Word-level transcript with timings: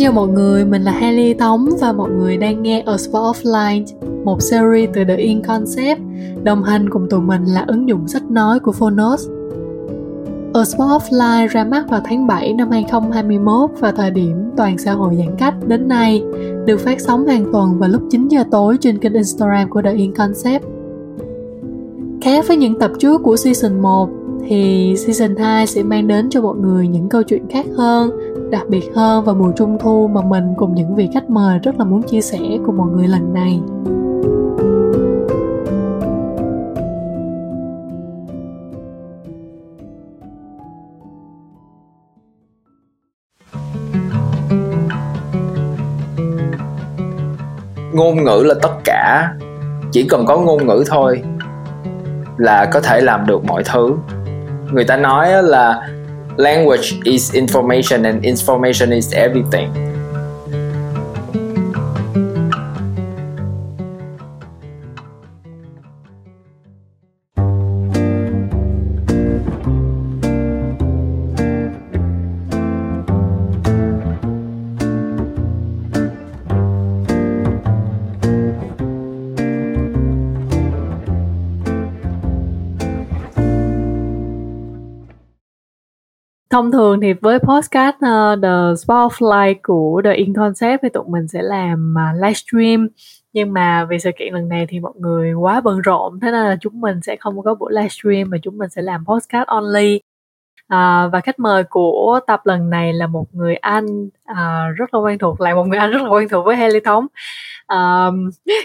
chào 0.00 0.12
mọi 0.12 0.28
người, 0.28 0.64
mình 0.64 0.82
là 0.82 0.92
Haley 0.92 1.34
Tống 1.34 1.68
và 1.80 1.92
mọi 1.92 2.10
người 2.10 2.36
đang 2.36 2.62
nghe 2.62 2.82
A 2.86 2.96
Spot 2.96 3.36
of 3.36 3.68
Light, 3.70 3.88
một 4.24 4.42
series 4.42 4.90
từ 4.92 5.04
The 5.04 5.16
In 5.16 5.42
Concept, 5.42 6.00
đồng 6.42 6.62
hành 6.62 6.90
cùng 6.90 7.08
tụi 7.10 7.20
mình 7.20 7.44
là 7.44 7.64
ứng 7.68 7.88
dụng 7.88 8.08
sách 8.08 8.30
nói 8.30 8.60
của 8.60 8.72
Phonos. 8.72 9.28
A 10.54 10.64
Spot 10.64 10.88
of 10.88 11.00
Light 11.10 11.52
ra 11.52 11.64
mắt 11.64 11.88
vào 11.90 12.00
tháng 12.04 12.26
7 12.26 12.52
năm 12.52 12.70
2021 12.70 13.70
vào 13.80 13.92
thời 13.92 14.10
điểm 14.10 14.36
toàn 14.56 14.78
xã 14.78 14.92
hội 14.92 15.16
giãn 15.18 15.36
cách 15.38 15.54
đến 15.66 15.88
nay, 15.88 16.22
được 16.66 16.80
phát 16.80 17.00
sóng 17.00 17.26
hàng 17.26 17.52
tuần 17.52 17.78
vào 17.78 17.88
lúc 17.88 18.02
9 18.10 18.28
giờ 18.28 18.44
tối 18.50 18.76
trên 18.80 18.98
kênh 18.98 19.14
Instagram 19.14 19.70
của 19.70 19.82
The 19.82 19.92
In 19.92 20.12
Concept. 20.14 20.64
Khác 22.22 22.44
với 22.48 22.56
những 22.56 22.78
tập 22.78 22.90
trước 22.98 23.22
của 23.22 23.36
season 23.36 23.80
1, 23.80 24.08
thì 24.48 24.94
season 24.96 25.36
2 25.36 25.66
sẽ 25.66 25.82
mang 25.82 26.08
đến 26.08 26.30
cho 26.30 26.42
mọi 26.42 26.56
người 26.56 26.88
những 26.88 27.08
câu 27.08 27.22
chuyện 27.22 27.42
khác 27.50 27.66
hơn, 27.76 28.10
đặc 28.50 28.68
biệt 28.68 28.90
hơn 28.94 29.24
vào 29.24 29.34
mùa 29.34 29.52
trung 29.56 29.78
thu 29.80 30.10
mà 30.12 30.20
mình 30.22 30.54
cùng 30.56 30.74
những 30.74 30.94
vị 30.94 31.08
khách 31.14 31.30
mời 31.30 31.58
rất 31.58 31.78
là 31.78 31.84
muốn 31.84 32.02
chia 32.02 32.20
sẻ 32.20 32.38
cùng 32.66 32.76
mọi 32.76 32.88
người 32.90 33.08
lần 33.08 33.34
này. 33.34 33.60
ngôn 47.92 48.24
ngữ 48.24 48.42
là 48.44 48.54
tất 48.62 48.72
cả 48.84 49.32
chỉ 49.92 50.06
cần 50.08 50.26
có 50.26 50.38
ngôn 50.38 50.66
ngữ 50.66 50.84
thôi 50.86 51.22
là 52.36 52.66
có 52.72 52.80
thể 52.80 53.00
làm 53.00 53.26
được 53.26 53.44
mọi 53.44 53.62
thứ 53.72 53.96
người 54.72 54.84
ta 54.84 54.96
nói 54.96 55.42
là 55.42 55.88
language 56.38 57.00
is 57.06 57.34
information 57.34 58.04
and 58.04 58.24
information 58.24 58.92
is 58.92 59.12
everything 59.12 59.89
thông 86.60 86.72
thường 86.72 87.00
thì 87.00 87.12
với 87.12 87.38
podcast 87.38 87.96
uh, 87.96 88.42
The 88.42 88.74
Spotlight 88.76 89.62
của 89.62 90.00
The 90.04 90.12
In 90.12 90.34
Concept 90.34 90.82
thì 90.82 90.88
tụi 90.88 91.04
mình 91.08 91.28
sẽ 91.28 91.42
làm 91.42 91.98
à, 91.98 92.12
uh, 92.14 92.22
livestream 92.22 92.88
nhưng 93.32 93.52
mà 93.52 93.86
vì 93.90 93.98
sự 93.98 94.10
kiện 94.18 94.34
lần 94.34 94.48
này 94.48 94.66
thì 94.68 94.80
mọi 94.80 94.92
người 94.96 95.32
quá 95.32 95.60
bận 95.60 95.80
rộn 95.80 96.20
thế 96.20 96.30
nên 96.30 96.46
là 96.46 96.56
chúng 96.60 96.80
mình 96.80 97.00
sẽ 97.02 97.16
không 97.16 97.42
có 97.42 97.54
buổi 97.54 97.72
livestream 97.72 98.30
mà 98.30 98.36
chúng 98.42 98.58
mình 98.58 98.70
sẽ 98.70 98.82
làm 98.82 99.04
podcast 99.06 99.46
only. 99.46 100.00
À, 100.68 101.06
và 101.12 101.20
khách 101.20 101.38
mời 101.38 101.64
của 101.64 102.20
tập 102.26 102.40
lần 102.46 102.70
này 102.70 102.92
là 102.92 103.06
một 103.06 103.24
người 103.32 103.54
anh 103.56 104.08
à, 104.24 104.68
rất 104.76 104.94
là 104.94 105.00
quen 105.00 105.18
thuộc 105.18 105.40
lại 105.40 105.54
một 105.54 105.64
người 105.64 105.78
anh 105.78 105.90
rất 105.90 106.02
là 106.02 106.08
quen 106.08 106.28
thuộc 106.28 106.46
với 106.46 106.56
Haley 106.56 106.80
Thống. 106.80 107.06
À, 107.66 108.06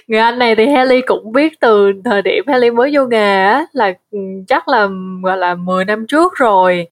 người 0.08 0.20
anh 0.20 0.40
này 0.40 0.56
thì 0.56 0.68
Haley 0.68 1.02
cũng 1.02 1.32
biết 1.32 1.60
từ 1.60 1.92
thời 2.06 2.22
điểm 2.22 2.44
Haley 2.48 2.72
mới 2.72 2.92
vô 2.94 3.06
nghề 3.06 3.44
á 3.44 3.66
là 3.73 3.94
ừ, 4.12 4.20
chắc 4.48 4.68
là 4.68 4.88
gọi 5.23 5.38
là 5.38 5.56
10 5.56 5.86
năm 5.86 6.08
trước 6.08 6.34
rồi 6.36 6.88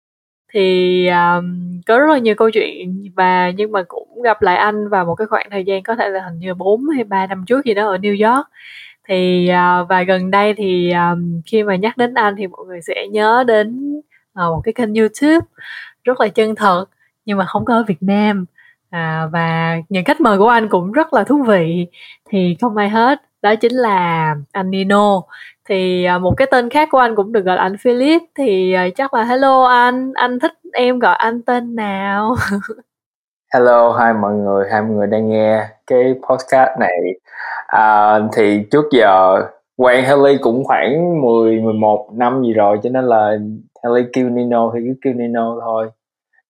thì 0.54 1.08
um, 1.08 1.82
có 1.88 2.00
rất 2.00 2.14
là 2.14 2.18
nhiều 2.18 2.36
câu 2.36 2.50
chuyện 2.50 3.12
và 3.16 3.52
nhưng 3.58 3.72
mà 3.72 3.84
cũng 3.88 4.22
gặp 4.22 4.42
lại 4.42 4.58
anh 4.58 4.90
vào 4.90 5.06
một 5.06 5.16
cái 5.16 5.28
khoảng 5.28 5.48
thời 5.52 5.64
gian 5.64 5.84
có 5.84 5.96
thể 5.96 6.10
là 6.10 6.24
hình 6.24 6.40
như 6.40 6.54
4 6.54 6.90
hay 6.90 7.04
3 7.04 7.28
năm 7.28 7.46
trước 7.48 7.66
gì 7.66 7.74
đó 7.74 7.88
ở 7.88 7.98
New 7.98 8.30
York. 8.32 8.48
Thì 9.08 9.50
uh, 9.50 9.90
và 9.90 10.04
gần 10.04 10.32
đây 10.32 10.54
thì 10.54 10.92
um, 10.92 11.42
khi 11.46 11.64
mà 11.64 11.76
nhắc 11.76 11.98
đến 11.98 12.14
anh 12.14 12.36
thì 12.38 12.48
mọi 12.48 12.66
người 12.66 12.82
sẽ 12.82 13.08
nhớ 13.12 13.44
đến 13.48 13.98
uh, 14.00 14.36
một 14.36 14.62
cái 14.64 14.74
kênh 14.74 14.94
YouTube 14.94 15.48
rất 16.04 16.22
là 16.22 16.28
chân 16.28 16.56
thật 16.56 16.86
nhưng 17.26 17.38
mà 17.38 17.46
không 17.46 17.66
có 17.66 17.74
ở 17.76 17.84
Việt 17.88 18.04
Nam. 18.04 18.46
À, 18.90 19.28
và 19.32 19.78
những 19.90 20.06
khách 20.06 20.22
mời 20.22 20.38
của 20.38 20.48
anh 20.48 20.70
cũng 20.70 20.92
rất 20.92 21.14
là 21.14 21.24
thú 21.24 21.44
vị. 21.44 21.88
Thì 22.30 22.58
không 22.62 22.78
ai 22.78 22.90
hết 22.90 23.22
đó 23.42 23.56
chính 23.56 23.74
là 23.74 24.36
anh 24.52 24.70
Nino 24.72 25.22
thì 25.70 26.04
à, 26.04 26.18
một 26.18 26.34
cái 26.38 26.48
tên 26.52 26.70
khác 26.70 26.90
của 26.92 26.98
anh 26.98 27.16
cũng 27.16 27.32
được 27.32 27.46
gọi 27.46 27.56
là 27.56 27.62
anh 27.62 27.78
Philip. 27.78 28.22
Thì 28.38 28.74
à, 28.74 28.88
chắc 28.96 29.14
là 29.14 29.24
hello 29.24 29.64
anh. 29.64 30.12
Anh 30.14 30.40
thích 30.40 30.54
em 30.74 31.00
gọi 31.00 31.16
anh 31.16 31.42
tên 31.42 31.76
nào? 31.76 32.36
Hello 33.54 33.92
hai 33.92 34.14
mọi 34.14 34.34
người. 34.34 34.66
Hai 34.72 34.82
mọi 34.82 34.92
người 34.92 35.08
đang 35.08 35.30
nghe 35.30 35.68
cái 35.88 36.16
podcast 36.30 36.80
này. 36.80 36.98
À, 37.68 38.20
thì 38.36 38.64
trước 38.72 38.86
giờ 38.92 39.42
quen 39.78 40.06
Haley 40.06 40.38
cũng 40.42 40.64
khoảng 40.64 41.22
10 41.22 41.62
11 41.62 42.10
năm 42.14 42.44
gì 42.44 42.54
rồi 42.54 42.80
cho 42.84 42.90
nên 42.90 43.06
là 43.06 43.38
Haley 43.84 44.04
kêu 44.14 44.30
Nino 44.30 44.72
thì 44.74 44.80
cứ 44.86 44.94
kêu 45.02 45.14
Nino 45.14 45.60
thôi. 45.62 45.90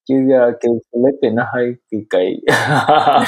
Chứ 0.07 0.15
uh, 0.15 0.53
kêu 0.61 0.73
Philip 0.91 1.19
thì 1.21 1.29
nó 1.29 1.43
hơi 1.53 1.73
kỳ 1.91 1.97
kỳ 2.09 2.39
yeah. 2.47 3.27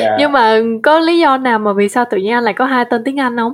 nhưng 0.18 0.32
mà 0.32 0.60
có 0.82 0.98
lý 0.98 1.18
do 1.18 1.36
nào 1.36 1.58
mà 1.58 1.72
vì 1.72 1.88
sao 1.88 2.04
tự 2.10 2.16
nhiên 2.16 2.32
anh 2.32 2.44
lại 2.44 2.54
có 2.54 2.64
hai 2.64 2.84
tên 2.84 3.04
tiếng 3.04 3.20
Anh 3.20 3.36
không 3.36 3.52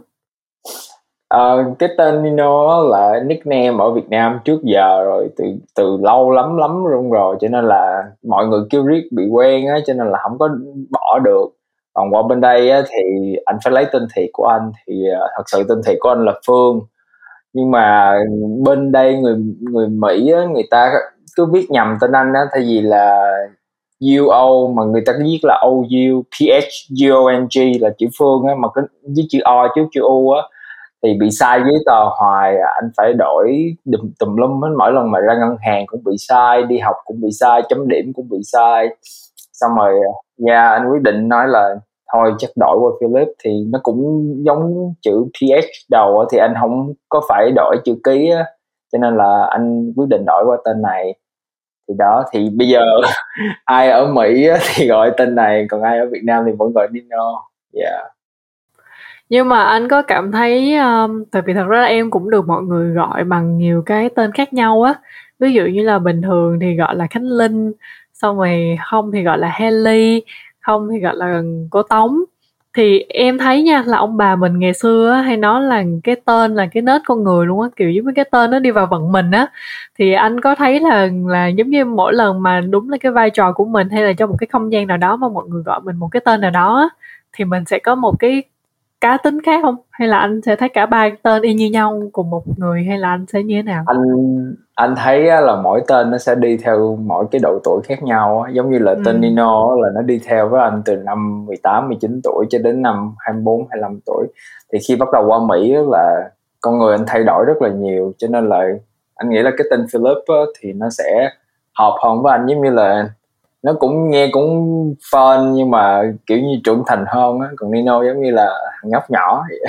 Uh, 1.37 1.79
cái 1.79 1.89
tên 1.99 2.23
Nino 2.23 2.81
là 2.81 3.21
nickname 3.27 3.75
ở 3.79 3.91
Việt 3.91 4.09
Nam 4.09 4.39
trước 4.45 4.63
giờ 4.63 5.05
rồi 5.05 5.29
từ 5.37 5.45
từ 5.77 5.97
lâu 6.03 6.31
lắm 6.31 6.57
lắm 6.57 6.85
luôn 6.85 7.11
rồi 7.11 7.37
cho 7.41 7.49
nên 7.49 7.65
là 7.65 8.05
mọi 8.29 8.47
người 8.47 8.61
kêu 8.71 8.87
riết 8.87 9.03
bị 9.13 9.29
quen 9.29 9.67
á 9.67 9.79
cho 9.87 9.95
nên 9.95 10.11
là 10.11 10.19
không 10.23 10.39
có 10.39 10.49
bỏ 10.91 11.19
được. 11.19 11.47
Còn 11.95 12.15
qua 12.15 12.23
bên 12.23 12.41
đây 12.41 12.71
á, 12.71 12.83
thì 12.89 13.37
anh 13.45 13.57
phải 13.65 13.73
lấy 13.73 13.87
tên 13.93 14.07
thiệt 14.17 14.29
của 14.33 14.45
anh 14.45 14.73
thì 14.87 15.05
uh, 15.13 15.31
thật 15.37 15.43
sự 15.47 15.63
tên 15.69 15.79
thiệt 15.87 15.97
của 16.01 16.09
anh 16.09 16.25
là 16.25 16.33
Phương. 16.47 16.81
Nhưng 17.53 17.71
mà 17.71 18.19
bên 18.65 18.93
đây 18.93 19.17
người 19.17 19.37
người 19.61 19.89
Mỹ 19.89 20.33
á, 20.33 20.45
người 20.45 20.65
ta 20.71 20.93
cứ 21.37 21.47
viết 21.47 21.71
nhầm 21.71 21.97
tên 22.01 22.13
anh 22.13 22.33
á 22.35 22.41
thay 22.53 22.63
vì 22.63 22.81
là 22.81 23.33
UO 24.19 24.67
mà 24.67 24.85
người 24.85 25.03
ta 25.07 25.13
viết 25.19 25.39
là 25.43 25.63
OU 25.67 26.23
PH 26.23 26.93
GONG 27.01 27.81
là 27.81 27.91
chữ 27.99 28.07
Phương 28.19 28.47
á 28.49 28.55
mà 28.59 28.69
cái 28.75 28.85
với 29.03 29.27
chữ 29.31 29.39
O 29.45 29.69
trước 29.75 29.87
chữ 29.93 30.01
U 30.03 30.31
á 30.31 30.43
thì 31.03 31.15
bị 31.21 31.31
sai 31.31 31.61
giấy 31.61 31.83
tờ 31.87 32.05
hoài 32.19 32.57
anh 32.75 32.91
phải 32.97 33.13
đổi 33.13 33.75
đùm 33.85 34.11
tùm 34.19 34.37
lum 34.37 34.61
hết. 34.63 34.69
Mỗi 34.79 34.93
lần 34.93 35.11
mà 35.11 35.21
ra 35.21 35.35
ngân 35.35 35.57
hàng 35.61 35.87
cũng 35.87 36.05
bị 36.05 36.13
sai 36.19 36.63
đi 36.63 36.79
học 36.79 36.97
cũng 37.05 37.21
bị 37.21 37.29
sai 37.41 37.63
chấm 37.69 37.89
điểm 37.89 38.13
cũng 38.15 38.29
bị 38.29 38.39
sai. 38.43 38.89
Xong 39.53 39.71
rồi 39.77 39.95
nha 40.39 40.55
yeah, 40.55 40.73
anh 40.73 40.91
quyết 40.91 41.03
định 41.03 41.29
nói 41.29 41.49
là 41.49 41.75
thôi 42.13 42.35
chắc 42.39 42.51
đổi 42.57 42.77
qua 42.81 42.91
Philip. 43.01 43.29
Thì 43.45 43.51
nó 43.73 43.79
cũng 43.83 44.33
giống 44.47 44.95
chữ 45.03 45.25
PH 45.25 45.67
đầu 45.91 46.25
thì 46.33 46.39
anh 46.39 46.55
không 46.61 46.93
có 47.09 47.21
phải 47.29 47.51
đổi 47.57 47.77
chữ 47.85 47.95
ký 48.05 48.31
á. 48.31 48.45
Cho 48.93 48.99
nên 48.99 49.17
là 49.17 49.47
anh 49.51 49.93
quyết 49.97 50.07
định 50.09 50.25
đổi 50.27 50.45
qua 50.47 50.57
tên 50.65 50.83
này. 50.83 51.15
Thì 51.89 51.95
đó 51.99 52.25
thì 52.33 52.51
bây 52.51 52.69
giờ 52.69 52.81
ai 53.65 53.91
ở 53.91 54.07
Mỹ 54.07 54.49
thì 54.75 54.89
gọi 54.89 55.11
tên 55.17 55.35
này 55.35 55.67
còn 55.71 55.83
ai 55.83 55.99
ở 55.99 56.07
Việt 56.13 56.23
Nam 56.25 56.45
thì 56.47 56.53
vẫn 56.59 56.73
gọi 56.73 56.89
Dino 56.93 57.49
yeah 57.75 58.13
nhưng 59.33 59.49
mà 59.49 59.65
anh 59.65 59.89
có 59.89 60.03
cảm 60.03 60.33
thấy 60.33 60.77
um, 60.77 61.25
tại 61.31 61.43
vì 61.47 61.55
thật 61.55 61.67
ra 61.69 61.85
em 61.85 62.11
cũng 62.11 62.31
được 62.31 62.47
mọi 62.49 62.63
người 62.63 62.91
gọi 62.95 63.25
bằng 63.25 63.59
nhiều 63.59 63.83
cái 63.87 64.09
tên 64.09 64.33
khác 64.33 64.53
nhau 64.53 64.83
á. 64.83 64.95
Ví 65.39 65.53
dụ 65.53 65.65
như 65.67 65.83
là 65.83 65.99
bình 65.99 66.23
thường 66.23 66.59
thì 66.61 66.75
gọi 66.77 66.97
là 66.97 67.07
khánh 67.07 67.25
linh 67.25 67.73
xong 68.13 68.39
rồi 68.39 68.79
không 68.87 69.13
thì 69.13 69.23
gọi 69.23 69.39
là 69.39 69.49
Haley 69.49 70.23
không 70.61 70.89
thì 70.93 71.01
gọi 71.01 71.17
là 71.17 71.43
cô 71.71 71.83
tống. 71.83 72.19
Thì 72.77 72.99
em 73.09 73.39
thấy 73.39 73.63
nha 73.63 73.83
là 73.87 73.99
ông 73.99 74.17
bà 74.17 74.37
mình 74.37 74.59
ngày 74.59 74.75
xưa 74.75 75.11
á, 75.11 75.23
hay 75.23 75.37
nói 75.37 75.63
là 75.63 75.85
cái 76.05 76.17
tên 76.25 76.55
là 76.55 76.67
cái 76.73 76.83
nết 76.83 77.03
con 77.07 77.25
người 77.25 77.47
luôn 77.47 77.61
á 77.63 77.69
kiểu 77.77 77.91
giống 77.91 78.07
như 78.07 78.13
cái 78.17 78.25
tên 78.33 78.51
nó 78.51 78.59
đi 78.59 78.71
vào 78.71 78.87
vận 78.87 79.13
mình 79.13 79.31
á. 79.31 79.47
Thì 79.99 80.13
anh 80.13 80.41
có 80.41 80.55
thấy 80.55 80.81
là 80.81 81.09
là 81.27 81.47
giống 81.47 81.71
như 81.71 81.85
mỗi 81.85 82.13
lần 82.15 82.43
mà 82.43 82.61
đúng 82.61 82.91
là 82.91 82.97
cái 83.01 83.13
vai 83.13 83.31
trò 83.31 83.53
của 83.53 83.65
mình 83.65 83.89
hay 83.91 84.03
là 84.03 84.13
trong 84.13 84.31
một 84.31 84.37
cái 84.41 84.47
không 84.53 84.73
gian 84.73 84.87
nào 84.87 84.97
đó 84.97 85.17
mà 85.17 85.29
mọi 85.29 85.45
người 85.49 85.63
gọi 85.63 85.81
mình 85.85 85.97
một 85.97 86.09
cái 86.13 86.21
tên 86.25 86.41
nào 86.41 86.51
đó 86.51 86.77
á, 86.77 86.89
thì 87.33 87.45
mình 87.45 87.65
sẽ 87.65 87.79
có 87.79 87.95
một 87.95 88.15
cái 88.19 88.43
cá 89.03 89.17
tính 89.17 89.43
khác 89.43 89.61
không? 89.63 89.77
Hay 89.91 90.09
là 90.09 90.19
anh 90.19 90.41
sẽ 90.43 90.57
thấy 90.57 90.69
cả 90.69 90.87
ba 90.87 91.09
tên 91.23 91.43
y 91.43 91.55
như 91.55 91.71
nhau 91.71 92.03
cùng 92.13 92.31
một 92.31 92.43
người 92.57 92.85
hay 92.89 92.99
là 92.99 93.11
anh 93.11 93.27
sẽ 93.33 93.43
như 93.43 93.57
thế 93.57 93.63
nào? 93.63 93.85
Anh 93.87 93.99
anh 94.75 94.95
thấy 94.97 95.21
là 95.21 95.57
mỗi 95.63 95.83
tên 95.89 96.11
nó 96.11 96.19
sẽ 96.19 96.35
đi 96.35 96.57
theo 96.57 96.99
mỗi 97.01 97.25
cái 97.31 97.41
độ 97.43 97.59
tuổi 97.65 97.81
khác 97.85 98.03
nhau 98.03 98.47
giống 98.53 98.71
như 98.71 98.79
là 98.79 98.93
ừ. 98.93 99.03
tên 99.05 99.21
Nino 99.21 99.77
là 99.77 99.89
nó 99.95 100.03
đi 100.03 100.21
theo 100.27 100.49
với 100.49 100.61
anh 100.61 100.83
từ 100.85 100.97
năm 100.97 101.47
18 101.47 101.89
19 101.89 102.21
tuổi 102.25 102.47
cho 102.51 102.59
đến 102.59 102.83
năm 102.83 103.15
24 103.19 103.67
25 103.71 104.01
tuổi. 104.07 104.27
Thì 104.73 104.79
khi 104.89 104.97
bắt 104.97 105.09
đầu 105.13 105.27
qua 105.27 105.39
Mỹ 105.49 105.75
là 105.91 106.31
con 106.61 106.79
người 106.79 106.95
anh 106.95 107.05
thay 107.07 107.25
đổi 107.25 107.45
rất 107.45 107.63
là 107.63 107.69
nhiều 107.69 108.13
cho 108.19 108.29
nên 108.29 108.49
là 108.49 108.65
anh 109.15 109.31
nghĩ 109.31 109.39
là 109.39 109.51
cái 109.59 109.67
tên 109.71 109.87
Philip 109.93 110.19
thì 110.61 110.73
nó 110.73 110.91
sẽ 110.91 111.31
hợp 111.79 111.97
hơn 112.03 112.23
với 112.23 112.33
anh. 112.33 112.47
Giống 112.47 112.63
như 112.63 112.71
là 112.71 113.09
nó 113.63 113.73
cũng 113.79 114.11
nghe 114.11 114.29
cũng 114.33 114.49
fun 115.13 115.53
nhưng 115.53 115.71
mà 115.71 116.03
kiểu 116.27 116.39
như 116.39 116.61
trưởng 116.65 116.83
thành 116.87 117.05
hơn 117.09 117.41
á 117.41 117.49
còn 117.57 117.71
Nino 117.71 118.05
giống 118.05 118.23
như 118.23 118.31
là 118.31 118.51
nhóc 118.85 119.11
nhỏ 119.11 119.45
vậy. 119.49 119.61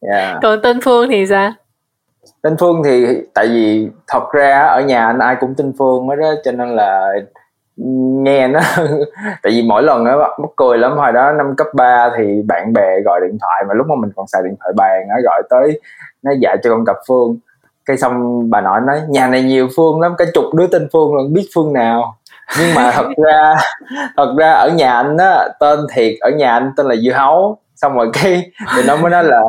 yeah. 0.00 0.38
còn 0.42 0.62
tên 0.62 0.80
Phương 0.84 1.10
thì 1.10 1.26
sao 1.26 1.52
tên 2.42 2.56
Phương 2.60 2.82
thì 2.84 3.06
tại 3.34 3.48
vì 3.48 3.88
thật 4.06 4.30
ra 4.32 4.62
ở 4.62 4.80
nhà 4.80 5.06
anh 5.06 5.18
ai 5.18 5.36
cũng 5.40 5.54
tên 5.54 5.72
Phương 5.78 6.08
hết 6.08 6.16
đó 6.16 6.34
cho 6.44 6.52
nên 6.52 6.68
là 6.68 7.12
nghe 8.24 8.48
nó 8.48 8.60
tại 9.42 9.52
vì 9.52 9.62
mỗi 9.62 9.82
lần 9.82 10.04
á 10.04 10.16
mắc 10.16 10.50
cười 10.56 10.78
lắm 10.78 10.96
hồi 10.96 11.12
đó 11.12 11.32
năm 11.32 11.56
cấp 11.56 11.66
3 11.74 12.10
thì 12.18 12.42
bạn 12.48 12.72
bè 12.72 13.00
gọi 13.04 13.20
điện 13.28 13.38
thoại 13.40 13.64
mà 13.68 13.74
lúc 13.74 13.86
mà 13.86 13.94
mình 13.94 14.10
còn 14.16 14.26
xài 14.26 14.42
điện 14.44 14.56
thoại 14.60 14.72
bàn 14.76 15.08
á 15.08 15.16
gọi 15.24 15.42
tới 15.50 15.80
nó 16.22 16.32
dạy 16.40 16.56
cho 16.62 16.70
con 16.70 16.84
gặp 16.84 16.96
Phương 17.08 17.38
cái 17.88 17.96
xong 17.96 18.50
bà 18.50 18.60
nội 18.60 18.80
nói 18.86 19.00
nhà 19.08 19.28
này 19.28 19.42
nhiều 19.42 19.68
Phương 19.76 20.00
lắm 20.00 20.14
cả 20.18 20.24
chục 20.34 20.44
đứa 20.54 20.66
tên 20.66 20.88
Phương 20.92 21.14
luôn 21.14 21.32
biết 21.32 21.48
Phương 21.54 21.72
nào 21.72 22.16
nhưng 22.58 22.74
mà 22.74 22.90
thật 22.94 23.08
ra 23.16 23.54
thật 24.16 24.34
ra 24.38 24.52
ở 24.52 24.68
nhà 24.68 24.92
anh 24.92 25.16
á 25.16 25.48
tên 25.60 25.80
thiệt 25.92 26.14
ở 26.20 26.30
nhà 26.30 26.52
anh 26.52 26.72
tên 26.76 26.86
là 26.86 26.96
dưa 26.96 27.12
hấu 27.12 27.58
xong 27.76 27.94
rồi 27.94 28.10
cái 28.12 28.50
thì 28.76 28.82
nó 28.86 28.96
mới 28.96 29.10
nói 29.10 29.24
là 29.24 29.40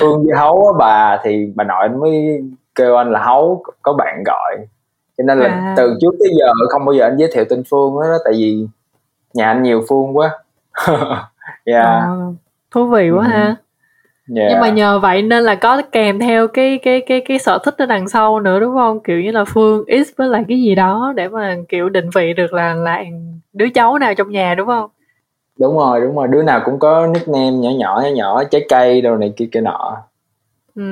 phương 0.00 0.24
dưa 0.24 0.34
hấu 0.36 0.66
á 0.66 0.72
bà 0.78 1.18
thì 1.22 1.52
bà 1.54 1.64
nội 1.64 1.78
anh 1.80 2.00
mới 2.00 2.42
kêu 2.74 2.96
anh 2.96 3.12
là 3.12 3.20
hấu 3.24 3.64
có 3.82 3.92
bạn 3.92 4.22
gọi 4.26 4.56
cho 5.18 5.24
nên 5.24 5.38
là 5.38 5.48
à. 5.48 5.74
từ 5.76 5.96
trước 6.00 6.16
tới 6.20 6.28
giờ 6.38 6.46
không 6.70 6.84
bao 6.84 6.92
giờ 6.92 7.04
anh 7.04 7.16
giới 7.18 7.30
thiệu 7.34 7.44
tên 7.50 7.62
phương 7.70 8.00
đó 8.00 8.18
tại 8.24 8.34
vì 8.36 8.66
nhà 9.34 9.46
anh 9.46 9.62
nhiều 9.62 9.82
phương 9.88 10.16
quá 10.16 10.30
yeah. 11.64 11.84
à, 11.84 12.08
thú 12.70 12.86
vị 12.86 13.10
quá 13.10 13.24
ừ. 13.24 13.30
ha 13.30 13.56
yeah. 14.36 14.50
nhưng 14.50 14.60
mà 14.60 14.68
nhờ 14.68 14.98
vậy 14.98 15.22
nên 15.22 15.44
là 15.44 15.54
có 15.54 15.82
kèm 15.92 16.18
theo 16.18 16.48
cái 16.48 16.78
cái 16.82 17.00
cái 17.00 17.20
cái 17.20 17.38
sở 17.38 17.58
thích 17.64 17.74
ở 17.78 17.86
đằng 17.86 18.08
sau 18.08 18.40
nữa 18.40 18.60
đúng 18.60 18.74
không? 18.74 19.00
Kiểu 19.00 19.20
như 19.20 19.30
là 19.30 19.44
phương 19.44 19.84
x 19.84 20.08
với 20.16 20.28
lại 20.28 20.44
cái 20.48 20.62
gì 20.62 20.74
đó 20.74 21.12
để 21.16 21.28
mà 21.28 21.56
kiểu 21.68 21.88
định 21.88 22.10
vị 22.14 22.32
được 22.32 22.52
là 22.52 22.74
là 22.74 23.04
đứa 23.52 23.68
cháu 23.74 23.98
nào 23.98 24.14
trong 24.14 24.30
nhà 24.30 24.54
đúng 24.54 24.66
không? 24.66 24.90
Đúng 25.58 25.78
rồi 25.78 26.00
đúng 26.00 26.16
rồi. 26.16 26.28
Đứa 26.28 26.42
nào 26.42 26.60
cũng 26.64 26.78
có 26.78 27.06
nickname 27.06 27.50
nhỏ 27.50 27.70
nhỏ 27.70 28.00
nhỏ 28.04 28.08
nhỏ 28.14 28.44
trái 28.44 28.66
cây 28.68 29.00
đâu 29.00 29.16
này 29.16 29.32
kia 29.36 29.48
kia 29.52 29.60
nọ. 29.60 29.96
Ừ 30.74 30.82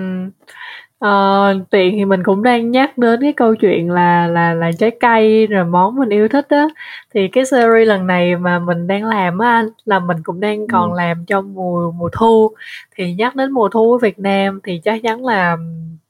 Ờ, 1.01 1.55
tiện 1.71 1.95
thì 1.97 2.05
mình 2.05 2.23
cũng 2.25 2.43
đang 2.43 2.71
nhắc 2.71 2.99
đến 2.99 3.21
cái 3.21 3.33
câu 3.33 3.55
chuyện 3.55 3.91
là 3.91 4.27
là 4.27 4.55
là 4.55 4.71
trái 4.79 4.91
cây 5.01 5.47
rồi 5.47 5.65
món 5.65 5.97
mình 5.97 6.09
yêu 6.09 6.29
thích 6.29 6.47
á 6.49 6.69
thì 7.15 7.29
cái 7.29 7.45
series 7.45 7.89
lần 7.89 8.07
này 8.07 8.37
mà 8.37 8.59
mình 8.59 8.87
đang 8.87 9.05
làm 9.05 9.39
á 9.39 9.53
anh 9.53 9.69
là 9.85 9.99
mình 9.99 10.17
cũng 10.23 10.41
đang 10.41 10.67
còn 10.69 10.93
ừ. 10.93 10.97
làm 10.97 11.25
trong 11.27 11.55
mùa 11.55 11.91
mùa 11.91 12.09
thu 12.13 12.51
thì 12.97 13.15
nhắc 13.15 13.37
đến 13.37 13.51
mùa 13.53 13.69
thu 13.69 13.93
ở 13.93 13.99
Việt 13.99 14.19
Nam 14.19 14.61
thì 14.65 14.81
chắc 14.85 15.03
chắn 15.03 15.25
là 15.25 15.57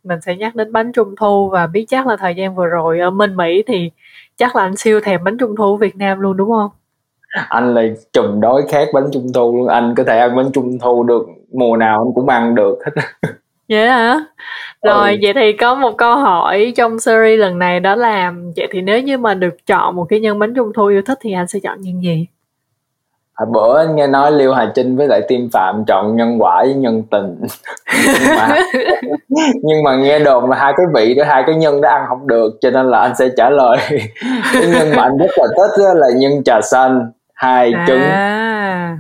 mình 0.05 0.21
sẽ 0.21 0.37
nhắc 0.37 0.55
đến 0.55 0.73
bánh 0.73 0.93
trung 0.93 1.15
thu 1.21 1.49
và 1.49 1.67
biết 1.67 1.85
chắc 1.89 2.07
là 2.07 2.17
thời 2.17 2.35
gian 2.35 2.55
vừa 2.55 2.67
rồi 2.67 3.01
ở 3.01 3.11
bên 3.11 3.37
Mỹ 3.37 3.63
thì 3.67 3.91
chắc 4.37 4.57
là 4.57 4.63
anh 4.63 4.77
siêu 4.77 5.01
thèm 5.01 5.25
bánh 5.25 5.39
trung 5.39 5.57
thu 5.57 5.65
ở 5.65 5.77
Việt 5.77 5.97
Nam 5.97 6.21
luôn 6.21 6.37
đúng 6.37 6.51
không? 6.51 6.71
anh 7.49 7.75
là 7.75 7.83
chùm 8.13 8.41
đói 8.41 8.63
khát 8.69 8.89
bánh 8.95 9.09
trung 9.13 9.27
thu 9.35 9.57
luôn 9.57 9.69
anh 9.69 9.95
có 9.97 10.05
thể 10.05 10.19
ăn 10.19 10.37
bánh 10.37 10.51
trung 10.53 10.79
thu 10.79 11.03
được 11.03 11.27
mùa 11.53 11.77
nào 11.77 12.05
anh 12.05 12.15
cũng 12.15 12.29
ăn 12.29 12.55
được 12.55 12.79
hết 12.85 13.03
vậy 13.71 13.89
hả? 13.89 14.25
Rồi 14.83 15.11
ừ. 15.11 15.17
vậy 15.23 15.33
thì 15.35 15.53
có 15.53 15.75
một 15.75 15.97
câu 15.99 16.17
hỏi 16.17 16.73
trong 16.77 17.01
series 17.01 17.41
lần 17.41 17.59
này 17.59 17.81
đó 17.81 17.95
là 17.95 18.33
vậy 18.57 18.69
thì 18.71 18.81
nếu 18.81 19.01
như 19.01 19.19
mà 19.19 19.35
được 19.35 19.67
chọn 19.67 19.97
một 19.97 20.07
cái 20.09 20.21
nhân 20.21 20.39
bánh 20.39 20.55
trung 20.55 20.73
thu 20.75 20.87
yêu 20.87 21.03
thích 21.07 21.19
thì 21.21 21.33
anh 21.33 21.49
sẽ 21.49 21.59
chọn 21.63 21.81
nhân 21.81 22.03
gì? 22.03 22.27
Hồi 23.35 23.49
bữa 23.53 23.79
anh 23.79 23.97
nghe 23.97 24.07
nói 24.07 24.33
liêu 24.33 24.53
hà 24.53 24.73
trinh 24.75 24.97
với 24.97 25.09
lại 25.09 25.21
tim 25.29 25.49
phạm 25.53 25.85
chọn 25.87 26.17
nhân 26.17 26.37
quả 26.39 26.63
với 26.65 26.75
nhân 26.75 27.03
tình. 27.11 27.41
Nhưng 28.21 28.37
mà 28.37 28.59
nhưng 29.63 29.83
mà 29.85 29.97
nghe 29.97 30.19
đồn 30.19 30.51
là 30.51 30.57
hai 30.57 30.73
cái 30.77 30.87
vị 30.95 31.15
đó 31.15 31.25
hai 31.27 31.43
cái 31.47 31.55
nhân 31.55 31.81
đó 31.81 31.89
ăn 31.89 32.05
không 32.09 32.27
được 32.27 32.59
cho 32.61 32.71
nên 32.71 32.91
là 32.91 32.99
anh 32.99 33.13
sẽ 33.19 33.29
trả 33.37 33.51
lời. 33.51 33.79
Cái 34.53 34.67
nhân 34.67 34.89
mà 34.97 35.03
anh 35.03 35.19
rất 35.19 35.31
là 35.37 35.47
thích 35.57 35.95
là 35.95 36.07
nhân 36.17 36.45
trà 36.45 36.61
xanh 36.61 37.11
hai 37.41 37.73
à. 37.73 37.85
trứng 37.89 38.01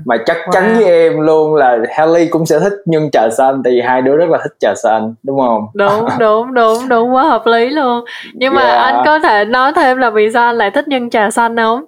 mà 0.04 0.16
chắc 0.26 0.36
wow. 0.36 0.50
chắn 0.52 0.74
với 0.76 0.84
em 0.84 1.20
luôn 1.20 1.54
là 1.54 1.78
Haley 1.90 2.28
cũng 2.28 2.46
sẽ 2.46 2.58
thích 2.58 2.72
nhân 2.84 3.10
trà 3.10 3.28
xanh 3.38 3.62
tại 3.64 3.72
vì 3.72 3.80
hai 3.80 4.02
đứa 4.02 4.16
rất 4.16 4.28
là 4.28 4.38
thích 4.42 4.54
trà 4.60 4.74
xanh 4.82 5.14
đúng 5.22 5.40
không 5.40 5.66
đúng 5.74 6.08
đúng 6.18 6.54
đúng 6.54 6.88
đúng 6.88 7.14
quá 7.14 7.22
hợp 7.22 7.46
lý 7.46 7.70
luôn 7.70 8.04
nhưng 8.34 8.54
mà 8.54 8.62
yeah. 8.62 8.82
anh 8.82 9.02
có 9.04 9.18
thể 9.18 9.44
nói 9.44 9.72
thêm 9.76 9.96
là 9.96 10.10
vì 10.10 10.30
sao 10.32 10.46
anh 10.46 10.56
lại 10.56 10.70
thích 10.70 10.88
nhân 10.88 11.10
trà 11.10 11.30
xanh 11.30 11.56
không 11.56 11.84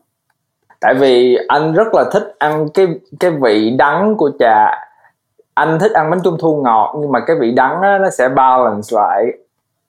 tại 0.80 0.94
vì 0.94 1.38
anh 1.48 1.72
rất 1.72 1.94
là 1.94 2.04
thích 2.12 2.34
ăn 2.38 2.68
cái 2.74 2.86
cái 3.20 3.30
vị 3.30 3.70
đắng 3.78 4.16
của 4.16 4.30
trà 4.38 4.78
anh 5.54 5.78
thích 5.78 5.92
ăn 5.92 6.10
bánh 6.10 6.20
trung 6.24 6.36
thu 6.40 6.62
ngọt 6.64 6.96
nhưng 7.00 7.12
mà 7.12 7.20
cái 7.26 7.36
vị 7.40 7.52
đắng 7.52 7.82
á, 7.82 7.98
nó 7.98 8.10
sẽ 8.10 8.28
balance 8.28 8.88
lại 8.90 9.26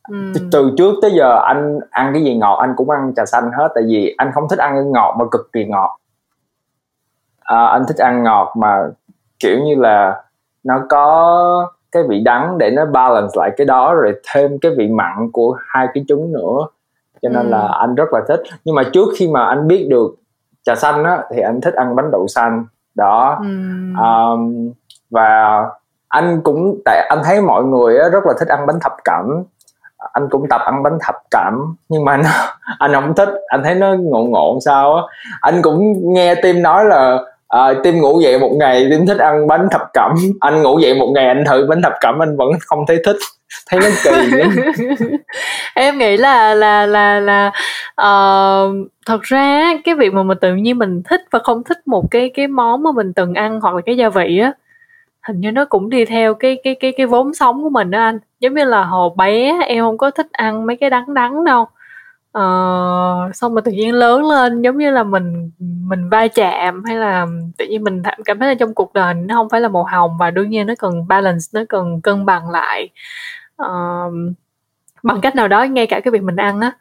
ừ. 0.10 0.16
từ 0.52 0.72
trước 0.78 0.94
tới 1.02 1.12
giờ 1.12 1.40
anh 1.46 1.80
ăn 1.92 2.14
cái 2.14 2.24
gì 2.24 2.36
ngọt 2.36 2.56
anh 2.56 2.74
cũng 2.76 2.90
ăn 2.90 3.14
trà 3.16 3.26
xanh 3.26 3.52
hết 3.58 3.68
tại 3.76 3.84
vì 3.88 4.16
anh 4.18 4.32
không 4.34 4.50
thích 4.50 4.60
ăn 4.60 4.92
ngọt 4.92 5.16
mà 5.20 5.26
cực 5.32 5.50
kỳ 5.54 5.66
ngọt 5.66 6.00
à, 7.44 7.66
anh 7.66 7.84
thích 7.88 7.98
ăn 7.98 8.24
ngọt 8.24 8.54
mà 8.58 8.84
kiểu 9.40 9.60
như 9.60 9.76
là 9.76 10.24
nó 10.64 10.82
có 10.90 11.68
cái 11.94 12.04
vị 12.10 12.22
đắng 12.26 12.58
để 12.58 12.72
nó 12.72 12.86
balance 12.86 13.32
lại 13.36 13.52
cái 13.58 13.66
đó 13.66 13.94
rồi 13.94 14.14
thêm 14.34 14.60
cái 14.62 14.72
vị 14.78 14.88
mặn 14.88 15.32
của 15.34 15.58
hai 15.68 15.88
cái 15.94 16.04
trứng 16.08 16.32
nữa. 16.32 16.68
Cho 17.22 17.30
nên 17.30 17.46
ừ. 17.46 17.50
là 17.50 17.68
anh 17.80 17.96
rất 17.96 18.14
là 18.14 18.22
thích. 18.28 18.42
Nhưng 18.66 18.76
mà 18.76 18.84
trước 18.94 19.10
khi 19.18 19.28
mà 19.28 19.46
anh 19.46 19.68
biết 19.68 19.88
được 19.90 20.16
trà 20.64 20.76
xanh 20.76 21.04
á 21.04 21.24
thì 21.32 21.42
anh 21.42 21.62
thích 21.62 21.74
ăn 21.74 21.96
bánh 21.96 22.12
đậu 22.12 22.28
xanh. 22.28 22.66
Đó. 22.96 23.38
Ừ. 23.42 23.48
um, 24.02 24.72
và 25.10 25.64
anh 26.08 26.42
cũng 26.42 26.82
tại 26.86 27.08
anh 27.10 27.20
thấy 27.24 27.42
mọi 27.42 27.64
người 27.64 27.98
á, 27.98 28.10
rất 28.10 28.26
là 28.26 28.34
thích 28.40 28.48
ăn 28.48 28.66
bánh 28.66 28.80
thập 28.82 28.94
cẩm. 29.04 29.44
Anh 29.98 30.30
cũng 30.30 30.50
tập 30.50 30.62
ăn 30.66 30.84
bánh 30.84 30.98
thập 31.02 31.16
cẩm 31.32 31.76
nhưng 31.90 32.06
mà 32.06 32.18
nó, 32.18 32.30
anh 32.80 32.94
không 32.94 33.16
thích. 33.16 33.30
Anh 33.48 33.64
thấy 33.64 33.76
nó 33.76 33.96
ngộn 34.00 34.32
ngộn 34.32 34.62
sao 34.62 34.96
á. 34.96 35.02
Anh 35.42 35.62
cũng 35.62 35.94
nghe 36.14 36.36
tim 36.36 36.62
nói 36.62 36.86
là 36.86 37.20
à, 37.54 37.74
tim 37.84 38.02
ngủ 38.02 38.22
dậy 38.22 38.40
một 38.40 38.52
ngày 38.60 38.88
tim 38.90 39.06
thích 39.06 39.18
ăn 39.18 39.48
bánh 39.48 39.68
thập 39.72 39.82
cẩm. 39.94 40.12
Anh 40.40 40.62
ngủ 40.62 40.80
dậy 40.80 40.96
một 40.96 41.12
ngày 41.16 41.28
anh 41.28 41.44
thử 41.48 41.66
bánh 41.70 41.82
thập 41.82 41.94
cẩm 42.02 42.22
anh 42.22 42.38
vẫn 42.38 42.50
không 42.60 42.80
thấy 42.88 42.98
thích. 43.06 43.18
Thấy 43.70 43.80
nó 43.80 43.88
kỳ 44.04 44.38
lắm. 44.38 44.50
Em 45.76 45.98
nghĩ 45.98 46.18
là 46.18 46.54
là 46.54 46.86
là 46.86 47.20
là 47.20 47.48
uh, 48.02 48.76
thật 49.06 49.22
ra 49.22 49.74
cái 49.84 49.96
việc 49.96 50.14
mà 50.14 50.24
mình 50.24 50.38
tự 50.42 50.56
nhiên 50.56 50.78
mình 50.78 51.02
thích 51.10 51.22
và 51.32 51.40
không 51.40 51.64
thích 51.64 51.88
một 51.88 52.12
cái 52.12 52.32
cái 52.34 52.48
món 52.48 52.84
mà 52.84 52.92
mình 52.92 53.14
từng 53.14 53.34
ăn 53.34 53.60
hoặc 53.62 53.76
là 53.76 53.82
cái 53.86 53.98
gia 53.98 54.10
vị 54.10 54.40
á 54.40 54.54
hình 55.28 55.40
như 55.40 55.52
nó 55.52 55.66
cũng 55.66 55.90
đi 55.90 56.06
theo 56.06 56.34
cái 56.34 56.58
cái 56.64 56.76
cái 56.76 56.94
cái 56.98 57.06
vốn 57.06 57.34
sống 57.34 57.64
của 57.64 57.70
mình 57.70 57.92
đó 57.92 58.00
anh. 58.00 58.20
Giống 58.40 58.54
như 58.54 58.66
là 58.66 58.84
hồi 58.84 59.10
bé 59.18 59.60
em 59.68 59.84
không 59.84 59.98
có 59.98 60.12
thích 60.12 60.28
ăn 60.32 60.66
mấy 60.66 60.78
cái 60.78 60.90
đắng 60.90 61.14
đắng 61.14 61.44
đâu 61.44 61.68
uh, 62.38 63.36
xong 63.36 63.54
mà 63.56 63.62
tự 63.62 63.72
nhiên 63.72 63.94
lớn 63.94 64.26
lên 64.26 64.62
giống 64.62 64.78
như 64.78 64.92
là 64.92 65.04
mình 65.04 65.52
mình 65.60 66.10
va 66.10 66.28
chạm 66.28 66.84
hay 66.84 66.96
là 66.96 67.28
tự 67.58 67.66
nhiên 67.66 67.84
mình 67.84 68.04
cảm 68.26 68.40
thấy 68.40 68.48
là 68.50 68.56
trong 68.56 68.74
cuộc 68.74 68.94
đời 68.94 69.14
nó 69.14 69.36
không 69.36 69.50
phải 69.50 69.62
là 69.62 69.68
màu 69.68 69.84
hồng 69.84 70.18
và 70.20 70.32
đương 70.32 70.50
nhiên 70.50 70.68
nó 70.68 70.74
cần 70.80 71.08
balance 71.08 71.46
nó 71.54 71.62
cần 71.70 72.02
cân 72.02 72.26
bằng 72.26 72.50
lại 72.50 72.90
uh, 73.64 74.14
bằng 75.04 75.22
cách 75.22 75.36
nào 75.36 75.48
đó 75.48 75.64
ngay 75.64 75.88
cả 75.88 76.00
cái 76.00 76.12
việc 76.12 76.24
mình 76.24 76.36
ăn 76.36 76.60
á. 76.60 76.72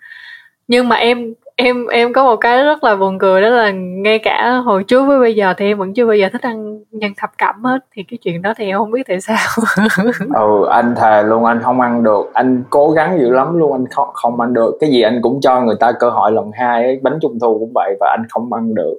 Nhưng 0.68 0.88
mà 0.88 0.96
em 0.96 1.34
em 1.56 1.86
em 1.86 2.12
có 2.12 2.24
một 2.24 2.36
cái 2.36 2.62
rất 2.62 2.84
là 2.84 2.96
buồn 2.96 3.18
cười 3.18 3.42
đó 3.42 3.48
là 3.48 3.70
ngay 3.74 4.18
cả 4.18 4.56
hồi 4.64 4.84
trước 4.84 5.04
với 5.04 5.18
bây 5.18 5.34
giờ 5.34 5.54
thì 5.56 5.66
em 5.66 5.78
vẫn 5.78 5.94
chưa 5.94 6.06
bao 6.06 6.16
giờ 6.16 6.28
thích 6.32 6.42
ăn 6.42 6.78
nhân 6.90 7.12
thập 7.16 7.30
cẩm 7.38 7.64
hết. 7.64 7.78
Thì 7.92 8.02
cái 8.02 8.18
chuyện 8.22 8.42
đó 8.42 8.52
thì 8.56 8.66
em 8.66 8.78
không 8.78 8.90
biết 8.90 9.02
tại 9.08 9.20
sao. 9.20 9.64
Ừ 10.34 10.66
anh 10.70 10.94
thề 10.96 11.22
luôn 11.22 11.44
anh 11.44 11.60
không 11.62 11.80
ăn 11.80 12.02
được. 12.02 12.30
Anh 12.32 12.62
cố 12.70 12.90
gắng 12.90 13.18
dữ 13.20 13.30
lắm 13.30 13.58
luôn 13.58 13.72
anh 13.72 13.86
không 13.86 14.08
không 14.12 14.40
ăn 14.40 14.52
được. 14.52 14.76
Cái 14.80 14.90
gì 14.90 15.02
anh 15.02 15.20
cũng 15.22 15.40
cho 15.40 15.60
người 15.60 15.76
ta 15.80 15.92
cơ 15.92 16.10
hội 16.10 16.32
lần 16.32 16.50
hai 16.54 17.00
bánh 17.02 17.18
trung 17.22 17.38
thu 17.40 17.58
cũng 17.58 17.72
vậy 17.74 17.96
và 18.00 18.16
anh 18.18 18.26
không 18.28 18.52
ăn 18.52 18.74
được. 18.74 18.94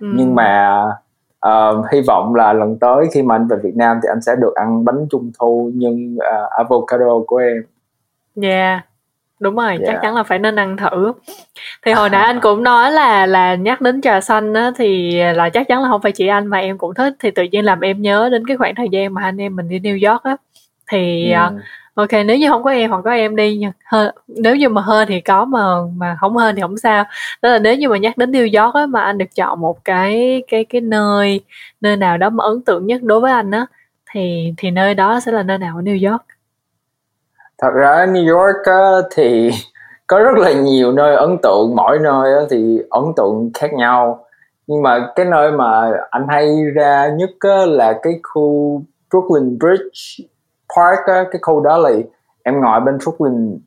Ừ. 0.00 0.06
nhưng 0.16 0.34
mà 0.34 0.82
uh, 1.46 1.86
hy 1.92 2.00
vọng 2.00 2.34
là 2.34 2.52
lần 2.52 2.78
tới 2.78 3.06
khi 3.12 3.22
mà 3.22 3.34
anh 3.34 3.48
về 3.48 3.56
Việt 3.62 3.76
Nam 3.76 4.00
thì 4.02 4.08
anh 4.12 4.20
sẽ 4.20 4.36
được 4.36 4.54
ăn 4.54 4.84
bánh 4.84 5.06
trung 5.10 5.30
thu 5.40 5.70
nhưng 5.74 6.16
uh, 6.16 6.50
avocado 6.50 7.18
của 7.26 7.36
em. 7.36 7.62
Yeah 8.42 8.91
đúng 9.42 9.56
rồi 9.56 9.68
yeah. 9.68 9.82
chắc 9.86 9.98
chắn 10.02 10.14
là 10.14 10.22
phải 10.22 10.38
nên 10.38 10.56
ăn 10.56 10.76
thử. 10.76 11.12
Thì 11.86 11.92
hồi 11.92 12.10
nãy 12.10 12.22
anh 12.22 12.40
cũng 12.40 12.62
nói 12.62 12.92
là 12.92 13.26
là 13.26 13.54
nhắc 13.54 13.80
đến 13.80 14.00
trà 14.00 14.20
xanh 14.20 14.54
á 14.54 14.70
thì 14.76 15.20
là 15.22 15.48
chắc 15.48 15.68
chắn 15.68 15.82
là 15.82 15.88
không 15.88 16.02
phải 16.02 16.12
chỉ 16.12 16.26
anh 16.26 16.46
mà 16.46 16.58
em 16.58 16.78
cũng 16.78 16.94
thích. 16.94 17.14
Thì 17.18 17.30
tự 17.30 17.42
nhiên 17.42 17.64
làm 17.64 17.80
em 17.80 18.02
nhớ 18.02 18.28
đến 18.32 18.46
cái 18.46 18.56
khoảng 18.56 18.74
thời 18.74 18.88
gian 18.92 19.14
mà 19.14 19.22
anh 19.22 19.40
em 19.40 19.56
mình 19.56 19.68
đi 19.68 19.78
New 19.78 20.10
York 20.10 20.22
á. 20.22 20.36
Thì 20.90 21.32
ừ. 21.32 21.40
uh, 21.46 21.60
ok 21.94 22.10
nếu 22.26 22.36
như 22.36 22.48
không 22.50 22.62
có 22.62 22.70
em 22.70 22.90
hoặc 22.90 23.00
có 23.04 23.10
em 23.10 23.36
đi 23.36 23.62
hơ, 23.84 24.12
nếu 24.28 24.56
như 24.56 24.68
mà 24.68 24.82
hơn 24.82 25.08
thì 25.08 25.20
có 25.20 25.44
mà 25.44 25.60
mà 25.96 26.16
không 26.20 26.36
hơn 26.36 26.56
thì 26.56 26.62
không 26.62 26.78
sao. 26.78 27.04
Đó 27.42 27.50
là 27.50 27.58
nếu 27.58 27.76
như 27.76 27.88
mà 27.88 27.96
nhắc 27.98 28.18
đến 28.18 28.32
New 28.32 28.64
York 28.64 28.74
á 28.74 28.86
mà 28.86 29.02
anh 29.02 29.18
được 29.18 29.34
chọn 29.34 29.60
một 29.60 29.84
cái 29.84 30.42
cái 30.48 30.64
cái 30.64 30.80
nơi 30.80 31.40
nơi 31.80 31.96
nào 31.96 32.18
đó 32.18 32.30
mà 32.30 32.44
ấn 32.44 32.62
tượng 32.66 32.86
nhất 32.86 33.02
đối 33.02 33.20
với 33.20 33.32
anh 33.32 33.50
á 33.50 33.66
thì 34.10 34.54
thì 34.56 34.70
nơi 34.70 34.94
đó 34.94 35.20
sẽ 35.20 35.32
là 35.32 35.42
nơi 35.42 35.58
nào 35.58 35.76
ở 35.76 35.82
New 35.82 36.10
York 36.10 36.22
thật 37.62 37.70
ra 37.74 38.06
New 38.06 38.36
York 38.36 38.64
á, 38.64 39.08
thì 39.14 39.50
có 40.06 40.18
rất 40.18 40.38
là 40.38 40.52
nhiều 40.52 40.92
nơi 40.92 41.16
ấn 41.16 41.38
tượng. 41.42 41.76
Mỗi 41.76 41.98
nơi 41.98 42.34
á, 42.34 42.40
thì 42.50 42.82
ấn 42.90 43.04
tượng 43.16 43.50
khác 43.54 43.72
nhau. 43.74 44.24
Nhưng 44.66 44.82
mà 44.82 45.12
cái 45.16 45.26
nơi 45.26 45.52
mà 45.52 45.92
anh 46.10 46.26
hay 46.28 46.64
ra 46.74 47.08
nhất 47.16 47.30
á, 47.40 47.66
là 47.66 48.00
cái 48.02 48.20
khu 48.22 48.82
Brooklyn 49.10 49.58
Bridge 49.58 50.28
Park 50.76 51.06
á, 51.06 51.24
cái 51.30 51.38
khu 51.42 51.60
đó 51.60 51.78
là 51.78 51.90
em 52.42 52.60
ngồi 52.60 52.80
bên 52.80 52.98
Brooklyn 52.98 53.58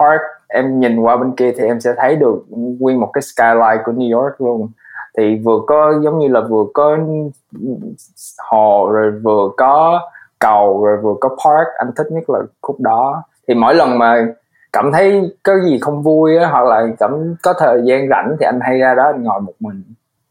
Park 0.00 0.20
em 0.48 0.80
nhìn 0.80 0.98
qua 1.00 1.16
bên 1.16 1.36
kia 1.36 1.52
thì 1.56 1.64
em 1.64 1.80
sẽ 1.80 1.94
thấy 1.96 2.16
được 2.16 2.44
nguyên 2.50 3.00
một 3.00 3.10
cái 3.12 3.22
skyline 3.22 3.82
của 3.84 3.92
New 3.92 4.20
York 4.20 4.40
luôn. 4.40 4.70
Thì 5.18 5.38
vừa 5.44 5.58
có 5.66 6.00
giống 6.04 6.18
như 6.18 6.28
là 6.28 6.40
vừa 6.40 6.64
có 6.74 6.98
hồ 8.38 8.90
rồi 8.92 9.10
vừa 9.24 9.48
có 9.56 10.00
cầu 10.38 10.84
rồi 10.84 10.96
vừa 11.02 11.14
có 11.20 11.28
park 11.28 11.68
anh 11.78 11.90
thích 11.96 12.06
nhất 12.10 12.30
là 12.30 12.38
khúc 12.60 12.80
đó. 12.80 13.22
Thì 13.48 13.54
mỗi 13.54 13.74
lần 13.74 13.98
mà 13.98 14.26
cảm 14.72 14.92
thấy 14.92 15.36
có 15.42 15.52
gì 15.64 15.78
không 15.80 16.02
vui 16.02 16.36
á 16.36 16.48
hoặc 16.48 16.64
là 16.64 16.86
cảm 16.98 17.34
có 17.42 17.54
thời 17.58 17.82
gian 17.84 18.08
rảnh 18.08 18.36
thì 18.40 18.46
anh 18.46 18.60
hay 18.62 18.78
ra 18.78 18.94
đó 18.94 19.04
anh 19.04 19.22
ngồi 19.22 19.40
một 19.40 19.54
mình 19.60 19.82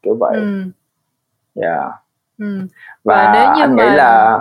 kiểu 0.02 0.16
vậy. 0.20 0.36
Ừ. 0.36 0.62
yeah 1.62 1.92
ừ. 2.38 2.60
và, 3.04 3.16
và 3.16 3.32
nếu 3.34 3.56
như 3.56 3.62
anh 3.62 3.76
mà... 3.76 3.84
nghĩ 3.84 3.90
là 3.96 4.40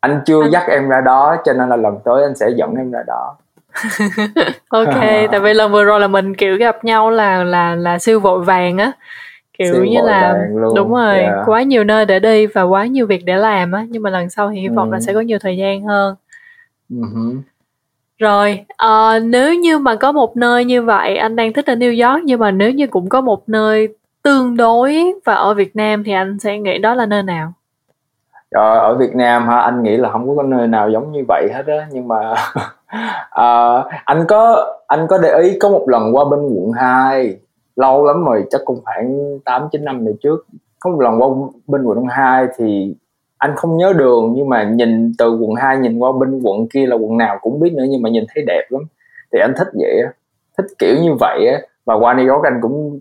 anh 0.00 0.20
chưa 0.26 0.42
anh... 0.42 0.50
dắt 0.50 0.62
em 0.68 0.88
ra 0.88 1.00
đó 1.00 1.36
cho 1.44 1.52
nên 1.52 1.68
là 1.68 1.76
lần 1.76 1.98
tới 2.04 2.22
anh 2.22 2.36
sẽ 2.36 2.50
dẫn 2.56 2.74
em 2.74 2.90
ra 2.90 3.00
đó. 3.06 3.36
Ok 4.68 5.00
tại 5.30 5.40
vì 5.40 5.54
lần 5.54 5.72
vừa 5.72 5.84
rồi 5.84 6.00
là 6.00 6.06
mình 6.06 6.34
kiểu 6.34 6.56
gặp 6.56 6.84
nhau 6.84 7.10
là 7.10 7.44
là 7.44 7.74
là 7.74 7.98
siêu 7.98 8.20
vội 8.20 8.44
vàng 8.44 8.78
á 8.78 8.92
kiểu 9.58 9.72
siêu 9.72 9.84
như 9.84 10.00
là 10.02 10.46
đúng 10.76 10.94
rồi 10.94 11.18
yeah. 11.18 11.34
quá 11.46 11.62
nhiều 11.62 11.84
nơi 11.84 12.06
để 12.06 12.20
đi 12.20 12.46
và 12.46 12.62
quá 12.62 12.86
nhiều 12.86 13.06
việc 13.06 13.24
để 13.24 13.36
làm 13.36 13.72
á 13.72 13.86
nhưng 13.88 14.02
mà 14.02 14.10
lần 14.10 14.30
sau 14.30 14.50
thì 14.50 14.60
hy 14.60 14.68
vọng 14.68 14.90
ừ. 14.90 14.92
là 14.92 15.00
sẽ 15.00 15.14
có 15.14 15.20
nhiều 15.20 15.38
thời 15.38 15.56
gian 15.56 15.82
hơn 15.82 16.14
uh-huh. 16.90 17.40
rồi 18.18 18.64
uh, 18.86 19.22
nếu 19.22 19.54
như 19.54 19.78
mà 19.78 19.94
có 19.94 20.12
một 20.12 20.36
nơi 20.36 20.64
như 20.64 20.82
vậy 20.82 21.16
anh 21.16 21.36
đang 21.36 21.52
thích 21.52 21.66
ở 21.66 21.74
New 21.74 22.10
York 22.10 22.24
nhưng 22.24 22.40
mà 22.40 22.50
nếu 22.50 22.70
như 22.70 22.86
cũng 22.86 23.08
có 23.08 23.20
một 23.20 23.48
nơi 23.48 23.88
tương 24.22 24.56
đối 24.56 25.14
và 25.24 25.34
ở 25.34 25.54
Việt 25.54 25.76
Nam 25.76 26.04
thì 26.04 26.12
anh 26.12 26.38
sẽ 26.38 26.58
nghĩ 26.58 26.78
đó 26.78 26.94
là 26.94 27.06
nơi 27.06 27.22
nào 27.22 27.52
Rồi, 28.50 28.78
ở 28.78 28.94
Việt 28.94 29.14
Nam 29.14 29.48
ha 29.48 29.58
anh 29.58 29.82
nghĩ 29.82 29.96
là 29.96 30.10
không 30.10 30.36
có 30.36 30.42
nơi 30.42 30.66
nào 30.66 30.90
giống 30.90 31.12
như 31.12 31.24
vậy 31.28 31.48
hết 31.54 31.66
á 31.66 31.86
nhưng 31.92 32.08
mà 32.08 32.32
uh, 33.40 33.92
anh 34.04 34.24
có 34.28 34.66
anh 34.86 35.06
có 35.08 35.18
để 35.18 35.40
ý 35.42 35.58
có 35.58 35.68
một 35.68 35.84
lần 35.88 36.16
qua 36.16 36.24
bên 36.24 36.40
quận 36.40 36.72
2 36.72 37.36
lâu 37.76 38.04
lắm 38.04 38.24
rồi, 38.24 38.44
chắc 38.50 38.60
cũng 38.64 38.80
khoảng 38.84 39.38
8 39.44 39.68
9 39.72 39.84
năm 39.84 40.04
về 40.04 40.12
trước. 40.22 40.46
Có 40.80 40.90
một 40.90 41.00
lần 41.00 41.22
qua 41.22 41.28
bên 41.66 41.84
quận 41.84 42.04
2 42.10 42.46
thì 42.56 42.94
anh 43.38 43.56
không 43.56 43.76
nhớ 43.76 43.92
đường, 43.92 44.32
nhưng 44.36 44.48
mà 44.48 44.64
nhìn 44.64 45.12
từ 45.18 45.36
quận 45.36 45.54
2 45.54 45.78
nhìn 45.78 45.98
qua 45.98 46.12
bên 46.12 46.40
quận 46.42 46.68
kia 46.68 46.86
là 46.86 46.96
quận 46.96 47.16
nào 47.16 47.38
cũng 47.40 47.60
biết 47.60 47.72
nữa, 47.72 47.84
nhưng 47.88 48.02
mà 48.02 48.10
nhìn 48.10 48.24
thấy 48.34 48.44
đẹp 48.46 48.62
lắm. 48.68 48.82
Thì 49.32 49.38
anh 49.38 49.52
thích 49.56 49.68
vậy 49.74 50.00
á, 50.04 50.12
thích 50.58 50.66
kiểu 50.78 50.94
như 51.02 51.14
vậy 51.20 51.46
á. 51.46 51.60
Và 51.84 51.94
qua 51.94 52.14
New 52.14 52.34
York 52.34 52.44
anh 52.44 52.58
cũng 52.62 53.00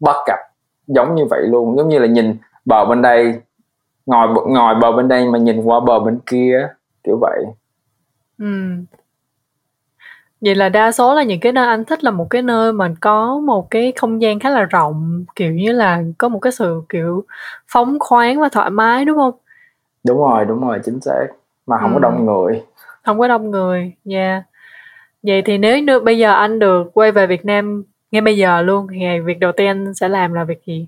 bắt 0.00 0.16
gặp 0.26 0.38
giống 0.86 1.14
như 1.14 1.24
vậy 1.30 1.40
luôn. 1.42 1.76
Giống 1.76 1.88
như 1.88 1.98
là 1.98 2.06
nhìn 2.06 2.36
bờ 2.64 2.84
bên 2.84 3.02
đây, 3.02 3.34
ngồi 4.06 4.28
ngồi 4.46 4.74
bờ 4.82 4.92
bên 4.92 5.08
đây 5.08 5.28
mà 5.30 5.38
nhìn 5.38 5.62
qua 5.62 5.80
bờ 5.80 5.98
bên 5.98 6.18
kia 6.26 6.68
kiểu 7.04 7.18
vậy. 7.20 7.44
Ừ. 8.38 8.46
Vậy 10.40 10.54
là 10.54 10.68
đa 10.68 10.92
số 10.92 11.14
là 11.14 11.22
những 11.22 11.40
cái 11.40 11.52
nơi 11.52 11.66
anh 11.66 11.84
thích 11.84 12.04
là 12.04 12.10
một 12.10 12.26
cái 12.30 12.42
nơi 12.42 12.72
mà 12.72 12.88
có 13.00 13.40
một 13.44 13.70
cái 13.70 13.92
không 13.96 14.22
gian 14.22 14.40
khá 14.40 14.50
là 14.50 14.64
rộng, 14.64 15.24
kiểu 15.36 15.52
như 15.52 15.72
là 15.72 16.02
có 16.18 16.28
một 16.28 16.38
cái 16.38 16.52
sự, 16.52 16.82
kiểu, 16.88 17.24
phóng 17.68 17.98
khoáng 18.00 18.40
và 18.40 18.48
thoải 18.48 18.70
mái, 18.70 19.04
đúng 19.04 19.16
không? 19.16 19.34
Đúng 20.04 20.18
rồi, 20.18 20.44
đúng 20.44 20.60
rồi, 20.68 20.78
chính 20.84 21.00
xác, 21.00 21.26
mà 21.66 21.78
không 21.80 21.94
có 21.94 21.98
đông 21.98 22.26
người. 22.26 22.62
Không 23.04 23.18
có 23.18 23.28
đông 23.28 23.50
người, 23.50 23.92
yeah. 24.10 24.42
Vậy 25.22 25.42
thì 25.42 25.58
nếu 25.58 25.78
như 25.78 26.00
bây 26.00 26.18
giờ 26.18 26.32
anh 26.32 26.58
được 26.58 26.90
quay 26.94 27.12
về 27.12 27.26
Việt 27.26 27.44
Nam 27.44 27.84
ngay 28.10 28.20
bây 28.20 28.36
giờ 28.36 28.62
luôn 28.62 28.86
thì 28.90 29.20
việc 29.24 29.38
đầu 29.38 29.52
tiên 29.52 29.66
anh 29.66 29.94
sẽ 29.94 30.08
làm 30.08 30.32
là 30.32 30.44
việc 30.44 30.66
gì? 30.66 30.86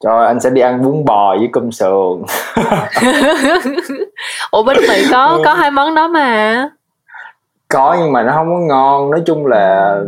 Trời 0.00 0.26
anh 0.26 0.40
sẽ 0.40 0.50
đi 0.50 0.60
ăn 0.60 0.82
bún 0.82 1.04
bò 1.04 1.36
với 1.38 1.48
cơm 1.52 1.72
sườn. 1.72 2.22
Ủa 4.50 4.62
bên 4.62 4.76
Mỹ 4.88 5.04
có 5.10 5.40
có 5.44 5.54
hai 5.54 5.70
món 5.70 5.94
đó 5.94 6.08
mà 6.08 6.68
có 7.74 7.96
nhưng 7.98 8.12
mà 8.12 8.22
nó 8.22 8.32
không 8.32 8.54
có 8.54 8.58
ngon. 8.58 9.10
Nói 9.10 9.22
chung 9.26 9.46
là 9.46 9.98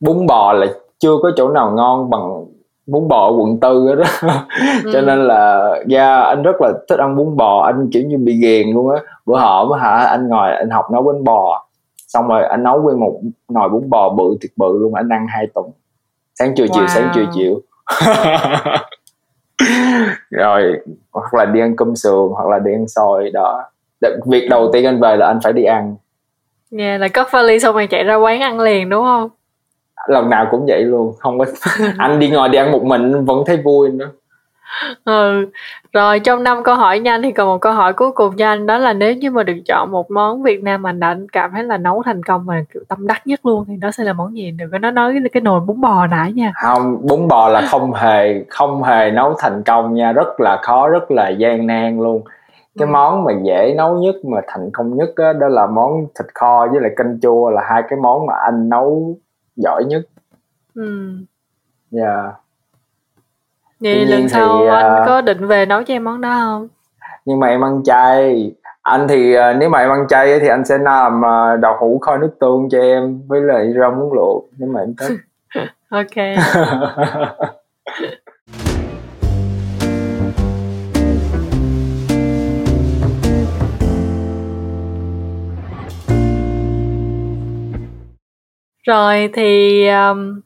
bún 0.00 0.26
bò 0.26 0.52
là 0.52 0.66
chưa 0.98 1.16
có 1.22 1.30
chỗ 1.36 1.48
nào 1.48 1.70
ngon 1.70 2.10
bằng 2.10 2.44
bún 2.86 3.08
bò 3.08 3.26
ở 3.26 3.32
quận 3.32 3.60
tư 3.60 3.94
đó 3.94 4.04
ừ. 4.84 4.90
cho 4.92 5.00
nên 5.00 5.26
là 5.26 5.72
yeah, 5.90 6.26
anh 6.26 6.42
rất 6.42 6.60
là 6.60 6.72
thích 6.88 6.98
ăn 6.98 7.16
bún 7.16 7.36
bò. 7.36 7.62
Anh 7.62 7.88
kiểu 7.92 8.02
như 8.02 8.18
bị 8.18 8.40
ghiền 8.40 8.74
luôn 8.74 8.94
á. 8.94 9.00
Bữa 9.26 9.38
hổm 9.38 9.72
hả 9.80 9.90
anh 9.90 10.28
ngồi 10.28 10.52
anh 10.52 10.70
học 10.70 10.90
nấu 10.92 11.02
bún 11.02 11.24
bò. 11.24 11.66
Xong 12.06 12.28
rồi 12.28 12.44
anh 12.44 12.62
nấu 12.62 12.82
nguyên 12.82 13.00
một 13.00 13.20
nồi 13.48 13.68
bún 13.68 13.90
bò 13.90 14.08
bự 14.08 14.36
thiệt 14.40 14.50
bự 14.56 14.78
luôn 14.78 14.94
anh 14.94 15.08
ăn 15.08 15.26
hai 15.28 15.46
tuần. 15.54 15.66
Sáng 16.34 16.52
chiều 16.56 16.66
wow. 16.66 16.74
chiều 16.74 16.86
sáng 16.86 17.10
chiều 17.14 17.24
chiều. 17.34 17.60
Rồi 20.30 20.80
hoặc 21.12 21.34
là 21.34 21.44
đi 21.44 21.60
ăn 21.60 21.76
cơm 21.76 21.96
sườn 21.96 22.28
hoặc 22.34 22.48
là 22.48 22.58
đi 22.58 22.72
ăn 22.72 22.88
xôi 22.88 23.30
đó. 23.30 23.62
Việc 24.26 24.46
đầu 24.50 24.70
tiên 24.72 24.84
anh 24.84 25.00
về 25.00 25.16
là 25.16 25.26
anh 25.26 25.38
phải 25.42 25.52
đi 25.52 25.64
ăn 25.64 25.96
Nghe 26.70 26.98
là 26.98 27.08
cất 27.08 27.32
vali 27.32 27.60
xong 27.60 27.74
rồi 27.74 27.86
chạy 27.86 28.04
ra 28.04 28.14
quán 28.14 28.40
ăn 28.40 28.60
liền 28.60 28.88
đúng 28.88 29.04
không? 29.04 29.30
Lần 30.08 30.30
nào 30.30 30.46
cũng 30.50 30.66
vậy 30.68 30.82
luôn, 30.82 31.14
không 31.18 31.38
có 31.38 31.44
anh 31.98 32.18
đi 32.18 32.30
ngồi 32.30 32.48
đi 32.48 32.58
ăn 32.58 32.72
một 32.72 32.84
mình 32.84 33.24
vẫn 33.24 33.42
thấy 33.46 33.56
vui 33.56 33.88
nữa. 33.88 34.10
Ừ, 35.04 35.46
rồi 35.92 36.20
trong 36.20 36.42
năm 36.42 36.62
câu 36.62 36.74
hỏi 36.74 36.98
nhanh 36.98 37.22
thì 37.22 37.32
còn 37.32 37.48
một 37.48 37.58
câu 37.58 37.72
hỏi 37.72 37.92
cuối 37.92 38.12
cùng 38.12 38.36
cho 38.36 38.46
anh 38.46 38.66
đó 38.66 38.78
là 38.78 38.92
nếu 38.92 39.14
như 39.14 39.30
mà 39.30 39.42
được 39.42 39.56
chọn 39.66 39.90
một 39.90 40.10
món 40.10 40.42
Việt 40.42 40.62
Nam 40.62 40.82
mà 40.82 40.92
anh 41.00 41.26
cảm 41.32 41.50
thấy 41.54 41.64
là 41.64 41.76
nấu 41.76 42.02
thành 42.02 42.22
công 42.22 42.44
và 42.46 42.54
kiểu 42.74 42.82
tâm 42.88 43.06
đắc 43.06 43.26
nhất 43.26 43.46
luôn 43.46 43.64
thì 43.68 43.74
nó 43.80 43.90
sẽ 43.90 44.04
là 44.04 44.12
món 44.12 44.36
gì? 44.36 44.50
Đừng 44.50 44.70
có 44.72 44.78
nó 44.78 44.90
nói 44.90 45.14
cái 45.32 45.40
nồi 45.40 45.60
bún 45.60 45.80
bò 45.80 46.06
nãy 46.06 46.32
nha. 46.32 46.52
Không, 46.62 47.06
bún 47.06 47.28
bò 47.28 47.48
là 47.48 47.60
không 47.60 47.92
hề 47.92 48.44
không 48.48 48.82
hề 48.82 49.10
nấu 49.10 49.34
thành 49.38 49.62
công 49.62 49.94
nha, 49.94 50.12
rất 50.12 50.40
là 50.40 50.58
khó, 50.62 50.88
rất 50.88 51.10
là 51.10 51.28
gian 51.28 51.66
nan 51.66 52.00
luôn 52.00 52.22
cái 52.80 52.88
ừ. 52.88 52.92
món 52.92 53.24
mà 53.24 53.32
dễ 53.42 53.74
nấu 53.76 53.98
nhất 53.98 54.14
mà 54.24 54.40
thành 54.46 54.70
công 54.72 54.96
nhất 54.96 55.10
đó, 55.16 55.32
đó 55.32 55.48
là 55.48 55.66
món 55.66 56.00
thịt 56.00 56.26
kho 56.34 56.66
với 56.70 56.80
lại 56.80 56.90
canh 56.96 57.18
chua 57.22 57.50
là 57.50 57.62
hai 57.68 57.82
cái 57.88 57.98
món 58.02 58.26
mà 58.26 58.34
anh 58.44 58.68
nấu 58.68 59.16
giỏi 59.56 59.84
nhất. 59.84 60.02
Ừ. 60.74 61.12
Dạ. 61.90 62.22
Yeah. 62.22 62.34
vậy 63.80 64.06
lần 64.06 64.28
sau 64.28 64.58
thì, 64.58 64.66
anh 64.66 65.00
uh, 65.00 65.06
có 65.06 65.20
định 65.20 65.46
về 65.46 65.66
nấu 65.66 65.82
cho 65.82 65.94
em 65.94 66.04
món 66.04 66.20
đó 66.20 66.40
không? 66.40 66.68
Nhưng 67.24 67.40
mà 67.40 67.46
em 67.46 67.64
ăn 67.64 67.82
chay. 67.84 68.52
Anh 68.82 69.08
thì 69.08 69.36
uh, 69.36 69.56
nếu 69.58 69.68
mà 69.68 69.78
em 69.78 69.90
ăn 69.90 70.08
chay 70.08 70.40
thì 70.40 70.48
anh 70.48 70.64
sẽ 70.64 70.78
làm 70.78 71.20
uh, 71.20 71.60
đậu 71.60 71.76
hũ 71.80 71.98
kho 71.98 72.16
nước 72.16 72.30
tương 72.40 72.68
cho 72.70 72.78
em 72.80 73.22
với 73.26 73.40
lại 73.40 73.72
rau 73.80 73.90
muống 73.90 74.12
luộc 74.12 74.44
nếu 74.58 74.68
mà 74.68 74.80
em 74.80 74.94
thích. 74.98 75.16
Ok 75.90 76.16
Rồi 88.86 89.30
thì, 89.32 89.86
um, 89.88 90.40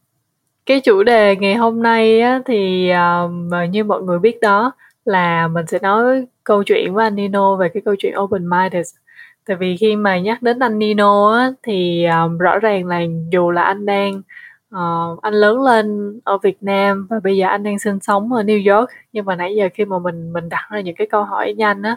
cái 0.67 0.81
chủ 0.81 1.03
đề 1.03 1.37
ngày 1.37 1.55
hôm 1.55 1.83
nay 1.83 2.21
á 2.21 2.41
thì, 2.47 2.91
um, 2.91 3.51
như 3.71 3.85
mọi 3.85 4.03
người 4.03 4.19
biết 4.19 4.41
đó 4.41 4.73
là 5.05 5.49
mình 5.49 5.67
sẽ 5.67 5.79
nói 5.83 6.27
câu 6.45 6.63
chuyện 6.65 6.95
với 6.95 7.07
anh 7.07 7.15
Nino 7.17 7.57
về 7.57 7.69
cái 7.69 7.83
câu 7.85 7.95
chuyện 7.99 8.15
open 8.19 8.51
minded. 8.51 8.87
Tại 9.47 9.57
vì 9.57 9.77
khi 9.77 9.97
mà 9.97 10.19
nhắc 10.19 10.43
đến 10.43 10.59
anh 10.59 10.79
Nino 10.79 11.33
á 11.33 11.51
thì, 11.63 12.05
um, 12.07 12.39
rõ 12.39 12.59
ràng 12.59 12.87
là 12.87 13.01
dù 13.33 13.51
là 13.51 13.63
anh 13.63 13.87
đang, 13.87 14.23
uh, 14.77 15.23
anh 15.23 15.35
lớn 15.35 15.63
lên 15.63 16.21
ở 16.25 16.39
Việt 16.39 16.59
Nam 16.63 17.07
và 17.11 17.21
bây 17.25 17.37
giờ 17.37 17.47
anh 17.49 17.63
đang 17.63 17.79
sinh 17.79 18.01
sống 18.01 18.33
ở 18.33 18.43
New 18.43 18.77
York, 18.77 18.91
nhưng 19.13 19.25
mà 19.25 19.37
nãy 19.37 19.55
giờ 19.57 19.69
khi 19.75 19.85
mà 19.85 19.99
mình 19.99 20.33
mình 20.33 20.49
đặt 20.49 20.69
ra 20.71 20.81
những 20.81 20.97
cái 20.97 21.07
câu 21.11 21.25
hỏi 21.25 21.55
nhanh 21.55 21.83
á 21.83 21.97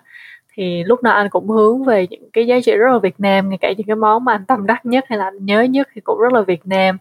thì 0.58 0.84
lúc 0.84 1.04
nào 1.04 1.14
anh 1.16 1.30
cũng 1.30 1.50
hướng 1.50 1.84
về 1.84 2.08
những 2.10 2.32
cái 2.34 2.48
giá 2.48 2.60
trị 2.66 2.76
rất 2.76 2.92
là 2.92 3.00
Việt 3.00 3.20
Nam 3.20 3.50
ngay 3.50 3.58
cả 3.62 3.74
những 3.78 3.88
cái 3.88 3.96
món 3.96 4.26
mà 4.26 4.34
anh 4.34 4.46
tâm 4.46 4.66
đắc 4.66 4.86
nhất 4.86 5.06
hay 5.10 5.20
là 5.20 5.26
anh 5.26 5.46
nhớ 5.46 5.62
nhất 5.62 5.88
thì 5.94 6.02
cũng 6.02 6.20
rất 6.20 6.34
là 6.34 6.42
Việt 6.42 6.66
Nam. 6.66 6.98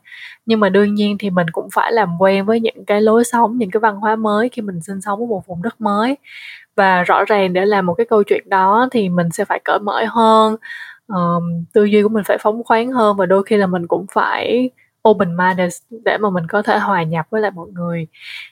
Nhưng 0.46 0.60
mà 0.60 0.68
đương 0.68 0.94
nhiên 0.94 1.18
thì 1.18 1.30
mình 1.30 1.46
cũng 1.52 1.68
phải 1.74 1.92
làm 1.92 2.08
quen 2.20 2.46
với 2.46 2.60
những 2.60 2.84
cái 2.84 3.00
lối 3.00 3.24
sống 3.24 3.58
những 3.58 3.70
cái 3.70 3.80
văn 3.80 3.96
hóa 3.96 4.16
mới 4.16 4.48
khi 4.48 4.62
mình 4.62 4.80
sinh 4.82 5.00
sống 5.00 5.20
ở 5.20 5.26
một 5.26 5.46
vùng 5.46 5.62
đất 5.62 5.80
mới. 5.80 6.16
Và 6.76 7.02
rõ 7.02 7.24
ràng 7.24 7.52
để 7.52 7.66
làm 7.66 7.86
một 7.86 7.94
cái 7.94 8.06
câu 8.06 8.22
chuyện 8.22 8.48
đó 8.48 8.88
thì 8.92 9.08
mình 9.08 9.30
sẽ 9.30 9.44
phải 9.44 9.60
cởi 9.64 9.78
mở 9.78 10.04
hơn 10.08 10.56
um, 11.08 11.64
tư 11.72 11.84
duy 11.84 12.02
của 12.02 12.08
mình 12.08 12.24
phải 12.24 12.38
phóng 12.40 12.64
khoáng 12.64 12.92
hơn 12.92 13.16
và 13.16 13.26
đôi 13.26 13.42
khi 13.44 13.56
là 13.56 13.66
mình 13.66 13.86
cũng 13.86 14.06
phải 14.12 14.70
open 15.08 15.36
minded 15.36 15.78
để 16.04 16.18
mà 16.18 16.30
mình 16.30 16.44
có 16.48 16.62
thể 16.62 16.78
hòa 16.78 17.02
nhập 17.02 17.26
với 17.30 17.40
lại 17.40 17.50
mọi 17.54 17.68
người. 17.72 18.06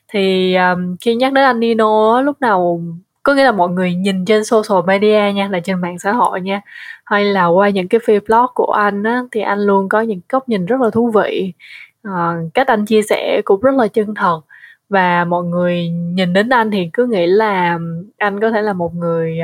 Thì 0.08 0.54
um, 0.54 0.96
khi 1.00 1.14
nhắc 1.14 1.32
đến 1.32 1.44
anh 1.44 1.60
Nino 1.60 2.20
lúc 2.20 2.40
nào 2.40 2.80
có 3.24 3.34
nghĩa 3.34 3.44
là 3.44 3.52
mọi 3.52 3.68
người 3.68 3.94
nhìn 3.94 4.24
trên 4.24 4.44
social 4.44 4.86
media 4.86 5.32
nha 5.34 5.48
là 5.48 5.60
trên 5.60 5.80
mạng 5.80 5.98
xã 5.98 6.12
hội 6.12 6.40
nha. 6.40 6.60
Hay 7.04 7.24
là 7.24 7.46
qua 7.46 7.68
những 7.68 7.88
cái 7.88 8.00
feed 8.00 8.20
blog 8.28 8.46
của 8.54 8.72
anh 8.72 9.02
á 9.02 9.22
thì 9.32 9.40
anh 9.40 9.58
luôn 9.60 9.88
có 9.88 10.00
những 10.00 10.20
góc 10.28 10.48
nhìn 10.48 10.66
rất 10.66 10.80
là 10.80 10.90
thú 10.90 11.10
vị. 11.10 11.52
À, 12.02 12.34
cách 12.54 12.66
anh 12.66 12.86
chia 12.86 13.02
sẻ 13.02 13.42
cũng 13.44 13.60
rất 13.60 13.74
là 13.74 13.88
chân 13.88 14.14
thật. 14.14 14.40
Và 14.88 15.24
mọi 15.24 15.44
người 15.44 15.88
nhìn 15.88 16.32
đến 16.32 16.48
anh 16.48 16.70
thì 16.70 16.90
cứ 16.92 17.06
nghĩ 17.06 17.26
là 17.26 17.78
anh 18.18 18.40
có 18.40 18.50
thể 18.50 18.62
là 18.62 18.72
một 18.72 18.94
người 18.94 19.38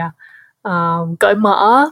uh, 0.69 1.19
cởi 1.21 1.35
mở. 1.35 1.91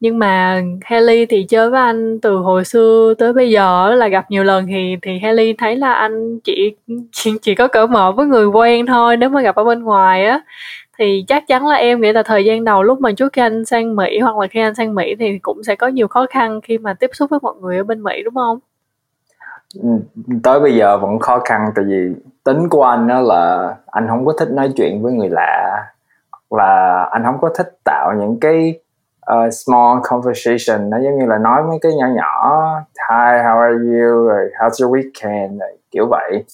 Nhưng 0.00 0.18
mà 0.18 0.62
Haley 0.84 1.26
thì 1.26 1.44
chơi 1.48 1.70
với 1.70 1.80
anh 1.80 2.20
từ 2.20 2.36
hồi 2.36 2.64
xưa 2.64 3.14
tới 3.18 3.32
bây 3.32 3.50
giờ 3.50 3.94
là 3.94 4.08
gặp 4.08 4.30
nhiều 4.30 4.44
lần 4.44 4.66
thì 4.66 4.96
thì 5.02 5.18
Haley 5.18 5.54
thấy 5.58 5.76
là 5.76 5.92
anh 5.92 6.40
chỉ 6.40 6.76
chỉ, 7.12 7.32
chỉ 7.42 7.54
có 7.54 7.68
cởi 7.68 7.86
mở 7.86 8.12
với 8.12 8.26
người 8.26 8.46
quen 8.46 8.86
thôi 8.86 9.16
nếu 9.16 9.28
mà 9.28 9.40
gặp 9.42 9.54
ở 9.54 9.64
bên 9.64 9.82
ngoài 9.82 10.26
á 10.26 10.40
thì 10.98 11.24
chắc 11.28 11.44
chắn 11.48 11.66
là 11.66 11.76
em 11.76 12.00
nghĩ 12.00 12.12
là 12.12 12.22
thời 12.22 12.44
gian 12.44 12.64
đầu 12.64 12.82
lúc 12.82 13.00
mà 13.00 13.12
trước 13.12 13.32
khi 13.32 13.42
anh 13.42 13.64
sang 13.64 13.96
Mỹ 13.96 14.18
hoặc 14.18 14.38
là 14.38 14.46
khi 14.46 14.60
anh 14.60 14.74
sang 14.74 14.94
Mỹ 14.94 15.14
thì 15.18 15.38
cũng 15.38 15.62
sẽ 15.62 15.76
có 15.76 15.88
nhiều 15.88 16.08
khó 16.08 16.26
khăn 16.30 16.60
khi 16.60 16.78
mà 16.78 16.94
tiếp 16.94 17.10
xúc 17.12 17.30
với 17.30 17.38
mọi 17.42 17.54
người 17.60 17.76
ở 17.76 17.84
bên 17.84 18.02
Mỹ 18.02 18.22
đúng 18.24 18.34
không? 18.34 18.58
Ừ, 19.82 19.88
tới 20.42 20.60
bây 20.60 20.76
giờ 20.76 20.98
vẫn 20.98 21.18
khó 21.18 21.38
khăn 21.44 21.70
tại 21.74 21.84
vì 21.88 22.14
tính 22.44 22.68
của 22.68 22.82
anh 22.82 23.08
đó 23.08 23.20
là 23.20 23.74
anh 23.86 24.08
không 24.08 24.26
có 24.26 24.32
thích 24.38 24.48
nói 24.50 24.72
chuyện 24.76 25.02
với 25.02 25.12
người 25.12 25.28
lạ 25.30 25.84
là 26.50 27.02
anh 27.10 27.22
không 27.24 27.38
có 27.40 27.48
thích 27.56 27.78
tạo 27.84 28.12
những 28.18 28.40
cái 28.40 28.80
uh, 29.32 29.52
small 29.52 29.98
conversation 30.02 30.90
nó 30.90 30.96
giống 30.98 31.18
như 31.18 31.26
là 31.26 31.38
nói 31.38 31.62
mấy 31.68 31.78
cái 31.82 31.92
nhỏ 31.98 32.06
nhỏ 32.06 32.60
hi 32.96 33.42
how 33.44 33.58
are 33.58 33.74
you? 33.74 34.28
rồi 34.28 34.50
how's 34.58 34.86
your 34.86 34.96
weekend? 34.96 35.58
rồi 35.58 35.76
kiểu 35.90 36.06
vậy 36.10 36.44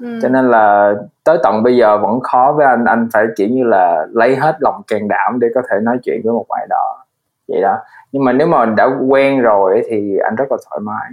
ừ. 0.00 0.18
cho 0.22 0.28
nên 0.28 0.50
là 0.50 0.94
tới 1.24 1.38
tận 1.42 1.62
bây 1.62 1.76
giờ 1.76 1.98
vẫn 1.98 2.20
khó 2.20 2.54
với 2.56 2.66
anh. 2.66 2.84
Anh 2.84 3.08
phải 3.12 3.26
kiểu 3.36 3.48
như 3.48 3.64
là 3.64 4.06
lấy 4.12 4.36
hết 4.36 4.56
lòng 4.60 4.82
can 4.86 5.08
đảm 5.08 5.38
để 5.40 5.48
có 5.54 5.62
thể 5.70 5.76
nói 5.82 5.98
chuyện 6.04 6.20
với 6.24 6.32
một 6.32 6.46
ai 6.48 6.66
đó. 6.70 7.04
Vậy 7.48 7.60
đó. 7.60 7.78
Nhưng 8.12 8.24
mà 8.24 8.32
nếu 8.32 8.46
mà 8.46 8.66
đã 8.66 8.88
quen 9.08 9.40
rồi 9.40 9.82
thì 9.90 10.18
anh 10.24 10.34
rất 10.34 10.44
là 10.50 10.56
thoải 10.70 10.80
mái. 10.80 11.10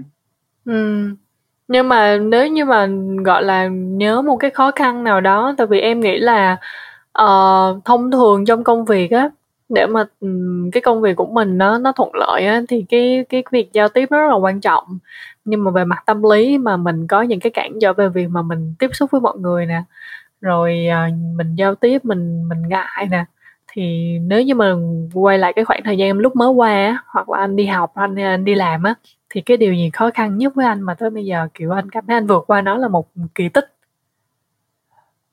Ừ 0.65 1.10
nhưng 1.68 1.89
mà 1.89 2.18
nếu 2.18 2.48
như 2.48 2.65
mà 2.65 2.88
gọi 3.25 3.44
là 3.44 3.68
nhớ 3.72 4.22
một 4.22 4.38
cái 4.38 4.51
khó 4.51 4.72
khăn 4.72 5.04
nào 5.04 5.22
đó 5.22 5.54
tại 5.58 5.68
vì 5.68 5.80
em 5.80 6.00
nghĩ 6.00 6.20
là 6.20 6.58
uh, 7.24 7.86
thông 7.86 8.12
thường 8.12 8.46
trong 8.46 8.63
công 8.63 8.86
việc 8.86 9.12
á 9.12 9.30
để 9.69 9.88
mà 9.88 10.05
cái 10.72 10.81
công 10.81 11.01
việc 11.01 11.15
của 11.15 11.25
mình 11.25 11.57
nó 11.57 11.77
nó 11.77 11.91
thuận 11.91 12.10
lợi 12.13 12.45
á, 12.45 12.62
thì 12.69 12.86
cái 12.89 13.25
cái 13.29 13.43
việc 13.51 13.74
giao 13.74 13.89
tiếp 13.89 14.12
nó 14.12 14.19
rất 14.19 14.27
là 14.29 14.36
quan 14.36 14.62
trọng. 14.62 14.98
Nhưng 15.45 15.63
mà 15.63 15.72
về 15.72 15.86
mặt 15.86 16.03
tâm 16.05 16.24
lý 16.24 16.57
mà 16.57 16.77
mình 16.77 17.07
có 17.07 17.22
những 17.22 17.39
cái 17.39 17.51
cản 17.51 17.72
trở 17.81 17.93
về 17.93 18.10
việc 18.10 18.27
mà 18.29 18.41
mình 18.41 18.75
tiếp 18.79 18.89
xúc 18.93 19.12
với 19.12 19.22
mọi 19.22 19.38
người 19.38 19.65
nè, 19.65 19.84
rồi 20.41 20.88
à, 20.88 21.10
mình 21.36 21.55
giao 21.55 21.75
tiếp, 21.75 22.05
mình 22.05 22.50
mình 22.50 22.67
ngại 22.69 23.07
nè, 23.12 23.25
thì 23.67 24.17
nếu 24.19 24.41
như 24.41 24.55
mà 24.55 24.75
quay 25.13 25.38
lại 25.38 25.53
cái 25.53 25.65
khoảng 25.65 25.81
thời 25.84 25.98
gian 25.98 26.17
lúc 26.17 26.36
mới 26.36 26.50
qua 26.50 26.69
á, 26.69 27.03
hoặc 27.07 27.29
là 27.29 27.38
anh 27.39 27.55
đi 27.55 27.65
học, 27.65 27.91
anh 27.95 28.19
à, 28.19 28.29
anh 28.29 28.45
đi 28.45 28.55
làm 28.55 28.84
á, 28.84 28.93
thì 29.29 29.41
cái 29.41 29.57
điều 29.57 29.74
gì 29.74 29.89
khó 29.93 30.10
khăn 30.13 30.38
nhất 30.38 30.55
với 30.55 30.65
anh 30.65 30.81
mà 30.81 30.93
tới 30.93 31.10
bây 31.10 31.25
giờ, 31.25 31.48
kiểu, 31.53 31.72
anh 31.72 31.89
cảm 31.89 32.03
thấy 32.07 32.17
anh 32.17 32.27
vượt 32.27 32.43
qua 32.48 32.62
nó 32.62 32.77
là 32.77 32.88
một 32.88 33.07
kỳ 33.36 33.50
tích? 33.50 33.74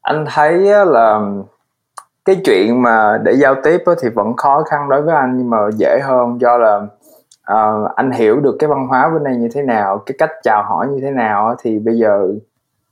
Anh 0.00 0.24
thấy 0.28 0.58
là 0.86 1.20
cái 2.24 2.40
chuyện 2.44 2.82
mà 2.82 3.18
để 3.24 3.32
giao 3.32 3.54
tiếp 3.62 3.82
thì 4.02 4.08
vẫn 4.08 4.36
khó 4.36 4.62
khăn 4.70 4.88
đối 4.88 5.02
với 5.02 5.14
anh 5.14 5.38
nhưng 5.38 5.50
mà 5.50 5.58
dễ 5.76 6.00
hơn 6.02 6.40
do 6.40 6.58
là 6.58 6.80
uh, 7.52 7.94
anh 7.96 8.10
hiểu 8.10 8.40
được 8.40 8.56
cái 8.58 8.68
văn 8.68 8.86
hóa 8.88 9.10
bên 9.14 9.24
đây 9.24 9.36
như 9.36 9.48
thế 9.54 9.62
nào 9.62 10.02
cái 10.06 10.14
cách 10.18 10.30
chào 10.42 10.62
hỏi 10.62 10.86
như 10.88 11.00
thế 11.02 11.10
nào 11.10 11.54
thì 11.62 11.78
bây 11.78 11.98
giờ 11.98 12.28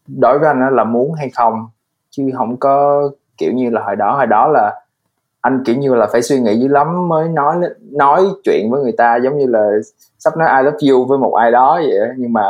đối 0.07 0.39
với 0.39 0.49
anh 0.49 0.77
là 0.77 0.85
muốn 0.85 1.13
hay 1.15 1.31
không 1.31 1.69
chứ 2.11 2.31
không 2.37 2.57
có 2.57 3.03
kiểu 3.39 3.53
như 3.53 3.71
là 3.71 3.83
hồi 3.83 3.97
đó 3.97 4.17
hồi 4.17 4.27
đó 4.27 4.49
là 4.49 4.81
anh 5.41 5.65
kiểu 5.65 5.77
như 5.77 5.95
là 5.95 6.07
phải 6.13 6.23
suy 6.23 6.41
nghĩ 6.41 6.61
dữ 6.61 6.69
lắm 6.69 7.09
mới 7.09 7.29
nói 7.29 7.57
nói 7.93 8.27
chuyện 8.45 8.71
với 8.71 8.83
người 8.83 8.95
ta 8.99 9.17
giống 9.17 9.39
như 9.39 9.47
là 9.47 9.71
sắp 10.19 10.37
nói 10.37 10.49
I 10.57 10.63
love 10.63 10.91
you 10.91 11.05
với 11.05 11.19
một 11.19 11.35
ai 11.35 11.51
đó 11.51 11.81
vậy 11.83 11.99
đó. 11.99 12.15
nhưng 12.17 12.33
mà 12.33 12.43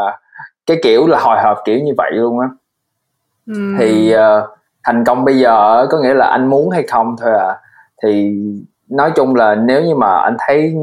cái 0.66 0.76
kiểu 0.82 1.06
là 1.06 1.18
hồi 1.18 1.38
hộp 1.42 1.58
kiểu 1.64 1.78
như 1.78 1.92
vậy 1.96 2.10
luôn 2.14 2.40
á 2.40 2.48
mm. 3.46 3.76
thì 3.78 4.14
uh, 4.14 4.59
thành 4.84 5.04
công 5.04 5.24
bây 5.24 5.38
giờ 5.38 5.86
có 5.90 5.98
nghĩa 5.98 6.14
là 6.14 6.26
anh 6.26 6.46
muốn 6.46 6.70
hay 6.70 6.82
không 6.82 7.16
thôi 7.20 7.30
à. 7.38 7.56
Thì 8.02 8.38
nói 8.88 9.12
chung 9.16 9.34
là 9.34 9.54
nếu 9.54 9.82
như 9.82 9.94
mà 9.94 10.20
anh 10.20 10.36
thấy 10.38 10.74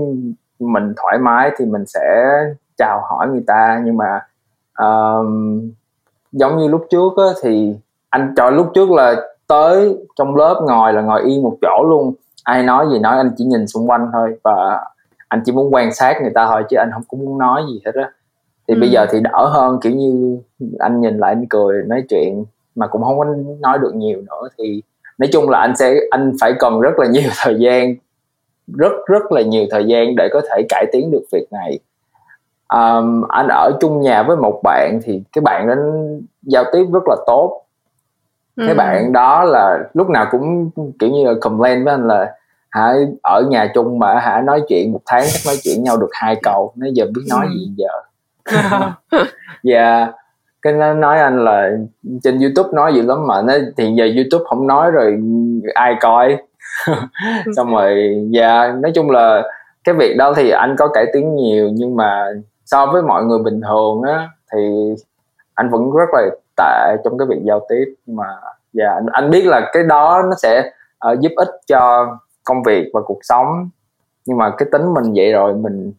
mình 0.60 0.94
thoải 0.98 1.18
mái 1.18 1.52
thì 1.58 1.66
mình 1.66 1.86
sẽ 1.86 2.34
chào 2.78 3.02
hỏi 3.10 3.28
người 3.28 3.44
ta. 3.48 3.82
Nhưng 3.86 3.98
mà 3.98 4.20
uh, 4.84 5.26
giống 6.32 6.58
như 6.58 6.68
lúc 6.68 6.86
trước 6.90 7.14
á, 7.18 7.24
thì 7.44 7.76
anh 8.10 8.34
chọn 8.38 8.56
lúc 8.56 8.72
trước 8.74 8.92
là 8.92 9.16
tới 9.48 9.98
trong 10.16 10.36
lớp 10.36 10.62
ngồi 10.68 10.94
là 10.94 11.02
ngồi 11.02 11.22
yên 11.22 11.44
một 11.44 11.58
chỗ 11.62 11.86
luôn. 11.90 12.14
Ai 12.44 12.64
nói 12.64 12.88
gì 12.92 13.00
nói 13.00 13.18
anh 13.18 13.32
chỉ 13.38 13.46
nhìn 13.46 13.68
xung 13.68 13.90
quanh 13.90 14.10
thôi. 14.14 14.40
Và 14.44 14.86
anh 15.28 15.42
chỉ 15.46 15.52
muốn 15.52 15.74
quan 15.74 15.94
sát 15.94 16.22
người 16.22 16.32
ta 16.36 16.46
thôi 16.46 16.64
chứ 16.70 16.78
anh 16.78 16.90
không 16.94 17.04
có 17.08 17.18
muốn 17.18 17.38
nói 17.38 17.64
gì 17.70 17.82
hết 17.86 17.92
á. 17.96 18.12
Thì 18.68 18.74
ừ. 18.74 18.80
bây 18.80 18.92
giờ 18.92 19.06
thì 19.10 19.20
đỡ 19.20 19.46
hơn 19.46 19.80
kiểu 19.82 19.92
như 19.92 20.38
anh 20.80 21.02
nhìn 21.02 21.18
lại 21.18 21.32
anh 21.32 21.46
cười 21.50 21.84
nói 21.88 22.04
chuyện 22.10 22.46
mà 22.78 22.88
cũng 22.88 23.04
không 23.04 23.20
có 23.20 23.26
nói 23.60 23.80
được 23.82 23.96
nhiều 23.96 24.22
nữa. 24.22 24.50
Thì 24.58 24.84
nói 25.18 25.30
chung 25.32 25.50
là 25.50 25.60
anh 25.60 25.76
sẽ 25.78 25.96
anh 26.12 26.34
phải 26.42 26.54
cần 26.60 26.80
rất 26.80 27.00
là 27.00 27.08
nhiều 27.08 27.30
thời 27.44 27.56
gian 27.60 27.96
rất 28.68 28.92
rất 29.08 29.32
là 29.32 29.42
nhiều 29.42 29.66
thời 29.72 29.86
gian 29.86 30.16
để 30.16 30.30
có 30.34 30.42
thể 30.50 30.62
cải 30.70 30.86
tiến 30.92 31.12
được 31.12 31.24
việc 31.32 31.46
này. 31.52 31.80
Um, 32.74 33.24
anh 33.30 33.48
ở 33.48 33.72
chung 33.80 34.02
nhà 34.02 34.24
với 34.24 34.38
một 34.38 34.60
bạn 34.64 35.00
thì 35.04 35.22
cái 35.34 35.42
bạn 35.42 35.68
đó 35.68 35.76
giao 36.42 36.64
tiếp 36.74 36.86
rất 36.94 37.04
là 37.08 37.16
tốt. 37.28 37.64
Ừ. 38.56 38.64
cái 38.66 38.76
bạn 38.76 39.14
đó 39.14 39.44
là 39.44 39.80
lúc 39.94 40.10
nào 40.10 40.28
cũng 40.32 40.70
kiểu 41.00 41.10
như 41.10 41.26
là 41.26 41.34
complain 41.42 41.84
với 41.84 41.94
anh 41.94 42.08
là 42.08 42.34
hả 42.70 42.94
ở 43.24 43.44
nhà 43.50 43.72
chung 43.74 44.00
mà 44.00 44.20
hả 44.20 44.42
nói 44.42 44.62
chuyện 44.68 44.92
một 44.92 45.02
tháng 45.06 45.26
chắc 45.34 45.42
nói 45.46 45.56
chuyện 45.64 45.84
nhau 45.84 45.98
được 45.98 46.10
hai 46.12 46.36
câu 46.44 46.74
nói 46.76 46.92
giờ 46.94 47.06
biết 47.16 47.22
nói 47.30 47.46
ừ. 47.46 47.52
gì 47.54 47.72
giờ? 47.78 47.90
Dạ. 49.64 49.98
yeah 49.98 50.14
cái 50.68 50.74
nó 50.74 50.94
nói 50.94 51.20
anh 51.20 51.44
là 51.44 51.70
trên 52.24 52.40
youtube 52.40 52.70
nói 52.74 52.94
dữ 52.94 53.02
lắm 53.02 53.28
mà 53.28 53.42
nó 53.42 53.54
thì 53.78 53.94
giờ 53.94 54.06
youtube 54.16 54.46
không 54.50 54.68
nói 54.68 54.92
rồi 54.92 55.18
ai 55.74 55.96
coi? 56.02 56.38
Xong 57.56 57.76
rồi 57.76 58.16
dạ 58.30 58.62
yeah, 58.62 58.76
nói 58.76 58.92
chung 58.96 59.10
là 59.10 59.44
cái 59.84 59.96
việc 59.96 60.16
đó 60.18 60.34
thì 60.36 60.50
anh 60.50 60.76
có 60.80 60.88
cải 60.88 61.06
tiến 61.14 61.36
nhiều 61.36 61.70
nhưng 61.74 61.96
mà 61.96 62.26
so 62.66 62.86
với 62.86 63.02
mọi 63.02 63.24
người 63.24 63.40
bình 63.40 63.62
thường 63.62 64.02
á 64.02 64.30
thì 64.54 64.60
anh 65.56 65.70
vẫn 65.70 65.92
rất 65.92 66.10
là 66.14 66.30
tệ 66.58 66.96
trong 67.04 67.18
cái 67.18 67.28
việc 67.30 67.40
giao 67.44 67.66
tiếp. 67.70 67.94
Mà 68.08 68.26
dạ 68.74 68.86
yeah, 68.86 68.96
anh, 68.96 69.06
anh 69.12 69.30
biết 69.30 69.46
là 69.46 69.70
cái 69.74 69.84
đó 69.84 70.22
nó 70.30 70.36
sẽ 70.38 70.72
uh, 71.12 71.20
giúp 71.20 71.32
ích 71.36 71.50
cho 71.68 72.08
công 72.44 72.64
việc 72.64 72.90
và 72.94 73.02
cuộc 73.06 73.20
sống. 73.22 73.70
Nhưng 74.26 74.38
mà 74.38 74.54
cái 74.58 74.68
tính 74.72 74.94
mình 74.94 75.14
vậy 75.16 75.32
rồi 75.32 75.54
mình 75.54 75.94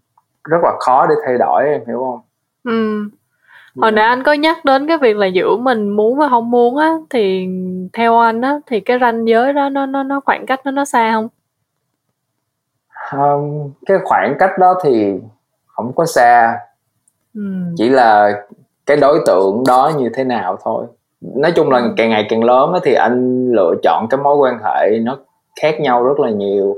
rất 0.44 0.58
là 0.62 0.72
khó 0.80 1.06
để 1.06 1.14
thay 1.26 1.38
đổi 1.38 1.64
em 1.64 1.80
hiểu 1.86 1.98
không? 1.98 2.20
Ừ 2.64 3.08
hồi 3.80 3.92
nãy 3.92 4.04
anh 4.04 4.22
có 4.22 4.32
nhắc 4.32 4.64
đến 4.64 4.86
cái 4.86 4.98
việc 4.98 5.16
là 5.16 5.26
giữa 5.26 5.56
mình 5.56 5.88
muốn 5.88 6.18
và 6.18 6.28
không 6.28 6.50
muốn 6.50 6.76
á 6.76 6.94
thì 7.10 7.48
theo 7.92 8.18
anh 8.18 8.40
á 8.40 8.58
thì 8.66 8.80
cái 8.80 8.98
ranh 9.00 9.28
giới 9.28 9.52
đó 9.52 9.68
nó 9.68 9.86
nó 9.86 10.02
nó 10.02 10.20
khoảng 10.24 10.46
cách 10.46 10.60
nó 10.64 10.70
nó 10.70 10.84
xa 10.84 11.12
không? 11.12 11.28
Um, 13.12 13.70
cái 13.86 13.98
khoảng 14.04 14.36
cách 14.38 14.50
đó 14.58 14.74
thì 14.82 15.12
không 15.66 15.92
có 15.92 16.06
xa. 16.06 16.58
Ừ. 17.34 17.42
chỉ 17.76 17.88
là 17.88 18.42
cái 18.86 18.96
đối 18.96 19.18
tượng 19.26 19.64
đó 19.66 19.92
như 19.98 20.10
thế 20.14 20.24
nào 20.24 20.58
thôi. 20.64 20.86
Nói 21.20 21.52
chung 21.52 21.70
là 21.70 21.82
càng 21.96 22.10
ngày 22.10 22.26
càng 22.28 22.44
lớn 22.44 22.72
thì 22.82 22.94
anh 22.94 23.50
lựa 23.52 23.74
chọn 23.82 24.06
cái 24.10 24.20
mối 24.20 24.36
quan 24.36 24.58
hệ 24.64 24.98
nó 25.02 25.18
khác 25.60 25.80
nhau 25.80 26.04
rất 26.04 26.20
là 26.20 26.30
nhiều. 26.30 26.76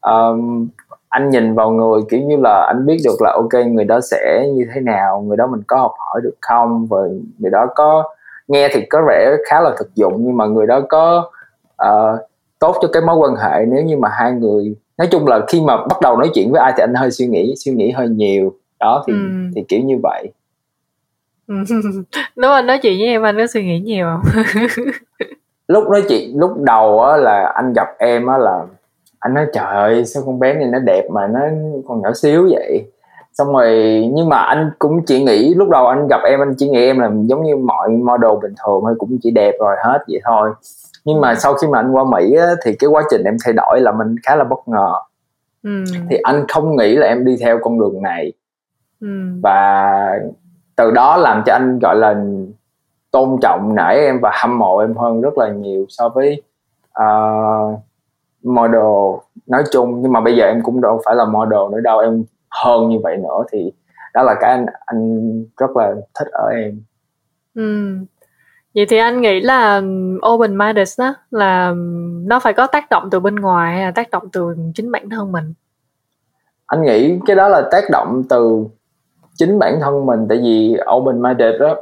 Um, 0.00 0.68
anh 1.12 1.30
nhìn 1.30 1.54
vào 1.54 1.70
người 1.70 2.00
kiểu 2.10 2.20
như 2.20 2.36
là 2.36 2.64
anh 2.66 2.86
biết 2.86 2.96
được 3.04 3.22
là 3.22 3.32
ok 3.32 3.66
người 3.66 3.84
đó 3.84 4.00
sẽ 4.00 4.48
như 4.54 4.64
thế 4.74 4.80
nào 4.80 5.20
người 5.20 5.36
đó 5.36 5.46
mình 5.46 5.60
có 5.66 5.76
học 5.76 5.92
hỏi 5.98 6.20
được 6.24 6.34
không? 6.40 6.86
Và 6.86 6.98
người 7.38 7.50
đó 7.50 7.66
có 7.74 8.04
nghe 8.48 8.68
thì 8.72 8.80
có 8.90 9.02
vẻ 9.08 9.36
khá 9.48 9.60
là 9.60 9.70
thực 9.78 9.94
dụng 9.94 10.16
nhưng 10.18 10.36
mà 10.36 10.46
người 10.46 10.66
đó 10.66 10.80
có 10.88 11.30
uh, 11.82 12.20
tốt 12.58 12.76
cho 12.82 12.88
cái 12.92 13.02
mối 13.02 13.16
quan 13.16 13.34
hệ. 13.34 13.64
Nếu 13.68 13.82
như 13.82 13.96
mà 13.96 14.08
hai 14.12 14.32
người 14.32 14.74
nói 14.98 15.08
chung 15.10 15.26
là 15.26 15.40
khi 15.48 15.60
mà 15.60 15.76
bắt 15.76 16.00
đầu 16.02 16.16
nói 16.16 16.30
chuyện 16.34 16.52
với 16.52 16.60
ai 16.60 16.72
thì 16.76 16.80
anh 16.80 16.94
hơi 16.94 17.10
suy 17.10 17.26
nghĩ 17.26 17.54
suy 17.56 17.72
nghĩ 17.72 17.90
hơi 17.90 18.08
nhiều. 18.08 18.52
Đó 18.80 19.04
thì 19.06 19.12
ừ. 19.12 19.18
thì 19.56 19.64
kiểu 19.68 19.80
như 19.80 19.98
vậy. 20.02 20.32
Lúc 22.34 22.50
anh 22.50 22.66
nói 22.66 22.78
chuyện 22.82 22.98
với 22.98 23.08
em 23.08 23.22
anh 23.22 23.36
có 23.36 23.46
suy 23.46 23.64
nghĩ 23.64 23.80
nhiều 23.80 24.06
không? 24.06 24.42
Lúc 25.68 25.90
nói 25.90 26.02
chuyện 26.08 26.38
lúc 26.38 26.50
đầu 26.60 27.02
á 27.02 27.16
là 27.16 27.52
anh 27.54 27.72
gặp 27.72 27.88
em 27.98 28.26
á 28.26 28.38
là 28.38 28.64
anh 29.22 29.34
nói 29.34 29.46
trời 29.52 29.64
ơi 29.64 30.04
sao 30.04 30.22
con 30.26 30.38
bé 30.38 30.54
này 30.54 30.66
nó 30.66 30.78
đẹp 30.78 31.06
mà 31.10 31.26
nó 31.26 31.40
còn 31.88 32.02
nhỏ 32.02 32.12
xíu 32.14 32.48
vậy 32.50 32.90
xong 33.32 33.52
rồi 33.52 33.70
nhưng 34.14 34.28
mà 34.28 34.36
anh 34.36 34.70
cũng 34.78 35.02
chỉ 35.06 35.24
nghĩ 35.24 35.54
lúc 35.54 35.68
đầu 35.68 35.86
anh 35.86 36.08
gặp 36.08 36.20
em 36.24 36.40
anh 36.40 36.54
chỉ 36.58 36.68
nghĩ 36.68 36.86
em 36.86 36.98
là 36.98 37.10
giống 37.26 37.42
như 37.42 37.56
mọi 37.56 37.88
model 37.88 38.30
bình 38.42 38.54
thường 38.64 38.80
thôi 38.82 38.94
cũng 38.98 39.18
chỉ 39.22 39.30
đẹp 39.30 39.54
rồi 39.60 39.76
hết 39.84 39.98
vậy 40.08 40.20
thôi 40.24 40.50
nhưng 41.04 41.20
mà 41.20 41.34
sau 41.34 41.54
khi 41.54 41.68
mà 41.68 41.78
anh 41.78 41.92
qua 41.92 42.04
mỹ 42.04 42.34
á, 42.34 42.46
thì 42.64 42.72
cái 42.78 42.88
quá 42.88 43.02
trình 43.10 43.24
em 43.24 43.36
thay 43.44 43.54
đổi 43.56 43.80
là 43.80 43.92
mình 43.92 44.16
khá 44.22 44.36
là 44.36 44.44
bất 44.44 44.68
ngờ 44.68 44.92
ừ. 45.62 45.84
thì 46.10 46.16
anh 46.22 46.44
không 46.48 46.76
nghĩ 46.76 46.96
là 46.96 47.06
em 47.06 47.24
đi 47.24 47.36
theo 47.40 47.58
con 47.62 47.80
đường 47.80 48.02
này 48.02 48.32
ừ. 49.00 49.08
và 49.42 49.90
từ 50.76 50.90
đó 50.90 51.16
làm 51.16 51.42
cho 51.46 51.52
anh 51.52 51.78
gọi 51.78 51.96
là 51.96 52.14
tôn 53.10 53.38
trọng 53.42 53.74
nể 53.74 53.94
em 53.94 54.20
và 54.22 54.30
hâm 54.34 54.58
mộ 54.58 54.78
em 54.78 54.96
hơn 54.96 55.20
rất 55.20 55.38
là 55.38 55.48
nhiều 55.48 55.86
so 55.88 56.08
với 56.08 56.42
uh, 57.02 57.78
model 58.42 59.20
nói 59.46 59.64
chung 59.72 60.02
nhưng 60.02 60.12
mà 60.12 60.20
bây 60.20 60.36
giờ 60.36 60.44
em 60.44 60.62
cũng 60.62 60.80
đâu 60.80 61.00
phải 61.04 61.14
là 61.16 61.24
model 61.24 61.72
nữa 61.72 61.80
đâu 61.80 61.98
em 61.98 62.24
hơn 62.50 62.88
như 62.88 62.98
vậy 63.02 63.16
nữa 63.16 63.44
thì 63.52 63.72
đó 64.14 64.22
là 64.22 64.34
cái 64.40 64.50
anh 64.50 64.66
anh 64.86 65.44
rất 65.56 65.76
là 65.76 65.94
thích 66.18 66.28
ở 66.32 66.48
em 66.48 66.82
ừ. 67.54 67.96
vậy 68.74 68.86
thì 68.88 68.96
anh 68.96 69.20
nghĩ 69.20 69.40
là 69.40 69.82
open 70.34 70.58
minded 70.58 71.00
đó 71.00 71.14
là 71.30 71.74
nó 72.26 72.40
phải 72.40 72.52
có 72.52 72.66
tác 72.66 72.90
động 72.90 73.08
từ 73.10 73.20
bên 73.20 73.36
ngoài 73.36 73.74
hay 73.74 73.84
là 73.84 73.90
tác 73.90 74.10
động 74.10 74.22
từ 74.32 74.56
chính 74.74 74.92
bản 74.92 75.10
thân 75.10 75.32
mình 75.32 75.54
anh 76.66 76.82
nghĩ 76.82 77.18
cái 77.26 77.36
đó 77.36 77.48
là 77.48 77.68
tác 77.70 77.84
động 77.90 78.22
từ 78.28 78.64
chính 79.34 79.58
bản 79.58 79.80
thân 79.80 80.06
mình 80.06 80.26
tại 80.28 80.38
vì 80.42 80.76
open 80.96 81.22
minded 81.22 81.60
đó 81.60 81.76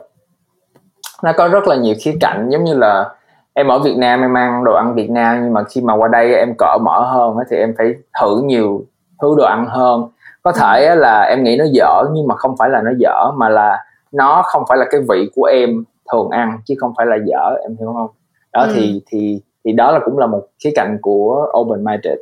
nó 1.23 1.33
có 1.37 1.49
rất 1.49 1.69
là 1.69 1.77
nhiều 1.77 1.95
khía 2.01 2.17
cạnh 2.21 2.49
giống 2.51 2.65
như 2.65 2.75
là 2.75 3.15
em 3.55 3.69
ở 3.69 3.79
Việt 3.79 3.97
Nam 3.97 4.21
em 4.21 4.37
ăn 4.37 4.65
đồ 4.65 4.75
ăn 4.75 4.95
Việt 4.95 5.11
Nam 5.11 5.43
nhưng 5.43 5.53
mà 5.53 5.65
khi 5.65 5.81
mà 5.81 5.95
qua 5.95 6.09
đây 6.09 6.35
em 6.35 6.55
cỡ 6.59 6.79
mở 6.81 7.05
hơn 7.05 7.37
thì 7.51 7.57
em 7.57 7.75
phải 7.79 7.95
thử 8.21 8.43
nhiều 8.45 8.85
thứ 9.23 9.35
đồ 9.37 9.45
ăn 9.45 9.67
hơn. 9.69 10.09
Có 10.43 10.53
thể 10.53 10.95
là 10.95 11.23
em 11.23 11.45
nghĩ 11.45 11.57
nó 11.57 11.65
dở 11.73 12.05
nhưng 12.13 12.27
mà 12.27 12.35
không 12.35 12.57
phải 12.59 12.69
là 12.69 12.83
nó 12.83 12.91
dở 12.99 13.31
mà 13.37 13.49
là 13.49 13.85
nó 14.13 14.43
không 14.45 14.63
phải 14.69 14.79
là 14.79 14.85
cái 14.91 15.01
vị 15.09 15.31
của 15.35 15.45
em 15.45 15.85
thường 16.13 16.31
ăn 16.31 16.59
chứ 16.65 16.75
không 16.79 16.93
phải 16.97 17.07
là 17.07 17.17
dở 17.27 17.57
em 17.63 17.77
hiểu 17.79 17.93
không? 17.93 18.11
Đó 18.53 18.63
ừ. 18.63 18.73
thì 18.75 19.03
thì 19.11 19.41
thì 19.65 19.73
đó 19.73 19.93
là 19.93 20.01
cũng 20.05 20.19
là 20.19 20.27
một 20.27 20.43
khía 20.65 20.71
cạnh 20.75 20.99
của 21.03 21.53
open 21.61 21.85
minded. 21.85 22.19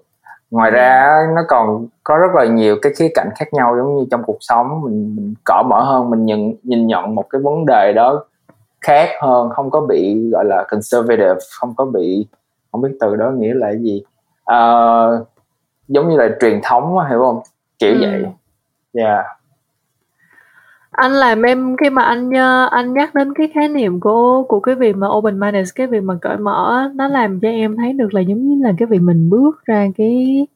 Ngoài 0.51 0.71
ra 0.71 1.17
nó 1.37 1.43
còn 1.49 1.87
có 2.05 2.17
rất 2.17 2.35
là 2.35 2.45
nhiều 2.45 2.77
cái 2.83 2.93
khía 2.97 3.09
cạnh 3.15 3.29
khác 3.37 3.53
nhau 3.53 3.77
giống 3.79 3.97
như 3.97 4.05
trong 4.11 4.23
cuộc 4.27 4.37
sống 4.41 4.81
mình, 4.83 5.17
mình 5.17 5.35
cởi 5.45 5.63
mở 5.69 5.81
hơn 5.81 6.11
mình 6.11 6.25
nhìn 6.25 6.57
nhìn 6.63 6.87
nhận 6.87 7.15
một 7.15 7.25
cái 7.31 7.41
vấn 7.41 7.67
đề 7.67 7.93
đó 7.93 8.25
khác 8.81 9.11
hơn 9.21 9.51
không 9.51 9.71
có 9.71 9.81
bị 9.81 10.31
gọi 10.31 10.45
là 10.45 10.65
conservative 10.69 11.39
không 11.51 11.75
có 11.75 11.85
bị 11.85 12.27
không 12.73 12.83
biết 12.83 12.91
từ 13.01 13.17
đó 13.17 13.31
nghĩa 13.31 13.55
là 13.55 13.75
gì 13.75 14.03
uh, 14.53 15.29
giống 15.89 16.09
như 16.11 16.17
là 16.17 16.29
truyền 16.41 16.61
thống 16.63 16.99
hiểu 17.11 17.19
không 17.19 17.41
kiểu 17.79 17.93
ừ. 17.93 17.99
vậy 18.01 18.11
yeah 18.11 18.35
dạ. 18.93 19.23
anh 20.91 21.13
làm 21.13 21.43
em 21.43 21.77
khi 21.77 21.91
mà 21.91 22.03
anh 22.03 22.31
anh 22.71 22.93
nhắc 22.93 23.15
đến 23.15 23.35
cái 23.35 23.51
khái 23.55 23.69
niệm 23.69 24.01
của 24.01 24.43
của 24.49 24.61
cái 24.61 24.75
việc 24.75 24.97
mà 24.97 25.09
open 25.09 25.41
minded 25.41 25.69
cái 25.75 25.87
việc 25.87 26.03
mà 26.03 26.15
cởi 26.21 26.37
mở 26.37 26.91
nó 26.95 27.09
làm 27.09 27.41
cho 27.41 27.49
em 27.49 27.77
thấy 27.77 27.93
được 27.93 28.15
là 28.15 28.21
giống 28.21 28.49
như 28.49 28.65
là 28.65 28.73
cái 28.79 28.87
việc 28.87 29.01
mình 29.03 29.31
bước 29.31 29.65
ra 29.65 29.87
cái 29.97 30.47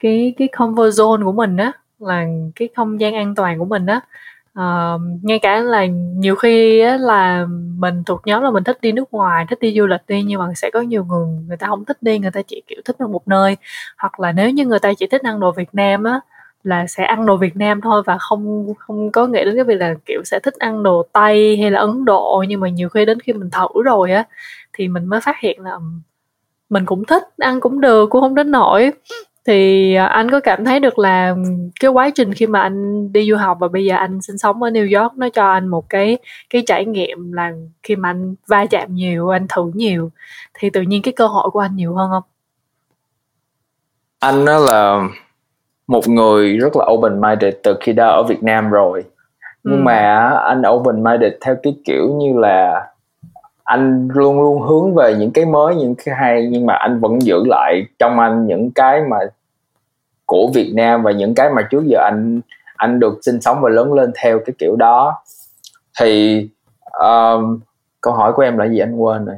cái 0.00 0.34
cái 0.36 0.48
comfort 0.52 0.90
zone 0.90 1.24
của 1.24 1.32
mình 1.32 1.56
á 1.56 1.72
là 1.98 2.26
cái 2.56 2.68
không 2.76 3.00
gian 3.00 3.14
an 3.14 3.34
toàn 3.34 3.58
của 3.58 3.64
mình 3.64 3.86
á 3.86 4.00
uh, 4.60 5.00
ngay 5.22 5.38
cả 5.38 5.60
là 5.60 5.86
nhiều 6.16 6.36
khi 6.36 6.80
á, 6.80 6.96
là 6.96 7.46
mình 7.78 8.04
thuộc 8.04 8.26
nhóm 8.26 8.42
là 8.42 8.50
mình 8.50 8.64
thích 8.64 8.78
đi 8.80 8.92
nước 8.92 9.12
ngoài 9.12 9.46
thích 9.50 9.60
đi 9.60 9.74
du 9.78 9.86
lịch 9.86 10.00
đi 10.08 10.22
nhưng 10.22 10.40
mà 10.40 10.46
sẽ 10.56 10.70
có 10.72 10.80
nhiều 10.80 11.04
người 11.04 11.26
người 11.48 11.56
ta 11.56 11.66
không 11.66 11.84
thích 11.84 12.02
đi 12.02 12.18
người 12.18 12.30
ta 12.30 12.42
chỉ 12.42 12.62
kiểu 12.66 12.80
thích 12.84 12.96
ở 12.98 13.06
một 13.06 13.28
nơi. 13.28 13.56
Hoặc 13.98 14.20
là 14.20 14.32
nếu 14.32 14.50
như 14.50 14.66
người 14.66 14.78
ta 14.78 14.92
chỉ 14.98 15.06
thích 15.06 15.22
ăn 15.22 15.40
đồ 15.40 15.52
Việt 15.52 15.68
Nam 15.72 16.04
á 16.04 16.20
là 16.64 16.86
sẽ 16.86 17.04
ăn 17.04 17.26
đồ 17.26 17.36
Việt 17.36 17.56
Nam 17.56 17.80
thôi 17.80 18.02
và 18.06 18.18
không 18.18 18.74
không 18.78 19.12
có 19.12 19.26
nghĩ 19.26 19.44
đến 19.44 19.54
cái 19.54 19.64
việc 19.64 19.74
là 19.78 19.94
kiểu 20.06 20.22
sẽ 20.24 20.40
thích 20.42 20.54
ăn 20.58 20.82
đồ 20.82 21.06
Tây 21.12 21.56
hay 21.60 21.70
là 21.70 21.80
Ấn 21.80 22.04
Độ. 22.04 22.44
Nhưng 22.48 22.60
mà 22.60 22.68
nhiều 22.68 22.88
khi 22.88 23.04
đến 23.04 23.20
khi 23.20 23.32
mình 23.32 23.50
thử 23.50 23.82
rồi 23.84 24.12
á 24.12 24.24
thì 24.72 24.88
mình 24.88 25.06
mới 25.06 25.20
phát 25.20 25.36
hiện 25.40 25.60
là 25.62 25.78
mình 26.70 26.86
cũng 26.86 27.04
thích 27.04 27.22
ăn 27.38 27.60
cũng 27.60 27.80
được 27.80 28.10
cũng 28.10 28.20
không 28.20 28.34
đến 28.34 28.50
nổi 28.50 28.92
thì 29.46 29.94
à, 29.94 30.06
anh 30.06 30.30
có 30.30 30.40
cảm 30.40 30.64
thấy 30.64 30.80
được 30.80 30.98
là 30.98 31.34
cái 31.80 31.90
quá 31.90 32.10
trình 32.14 32.34
khi 32.34 32.46
mà 32.46 32.60
anh 32.60 33.12
đi 33.12 33.30
du 33.30 33.36
học 33.36 33.56
và 33.60 33.68
bây 33.68 33.84
giờ 33.84 33.96
anh 33.96 34.22
sinh 34.22 34.38
sống 34.38 34.62
ở 34.62 34.70
New 34.70 35.02
York 35.02 35.16
nó 35.16 35.28
cho 35.28 35.50
anh 35.50 35.68
một 35.68 35.90
cái 35.90 36.18
cái 36.50 36.62
trải 36.66 36.84
nghiệm 36.84 37.32
là 37.32 37.52
khi 37.82 37.96
mà 37.96 38.10
anh 38.10 38.34
va 38.46 38.66
chạm 38.70 38.94
nhiều 38.94 39.28
anh 39.28 39.46
thử 39.48 39.70
nhiều 39.74 40.10
thì 40.54 40.70
tự 40.70 40.80
nhiên 40.80 41.02
cái 41.02 41.12
cơ 41.12 41.26
hội 41.26 41.50
của 41.50 41.60
anh 41.60 41.76
nhiều 41.76 41.94
hơn 41.94 42.10
không 42.10 42.22
anh 44.18 44.44
đó 44.44 44.58
là 44.58 45.08
một 45.86 46.08
người 46.08 46.56
rất 46.56 46.76
là 46.76 46.86
open 46.90 47.20
minded 47.20 47.54
từ 47.62 47.76
khi 47.80 47.92
đã 47.92 48.06
ở 48.06 48.22
Việt 48.28 48.42
Nam 48.42 48.70
rồi 48.70 49.04
nhưng 49.64 49.78
ừ. 49.78 49.82
mà 49.82 50.30
anh 50.30 50.62
open 50.68 51.04
minded 51.04 51.32
theo 51.40 51.56
cái 51.62 51.76
kiểu 51.84 52.14
như 52.18 52.38
là 52.38 52.86
anh 53.64 54.08
luôn 54.14 54.40
luôn 54.40 54.62
hướng 54.62 54.94
về 54.94 55.14
những 55.18 55.30
cái 55.30 55.44
mới 55.46 55.76
những 55.76 55.94
cái 56.04 56.14
hay 56.14 56.48
nhưng 56.50 56.66
mà 56.66 56.74
anh 56.74 57.00
vẫn 57.00 57.22
giữ 57.22 57.44
lại 57.46 57.86
trong 57.98 58.18
anh 58.18 58.46
những 58.46 58.70
cái 58.70 59.00
mà 59.10 59.16
của 60.26 60.50
Việt 60.54 60.72
Nam 60.74 61.02
và 61.02 61.12
những 61.12 61.34
cái 61.34 61.50
mà 61.50 61.62
trước 61.70 61.84
giờ 61.86 61.98
anh 61.98 62.40
anh 62.76 63.00
được 63.00 63.18
sinh 63.22 63.40
sống 63.40 63.60
và 63.60 63.68
lớn 63.68 63.92
lên 63.92 64.12
theo 64.22 64.38
cái 64.46 64.54
kiểu 64.58 64.76
đó. 64.76 65.22
Thì 66.00 66.40
um, 67.00 67.60
câu 68.00 68.12
hỏi 68.14 68.32
của 68.32 68.42
em 68.42 68.58
là 68.58 68.64
gì 68.68 68.78
anh 68.78 68.96
quên 68.96 69.24
rồi? 69.24 69.36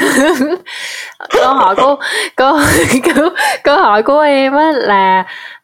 Câu 1.32 1.54
hỏi 1.54 1.76
của 1.76 1.96
câu, 2.36 2.56
câu 3.14 3.28
câu 3.64 3.78
hỏi 3.78 4.02
của 4.02 4.18
em 4.18 4.52
á 4.52 4.72
là 4.72 5.20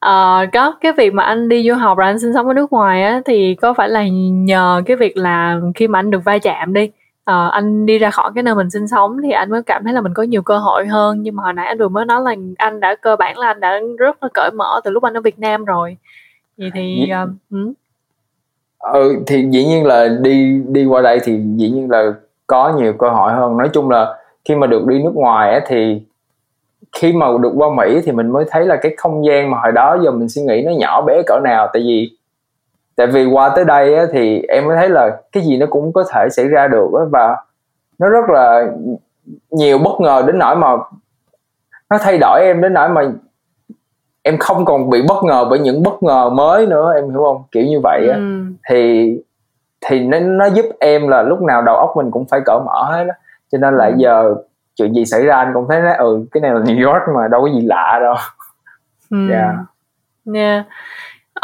uh, 0.07 0.53
có 0.53 0.75
cái 0.81 0.93
việc 0.93 1.15
mà 1.15 1.25
anh 1.25 1.49
đi 1.49 1.69
du 1.69 1.75
học 1.75 1.99
rồi 1.99 2.07
anh 2.07 2.19
sinh 2.19 2.33
sống 2.35 2.49
ở 2.49 2.55
nước 2.55 2.73
ngoài 2.73 3.03
á 3.03 3.21
thì 3.25 3.57
có 3.63 3.75
phải 3.75 3.89
là 3.89 4.05
nhờ 4.33 4.83
cái 4.87 4.97
việc 4.97 5.17
là 5.17 5.61
khi 5.75 5.89
mà 5.89 5.99
anh 5.99 6.11
được 6.11 6.21
va 6.25 6.39
chạm 6.39 6.73
đi? 6.73 6.91
Uh, 7.31 7.53
anh 7.53 7.87
đi 7.87 7.99
ra 7.99 8.11
khỏi 8.11 8.31
cái 8.35 8.43
nơi 8.43 8.55
mình 8.55 8.71
sinh 8.71 8.89
sống 8.89 9.17
thì 9.23 9.31
anh 9.31 9.51
mới 9.51 9.63
cảm 9.63 9.85
thấy 9.85 9.93
là 9.93 10.01
mình 10.01 10.15
có 10.15 10.23
nhiều 10.23 10.43
cơ 10.43 10.59
hội 10.59 10.87
hơn. 10.87 11.23
Nhưng 11.23 11.37
mà 11.37 11.43
hồi 11.43 11.53
nãy 11.53 11.67
anh 11.67 11.79
vừa 11.79 11.89
mới 11.89 12.05
nói 12.05 12.23
là 12.23 12.35
anh 12.59 12.81
đã 12.81 12.95
cơ 12.95 13.17
bản 13.17 13.39
là 13.39 13.47
anh 13.47 13.61
đã 13.61 13.81
rất 13.99 14.23
là 14.23 14.29
cởi 14.35 14.51
mở 14.51 14.81
từ 14.85 14.91
lúc 14.91 15.03
anh 15.03 15.15
ở 15.15 15.21
Việt 15.21 15.39
Nam 15.39 15.65
rồi. 15.65 15.97
Vậy 16.59 16.71
thì 16.75 17.11
uh, 17.25 17.29
ừ. 17.51 17.73
ừ 18.79 19.23
thì 19.27 19.47
dĩ 19.51 19.65
nhiên 19.65 19.87
là 19.87 20.09
đi 20.21 20.63
đi 20.69 20.85
qua 20.85 21.03
đây 21.03 21.21
thì 21.25 21.41
dĩ 21.57 21.71
nhiên 21.71 21.91
là 21.91 22.13
có 22.47 22.73
nhiều 22.79 22.93
cơ 22.93 23.09
hội 23.09 23.33
hơn. 23.33 23.57
Nói 23.57 23.69
chung 23.73 23.91
là 23.91 24.17
khi 24.45 24.55
mà 24.55 24.67
được 24.67 24.87
đi 24.87 25.03
nước 25.03 25.15
ngoài 25.15 25.53
á, 25.55 25.61
thì 25.67 26.03
khi 26.93 27.13
mà 27.13 27.27
được 27.43 27.53
qua 27.57 27.69
Mỹ 27.77 28.01
thì 28.05 28.13
mình 28.13 28.33
mới 28.33 28.45
thấy 28.51 28.67
là 28.67 28.77
cái 28.77 28.95
không 28.97 29.27
gian 29.27 29.51
mà 29.51 29.59
hồi 29.63 29.73
đó 29.73 29.99
giờ 30.05 30.11
mình 30.11 30.29
suy 30.29 30.43
nghĩ 30.43 30.63
nó 30.63 30.73
nhỏ 30.79 31.03
bé 31.03 31.23
cỡ 31.27 31.41
nào. 31.45 31.69
Tại 31.73 31.83
vì 31.83 32.11
tại 32.97 33.07
vì 33.07 33.27
qua 33.27 33.53
tới 33.57 33.65
đây 33.65 33.95
á, 33.95 34.05
thì 34.13 34.43
em 34.49 34.67
mới 34.67 34.77
thấy 34.77 34.89
là 34.89 35.17
cái 35.33 35.43
gì 35.43 35.57
nó 35.57 35.67
cũng 35.71 35.93
có 35.93 36.05
thể 36.13 36.29
xảy 36.31 36.49
ra 36.49 36.69
được 36.69 36.89
á, 36.99 37.05
và 37.11 37.37
nó 37.99 38.09
rất 38.09 38.29
là 38.29 38.67
nhiều 39.51 39.79
bất 39.79 40.01
ngờ 40.01 40.23
đến 40.27 40.39
nỗi 40.39 40.57
mà 40.57 40.69
nó 41.91 41.99
thay 42.01 42.19
đổi 42.19 42.41
em 42.43 42.61
đến 42.61 42.73
nỗi 42.73 42.89
mà 42.89 43.03
em 44.23 44.39
không 44.39 44.65
còn 44.65 44.91
bị 44.91 45.03
bất 45.09 45.25
ngờ 45.25 45.47
bởi 45.51 45.59
những 45.59 45.83
bất 45.83 46.03
ngờ 46.03 46.31
mới 46.31 46.67
nữa 46.67 46.93
em 46.95 47.11
hiểu 47.11 47.25
không 47.25 47.43
kiểu 47.53 47.65
như 47.65 47.81
vậy 47.83 48.09
á 48.09 48.17
ừ. 48.17 48.45
thì 48.71 49.11
thì 49.87 50.01
nó 50.01 50.19
nó 50.19 50.47
giúp 50.47 50.67
em 50.81 51.09
là 51.09 51.23
lúc 51.23 51.43
nào 51.43 51.63
đầu 51.63 51.77
óc 51.77 51.93
mình 51.97 52.11
cũng 52.11 52.25
phải 52.31 52.41
cởi 52.45 52.59
mở 52.67 52.85
hết 52.93 53.05
á 53.09 53.15
cho 53.53 53.59
nên 53.59 53.77
là 53.77 53.87
ừ. 53.87 53.95
giờ 53.97 54.35
chuyện 54.77 54.95
gì 54.95 55.05
xảy 55.05 55.23
ra 55.23 55.37
anh 55.37 55.51
cũng 55.55 55.67
thấy 55.69 55.81
nói 55.81 55.95
ừ 55.95 56.27
cái 56.33 56.41
này 56.41 56.51
là 56.51 56.61
New 56.61 56.93
York 56.93 57.03
mà 57.17 57.29
đâu 57.29 57.41
có 57.41 57.49
gì 57.49 57.61
lạ 57.67 57.99
đâu 58.03 58.15
ừ. 59.11 59.31
yeah 59.31 59.55
yeah 60.35 60.67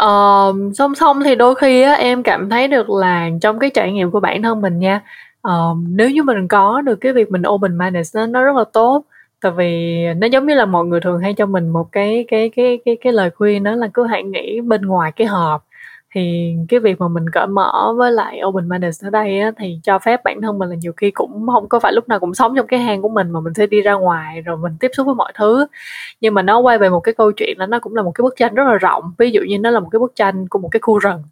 uh, 0.05 0.55
song 0.75 0.95
song 0.95 1.19
thì 1.23 1.35
đôi 1.35 1.55
khi 1.55 1.81
á 1.81 1.93
em 1.93 2.23
cảm 2.23 2.49
thấy 2.49 2.67
được 2.67 2.89
là 2.89 3.29
trong 3.41 3.59
cái 3.59 3.69
trải 3.69 3.91
nghiệm 3.91 4.11
của 4.11 4.19
bản 4.19 4.41
thân 4.43 4.61
mình 4.61 4.79
nha 4.79 5.01
uh, 5.47 5.77
nếu 5.89 6.09
như 6.09 6.23
mình 6.23 6.47
có 6.47 6.81
được 6.81 6.95
cái 6.95 7.13
việc 7.13 7.31
mình 7.31 7.41
open 7.47 7.77
minded 7.77 8.15
nó 8.15 8.25
nó 8.25 8.43
rất 8.43 8.55
là 8.55 8.63
tốt 8.73 9.03
tại 9.41 9.51
vì 9.51 10.03
nó 10.17 10.27
giống 10.27 10.47
như 10.47 10.53
là 10.55 10.65
mọi 10.65 10.85
người 10.85 10.99
thường 11.01 11.19
hay 11.19 11.33
cho 11.33 11.45
mình 11.45 11.69
một 11.69 11.91
cái 11.91 12.25
cái 12.27 12.49
cái 12.55 12.79
cái 12.85 12.97
cái 13.01 13.13
lời 13.13 13.29
khuyên 13.29 13.63
đó 13.63 13.71
là 13.71 13.87
cứ 13.93 14.05
hãy 14.05 14.23
nghĩ 14.23 14.61
bên 14.61 14.81
ngoài 14.81 15.11
cái 15.11 15.27
hộp 15.27 15.63
thì 16.15 16.55
cái 16.69 16.79
việc 16.79 16.99
mà 16.99 17.07
mình 17.07 17.25
cởi 17.33 17.47
mở 17.47 17.93
với 17.97 18.11
lại 18.11 18.41
open 18.47 18.69
minded 18.69 19.05
ở 19.05 19.09
đây 19.09 19.39
á, 19.39 19.51
thì 19.57 19.79
cho 19.83 19.99
phép 19.99 20.23
bản 20.23 20.41
thân 20.41 20.59
mình 20.59 20.69
là 20.69 20.75
nhiều 20.75 20.93
khi 20.97 21.11
cũng 21.11 21.47
không 21.53 21.69
có 21.69 21.79
phải 21.79 21.93
lúc 21.93 22.09
nào 22.09 22.19
cũng 22.19 22.33
sống 22.33 22.53
trong 22.55 22.67
cái 22.67 22.79
hang 22.79 23.01
của 23.01 23.09
mình 23.09 23.29
mà 23.31 23.39
mình 23.39 23.53
sẽ 23.53 23.67
đi 23.67 23.81
ra 23.81 23.93
ngoài 23.93 24.41
rồi 24.41 24.57
mình 24.57 24.73
tiếp 24.79 24.91
xúc 24.93 25.05
với 25.05 25.15
mọi 25.15 25.31
thứ. 25.35 25.65
Nhưng 26.21 26.33
mà 26.33 26.41
nó 26.41 26.59
quay 26.59 26.77
về 26.77 26.89
một 26.89 26.99
cái 26.99 27.13
câu 27.13 27.31
chuyện 27.31 27.57
là 27.59 27.65
nó 27.65 27.79
cũng 27.79 27.95
là 27.95 28.03
một 28.03 28.11
cái 28.11 28.23
bức 28.23 28.35
tranh 28.37 28.55
rất 28.55 28.63
là 28.67 28.73
rộng. 28.73 29.03
Ví 29.17 29.31
dụ 29.31 29.41
như 29.47 29.59
nó 29.59 29.69
là 29.69 29.79
một 29.79 29.89
cái 29.91 29.99
bức 29.99 30.11
tranh 30.15 30.47
của 30.49 30.59
một 30.59 30.69
cái 30.71 30.79
khu 30.79 30.99
rừng. 30.99 31.23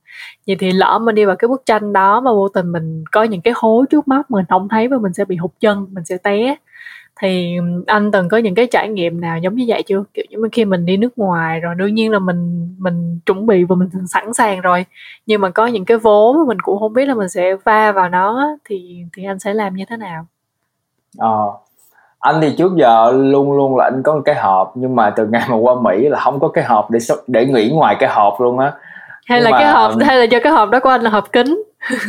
Vậy 0.48 0.56
thì 0.60 0.72
lỡ 0.72 1.00
mình 1.02 1.16
đi 1.16 1.26
vào 1.26 1.36
cái 1.36 1.48
bức 1.48 1.62
tranh 1.66 1.94
đó 1.94 2.22
mà 2.22 2.32
vô 2.32 2.50
tình 2.50 2.72
mình 2.72 3.04
có 3.12 3.24
những 3.24 3.42
cái 3.42 3.54
hố 3.58 3.86
trước 3.90 4.08
mắt 4.08 4.32
mình 4.32 4.46
không 4.50 4.70
thấy 4.70 4.88
và 4.88 4.98
mình 4.98 5.14
sẽ 5.14 5.26
bị 5.26 5.36
hụt 5.36 5.52
chân 5.60 5.88
mình 5.92 6.06
sẽ 6.06 6.18
té 6.18 6.56
thì 7.22 7.58
anh 7.88 8.12
từng 8.12 8.30
có 8.30 8.38
những 8.38 8.56
cái 8.56 8.68
trải 8.72 8.90
nghiệm 8.90 9.22
nào 9.22 9.38
giống 9.38 9.56
như 9.56 9.66
vậy 9.68 9.84
chưa? 9.84 10.04
Kiểu 10.14 10.26
như 10.30 10.38
khi 10.52 10.66
mình 10.66 10.86
đi 10.86 10.98
nước 10.98 11.18
ngoài 11.18 11.60
rồi 11.60 11.76
đương 11.76 11.96
nhiên 11.96 12.12
là 12.12 12.20
mình 12.20 12.70
mình 12.78 13.20
chuẩn 13.26 13.46
bị 13.46 13.64
và 13.64 13.76
mình 13.76 13.90
sẵn 14.08 14.34
sàng 14.34 14.62
rồi. 14.62 14.86
Nhưng 15.26 15.42
mà 15.42 15.50
có 15.50 15.68
những 15.68 15.86
cái 15.86 15.98
vố 15.98 16.34
mà 16.34 16.44
mình 16.48 16.60
cũng 16.62 16.80
không 16.80 16.94
biết 16.94 17.06
là 17.06 17.14
mình 17.14 17.30
sẽ 17.30 17.56
va 17.64 17.92
vào 17.92 18.10
nó 18.10 18.58
thì 18.66 19.04
thì 19.18 19.24
anh 19.26 19.40
sẽ 19.40 19.54
làm 19.54 19.76
như 19.76 19.86
thế 19.90 19.98
nào? 19.98 20.26
Ờ 21.18 21.52
anh 22.20 22.42
thì 22.42 22.56
trước 22.58 22.72
giờ 22.76 23.12
luôn 23.12 23.52
luôn 23.52 23.78
là 23.78 23.84
anh 23.84 24.04
có 24.04 24.16
một 24.16 24.22
cái 24.26 24.36
hộp 24.36 24.72
nhưng 24.76 24.96
mà 24.96 25.10
từ 25.10 25.28
ngày 25.28 25.42
mà 25.50 25.56
qua 25.56 25.76
Mỹ 25.82 26.10
là 26.10 26.20
không 26.20 26.40
có 26.40 26.48
cái 26.48 26.64
hộp 26.64 26.92
để 26.92 27.00
để 27.28 27.46
nghỉ 27.46 27.70
ngoài 27.70 27.96
cái 28.00 28.10
hộp 28.10 28.42
luôn 28.42 28.60
á. 28.60 28.72
Hay 29.26 29.42
là 29.42 29.52
mà... 29.52 29.60
cái 29.60 29.72
hộp 29.72 29.92
hay 30.02 30.18
là 30.18 30.24
do 30.24 30.40
cái 30.44 30.52
hộp 30.52 30.70
đó 30.70 30.80
của 30.80 30.90
anh 30.90 31.02
là 31.02 31.10
hộp 31.10 31.32
kính? 31.32 31.64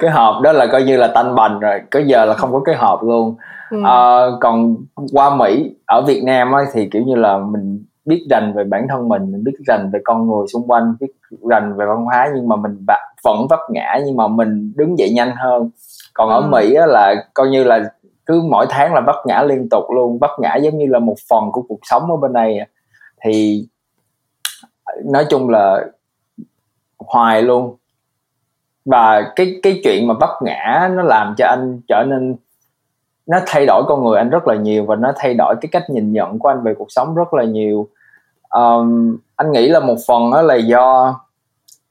Cái 0.00 0.10
hộp 0.10 0.42
đó 0.42 0.52
là 0.52 0.66
coi 0.66 0.82
như 0.82 0.96
là 0.96 1.06
tanh 1.06 1.34
bành 1.34 1.60
rồi 1.60 1.80
cái 1.90 2.04
giờ 2.06 2.24
là 2.24 2.34
không 2.34 2.52
có 2.52 2.60
cái 2.64 2.74
hộp 2.74 3.02
luôn 3.02 3.34
ừ. 3.70 3.82
à, 3.84 4.26
còn 4.40 4.76
qua 5.12 5.36
mỹ 5.36 5.74
ở 5.86 6.02
việt 6.02 6.22
nam 6.24 6.52
ấy, 6.52 6.64
thì 6.72 6.88
kiểu 6.92 7.02
như 7.02 7.14
là 7.14 7.38
mình 7.38 7.84
biết 8.04 8.26
rành 8.30 8.52
về 8.56 8.64
bản 8.64 8.86
thân 8.88 9.08
mình 9.08 9.32
mình 9.32 9.44
biết 9.44 9.56
rành 9.66 9.90
về 9.92 10.00
con 10.04 10.28
người 10.28 10.46
xung 10.52 10.70
quanh 10.70 10.94
biết 11.00 11.12
rành 11.50 11.76
về 11.76 11.86
văn 11.86 12.04
hóa 12.04 12.28
nhưng 12.34 12.48
mà 12.48 12.56
mình 12.56 12.86
vẫn 13.24 13.46
vấp 13.50 13.60
ngã 13.70 13.98
nhưng 14.06 14.16
mà 14.16 14.28
mình 14.28 14.72
đứng 14.76 14.98
dậy 14.98 15.10
nhanh 15.14 15.30
hơn 15.36 15.70
còn 16.14 16.28
ở 16.28 16.40
ừ. 16.40 16.48
mỹ 16.50 16.74
á, 16.74 16.86
là 16.86 17.14
coi 17.34 17.48
như 17.48 17.64
là 17.64 17.90
cứ 18.26 18.42
mỗi 18.50 18.66
tháng 18.70 18.94
là 18.94 19.00
vấp 19.00 19.16
ngã 19.26 19.42
liên 19.42 19.68
tục 19.70 19.84
luôn 19.94 20.18
vấp 20.18 20.30
ngã 20.38 20.56
giống 20.56 20.78
như 20.78 20.86
là 20.86 20.98
một 20.98 21.16
phần 21.30 21.44
của 21.52 21.62
cuộc 21.68 21.80
sống 21.82 22.10
ở 22.10 22.16
bên 22.16 22.32
này 22.32 22.68
thì 23.24 23.64
nói 25.04 25.26
chung 25.30 25.48
là 25.48 25.84
hoài 26.98 27.42
luôn 27.42 27.76
và 28.84 29.32
cái 29.36 29.60
cái 29.62 29.80
chuyện 29.84 30.06
mà 30.06 30.14
vấp 30.20 30.30
ngã 30.42 30.90
nó 30.94 31.02
làm 31.02 31.34
cho 31.38 31.46
anh 31.46 31.80
trở 31.88 32.04
nên 32.08 32.36
nó 33.26 33.38
thay 33.46 33.66
đổi 33.66 33.82
con 33.88 34.04
người 34.04 34.18
anh 34.18 34.30
rất 34.30 34.48
là 34.48 34.54
nhiều 34.54 34.84
và 34.84 34.96
nó 34.96 35.12
thay 35.16 35.34
đổi 35.34 35.54
cái 35.60 35.68
cách 35.72 35.90
nhìn 35.90 36.12
nhận 36.12 36.38
của 36.38 36.48
anh 36.48 36.62
về 36.62 36.74
cuộc 36.78 36.86
sống 36.88 37.14
rất 37.14 37.34
là 37.34 37.44
nhiều. 37.44 37.88
Um, 38.48 39.16
anh 39.36 39.52
nghĩ 39.52 39.68
là 39.68 39.80
một 39.80 39.96
phần 40.08 40.30
đó 40.30 40.42
là 40.42 40.54
do 40.54 41.14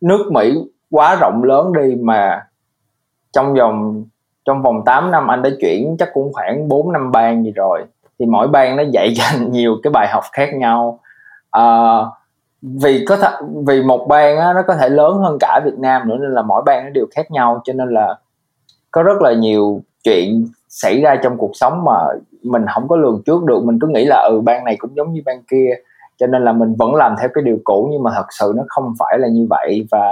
nước 0.02 0.30
Mỹ 0.32 0.54
quá 0.92 1.16
rộng 1.22 1.44
lớn 1.44 1.74
đi 1.74 1.96
mà 1.96 2.48
trong 3.34 3.54
vòng 3.54 4.04
trong 4.46 4.62
vòng 4.62 4.82
8 4.86 5.12
năm 5.12 5.32
anh 5.32 5.42
đã 5.42 5.50
chuyển 5.62 5.96
chắc 6.00 6.10
cũng 6.14 6.34
khoảng 6.34 6.68
4 6.68 6.92
năm 6.92 7.12
bang 7.12 7.44
gì 7.44 7.52
rồi 7.52 7.84
thì 8.20 8.26
mỗi 8.26 8.48
bang 8.48 8.76
nó 8.76 8.84
dạy 8.92 9.14
cho 9.16 9.24
anh 9.28 9.52
nhiều 9.52 9.78
cái 9.84 9.92
bài 9.92 10.08
học 10.08 10.24
khác 10.32 10.50
nhau. 10.54 11.00
Uh, 11.58 12.08
vì 12.62 13.06
có 13.08 13.16
th- 13.16 13.64
vì 13.66 13.84
một 13.84 14.08
bang 14.08 14.38
á, 14.38 14.54
nó 14.54 14.62
có 14.68 14.76
thể 14.76 14.90
lớn 14.90 15.18
hơn 15.18 15.38
cả 15.40 15.62
Việt 15.66 15.78
Nam 15.78 16.08
nữa 16.08 16.18
nên 16.20 16.34
là 16.34 16.42
mỗi 16.42 16.64
bang 16.66 16.84
nó 16.84 16.90
đều 16.90 17.06
khác 17.16 17.32
nhau 17.32 17.62
cho 17.64 17.74
nên 17.74 17.90
là 17.90 18.16
có 18.92 19.04
rất 19.04 19.22
là 19.22 19.34
nhiều 19.34 19.82
chuyện 20.06 20.48
xảy 20.70 21.02
ra 21.02 21.16
trong 21.24 21.38
cuộc 21.38 21.52
sống 21.54 21.84
mà 21.86 21.98
mình 22.44 22.66
không 22.74 22.88
có 22.88 22.96
lường 22.96 23.22
trước 23.26 23.44
được. 23.44 23.64
Mình 23.64 23.80
cứ 23.82 23.88
nghĩ 23.88 24.06
là 24.06 24.28
ừ 24.30 24.42
ban 24.42 24.64
này 24.64 24.76
cũng 24.80 24.96
giống 24.96 25.14
như 25.14 25.22
ban 25.26 25.44
kia 25.44 25.70
cho 26.18 26.28
nên 26.28 26.44
là 26.44 26.52
mình 26.52 26.76
vẫn 26.76 26.96
làm 26.96 27.16
theo 27.20 27.30
cái 27.34 27.44
điều 27.44 27.58
cũ 27.64 27.90
nhưng 27.92 28.04
mà 28.04 28.12
thật 28.16 28.26
sự 28.40 28.54
nó 28.56 28.64
không 28.68 28.94
phải 29.00 29.20
là 29.20 29.28
như 29.28 29.48
vậy. 29.50 29.86
Và 29.92 30.10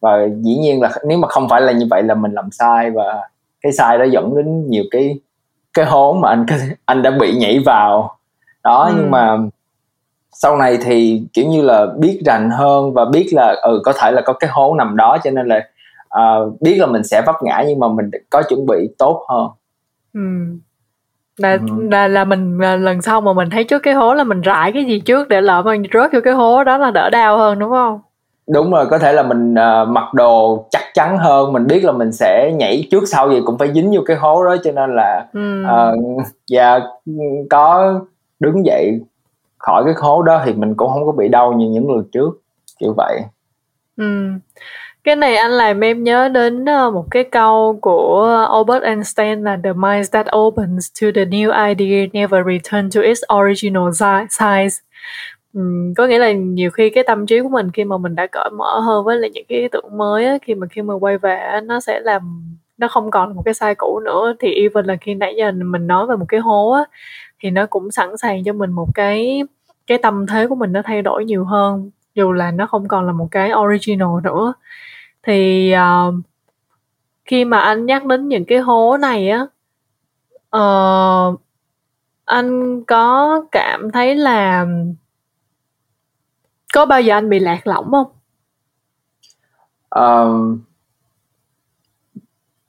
và 0.00 0.26
dĩ 0.42 0.56
nhiên 0.56 0.82
là 0.82 0.90
nếu 1.06 1.18
mà 1.18 1.28
không 1.28 1.48
phải 1.48 1.60
là 1.60 1.72
như 1.72 1.86
vậy 1.90 2.02
là 2.02 2.14
mình 2.14 2.32
làm 2.32 2.50
sai 2.50 2.90
và 2.90 3.28
cái 3.60 3.72
sai 3.72 3.98
đó 3.98 4.04
dẫn 4.04 4.36
đến 4.36 4.70
nhiều 4.70 4.84
cái 4.90 5.18
cái 5.74 5.84
hố 5.84 6.12
mà 6.12 6.28
anh 6.28 6.46
anh 6.84 7.02
đã 7.02 7.10
bị 7.10 7.36
nhảy 7.36 7.58
vào. 7.66 8.16
Đó 8.64 8.84
ừ. 8.84 8.94
nhưng 8.96 9.10
mà 9.10 9.38
sau 10.32 10.56
này 10.56 10.78
thì 10.84 11.22
kiểu 11.32 11.46
như 11.46 11.62
là 11.62 11.86
biết 11.98 12.20
rành 12.26 12.50
hơn 12.50 12.94
và 12.94 13.04
biết 13.04 13.28
là 13.32 13.56
ừ 13.62 13.80
có 13.84 13.92
thể 13.92 14.12
là 14.12 14.22
có 14.24 14.32
cái 14.32 14.50
hố 14.52 14.74
nằm 14.74 14.96
đó 14.96 15.18
cho 15.24 15.30
nên 15.30 15.46
là 15.46 15.68
uh, 16.18 16.60
biết 16.60 16.76
là 16.78 16.86
mình 16.86 17.04
sẽ 17.04 17.22
vấp 17.26 17.34
ngã 17.42 17.64
nhưng 17.66 17.78
mà 17.78 17.88
mình 17.88 18.10
có 18.30 18.42
chuẩn 18.48 18.66
bị 18.66 18.88
tốt 18.98 19.26
hơn 19.28 19.48
ừ. 20.14 20.20
là, 21.36 21.52
ừ. 21.52 21.88
là 21.90 22.08
là 22.08 22.24
mình 22.24 22.58
là 22.58 22.76
lần 22.76 23.02
sau 23.02 23.20
mà 23.20 23.32
mình 23.32 23.50
thấy 23.50 23.64
trước 23.64 23.78
cái 23.78 23.94
hố 23.94 24.14
là 24.14 24.24
mình 24.24 24.40
rải 24.40 24.72
cái 24.72 24.84
gì 24.84 25.00
trước 25.00 25.28
để 25.28 25.40
lỡ 25.40 25.62
mà 25.62 25.76
rớt 25.92 26.12
vô 26.12 26.20
cái 26.24 26.34
hố 26.34 26.64
đó 26.64 26.78
là 26.78 26.90
đỡ 26.90 27.10
đau 27.10 27.38
hơn 27.38 27.58
đúng 27.58 27.70
không 27.70 28.00
đúng 28.48 28.70
rồi 28.70 28.86
có 28.86 28.98
thể 28.98 29.12
là 29.12 29.22
mình 29.22 29.54
uh, 29.54 29.88
mặc 29.88 30.14
đồ 30.14 30.66
chắc 30.70 30.82
chắn 30.94 31.18
hơn 31.18 31.52
mình 31.52 31.66
biết 31.66 31.84
là 31.84 31.92
mình 31.92 32.12
sẽ 32.12 32.52
nhảy 32.56 32.88
trước 32.90 33.04
sau 33.06 33.30
gì 33.30 33.40
cũng 33.44 33.58
phải 33.58 33.72
dính 33.72 33.92
vô 33.94 34.02
cái 34.06 34.16
hố 34.16 34.44
đó 34.44 34.56
cho 34.64 34.72
nên 34.72 34.96
là 34.96 35.26
ừ. 35.32 35.62
uh, 35.62 36.24
và 36.50 36.80
có 37.50 37.94
đứng 38.40 38.66
dậy 38.66 39.00
khỏi 39.58 39.84
cái 39.84 39.94
hố 39.96 40.22
đó 40.22 40.42
thì 40.44 40.52
mình 40.52 40.74
cũng 40.74 40.90
không 40.92 41.06
có 41.06 41.12
bị 41.12 41.28
đau 41.28 41.52
như 41.52 41.66
những 41.70 41.94
lần 41.94 42.04
trước 42.12 42.30
kiểu 42.78 42.94
vậy 42.96 43.20
ừ 43.96 44.28
cái 45.04 45.16
này 45.16 45.36
anh 45.36 45.50
làm 45.50 45.80
em 45.80 46.04
nhớ 46.04 46.28
đến 46.28 46.64
ờ, 46.64 46.90
một 46.90 47.06
cái 47.10 47.24
câu 47.24 47.78
của 47.82 48.46
Albert 48.50 48.82
Einstein 48.82 49.42
là 49.42 49.58
the 49.64 49.72
mind 49.72 50.10
that 50.10 50.26
opens 50.36 50.88
to 51.02 51.06
the 51.14 51.24
new 51.24 51.68
idea 51.68 52.06
never 52.12 52.46
return 52.46 52.90
to 52.90 53.00
its 53.00 53.20
original 53.34 53.88
size. 54.30 54.80
Có 55.96 56.06
nghĩa 56.06 56.18
là 56.18 56.32
nhiều 56.32 56.70
khi 56.70 56.90
cái 56.90 57.04
tâm 57.06 57.26
trí 57.26 57.40
của 57.40 57.48
mình 57.48 57.70
khi 57.70 57.84
mà 57.84 57.98
mình 57.98 58.14
đã 58.14 58.26
cởi 58.26 58.50
mở 58.58 58.80
hơn 58.80 59.04
với 59.04 59.16
lại 59.16 59.30
những 59.30 59.44
cái 59.48 59.58
ý 59.58 59.68
tưởng 59.68 59.96
mới 59.96 60.26
á, 60.26 60.38
khi 60.42 60.54
mà 60.54 60.66
khi 60.70 60.82
mà 60.82 60.94
quay 60.94 61.18
về 61.18 61.60
nó 61.64 61.80
sẽ 61.80 62.00
làm 62.00 62.44
nó 62.78 62.88
không 62.88 63.10
còn 63.10 63.36
một 63.36 63.42
cái 63.44 63.54
sai 63.54 63.74
cũ 63.74 64.00
nữa. 64.04 64.34
Thì 64.40 64.54
even 64.54 64.86
là 64.86 64.96
khi 65.00 65.14
nãy 65.14 65.34
giờ 65.38 65.52
mình 65.52 65.86
nói 65.86 66.06
về 66.06 66.16
một 66.16 66.26
cái 66.28 66.40
hố 66.40 66.70
á 66.70 66.84
thì 67.40 67.50
nó 67.50 67.66
cũng 67.66 67.90
sẵn 67.90 68.16
sàng 68.16 68.44
cho 68.44 68.52
mình 68.52 68.70
một 68.70 68.88
cái 68.94 69.42
cái 69.86 69.98
tâm 69.98 70.26
thế 70.26 70.46
của 70.46 70.54
mình 70.54 70.72
nó 70.72 70.82
thay 70.84 71.02
đổi 71.02 71.24
nhiều 71.24 71.44
hơn 71.44 71.90
dù 72.14 72.32
là 72.32 72.50
nó 72.50 72.66
không 72.66 72.88
còn 72.88 73.06
là 73.06 73.12
một 73.12 73.28
cái 73.30 73.50
original 73.54 74.08
nữa 74.24 74.54
thì 75.24 75.72
uh, 75.74 76.14
khi 77.24 77.44
mà 77.44 77.58
anh 77.58 77.86
nhắc 77.86 78.04
đến 78.04 78.28
những 78.28 78.44
cái 78.44 78.58
hố 78.58 78.96
này 78.96 79.30
á 79.30 79.46
uh, 80.56 81.40
anh 82.24 82.84
có 82.84 83.40
cảm 83.52 83.90
thấy 83.92 84.14
là 84.14 84.66
có 86.74 86.86
bao 86.86 87.00
giờ 87.00 87.14
anh 87.14 87.30
bị 87.30 87.38
lạc 87.38 87.66
lõng 87.66 87.90
không? 87.90 88.06
Um, 89.90 90.60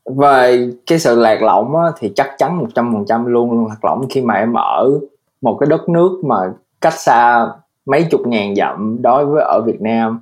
về 0.05 0.69
cái 0.85 0.99
sự 0.99 1.19
lạc 1.19 1.41
lõng 1.41 1.75
á, 1.75 1.91
thì 1.97 2.11
chắc 2.15 2.35
chắn 2.37 2.57
một 2.57 2.67
trăm 2.75 2.93
phần 2.93 3.05
trăm 3.07 3.25
luôn 3.25 3.51
luôn 3.51 3.67
lạc 3.67 3.85
lõng 3.85 4.07
khi 4.09 4.21
mà 4.21 4.33
em 4.33 4.53
ở 4.53 4.99
một 5.41 5.57
cái 5.59 5.69
đất 5.69 5.89
nước 5.89 6.21
mà 6.25 6.35
cách 6.81 6.93
xa 6.93 7.47
mấy 7.85 8.07
chục 8.11 8.21
ngàn 8.27 8.55
dặm 8.55 9.01
đối 9.01 9.25
với 9.25 9.43
ở 9.43 9.61
Việt 9.65 9.81
Nam. 9.81 10.19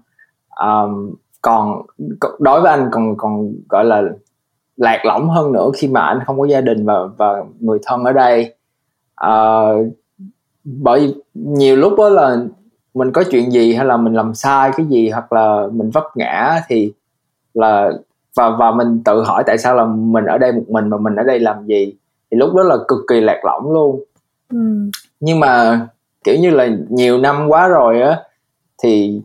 Um, 0.65 1.15
còn 1.43 1.81
đối 2.39 2.61
với 2.61 2.71
anh 2.71 2.89
còn 2.91 3.17
còn 3.17 3.53
gọi 3.69 3.85
là 3.85 4.03
lạc 4.77 5.05
lõng 5.05 5.29
hơn 5.29 5.51
nữa 5.51 5.69
khi 5.77 5.87
mà 5.87 6.01
anh 6.01 6.19
không 6.25 6.39
có 6.39 6.45
gia 6.45 6.61
đình 6.61 6.85
và 6.85 7.07
và 7.17 7.43
người 7.59 7.79
thân 7.85 8.03
ở 8.03 8.13
đây. 8.13 8.55
Uh, 9.25 9.87
bởi 10.63 11.15
nhiều 11.33 11.75
lúc 11.75 11.93
đó 11.97 12.09
là 12.09 12.37
mình 12.93 13.11
có 13.11 13.23
chuyện 13.31 13.51
gì 13.51 13.73
hay 13.73 13.85
là 13.85 13.97
mình 13.97 14.13
làm 14.13 14.33
sai 14.33 14.71
cái 14.77 14.85
gì 14.85 15.09
hoặc 15.09 15.33
là 15.33 15.67
mình 15.73 15.89
vấp 15.89 16.03
ngã 16.15 16.61
thì 16.67 16.93
là 17.53 17.91
và 18.35 18.49
và 18.49 18.71
mình 18.71 19.01
tự 19.05 19.23
hỏi 19.23 19.43
tại 19.47 19.57
sao 19.57 19.75
là 19.75 19.85
mình 19.85 20.25
ở 20.25 20.37
đây 20.37 20.51
một 20.51 20.65
mình 20.69 20.89
mà 20.89 20.97
mình 20.97 21.15
ở 21.15 21.23
đây 21.23 21.39
làm 21.39 21.65
gì. 21.65 21.93
Thì 22.31 22.37
lúc 22.37 22.53
đó 22.55 22.63
là 22.63 22.75
cực 22.87 22.99
kỳ 23.07 23.21
lạc 23.21 23.41
lõng 23.45 23.71
luôn. 23.71 24.03
Ừ. 24.49 24.89
nhưng 25.19 25.39
mà 25.39 25.81
kiểu 26.23 26.35
như 26.35 26.49
là 26.49 26.67
nhiều 26.89 27.17
năm 27.17 27.47
quá 27.47 27.67
rồi 27.67 28.01
á 28.01 28.19
thì 28.83 29.21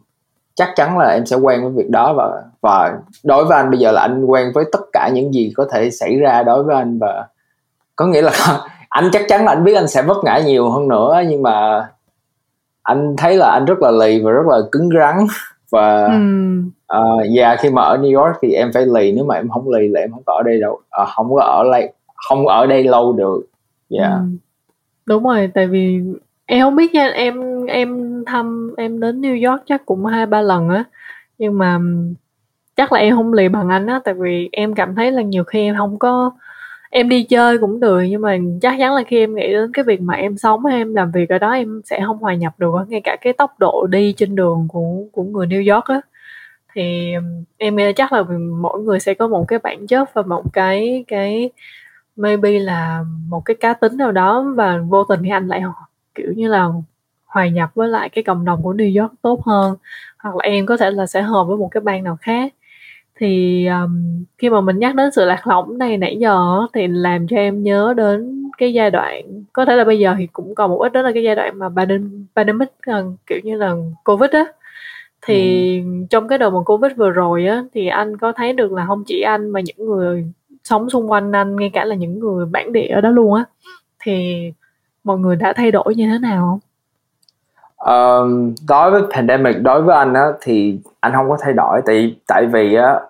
chắc 0.58 0.68
chắn 0.76 0.98
là 0.98 1.08
em 1.08 1.26
sẽ 1.26 1.36
quen 1.36 1.62
với 1.62 1.70
việc 1.70 1.90
đó 1.90 2.12
và 2.12 2.42
và 2.60 2.98
đối 3.24 3.44
với 3.44 3.56
anh 3.56 3.70
bây 3.70 3.78
giờ 3.78 3.92
là 3.92 4.00
anh 4.00 4.24
quen 4.24 4.52
với 4.54 4.64
tất 4.72 4.80
cả 4.92 5.10
những 5.14 5.34
gì 5.34 5.52
có 5.56 5.66
thể 5.72 5.90
xảy 5.90 6.16
ra 6.16 6.42
đối 6.42 6.62
với 6.62 6.76
anh 6.76 6.98
và 6.98 7.26
có 7.96 8.06
nghĩa 8.06 8.22
là 8.22 8.32
anh 8.88 9.08
chắc 9.12 9.22
chắn 9.28 9.44
là 9.44 9.52
anh 9.52 9.64
biết 9.64 9.74
anh 9.74 9.88
sẽ 9.88 10.02
vấp 10.02 10.16
ngã 10.24 10.38
nhiều 10.38 10.70
hơn 10.70 10.88
nữa 10.88 11.22
nhưng 11.28 11.42
mà 11.42 11.86
anh 12.82 13.14
thấy 13.16 13.36
là 13.36 13.50
anh 13.50 13.64
rất 13.64 13.78
là 13.80 13.90
lì 13.90 14.20
và 14.20 14.30
rất 14.30 14.46
là 14.46 14.58
cứng 14.72 14.88
rắn 14.98 15.26
và 15.70 16.04
ừ. 16.06 16.18
uh, 16.98 17.36
yeah, 17.36 17.58
khi 17.60 17.70
mà 17.70 17.82
ở 17.82 17.96
New 17.96 18.22
York 18.22 18.36
thì 18.42 18.52
em 18.52 18.70
phải 18.74 18.86
lì 18.86 19.12
nếu 19.12 19.24
mà 19.24 19.34
em 19.34 19.48
không 19.48 19.68
lì 19.68 19.88
là 19.88 20.00
em 20.00 20.10
không 20.10 20.22
có 20.26 20.32
ở 20.32 20.42
đây 20.42 20.60
đâu 20.60 20.72
uh, 20.72 21.08
không 21.16 21.34
có 21.34 21.42
ở 21.42 21.64
đây 21.72 21.92
không 22.28 22.46
ở 22.46 22.66
đây 22.66 22.84
lâu 22.84 23.12
được 23.12 23.40
yeah. 23.90 24.10
ừ. 24.12 24.24
đúng 25.06 25.24
rồi 25.24 25.50
tại 25.54 25.66
vì 25.66 26.00
em 26.48 26.62
không 26.62 26.76
biết 26.76 26.94
nha, 26.94 27.08
em 27.08 27.66
em 27.66 28.22
thăm, 28.26 28.74
em 28.76 29.00
đến 29.00 29.20
New 29.20 29.50
York 29.50 29.62
chắc 29.66 29.86
cũng 29.86 30.06
hai, 30.06 30.26
ba 30.26 30.40
lần 30.42 30.68
á. 30.68 30.84
Nhưng 31.38 31.58
mà 31.58 31.78
chắc 32.76 32.92
là 32.92 33.00
em 33.00 33.16
không 33.16 33.32
lì 33.32 33.48
bằng 33.48 33.68
anh 33.68 33.86
á, 33.86 34.00
tại 34.04 34.14
vì 34.14 34.48
em 34.52 34.74
cảm 34.74 34.94
thấy 34.94 35.12
là 35.12 35.22
nhiều 35.22 35.44
khi 35.44 35.60
em 35.62 35.76
không 35.76 35.98
có, 35.98 36.32
em 36.90 37.08
đi 37.08 37.22
chơi 37.24 37.58
cũng 37.58 37.80
được, 37.80 38.00
nhưng 38.10 38.22
mà 38.22 38.38
chắc 38.62 38.74
chắn 38.78 38.94
là 38.94 39.02
khi 39.06 39.18
em 39.18 39.34
nghĩ 39.34 39.48
đến 39.52 39.72
cái 39.72 39.84
việc 39.84 40.00
mà 40.00 40.14
em 40.14 40.36
sống, 40.36 40.64
em 40.66 40.94
làm 40.94 41.12
việc 41.12 41.28
ở 41.30 41.38
đó, 41.38 41.52
em 41.52 41.80
sẽ 41.84 42.00
không 42.06 42.18
hòa 42.18 42.34
nhập 42.34 42.54
được 42.58 42.72
ngay 42.88 43.00
cả 43.04 43.16
cái 43.20 43.32
tốc 43.32 43.58
độ 43.58 43.86
đi 43.90 44.14
trên 44.16 44.34
đường 44.36 44.68
của 44.72 45.04
của 45.12 45.22
người 45.24 45.46
New 45.46 45.74
York 45.74 45.84
á. 45.86 46.00
Thì 46.74 47.12
em 47.58 47.76
nghĩ 47.76 47.92
chắc 47.96 48.12
là 48.12 48.24
mỗi 48.62 48.80
người 48.82 49.00
sẽ 49.00 49.14
có 49.14 49.28
một 49.28 49.44
cái 49.48 49.58
bản 49.58 49.86
chất 49.86 50.14
và 50.14 50.22
một 50.22 50.44
cái 50.52 51.04
cái, 51.08 51.50
maybe 52.16 52.58
là 52.58 53.04
một 53.28 53.42
cái 53.44 53.56
cá 53.60 53.72
tính 53.74 53.96
nào 53.96 54.12
đó, 54.12 54.52
và 54.56 54.78
vô 54.88 55.04
tình 55.04 55.20
thì 55.24 55.30
anh 55.30 55.48
lại 55.48 55.62
kiểu 56.18 56.32
như 56.36 56.48
là 56.48 56.68
hòa 57.24 57.48
nhập 57.48 57.70
với 57.74 57.88
lại 57.88 58.08
cái 58.08 58.24
cộng 58.24 58.44
đồng 58.44 58.62
của 58.62 58.72
New 58.72 59.02
York 59.02 59.12
tốt 59.22 59.42
hơn 59.44 59.76
hoặc 60.18 60.36
là 60.36 60.42
em 60.42 60.66
có 60.66 60.76
thể 60.76 60.90
là 60.90 61.06
sẽ 61.06 61.22
hợp 61.22 61.44
với 61.44 61.56
một 61.56 61.68
cái 61.68 61.80
bang 61.80 62.04
nào 62.04 62.16
khác. 62.20 62.54
Thì 63.20 63.66
um, 63.66 64.24
khi 64.38 64.50
mà 64.50 64.60
mình 64.60 64.78
nhắc 64.78 64.94
đến 64.94 65.10
sự 65.12 65.24
lạc 65.24 65.46
lõng 65.46 65.78
này 65.78 65.96
nãy 65.96 66.16
giờ 66.20 66.66
thì 66.72 66.86
làm 66.86 67.26
cho 67.26 67.36
em 67.36 67.62
nhớ 67.62 67.94
đến 67.96 68.50
cái 68.58 68.72
giai 68.72 68.90
đoạn 68.90 69.44
có 69.52 69.64
thể 69.64 69.76
là 69.76 69.84
bây 69.84 69.98
giờ 69.98 70.14
thì 70.18 70.26
cũng 70.32 70.54
còn 70.54 70.70
một 70.70 70.78
ít 70.78 70.92
đó 70.92 71.02
là 71.02 71.12
cái 71.14 71.22
giai 71.22 71.34
đoạn 71.34 71.58
mà 71.58 71.68
pandemic 72.36 72.68
uh, 72.90 73.14
kiểu 73.26 73.38
như 73.44 73.56
là 73.56 73.74
covid 74.04 74.30
á. 74.30 74.44
Thì 75.22 75.78
ừ. 75.80 75.84
trong 76.10 76.28
cái 76.28 76.38
đợt 76.38 76.50
mà 76.50 76.58
covid 76.66 76.92
vừa 76.96 77.10
rồi 77.10 77.46
á 77.46 77.64
thì 77.74 77.86
anh 77.86 78.16
có 78.16 78.32
thấy 78.32 78.52
được 78.52 78.72
là 78.72 78.86
không 78.86 79.04
chỉ 79.06 79.20
anh 79.20 79.50
mà 79.50 79.60
những 79.60 79.86
người 79.86 80.24
sống 80.64 80.90
xung 80.90 81.10
quanh 81.10 81.32
anh 81.32 81.56
ngay 81.56 81.70
cả 81.72 81.84
là 81.84 81.94
những 81.94 82.18
người 82.18 82.46
bản 82.46 82.72
địa 82.72 82.88
ở 82.88 83.00
đó 83.00 83.10
luôn 83.10 83.34
á. 83.34 83.44
Thì 84.00 84.52
mọi 85.08 85.18
người 85.18 85.36
đã 85.36 85.52
thay 85.56 85.70
đổi 85.70 85.94
như 85.94 86.08
thế 86.12 86.18
nào 86.18 86.42
không? 86.46 86.60
Um, 87.78 88.54
đối 88.68 88.90
với 88.90 89.02
pandemic 89.14 89.62
đối 89.62 89.82
với 89.82 89.96
anh 89.96 90.14
á 90.14 90.26
thì 90.40 90.80
anh 91.00 91.12
không 91.12 91.30
có 91.30 91.36
thay 91.40 91.52
đổi. 91.52 91.82
Tại 91.86 92.16
tại 92.26 92.46
vì 92.46 92.74
á 92.74 93.00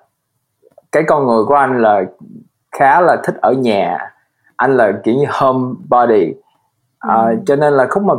cái 0.93 1.03
con 1.07 1.27
người 1.27 1.45
của 1.45 1.55
anh 1.55 1.83
là 1.83 2.05
khá 2.73 3.01
là 3.01 3.17
thích 3.25 3.35
ở 3.41 3.53
nhà. 3.53 3.99
Anh 4.57 4.77
là 4.77 4.93
kiểu 5.05 5.15
như 5.15 5.25
home 5.29 5.75
body. 5.89 6.35
Uh, 7.07 7.29
ừ. 7.29 7.37
cho 7.47 7.57
nên 7.57 7.73
là 7.73 7.87
khúc 7.91 8.03
mà 8.03 8.15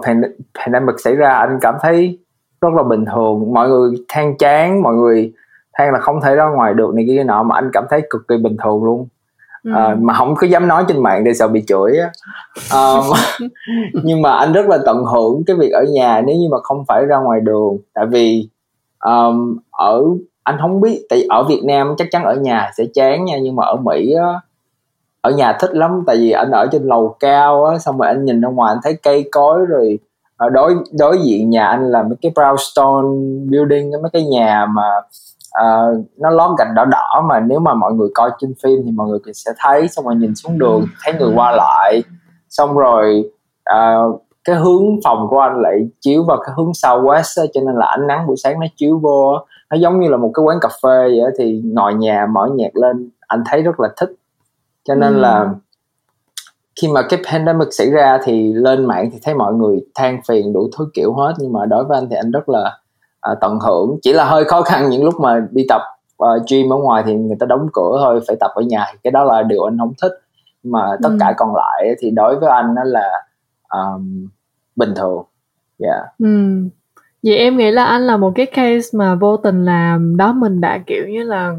pandemic 0.60 0.96
xảy 1.00 1.16
ra 1.16 1.34
anh 1.34 1.58
cảm 1.62 1.76
thấy 1.82 2.20
rất 2.62 2.74
là 2.74 2.84
bình 2.84 3.06
thường. 3.06 3.54
Mọi 3.54 3.70
người 3.70 3.92
than 4.08 4.38
chán 4.38 4.82
mọi 4.82 4.96
người 4.96 5.34
than 5.74 5.94
là 5.94 6.00
không 6.00 6.22
thể 6.22 6.36
ra 6.36 6.46
ngoài 6.46 6.74
được 6.74 6.94
này 6.94 7.06
kia 7.08 7.24
nọ 7.24 7.44
mà 7.44 7.56
anh 7.56 7.70
cảm 7.74 7.86
thấy 7.90 8.02
cực 8.10 8.28
kỳ 8.28 8.38
bình 8.38 8.58
thường 8.64 8.84
luôn 8.84 9.08
ừ. 9.64 9.72
à, 9.76 9.96
mà 10.02 10.14
không 10.14 10.36
có 10.36 10.48
dám 10.48 10.68
nói 10.68 10.86
trên 10.88 11.04
mạng 11.04 11.24
để 11.24 11.34
sợ 11.34 11.48
bị 11.48 11.64
chửi 11.68 11.98
á. 11.98 12.12
Um, 12.74 13.06
nhưng 14.04 14.22
mà 14.22 14.32
anh 14.32 14.54
rất 14.54 14.66
là 14.68 14.78
tận 14.86 15.04
hưởng 15.04 15.44
cái 15.48 15.56
việc 15.56 15.72
ở 15.72 15.84
nhà 15.94 16.22
nếu 16.22 16.36
như 16.36 16.48
mà 16.52 16.58
không 16.64 16.86
phải 16.88 17.06
ra 17.06 17.18
ngoài 17.18 17.40
đường. 17.42 17.78
Tại 17.94 18.06
vì 18.06 18.50
um, 19.06 19.58
ở 19.72 20.04
anh 20.44 20.58
không 20.62 20.82
biết 20.82 21.06
tại 21.10 21.26
ở 21.30 21.44
Việt 21.44 21.62
Nam 21.64 21.96
chắc 21.98 22.08
chắn 22.12 22.24
ở 22.24 22.36
nhà 22.36 22.72
sẽ 22.78 22.84
chán 22.94 23.26
nha 23.26 23.38
nhưng 23.42 23.56
mà 23.56 23.66
ở 23.66 23.76
Mỹ 23.76 24.14
á 24.14 24.42
ở 25.22 25.32
nhà 25.32 25.58
thích 25.60 25.76
lắm. 25.76 26.04
Tại 26.08 26.18
vì 26.18 26.32
anh 26.32 26.52
ở 26.52 26.68
trên 26.72 26.84
lầu 26.84 27.16
cao 27.20 27.66
á 27.66 27.78
xong 27.78 27.98
rồi 27.98 28.08
anh 28.08 28.26
nhìn 28.26 28.42
ra 28.42 28.50
ngoài 28.50 28.74
anh 28.74 28.80
thấy 28.84 28.98
cây 29.04 29.30
cối 29.32 29.66
rồi 29.66 30.00
ở 30.40 30.50
đối 30.50 30.76
đối 31.00 31.18
diện 31.18 31.50
nhà 31.50 31.66
anh 31.66 31.92
là 31.92 32.04
mấy 32.04 32.16
cái 32.22 32.32
brownstone 32.36 33.50
building 33.52 33.92
mấy 33.92 34.10
cái 34.14 34.24
nhà 34.24 34.66
mà 34.66 34.84
uh, 35.62 36.06
nó 36.18 36.30
lót 36.30 36.58
gạch 36.60 36.68
đỏ 36.76 36.86
đỏ 36.86 37.26
mà 37.30 37.40
nếu 37.40 37.60
mà 37.60 37.74
mọi 37.74 37.94
người 37.94 38.10
coi 38.14 38.32
trên 38.40 38.54
phim 38.64 38.80
thì 38.86 38.92
mọi 38.92 39.08
người 39.08 39.20
sẽ 39.34 39.52
thấy 39.58 39.88
xong 39.88 40.06
rồi 40.06 40.16
nhìn 40.16 40.36
xuống 40.36 40.60
đường 40.60 40.86
thấy 41.04 41.14
người 41.14 41.32
qua 41.36 41.52
lại. 41.52 42.04
Xong 42.50 42.78
rồi 42.78 43.32
uh, 43.76 44.22
cái 44.44 44.56
hướng 44.56 44.84
phòng 45.04 45.28
của 45.30 45.40
anh 45.40 45.62
lại 45.62 45.88
chiếu 46.02 46.24
vào 46.24 46.38
cái 46.46 46.54
hướng 46.58 46.72
southwest 46.72 47.48
cho 47.54 47.62
nên 47.66 47.76
là 47.76 47.86
ánh 47.86 48.08
nắng 48.08 48.28
buổi 48.28 48.36
sáng 48.44 48.60
nó 48.60 48.68
chiếu 48.78 49.00
vô 49.00 49.34
nó 49.72 49.78
giống 49.78 50.00
như 50.00 50.10
là 50.10 50.18
một 50.18 50.32
cái 50.34 50.44
quán 50.44 50.58
cà 50.62 50.70
phê 50.84 51.08
vậy 51.22 51.32
thì 51.38 51.62
ngồi 51.66 51.94
nhà 51.94 52.26
mở 52.32 52.50
nhạc 52.56 52.76
lên 52.76 53.10
anh 53.28 53.44
thấy 53.46 53.62
rất 53.62 53.80
là 53.80 53.90
thích. 53.98 54.10
Cho 54.84 54.96
nên 54.96 55.14
ừ. 55.14 55.20
là 55.20 55.50
khi 56.82 56.88
mà 56.88 57.02
cái 57.10 57.20
pandemic 57.32 57.68
xảy 57.72 57.92
ra 57.92 58.20
thì 58.24 58.54
lên 58.54 58.86
mạng 58.86 59.10
thì 59.14 59.20
thấy 59.24 59.34
mọi 59.34 59.54
người 59.54 59.80
than 59.96 60.22
phiền 60.28 60.54
đủ 60.54 60.70
thứ 60.78 60.90
kiểu 60.94 61.14
hết 61.14 61.34
nhưng 61.40 61.54
mà 61.54 61.66
đối 61.66 61.84
với 61.84 61.98
anh 61.98 62.08
thì 62.10 62.16
anh 62.16 62.32
rất 62.32 62.50
là 62.50 62.78
uh, 63.32 63.38
tận 63.42 63.60
hưởng 63.60 63.98
chỉ 64.02 64.14
là 64.14 64.26
hơi 64.26 64.46
khó 64.46 64.62
khăn 64.62 64.90
những 64.90 65.04
lúc 65.04 65.20
mà 65.20 65.48
đi 65.52 65.66
tập 65.70 65.82
uh, 66.24 66.42
gym 66.50 66.74
ở 66.74 66.78
ngoài 66.78 67.04
thì 67.06 67.16
người 67.16 67.38
ta 67.40 67.46
đóng 67.46 67.68
cửa 67.74 67.98
thôi 68.04 68.20
phải 68.28 68.36
tập 68.40 68.52
ở 68.56 68.62
nhà 68.62 68.86
cái 69.04 69.12
đó 69.12 69.24
là 69.24 69.44
điều 69.44 69.64
anh 69.64 69.78
không 69.78 69.94
thích 70.02 70.12
mà 70.64 70.98
tất 71.04 71.10
ừ. 71.10 71.18
cả 71.20 71.34
còn 71.38 71.56
lại 71.56 71.96
thì 72.00 72.12
đối 72.12 72.40
với 72.40 72.50
anh 72.50 72.76
nó 72.76 72.84
là 72.84 73.24
um, 73.70 74.28
bình 74.76 74.94
thường 74.96 75.24
dạ 75.78 75.88
yeah. 75.88 76.06
ừ. 76.20 76.64
vậy 77.24 77.38
em 77.38 77.58
nghĩ 77.58 77.72
là 77.72 77.86
anh 77.86 78.02
là 78.02 78.18
một 78.18 78.32
cái 78.36 78.46
case 78.46 78.90
mà 78.98 79.16
vô 79.16 79.38
tình 79.38 79.66
làm 79.66 80.18
đó 80.18 80.34
mình 80.34 80.62
đã 80.62 80.80
kiểu 80.88 81.08
như 81.08 81.24
là 81.24 81.56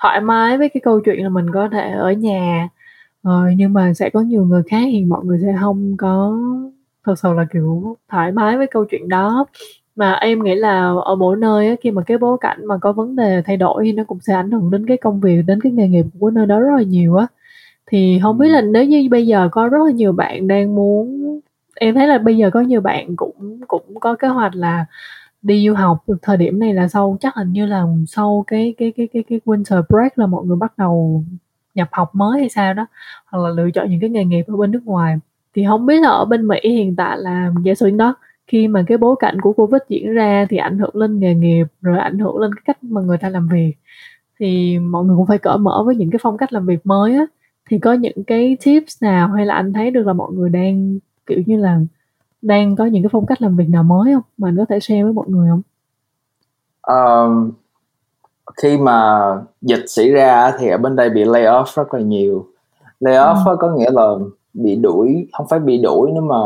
thoải 0.00 0.20
mái 0.20 0.58
với 0.58 0.68
cái 0.68 0.80
câu 0.84 1.00
chuyện 1.00 1.22
là 1.22 1.28
mình 1.28 1.46
có 1.54 1.68
thể 1.72 1.90
ở 1.90 2.12
nhà 2.12 2.68
ờ, 3.22 3.32
nhưng 3.56 3.72
mà 3.72 3.92
sẽ 3.94 4.10
có 4.10 4.20
nhiều 4.20 4.44
người 4.44 4.62
khác 4.70 4.82
thì 4.92 5.04
mọi 5.04 5.24
người 5.24 5.38
sẽ 5.42 5.54
không 5.60 5.96
có 5.98 6.38
thật 7.04 7.18
sự 7.18 7.32
là 7.32 7.46
kiểu 7.52 7.96
thoải 8.10 8.32
mái 8.32 8.58
với 8.58 8.66
câu 8.66 8.84
chuyện 8.90 9.08
đó 9.08 9.46
mà 9.96 10.12
em 10.12 10.42
nghĩ 10.44 10.54
là 10.54 10.94
ở 11.04 11.14
mỗi 11.14 11.36
nơi 11.36 11.68
á, 11.68 11.74
khi 11.80 11.90
mà 11.90 12.02
cái 12.02 12.18
bối 12.18 12.38
cảnh 12.40 12.66
mà 12.66 12.78
có 12.78 12.92
vấn 12.92 13.16
đề 13.16 13.42
thay 13.46 13.56
đổi 13.56 13.84
thì 13.84 13.92
nó 13.92 14.04
cũng 14.04 14.20
sẽ 14.20 14.34
ảnh 14.34 14.50
hưởng 14.50 14.70
đến 14.70 14.86
cái 14.86 14.96
công 14.96 15.20
việc 15.20 15.42
đến 15.46 15.60
cái 15.60 15.72
nghề 15.72 15.88
nghiệp 15.88 16.06
của 16.20 16.30
nơi 16.30 16.46
đó 16.46 16.60
rất 16.60 16.76
là 16.76 16.82
nhiều 16.82 17.16
á. 17.16 17.26
Thì 17.86 18.18
không 18.22 18.38
biết 18.38 18.48
là 18.48 18.60
nếu 18.60 18.84
như 18.84 19.08
bây 19.10 19.26
giờ 19.26 19.48
có 19.52 19.68
rất 19.68 19.78
là 19.86 19.92
nhiều 19.92 20.12
bạn 20.12 20.48
đang 20.48 20.74
muốn 20.74 21.20
em 21.74 21.94
thấy 21.94 22.06
là 22.08 22.18
bây 22.18 22.36
giờ 22.36 22.50
có 22.50 22.60
nhiều 22.60 22.80
bạn 22.80 23.16
cũng 23.16 23.60
cũng 23.68 24.00
có 24.00 24.14
kế 24.14 24.28
hoạch 24.28 24.54
là 24.54 24.86
đi 25.42 25.66
du 25.68 25.74
học 25.74 26.04
thời 26.22 26.36
điểm 26.36 26.58
này 26.58 26.74
là 26.74 26.88
sau 26.88 27.16
chắc 27.20 27.34
hình 27.36 27.52
như 27.52 27.66
là 27.66 27.84
sau 28.08 28.44
cái 28.46 28.74
cái 28.78 28.92
cái 28.96 29.08
cái 29.12 29.24
cái 29.28 29.40
winter 29.44 29.82
break 29.88 30.18
là 30.18 30.26
mọi 30.26 30.44
người 30.46 30.56
bắt 30.56 30.78
đầu 30.78 31.24
nhập 31.74 31.88
học 31.92 32.14
mới 32.14 32.40
hay 32.40 32.48
sao 32.48 32.74
đó 32.74 32.86
hoặc 33.26 33.38
là 33.44 33.50
lựa 33.50 33.70
chọn 33.70 33.90
những 33.90 34.00
cái 34.00 34.10
nghề 34.10 34.24
nghiệp 34.24 34.44
ở 34.48 34.56
bên 34.56 34.70
nước 34.70 34.82
ngoài. 34.84 35.16
Thì 35.54 35.64
không 35.68 35.86
biết 35.86 36.00
là 36.00 36.08
ở 36.08 36.24
bên 36.24 36.48
Mỹ 36.48 36.58
hiện 36.62 36.96
tại 36.96 37.18
là 37.18 37.52
giả 37.64 37.74
sử 37.74 37.90
đó 37.90 38.14
khi 38.46 38.68
mà 38.68 38.84
cái 38.86 38.98
bối 38.98 39.16
cảnh 39.20 39.40
của 39.40 39.52
Covid 39.52 39.80
diễn 39.88 40.14
ra 40.14 40.46
thì 40.50 40.56
ảnh 40.56 40.78
hưởng 40.78 40.96
lên 40.96 41.18
nghề 41.18 41.34
nghiệp 41.34 41.66
rồi 41.80 41.98
ảnh 41.98 42.18
hưởng 42.18 42.38
lên 42.38 42.54
cái 42.54 42.62
cách 42.64 42.84
mà 42.84 43.00
người 43.00 43.18
ta 43.18 43.28
làm 43.28 43.48
việc 43.48 43.74
thì 44.40 44.78
mọi 44.78 45.04
người 45.04 45.16
cũng 45.16 45.26
phải 45.26 45.38
cởi 45.38 45.58
mở 45.58 45.82
với 45.86 45.96
những 45.96 46.10
cái 46.10 46.18
phong 46.22 46.36
cách 46.36 46.52
làm 46.52 46.66
việc 46.66 46.86
mới 46.86 47.14
á 47.14 47.26
thì 47.70 47.78
có 47.78 47.92
những 47.92 48.24
cái 48.26 48.56
tips 48.64 49.02
nào 49.02 49.28
hay 49.28 49.46
là 49.46 49.54
anh 49.54 49.72
thấy 49.72 49.90
được 49.90 50.06
là 50.06 50.12
mọi 50.12 50.32
người 50.32 50.50
đang 50.50 50.98
kiểu 51.26 51.38
như 51.46 51.56
là 51.56 51.80
đang 52.42 52.76
có 52.76 52.84
những 52.84 53.02
cái 53.02 53.10
phong 53.12 53.26
cách 53.26 53.42
làm 53.42 53.56
việc 53.56 53.68
nào 53.68 53.82
mới 53.82 54.14
không 54.14 54.22
mà 54.38 54.48
anh 54.48 54.56
có 54.56 54.64
thể 54.68 54.80
share 54.80 55.02
với 55.02 55.12
mọi 55.12 55.26
người 55.28 55.50
không? 55.50 55.62
Um, 56.82 57.52
khi 58.62 58.78
mà 58.78 59.20
dịch 59.60 59.84
xảy 59.86 60.10
ra 60.10 60.52
thì 60.58 60.68
ở 60.68 60.78
bên 60.78 60.96
đây 60.96 61.10
bị 61.10 61.24
lay 61.24 61.42
off 61.42 61.64
rất 61.74 61.94
là 61.94 62.00
nhiều 62.00 62.46
lay 63.00 63.14
off 63.14 63.46
ừ. 63.46 63.56
có 63.60 63.70
nghĩa 63.70 63.90
là 63.90 64.08
bị 64.54 64.76
đuổi 64.76 65.28
không 65.32 65.46
phải 65.50 65.58
bị 65.58 65.82
đuổi 65.82 66.10
nữa 66.12 66.20
mà 66.20 66.36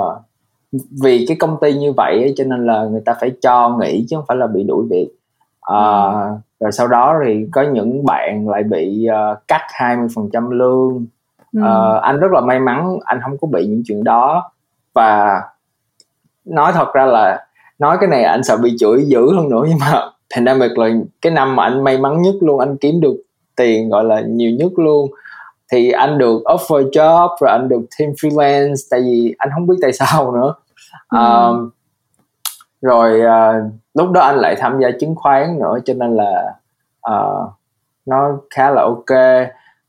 vì 0.72 1.24
cái 1.28 1.36
công 1.40 1.56
ty 1.60 1.74
như 1.74 1.92
vậy 1.92 2.12
ấy, 2.12 2.34
cho 2.36 2.44
nên 2.44 2.66
là 2.66 2.84
người 2.84 3.02
ta 3.04 3.14
phải 3.20 3.32
cho 3.42 3.78
nghỉ 3.80 4.06
chứ 4.08 4.16
không 4.16 4.24
phải 4.28 4.36
là 4.36 4.46
bị 4.46 4.64
đuổi 4.64 4.86
việc 4.90 5.08
à, 5.60 6.04
ừ. 6.12 6.36
rồi 6.60 6.72
sau 6.72 6.88
đó 6.88 7.14
thì 7.24 7.46
có 7.52 7.62
những 7.62 8.04
bạn 8.04 8.48
lại 8.48 8.62
bị 8.62 9.06
uh, 9.32 9.38
cắt 9.48 9.60
20% 9.80 10.50
lương 10.50 11.06
ừ. 11.52 11.60
uh, 11.60 12.02
anh 12.02 12.20
rất 12.20 12.32
là 12.32 12.40
may 12.40 12.60
mắn 12.60 12.98
anh 13.04 13.20
không 13.22 13.38
có 13.40 13.48
bị 13.52 13.66
những 13.66 13.82
chuyện 13.86 14.04
đó 14.04 14.50
và 14.94 15.42
nói 16.44 16.72
thật 16.72 16.92
ra 16.94 17.06
là 17.06 17.46
nói 17.78 17.96
cái 18.00 18.08
này 18.08 18.22
anh 18.24 18.44
sợ 18.44 18.56
bị 18.56 18.76
chửi 18.78 19.04
dữ 19.06 19.34
hơn 19.34 19.48
nữa 19.48 19.62
nhưng 19.68 19.78
mà 19.78 20.02
pandemic 20.36 20.78
là 20.78 20.88
cái 21.22 21.32
năm 21.32 21.56
mà 21.56 21.62
anh 21.62 21.84
may 21.84 21.98
mắn 21.98 22.22
nhất 22.22 22.34
luôn 22.40 22.60
anh 22.60 22.76
kiếm 22.76 23.00
được 23.00 23.16
tiền 23.56 23.88
gọi 23.88 24.04
là 24.04 24.20
nhiều 24.20 24.50
nhất 24.50 24.72
luôn 24.76 25.10
thì 25.72 25.90
anh 25.90 26.18
được 26.18 26.42
offer 26.44 26.90
job 26.90 27.28
rồi 27.40 27.50
anh 27.50 27.68
được 27.68 27.80
team 27.98 28.10
freelance 28.10 28.74
tại 28.90 29.00
vì 29.00 29.34
anh 29.38 29.48
không 29.54 29.66
biết 29.66 29.76
tại 29.82 29.92
sao 29.92 30.32
nữa. 30.32 30.54
Ừ. 31.10 31.18
uh, 31.18 31.72
rồi 32.82 33.20
uh, 33.20 33.72
lúc 33.94 34.10
đó 34.10 34.20
anh 34.20 34.36
lại 34.36 34.56
tham 34.58 34.80
gia 34.80 34.88
chứng 35.00 35.14
khoán 35.14 35.58
nữa 35.58 35.78
cho 35.84 35.94
nên 35.94 36.16
là 36.16 36.54
uh, 37.10 37.50
nó 38.06 38.38
khá 38.50 38.70
là 38.70 38.82
ok. 38.82 39.42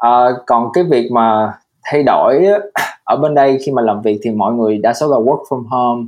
Uh, 0.08 0.44
còn 0.46 0.72
cái 0.74 0.84
việc 0.84 1.12
mà 1.12 1.54
thay 1.84 2.04
đổi 2.04 2.46
ở 3.04 3.18
bên 3.18 3.36
đây 3.36 3.60
khi 3.66 3.72
mà 3.72 3.82
làm 3.82 4.02
việc 4.02 4.20
thì 4.24 4.32
mọi 4.32 4.54
người 4.54 4.78
đa 4.78 4.94
số 4.94 5.08
là 5.08 5.18
work 5.18 5.44
from 5.44 5.64
home. 5.68 6.08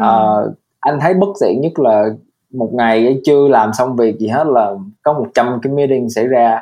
Uh, 0.00 0.54
anh 0.80 1.00
thấy 1.00 1.14
bất 1.14 1.28
tiện 1.40 1.60
nhất 1.60 1.78
là 1.78 2.04
một 2.52 2.70
ngày 2.72 3.20
chưa 3.24 3.48
làm 3.48 3.72
xong 3.72 3.96
việc 3.96 4.18
gì 4.18 4.28
hết 4.28 4.46
là 4.46 4.74
có 5.02 5.12
100 5.12 5.60
cái 5.62 5.72
meeting 5.72 6.10
xảy 6.10 6.26
ra 6.26 6.60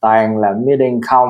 toàn 0.00 0.38
là 0.38 0.54
meeting 0.66 1.00
không 1.06 1.28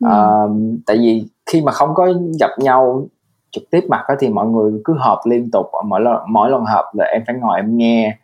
ừ. 0.00 0.08
uh, 0.08 0.50
tại 0.86 0.96
vì 0.96 1.24
khi 1.52 1.62
mà 1.62 1.72
không 1.72 1.94
có 1.94 2.12
gặp 2.40 2.50
nhau 2.58 3.06
trực 3.50 3.62
tiếp 3.70 3.80
mặt 3.88 4.04
đó 4.08 4.14
thì 4.18 4.28
mọi 4.28 4.46
người 4.46 4.72
cứ 4.84 4.94
họp 4.98 5.18
liên 5.24 5.50
tục 5.50 5.66
mỗi 5.84 6.00
lần 6.00 6.16
mỗi 6.28 6.50
lần 6.50 6.64
họp 6.64 6.84
là 6.94 7.04
em 7.04 7.22
phải 7.26 7.36
ngồi 7.36 7.56
em 7.56 7.76
nghe 7.76 8.18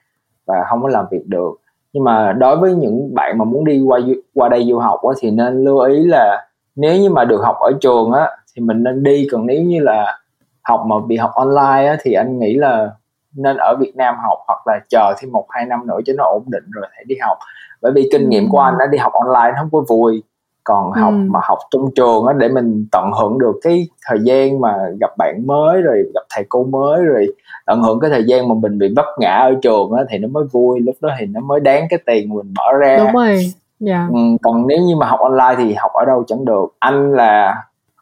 và 0.46 0.54
không 0.68 0.82
có 0.82 0.88
làm 0.88 1.04
việc 1.10 1.26
được. 1.26 1.50
Nhưng 1.92 2.04
mà 2.04 2.32
đối 2.32 2.56
với 2.56 2.74
những 2.74 3.14
bạn 3.14 3.38
mà 3.38 3.44
muốn 3.44 3.64
đi 3.64 3.80
qua 3.80 4.00
qua 4.34 4.48
đây 4.48 4.66
du 4.68 4.78
học 4.78 5.00
á, 5.02 5.14
thì 5.20 5.30
nên 5.30 5.64
lưu 5.64 5.78
ý 5.78 6.04
là 6.04 6.46
nếu 6.76 6.96
như 6.96 7.10
mà 7.10 7.24
được 7.24 7.40
học 7.42 7.56
ở 7.60 7.72
trường 7.80 8.12
á 8.12 8.30
thì 8.56 8.62
mình 8.62 8.82
nên 8.82 9.02
đi. 9.02 9.26
Còn 9.32 9.46
nếu 9.46 9.62
như 9.62 9.80
là 9.80 10.18
học 10.62 10.84
mà 10.86 10.96
bị 11.06 11.16
học 11.16 11.30
online 11.34 11.88
á, 11.88 11.96
thì 12.02 12.12
anh 12.12 12.38
nghĩ 12.38 12.54
là 12.54 12.90
nên 13.34 13.56
ở 13.56 13.76
Việt 13.80 13.92
Nam 13.96 14.14
học 14.22 14.38
hoặc 14.46 14.62
là 14.66 14.80
chờ 14.88 15.14
thêm 15.18 15.32
một 15.32 15.46
hai 15.50 15.66
năm 15.66 15.86
nữa 15.86 15.98
cho 16.06 16.12
nó 16.16 16.24
ổn 16.24 16.42
định 16.46 16.64
rồi 16.70 16.86
hãy 16.92 17.04
đi 17.08 17.14
học. 17.20 17.38
Bởi 17.82 17.92
vì 17.94 18.08
kinh 18.12 18.28
nghiệm 18.28 18.48
của 18.48 18.58
anh 18.58 18.74
đã 18.78 18.86
đi 18.86 18.98
học 18.98 19.12
online 19.12 19.56
không 19.58 19.68
có 19.72 19.84
vui 19.88 20.22
còn 20.64 20.92
học 20.92 21.12
ừ. 21.12 21.26
mà 21.30 21.40
học 21.42 21.58
trong 21.70 21.90
trường 21.94 22.26
á 22.26 22.34
để 22.38 22.48
mình 22.48 22.86
tận 22.92 23.10
hưởng 23.20 23.38
được 23.38 23.56
cái 23.62 23.88
thời 24.06 24.18
gian 24.22 24.60
mà 24.60 24.72
gặp 25.00 25.10
bạn 25.18 25.46
mới 25.46 25.82
rồi 25.82 26.02
gặp 26.14 26.22
thầy 26.34 26.44
cô 26.48 26.64
mới 26.64 27.04
rồi 27.04 27.26
tận 27.66 27.82
hưởng 27.82 28.00
cái 28.00 28.10
thời 28.10 28.24
gian 28.24 28.48
mà 28.48 28.54
mình 28.62 28.78
bị 28.78 28.92
vấp 28.96 29.04
ngã 29.18 29.36
ở 29.36 29.54
trường 29.62 29.92
á 29.92 30.04
thì 30.10 30.18
nó 30.18 30.28
mới 30.28 30.44
vui 30.52 30.80
lúc 30.80 30.94
đó 31.00 31.08
thì 31.18 31.26
nó 31.26 31.40
mới 31.40 31.60
đáng 31.60 31.86
cái 31.90 31.98
tiền 32.06 32.34
mình 32.34 32.54
bỏ 32.56 32.72
ra 32.72 32.96
đúng 32.96 33.12
rồi 33.12 33.28
yeah. 33.28 33.40
Dạ. 33.80 34.08
ừ, 34.12 34.18
còn 34.42 34.66
nếu 34.66 34.78
như 34.78 34.96
mà 34.96 35.06
học 35.06 35.20
online 35.20 35.54
thì 35.56 35.74
học 35.74 35.90
ở 35.92 36.04
đâu 36.04 36.24
chẳng 36.26 36.44
được 36.44 36.66
anh 36.78 37.12
là 37.12 37.54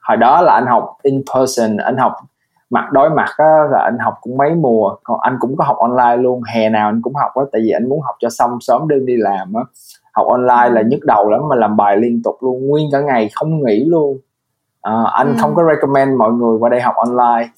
hồi 0.03 0.17
đó 0.17 0.43
là 0.43 0.53
anh 0.53 0.67
học 0.67 0.97
in 1.03 1.23
person 1.35 1.77
anh 1.77 1.97
học 1.97 2.13
mặt 2.71 2.93
đối 2.93 3.11
mặt 3.11 3.29
á, 3.37 3.57
là 3.71 3.79
anh 3.79 3.99
học 3.99 4.15
cũng 4.21 4.37
mấy 4.37 4.55
mùa 4.55 4.97
còn 5.03 5.21
anh 5.21 5.37
cũng 5.41 5.57
có 5.57 5.65
học 5.65 5.77
online 5.77 6.17
luôn 6.17 6.43
hè 6.55 6.69
nào 6.69 6.89
anh 6.89 7.01
cũng 7.03 7.15
học 7.15 7.31
á 7.35 7.43
tại 7.53 7.63
vì 7.65 7.71
anh 7.71 7.89
muốn 7.89 8.01
học 8.01 8.15
cho 8.21 8.29
xong 8.31 8.59
sớm 8.61 8.89
đương 8.89 9.07
đi 9.07 9.17
làm 9.17 9.55
á 9.55 9.63
học 10.13 10.27
online 10.27 10.71
là 10.71 10.83
nhức 10.83 11.01
đầu 11.05 11.31
lắm 11.31 11.41
mà 11.51 11.57
làm 11.57 11.77
bài 11.77 11.97
liên 11.97 12.23
tục 12.23 12.37
luôn 12.41 12.67
nguyên 12.67 12.89
cả 12.93 13.01
ngày 13.01 13.31
không 13.35 13.65
nghỉ 13.65 13.85
luôn. 13.85 14.19
À, 14.83 15.05
anh 15.13 15.29
ừ. 15.29 15.35
không 15.41 15.55
có 15.55 15.63
recommend 15.75 16.19
mọi 16.19 16.33
người 16.33 16.59
qua 16.59 16.69
đây 16.69 16.81
học 16.81 16.95
online. 16.97 17.51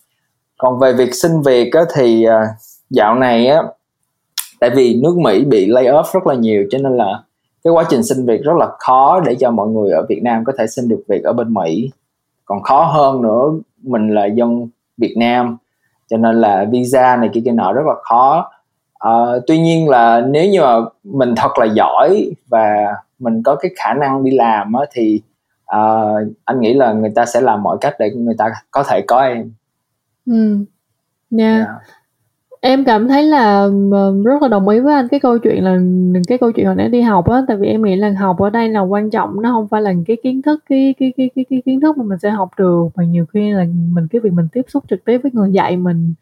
Còn 0.58 0.78
về 0.78 0.92
việc 0.92 1.14
xin 1.14 1.42
việc 1.44 1.72
á, 1.72 1.80
thì 1.94 2.26
uh, 2.28 2.48
dạo 2.90 3.14
này 3.14 3.46
á 3.46 3.62
tại 4.60 4.70
vì 4.76 5.00
nước 5.02 5.16
Mỹ 5.18 5.44
bị 5.44 5.66
lay 5.66 5.84
off 5.84 6.04
rất 6.12 6.26
là 6.26 6.34
nhiều 6.34 6.64
cho 6.70 6.78
nên 6.78 6.96
là 6.96 7.22
cái 7.64 7.72
quá 7.72 7.84
trình 7.88 8.02
xin 8.02 8.26
việc 8.26 8.42
rất 8.42 8.56
là 8.56 8.68
khó 8.78 9.20
để 9.20 9.34
cho 9.34 9.50
mọi 9.50 9.68
người 9.68 9.92
ở 9.92 10.06
Việt 10.08 10.20
Nam 10.22 10.44
có 10.44 10.52
thể 10.58 10.66
xin 10.66 10.88
được 10.88 11.02
việc 11.08 11.24
ở 11.24 11.32
bên 11.32 11.54
Mỹ. 11.54 11.90
Còn 12.44 12.62
khó 12.62 12.84
hơn 12.84 13.22
nữa 13.22 13.50
mình 13.82 14.14
là 14.14 14.26
dân 14.26 14.68
Việt 14.96 15.14
Nam 15.18 15.56
cho 16.10 16.16
nên 16.16 16.40
là 16.40 16.66
visa 16.70 17.16
này 17.16 17.30
kia 17.32 17.40
kia 17.44 17.50
nọ 17.50 17.72
rất 17.72 17.82
là 17.86 17.94
khó 18.02 18.50
uh, 19.08 19.42
tuy 19.46 19.58
nhiên 19.58 19.88
là 19.88 20.20
nếu 20.20 20.50
như 20.50 20.60
mà 20.60 20.74
mình 21.04 21.34
thật 21.36 21.58
là 21.58 21.66
giỏi 21.66 22.30
và 22.48 22.94
mình 23.18 23.42
có 23.42 23.56
cái 23.56 23.70
khả 23.76 23.94
năng 23.94 24.24
đi 24.24 24.30
làm 24.30 24.72
á, 24.72 24.80
thì 24.92 25.20
uh, 25.76 26.28
anh 26.44 26.60
nghĩ 26.60 26.74
là 26.74 26.92
người 26.92 27.12
ta 27.14 27.26
sẽ 27.26 27.40
làm 27.40 27.62
mọi 27.62 27.76
cách 27.80 27.94
để 27.98 28.10
người 28.10 28.34
ta 28.38 28.52
có 28.70 28.82
thể 28.82 29.00
có 29.06 29.20
em. 29.20 29.52
Ừ 30.26 30.58
yeah. 31.38 31.56
yeah 31.56 31.68
em 32.66 32.84
cảm 32.84 33.08
thấy 33.08 33.22
là 33.22 33.68
rất 34.24 34.42
là 34.42 34.48
đồng 34.48 34.68
ý 34.68 34.80
với 34.80 34.94
anh 34.94 35.08
cái 35.08 35.20
câu 35.20 35.38
chuyện 35.38 35.64
là 35.64 35.78
cái 36.28 36.38
câu 36.38 36.52
chuyện 36.52 36.66
hồi 36.66 36.74
nãy 36.74 36.88
đi 36.88 37.00
học 37.00 37.30
á 37.30 37.42
tại 37.48 37.56
vì 37.56 37.68
em 37.68 37.82
nghĩ 37.82 37.96
là 37.96 38.12
học 38.18 38.38
ở 38.38 38.50
đây 38.50 38.68
là 38.68 38.80
quan 38.80 39.10
trọng 39.10 39.42
nó 39.42 39.52
không 39.52 39.68
phải 39.68 39.82
là 39.82 39.92
cái 40.06 40.16
kiến 40.22 40.42
thức 40.42 40.64
cái 40.68 40.94
cái 40.98 41.12
cái 41.16 41.30
cái, 41.34 41.44
cái 41.50 41.62
kiến 41.66 41.80
thức 41.80 41.98
mà 41.98 42.04
mình 42.04 42.18
sẽ 42.18 42.30
học 42.30 42.50
được 42.58 42.88
mà 42.94 43.04
nhiều 43.04 43.26
khi 43.26 43.50
là 43.50 43.64
mình 43.92 44.08
cái 44.10 44.20
việc 44.20 44.32
mình 44.32 44.48
tiếp 44.52 44.62
xúc 44.68 44.84
trực 44.90 45.04
tiếp 45.04 45.18
với 45.22 45.32
người 45.34 45.52
dạy 45.52 45.76
mình 45.76 46.14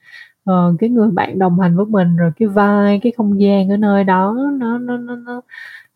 uh, 0.50 0.74
cái 0.78 0.90
người 0.90 1.10
bạn 1.10 1.38
đồng 1.38 1.60
hành 1.60 1.76
với 1.76 1.86
mình 1.86 2.16
rồi 2.16 2.30
cái 2.38 2.48
vai 2.48 3.00
cái 3.02 3.12
không 3.16 3.40
gian 3.40 3.68
ở 3.70 3.76
nơi 3.76 4.04
đó 4.04 4.36
nó 4.58 4.78
nó 4.78 4.96
nó 4.96 5.16
nó 5.16 5.40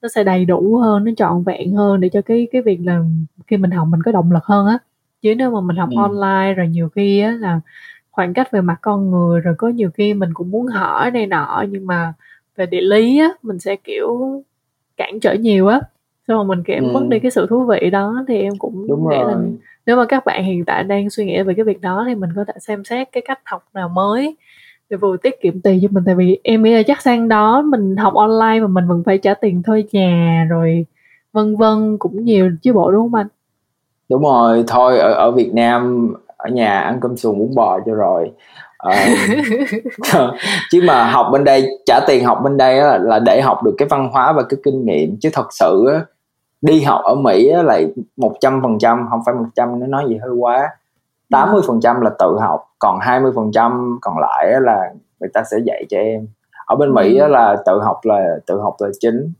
nó 0.03 0.09
sẽ 0.09 0.25
đầy 0.25 0.45
đủ 0.45 0.77
hơn 0.77 1.05
nó 1.05 1.13
trọn 1.17 1.43
vẹn 1.43 1.75
hơn 1.75 2.01
để 2.01 2.09
cho 2.09 2.23
cái 2.23 2.49
cái 2.53 2.63
việc 2.63 2.79
là 2.85 3.03
khi 3.47 3.57
mình 3.57 3.71
học 3.71 3.89
mình 3.91 4.03
có 4.03 4.13
động 4.13 4.33
lực 4.33 4.45
hơn 4.45 4.67
á 4.67 4.79
chứ 5.23 5.35
nếu 5.35 5.51
mà 5.51 5.61
mình 5.61 5.77
học 5.77 5.89
ừ. 5.91 6.03
online 6.03 6.55
rồi 6.55 6.69
nhiều 6.69 6.89
khi 6.89 7.21
á 7.21 7.31
là 7.31 7.61
khoảng 8.11 8.35
cách 8.35 8.51
về 8.53 8.61
mặt 8.61 8.79
con 8.83 9.11
người 9.11 9.41
rồi 9.41 9.55
có 9.59 9.69
nhiều 9.69 9.91
khi 9.91 10.15
mình 10.15 10.35
cũng 10.35 10.51
muốn 10.51 10.67
hỏi 10.67 11.11
này 11.11 11.27
nọ 11.27 11.65
nhưng 11.71 11.87
mà 11.87 12.13
về 12.57 12.67
địa 12.67 12.81
lý 12.81 13.19
á 13.19 13.29
mình 13.43 13.59
sẽ 13.59 13.77
kiểu 13.77 14.43
cản 14.97 15.21
trở 15.21 15.33
nhiều 15.35 15.67
á 15.67 15.81
xong 16.29 16.37
rồi 16.37 16.45
mình 16.45 16.63
kiểu 16.65 16.77
ừ. 16.85 16.93
mất 16.93 17.07
đi 17.09 17.19
cái 17.19 17.31
sự 17.31 17.47
thú 17.51 17.65
vị 17.65 17.91
đó 17.91 18.25
thì 18.29 18.41
em 18.41 18.53
cũng 18.59 18.87
Đúng 18.89 19.09
nghĩ 19.09 19.17
rồi. 19.17 19.33
là 19.33 19.39
nếu 19.87 19.97
mà 19.97 20.05
các 20.05 20.25
bạn 20.25 20.45
hiện 20.45 20.65
tại 20.65 20.85
đang 20.85 21.11
suy 21.11 21.25
nghĩ 21.25 21.43
về 21.43 21.55
cái 21.55 21.65
việc 21.65 21.81
đó 21.81 22.05
thì 22.09 22.15
mình 22.15 22.31
có 22.37 22.45
thể 22.45 22.55
xem 22.61 22.85
xét 22.85 23.09
cái 23.13 23.23
cách 23.27 23.41
học 23.45 23.65
nào 23.75 23.89
mới 23.89 24.37
để 24.91 24.97
vừa 24.97 25.17
tiết 25.17 25.41
kiệm 25.43 25.61
tiền 25.61 25.79
cho 25.83 25.89
mình. 25.91 26.05
Tại 26.07 26.15
vì 26.15 26.41
em 26.43 26.63
nghĩ 26.63 26.75
là 26.75 26.83
chắc 26.87 27.03
sang 27.03 27.29
đó 27.29 27.63
mình 27.63 27.97
học 27.97 28.15
online 28.15 28.61
mà 28.61 28.67
mình 28.67 28.87
vẫn 28.89 29.03
phải 29.07 29.19
trả 29.19 29.35
tiền 29.35 29.63
thuê 29.63 29.85
nhà 29.93 30.47
rồi 30.51 30.87
vân 31.33 31.57
vân 31.57 31.99
cũng 31.99 32.25
nhiều 32.25 32.51
chứ 32.63 32.73
bộ 32.73 32.91
đúng 32.93 33.03
không 33.03 33.15
anh? 33.15 33.27
Đúng 34.11 34.23
rồi 34.23 34.65
thôi 34.67 34.99
ở 34.99 35.13
ở 35.13 35.31
Việt 35.31 35.55
Nam 35.55 36.13
ở 36.37 36.51
nhà 36.51 36.81
ăn 36.81 36.99
cơm 37.01 37.17
xuồng 37.17 37.39
bún 37.39 37.55
bò 37.55 37.81
cho 37.87 37.95
rồi. 37.95 38.31
Uh, 38.89 39.19
chứ 40.71 40.81
mà 40.85 41.11
học 41.11 41.27
bên 41.33 41.45
đây 41.45 41.67
trả 41.87 42.01
tiền 42.07 42.25
học 42.25 42.39
bên 42.45 42.57
đây 42.57 42.77
là, 42.77 42.99
là 42.99 43.19
để 43.19 43.41
học 43.41 43.63
được 43.65 43.75
cái 43.79 43.89
văn 43.89 44.11
hóa 44.13 44.33
và 44.33 44.43
cái 44.43 44.61
kinh 44.65 44.87
nghiệm. 44.87 45.17
Chứ 45.21 45.29
thật 45.33 45.47
sự 45.51 45.87
á, 45.93 46.01
đi 46.67 46.83
học 46.83 47.01
ở 47.05 47.15
Mỹ 47.15 47.49
á, 47.49 47.63
lại 47.63 47.93
một 48.17 48.35
trăm 48.41 48.61
phần 48.63 48.79
trăm 48.79 49.07
không 49.11 49.21
phải 49.27 49.35
một 49.35 49.47
trăm 49.55 49.81
nó 49.81 49.87
nói 49.87 50.05
gì 50.09 50.17
hơi 50.17 50.31
quá. 50.31 50.69
80 51.31 51.63
phần 51.67 51.81
trăm 51.81 52.01
là 52.01 52.11
tự 52.19 52.37
học 52.41 52.61
còn 52.79 52.99
20 53.01 53.33
phần 53.35 53.53
trăm 53.53 53.99
còn 54.01 54.19
lại 54.19 54.61
là 54.61 54.93
người 55.21 55.31
ta 55.35 55.43
sẽ 55.51 55.57
dạy 55.65 55.85
cho 55.89 55.99
em. 55.99 56.29
Ở 56.67 56.77
bên 56.77 56.95
Mỹ 56.95 57.19
ừ. 57.19 57.29
là 57.29 57.57
tự 57.67 57.81
học 57.83 58.01
là 58.03 58.37
tự 58.47 58.61
học 58.61 58.77
là 58.79 58.89
chính 59.01 59.33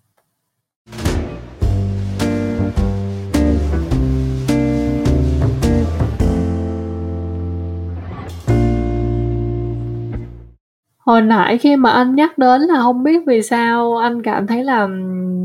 Hồi 11.07 11.23
nãy 11.23 11.59
khi 11.59 11.77
mà 11.77 11.91
anh 11.91 12.15
nhắc 12.15 12.39
đến 12.39 12.61
là 12.61 12.83
không 12.83 13.03
biết 13.03 13.23
vì 13.27 13.43
sao 13.43 13.97
anh 13.97 14.23
cảm 14.23 14.47
thấy 14.47 14.65
là 14.65 14.89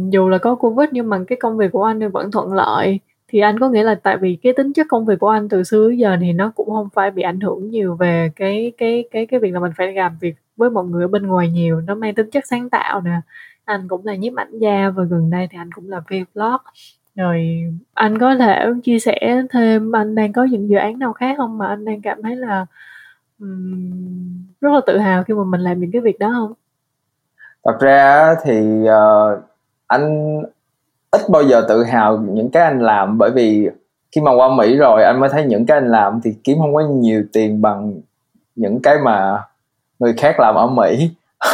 dù 0.09 0.29
là 0.29 0.37
có 0.37 0.55
Covid 0.55 0.89
nhưng 0.91 1.09
mà 1.09 1.17
cái 1.27 1.37
công 1.41 1.57
việc 1.57 1.71
của 1.71 1.83
anh 1.83 1.99
thì 1.99 2.07
vẫn 2.07 2.31
thuận 2.31 2.53
lợi. 2.53 2.99
Thì 3.27 3.39
anh 3.39 3.59
có 3.59 3.69
nghĩa 3.69 3.83
là 3.83 3.95
tại 3.95 4.17
vì 4.17 4.37
cái 4.43 4.53
tính 4.53 4.73
chất 4.73 4.87
công 4.89 5.05
việc 5.05 5.19
của 5.19 5.27
anh 5.29 5.49
từ 5.49 5.63
xưa 5.63 5.89
đến 5.89 5.97
giờ 5.97 6.17
thì 6.21 6.33
nó 6.33 6.51
cũng 6.55 6.69
không 6.69 6.87
phải 6.93 7.11
bị 7.11 7.23
ảnh 7.23 7.39
hưởng 7.39 7.69
nhiều 7.69 7.95
về 7.95 8.31
cái 8.35 8.71
cái 8.77 9.03
cái 9.11 9.25
cái 9.25 9.39
việc 9.39 9.51
là 9.51 9.59
mình 9.59 9.71
phải 9.77 9.93
làm 9.93 10.17
việc 10.21 10.35
với 10.57 10.69
mọi 10.69 10.85
người 10.85 11.03
ở 11.03 11.07
bên 11.07 11.27
ngoài 11.27 11.49
nhiều, 11.49 11.81
nó 11.81 11.95
mang 11.95 12.15
tính 12.15 12.29
chất 12.31 12.47
sáng 12.47 12.69
tạo 12.69 13.01
nè. 13.01 13.21
Anh 13.65 13.87
cũng 13.87 14.05
là 14.05 14.15
nhiếp 14.15 14.35
ảnh 14.35 14.59
gia 14.59 14.89
và 14.89 15.03
gần 15.03 15.29
đây 15.29 15.47
thì 15.51 15.57
anh 15.57 15.69
cũng 15.75 15.89
là 15.89 16.01
vlog. 16.09 16.61
Rồi 17.15 17.63
anh 17.93 18.17
có 18.17 18.35
thể 18.35 18.65
chia 18.83 18.99
sẻ 18.99 19.43
thêm 19.49 19.95
anh 19.95 20.15
đang 20.15 20.33
có 20.33 20.43
những 20.43 20.69
dự 20.69 20.77
án 20.77 20.99
nào 20.99 21.13
khác 21.13 21.35
không 21.37 21.57
mà 21.57 21.67
anh 21.67 21.85
đang 21.85 22.01
cảm 22.01 22.21
thấy 22.23 22.35
là 22.35 22.65
rất 24.61 24.69
là 24.73 24.81
tự 24.87 24.97
hào 24.97 25.23
khi 25.23 25.33
mà 25.33 25.43
mình 25.43 25.61
làm 25.61 25.79
những 25.79 25.91
cái 25.91 26.01
việc 26.01 26.19
đó 26.19 26.31
không? 26.33 26.53
Thật 27.63 27.77
ra 27.79 28.35
thì 28.43 28.83
uh, 28.83 29.39
anh 29.87 30.37
ít 31.11 31.21
bao 31.29 31.43
giờ 31.43 31.65
tự 31.69 31.83
hào 31.83 32.17
những 32.17 32.49
cái 32.49 32.63
anh 32.63 32.81
làm 32.81 33.17
bởi 33.17 33.31
vì 33.31 33.69
khi 34.11 34.21
mà 34.21 34.31
qua 34.31 34.55
Mỹ 34.55 34.77
rồi 34.77 35.03
anh 35.03 35.19
mới 35.19 35.29
thấy 35.29 35.45
những 35.45 35.65
cái 35.65 35.77
anh 35.77 35.91
làm 35.91 36.21
thì 36.23 36.33
kiếm 36.43 36.57
không 36.59 36.75
có 36.75 36.81
nhiều 36.81 37.23
tiền 37.33 37.61
bằng 37.61 37.93
những 38.55 38.81
cái 38.81 38.97
mà 39.05 39.43
người 39.99 40.13
khác 40.17 40.39
làm 40.39 40.55
ở 40.55 40.67
Mỹ 40.67 41.09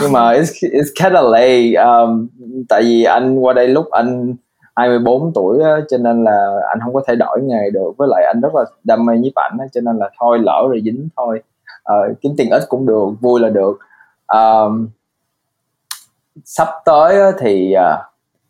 nhưng 0.00 0.12
mà 0.12 0.32
it's, 0.32 0.68
it's 0.70 1.04
kind 1.04 1.12
of 1.12 1.30
late 1.30 1.84
um, 1.84 2.28
tại 2.68 2.82
vì 2.82 3.04
anh 3.04 3.38
qua 3.38 3.52
đây 3.52 3.68
lúc 3.68 3.90
anh 3.90 4.34
24 4.76 5.32
tuổi 5.34 5.62
á, 5.62 5.76
cho 5.88 5.98
nên 5.98 6.24
là 6.24 6.60
anh 6.68 6.78
không 6.84 6.94
có 6.94 7.02
thể 7.06 7.14
đổi 7.16 7.40
nghề 7.42 7.70
được. 7.70 7.92
Với 7.98 8.08
lại 8.10 8.24
anh 8.26 8.40
rất 8.40 8.54
là 8.54 8.64
đam 8.84 9.06
mê 9.06 9.18
nhiếp 9.18 9.34
ảnh 9.34 9.56
á, 9.60 9.66
cho 9.72 9.80
nên 9.80 9.96
là 9.98 10.10
thôi 10.20 10.38
lỡ 10.42 10.62
rồi 10.68 10.80
dính 10.84 11.08
thôi. 11.16 11.42
À, 11.84 11.94
kiếm 12.20 12.32
tiền 12.36 12.50
ít 12.50 12.62
cũng 12.68 12.86
được 12.86 13.08
vui 13.20 13.40
là 13.40 13.48
được. 13.48 13.78
À, 14.26 14.62
sắp 16.44 16.68
tới 16.84 17.20
á, 17.20 17.30
thì 17.38 17.72
à, 17.72 17.98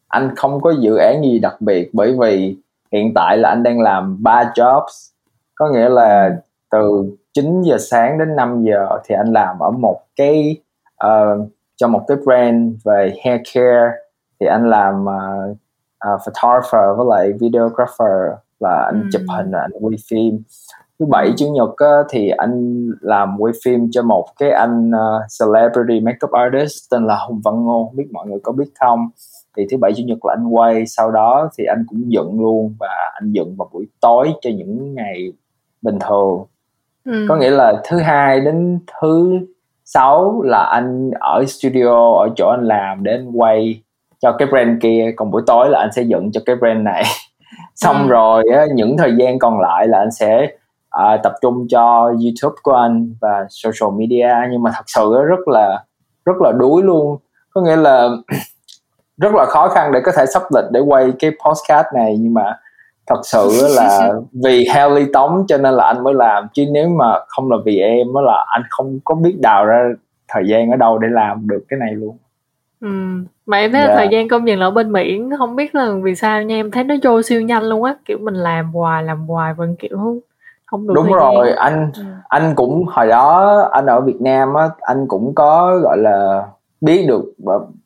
anh 0.08 0.34
không 0.36 0.60
có 0.60 0.70
dự 0.80 0.96
án 0.96 1.22
gì 1.22 1.38
đặc 1.38 1.60
biệt 1.60 1.90
bởi 1.92 2.16
vì 2.20 2.56
hiện 2.92 3.14
tại 3.14 3.38
là 3.38 3.48
anh 3.48 3.62
đang 3.62 3.80
làm 3.80 4.22
ba 4.22 4.52
jobs. 4.54 5.10
Có 5.54 5.68
nghĩa 5.68 5.88
là 5.88 6.36
từ 6.70 7.04
9 7.34 7.62
giờ 7.62 7.76
sáng 7.78 8.18
đến 8.18 8.36
5 8.36 8.64
giờ 8.64 8.88
thì 9.04 9.14
anh 9.14 9.32
làm 9.32 9.58
ở 9.58 9.70
một 9.70 10.00
cái 10.16 10.56
uh, 11.06 11.48
cho 11.76 11.88
một 11.88 12.04
cái 12.08 12.16
brand 12.24 12.74
về 12.84 13.14
hair 13.24 13.40
care. 13.54 13.92
Thì 14.40 14.46
anh 14.46 14.70
làm 14.70 15.04
uh, 15.04 15.56
uh, 16.14 16.20
photographer 16.24 16.96
với 16.96 17.06
lại 17.10 17.32
videographer 17.40 18.38
là 18.60 18.84
anh 18.92 19.02
ừ. 19.02 19.08
chụp 19.12 19.22
hình 19.36 19.52
anh 19.52 19.70
quay 19.80 19.96
phim. 20.10 20.42
Thứ 20.98 21.06
bảy 21.06 21.32
chủ 21.36 21.46
nhật 21.46 21.76
á, 21.76 22.02
thì 22.08 22.28
anh 22.28 22.86
làm 23.00 23.36
quay 23.38 23.52
phim 23.64 23.90
cho 23.90 24.02
một 24.02 24.26
cái 24.38 24.50
anh 24.50 24.90
uh, 24.90 25.22
celebrity 25.40 26.00
makeup 26.00 26.30
artist 26.30 26.90
tên 26.90 27.06
là 27.06 27.16
Hùng 27.28 27.40
Văn 27.44 27.64
Ngô 27.64 27.92
biết 27.94 28.04
mọi 28.12 28.26
người 28.26 28.40
có 28.42 28.52
biết 28.52 28.70
không? 28.80 29.08
Thì 29.56 29.66
thứ 29.70 29.76
bảy 29.76 29.92
chủ 29.96 30.02
nhật 30.06 30.24
là 30.24 30.34
anh 30.38 30.46
quay 30.48 30.86
sau 30.86 31.10
đó 31.10 31.50
thì 31.58 31.64
anh 31.64 31.84
cũng 31.88 32.12
dựng 32.12 32.40
luôn 32.40 32.74
và 32.80 33.12
anh 33.14 33.32
dựng 33.32 33.56
vào 33.56 33.68
buổi 33.72 33.86
tối 34.00 34.32
cho 34.40 34.50
những 34.50 34.94
ngày 34.94 35.32
bình 35.82 35.98
thường. 36.08 36.44
Ừ. 37.04 37.26
có 37.28 37.36
nghĩa 37.36 37.50
là 37.50 37.82
thứ 37.88 37.98
hai 37.98 38.40
đến 38.40 38.78
thứ 39.00 39.38
sáu 39.84 40.42
là 40.42 40.64
anh 40.64 41.10
ở 41.20 41.44
studio 41.48 42.14
ở 42.14 42.28
chỗ 42.36 42.48
anh 42.48 42.64
làm 42.64 43.04
để 43.04 43.12
anh 43.12 43.32
quay 43.32 43.82
cho 44.24 44.32
cái 44.38 44.48
brand 44.48 44.82
kia. 44.82 45.12
Còn 45.16 45.30
buổi 45.30 45.42
tối 45.46 45.68
là 45.70 45.78
anh 45.78 45.92
sẽ 45.92 46.02
dựng 46.02 46.32
cho 46.32 46.40
cái 46.46 46.56
brand 46.56 46.80
này. 46.80 47.04
Xong 47.74 48.02
ừ. 48.02 48.08
rồi 48.08 48.44
á, 48.54 48.64
những 48.74 48.96
thời 48.96 49.12
gian 49.16 49.38
còn 49.38 49.60
lại 49.60 49.88
là 49.88 49.98
anh 49.98 50.10
sẽ 50.10 50.48
uh, 51.02 51.22
tập 51.22 51.32
trung 51.42 51.66
cho 51.68 52.02
youtube 52.02 52.56
của 52.62 52.72
anh 52.72 53.14
và 53.20 53.46
social 53.50 53.98
media. 53.98 54.34
Nhưng 54.50 54.62
mà 54.62 54.70
thật 54.74 54.84
sự 54.86 55.24
rất 55.28 55.48
là 55.48 55.84
rất 56.24 56.36
là 56.40 56.52
đuối 56.52 56.82
luôn. 56.82 57.18
Có 57.50 57.60
nghĩa 57.60 57.76
là 57.76 58.08
rất 59.16 59.34
là 59.34 59.44
khó 59.44 59.68
khăn 59.68 59.92
để 59.92 60.00
có 60.04 60.12
thể 60.16 60.26
sắp 60.26 60.42
lịch 60.54 60.64
để 60.72 60.80
quay 60.80 61.12
cái 61.18 61.30
podcast 61.30 61.86
này. 61.94 62.16
Nhưng 62.20 62.34
mà 62.34 62.58
thật 63.06 63.20
sự 63.24 63.68
là 63.76 64.12
vì 64.44 64.66
Haley 64.68 65.06
tống 65.12 65.44
cho 65.48 65.58
nên 65.58 65.74
là 65.74 65.84
anh 65.84 66.04
mới 66.04 66.14
làm. 66.14 66.48
Chứ 66.52 66.64
nếu 66.72 66.88
mà 66.88 67.18
không 67.28 67.50
là 67.50 67.56
vì 67.64 67.78
em 67.78 68.06
đó 68.14 68.20
là 68.20 68.44
anh 68.48 68.62
không 68.70 68.98
có 69.04 69.14
biết 69.14 69.36
đào 69.40 69.64
ra 69.64 69.88
thời 70.28 70.42
gian 70.48 70.70
ở 70.70 70.76
đâu 70.76 70.98
để 70.98 71.08
làm 71.10 71.48
được 71.48 71.64
cái 71.68 71.78
này 71.78 71.92
luôn. 71.92 72.16
Ừm, 72.80 73.26
mà 73.46 73.58
em 73.58 73.72
thấy 73.72 73.80
là 73.80 73.94
thời 73.94 74.08
gian 74.08 74.28
công 74.28 74.44
nhận 74.44 74.58
là 74.58 74.66
ở 74.66 74.70
bên 74.70 74.92
Mỹ 74.92 75.20
không 75.38 75.56
biết 75.56 75.74
là 75.74 75.92
vì 76.02 76.14
sao 76.14 76.42
nha 76.42 76.54
em 76.54 76.70
thấy 76.70 76.84
nó 76.84 76.94
trôi 77.02 77.22
siêu 77.22 77.42
nhanh 77.42 77.62
luôn 77.62 77.84
á. 77.84 77.94
Kiểu 78.04 78.18
mình 78.20 78.34
làm 78.34 78.72
hoài 78.72 79.02
làm 79.02 79.26
hoài 79.26 79.54
vẫn 79.54 79.76
kiểu 79.78 80.22
không 80.64 80.86
đủ 80.86 80.94
đúng 80.94 81.12
rồi 81.12 81.46
gian. 81.46 81.56
anh 81.56 81.90
ừ. 81.96 82.02
anh 82.28 82.54
cũng 82.54 82.84
hồi 82.86 83.06
đó 83.06 83.58
anh 83.72 83.86
ở 83.86 84.00
Việt 84.00 84.20
Nam 84.20 84.54
á 84.54 84.68
anh 84.80 85.06
cũng 85.08 85.34
có 85.34 85.78
gọi 85.82 85.98
là 85.98 86.46
biết 86.80 87.06
được 87.08 87.22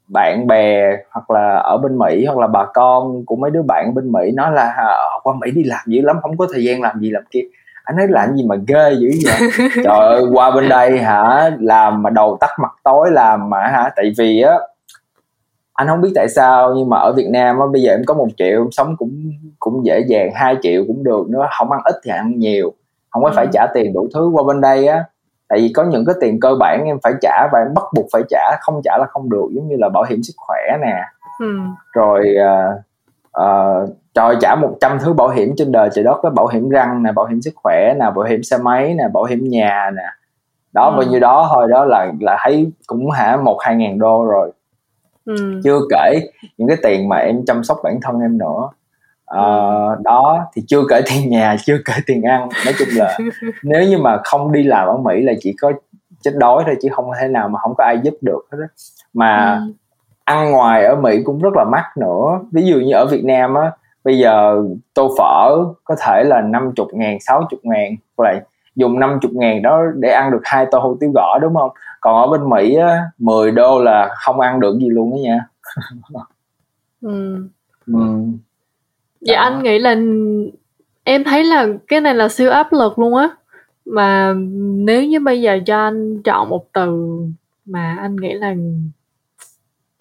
bạn 0.09 0.47
bè 0.47 0.97
hoặc 1.11 1.31
là 1.31 1.57
ở 1.57 1.79
bên 1.79 1.99
Mỹ 1.99 2.25
hoặc 2.27 2.39
là 2.39 2.47
bà 2.47 2.65
con 2.75 3.25
của 3.27 3.37
mấy 3.37 3.51
đứa 3.51 3.63
bạn 3.63 3.95
bên 3.95 4.13
Mỹ 4.13 4.31
nói 4.35 4.53
là 4.53 4.97
qua 5.23 5.35
Mỹ 5.41 5.51
đi 5.51 5.63
làm 5.65 5.81
dữ 5.87 6.01
lắm 6.03 6.17
không 6.23 6.37
có 6.37 6.47
thời 6.53 6.65
gian 6.65 6.83
làm 6.83 7.01
gì 7.01 7.11
làm 7.11 7.23
kia. 7.31 7.43
Anh 7.85 7.97
nói 7.97 8.07
làm 8.09 8.37
gì 8.37 8.45
mà 8.49 8.57
ghê 8.67 8.93
dữ 8.99 9.11
vậy? 9.25 9.51
Trời 9.75 9.99
ơi 9.99 10.25
qua 10.33 10.51
bên 10.51 10.69
đây 10.69 10.99
hả 10.99 11.51
làm 11.61 12.03
mà 12.03 12.11
đầu 12.11 12.37
tắt 12.41 12.51
mặt 12.63 12.73
tối 12.85 13.11
làm 13.11 13.51
mà 13.51 13.61
hả? 13.61 13.91
Tại 13.97 14.13
vì 14.19 14.41
á 14.41 14.55
anh 15.79 15.89
không 15.89 16.01
biết 16.01 16.13
tại 16.15 16.29
sao 16.29 16.75
nhưng 16.75 16.89
mà 16.89 16.99
ở 16.99 17.13
Việt 17.13 17.29
Nam 17.31 17.59
á 17.59 17.67
bây 17.73 17.83
giờ 17.83 17.93
em 17.93 18.03
có 18.07 18.15
một 18.15 18.29
triệu 18.37 18.63
em 18.63 18.71
sống 18.71 18.97
cũng 18.99 19.33
cũng 19.59 19.87
dễ 19.87 20.01
dàng 20.09 20.31
hai 20.35 20.57
triệu 20.63 20.85
cũng 20.87 21.05
được 21.05 21.31
nữa 21.31 21.49
không 21.59 21.71
ăn 21.71 21.81
ít 21.85 21.95
thì 22.05 22.11
ăn 22.11 22.39
nhiều 22.39 22.73
không 23.11 23.23
có 23.23 23.29
ừ. 23.29 23.33
phải 23.37 23.47
trả 23.53 23.67
tiền 23.75 23.93
đủ 23.93 24.09
thứ 24.15 24.31
qua 24.33 24.43
bên 24.47 24.61
đây 24.61 24.87
á 24.87 25.05
tại 25.49 25.59
vì 25.59 25.73
có 25.75 25.85
những 25.85 26.05
cái 26.05 26.15
tiền 26.21 26.41
cơ 26.41 26.55
bản 26.61 26.85
em 26.85 26.99
phải 27.03 27.13
trả 27.21 27.49
và 27.53 27.59
em 27.59 27.75
bắt 27.75 27.85
buộc 27.95 28.07
phải 28.13 28.23
trả 28.31 28.57
không 28.61 28.81
trả 28.85 28.99
là 28.99 29.07
không 29.09 29.31
được 29.31 29.47
giống 29.53 29.69
như 29.69 29.77
là 29.79 29.89
bảo 29.89 30.05
hiểm 30.09 30.23
sức 30.23 30.35
khỏe 30.37 30.79
nè 30.81 31.03
ừ. 31.41 31.59
rồi 31.93 32.35
uh, 32.39 32.81
uh, 33.41 33.97
trời 34.15 34.37
trả 34.41 34.55
100 34.55 34.99
thứ 34.99 35.13
bảo 35.13 35.29
hiểm 35.29 35.55
trên 35.57 35.73
đời 35.73 35.89
trời 35.93 36.05
đất 36.05 36.19
có 36.23 36.31
bảo 36.31 36.47
hiểm 36.47 36.69
răng 36.69 37.03
nè 37.03 37.13
bảo 37.13 37.27
hiểm 37.27 37.43
sức 37.43 37.55
khỏe 37.57 37.95
nè 38.01 38.07
bảo 38.17 38.25
hiểm 38.25 38.43
xe 38.43 38.59
máy 38.59 38.95
nè 38.95 39.05
bảo 39.13 39.25
hiểm 39.25 39.45
nhà 39.49 39.91
nè 39.97 40.07
đó 40.73 40.89
ừ. 40.89 40.97
bao 40.97 41.07
nhiêu 41.11 41.21
đó 41.21 41.51
thôi 41.55 41.67
đó 41.71 41.85
là 41.85 42.13
là 42.21 42.39
thấy 42.45 42.73
cũng 42.87 43.11
hả 43.11 43.37
một 43.37 43.59
hai 43.61 43.77
ngàn 43.77 43.99
đô 43.99 44.25
rồi 44.25 44.53
ừ. 45.29 45.61
chưa 45.65 45.81
kể 45.91 46.21
những 46.59 46.69
cái 46.69 46.77
tiền 46.83 47.09
mà 47.09 47.17
em 47.17 47.45
chăm 47.47 47.65
sóc 47.65 47.79
bản 47.85 48.01
thân 48.03 48.21
em 48.21 48.39
nữa 48.39 48.69
à, 49.27 49.43
ừ. 49.43 49.95
đó 50.05 50.47
thì 50.55 50.63
chưa 50.67 50.83
kể 50.91 51.01
tiền 51.07 51.31
nhà 51.31 51.57
chưa 51.65 51.79
kể 51.85 51.93
tiền 52.07 52.23
ăn 52.23 52.49
nói 52.65 52.75
chung 52.79 52.89
là 52.93 53.19
nếu 53.63 53.83
như 53.83 53.99
mà 53.99 54.21
không 54.25 54.53
đi 54.53 54.63
làm 54.63 54.89
ở 54.89 54.97
mỹ 54.97 55.21
là 55.23 55.33
chỉ 55.41 55.55
có 55.61 55.73
chết 56.23 56.31
đói 56.35 56.63
thôi 56.67 56.77
chứ 56.83 56.89
không 56.93 57.11
thể 57.21 57.29
nào 57.29 57.49
mà 57.49 57.59
không 57.59 57.75
có 57.79 57.85
ai 57.85 57.99
giúp 58.03 58.15
được 58.21 58.49
hết 58.53 58.59
đó. 58.61 58.67
mà 59.13 59.55
ừ. 59.55 59.73
ăn 60.25 60.51
ngoài 60.51 60.85
ở 60.85 60.97
mỹ 60.97 61.23
cũng 61.25 61.39
rất 61.43 61.55
là 61.57 61.65
mắc 61.65 61.85
nữa 61.97 62.41
ví 62.53 62.63
dụ 62.63 62.77
như 62.77 62.93
ở 62.93 63.07
việt 63.07 63.25
nam 63.25 63.55
á 63.55 63.71
bây 64.05 64.19
giờ 64.19 64.63
tô 64.95 65.15
phở 65.19 65.65
có 65.85 65.97
thể 66.01 66.25
là 66.25 66.41
50 66.41 66.87
ngàn 66.93 67.21
60 67.21 67.61
ngàn 67.63 67.95
lại 68.19 68.41
dùng 68.79 69.01
50 69.01 69.33
ngàn 69.35 69.63
đó 69.63 69.83
để 69.95 70.11
ăn 70.11 70.31
được 70.31 70.41
hai 70.45 70.67
tô 70.71 70.79
hủ 70.79 70.97
tiếu 71.01 71.11
gõ 71.15 71.39
đúng 71.43 71.55
không 71.55 71.71
còn 72.01 72.23
ở 72.23 72.27
bên 72.27 72.51
Mỹ 72.51 72.75
á 72.75 73.03
10 73.19 73.51
đô 73.51 73.83
là 73.83 74.15
không 74.25 74.41
ăn 74.41 74.61
được 74.61 74.79
gì 74.79 74.89
luôn 74.89 75.11
đó 75.11 75.17
nha 75.17 75.47
ừ. 77.01 77.49
ừ. 77.87 78.01
Vậy 79.21 79.37
đó. 79.37 79.43
anh 79.43 79.63
nghĩ 79.63 79.79
là 79.79 79.97
em 81.05 81.25
thấy 81.25 81.45
là 81.45 81.67
cái 81.89 82.01
này 82.01 82.15
là 82.15 82.29
siêu 82.29 82.51
áp 82.51 82.73
lực 82.73 82.99
luôn 82.99 83.17
á 83.17 83.31
mà 83.85 84.35
nếu 84.61 85.05
như 85.05 85.21
bây 85.21 85.41
giờ 85.43 85.59
cho 85.67 85.79
anh 85.85 86.23
chọn 86.23 86.49
một 86.49 86.73
từ 86.73 87.19
mà 87.67 87.97
anh 88.01 88.17
nghĩ 88.17 88.33
là 88.33 88.55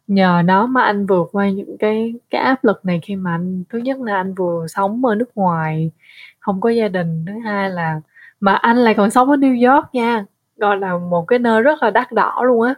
nhờ 0.08 0.42
nó 0.46 0.66
mà 0.66 0.84
anh 0.84 1.06
vượt 1.06 1.30
qua 1.32 1.50
những 1.50 1.78
cái 1.78 2.14
cái 2.30 2.42
áp 2.42 2.64
lực 2.64 2.86
này 2.86 3.00
khi 3.04 3.16
mà 3.16 3.32
anh 3.32 3.64
thứ 3.70 3.80
nhất 3.80 4.00
là 4.00 4.16
anh 4.16 4.34
vừa 4.34 4.68
sống 4.68 5.06
ở 5.06 5.16
nước 5.16 5.32
ngoài 5.36 5.92
không 6.40 6.62
có 6.62 6.70
gia 6.70 6.88
đình 6.88 7.26
thứ 7.28 7.34
hai 7.46 7.70
là 7.70 8.02
mà 8.40 8.54
anh 8.56 8.78
lại 8.78 8.94
còn 8.94 9.12
sống 9.12 9.30
ở 9.30 9.36
New 9.36 9.74
York 9.74 9.86
nha. 9.94 10.26
Gọi 10.58 10.78
là 10.78 10.98
một 10.98 11.28
cái 11.28 11.40
nơi 11.40 11.62
rất 11.62 11.84
là 11.84 11.90
đắt 11.90 12.12
đỏ 12.12 12.42
luôn 12.46 12.62
á. 12.62 12.74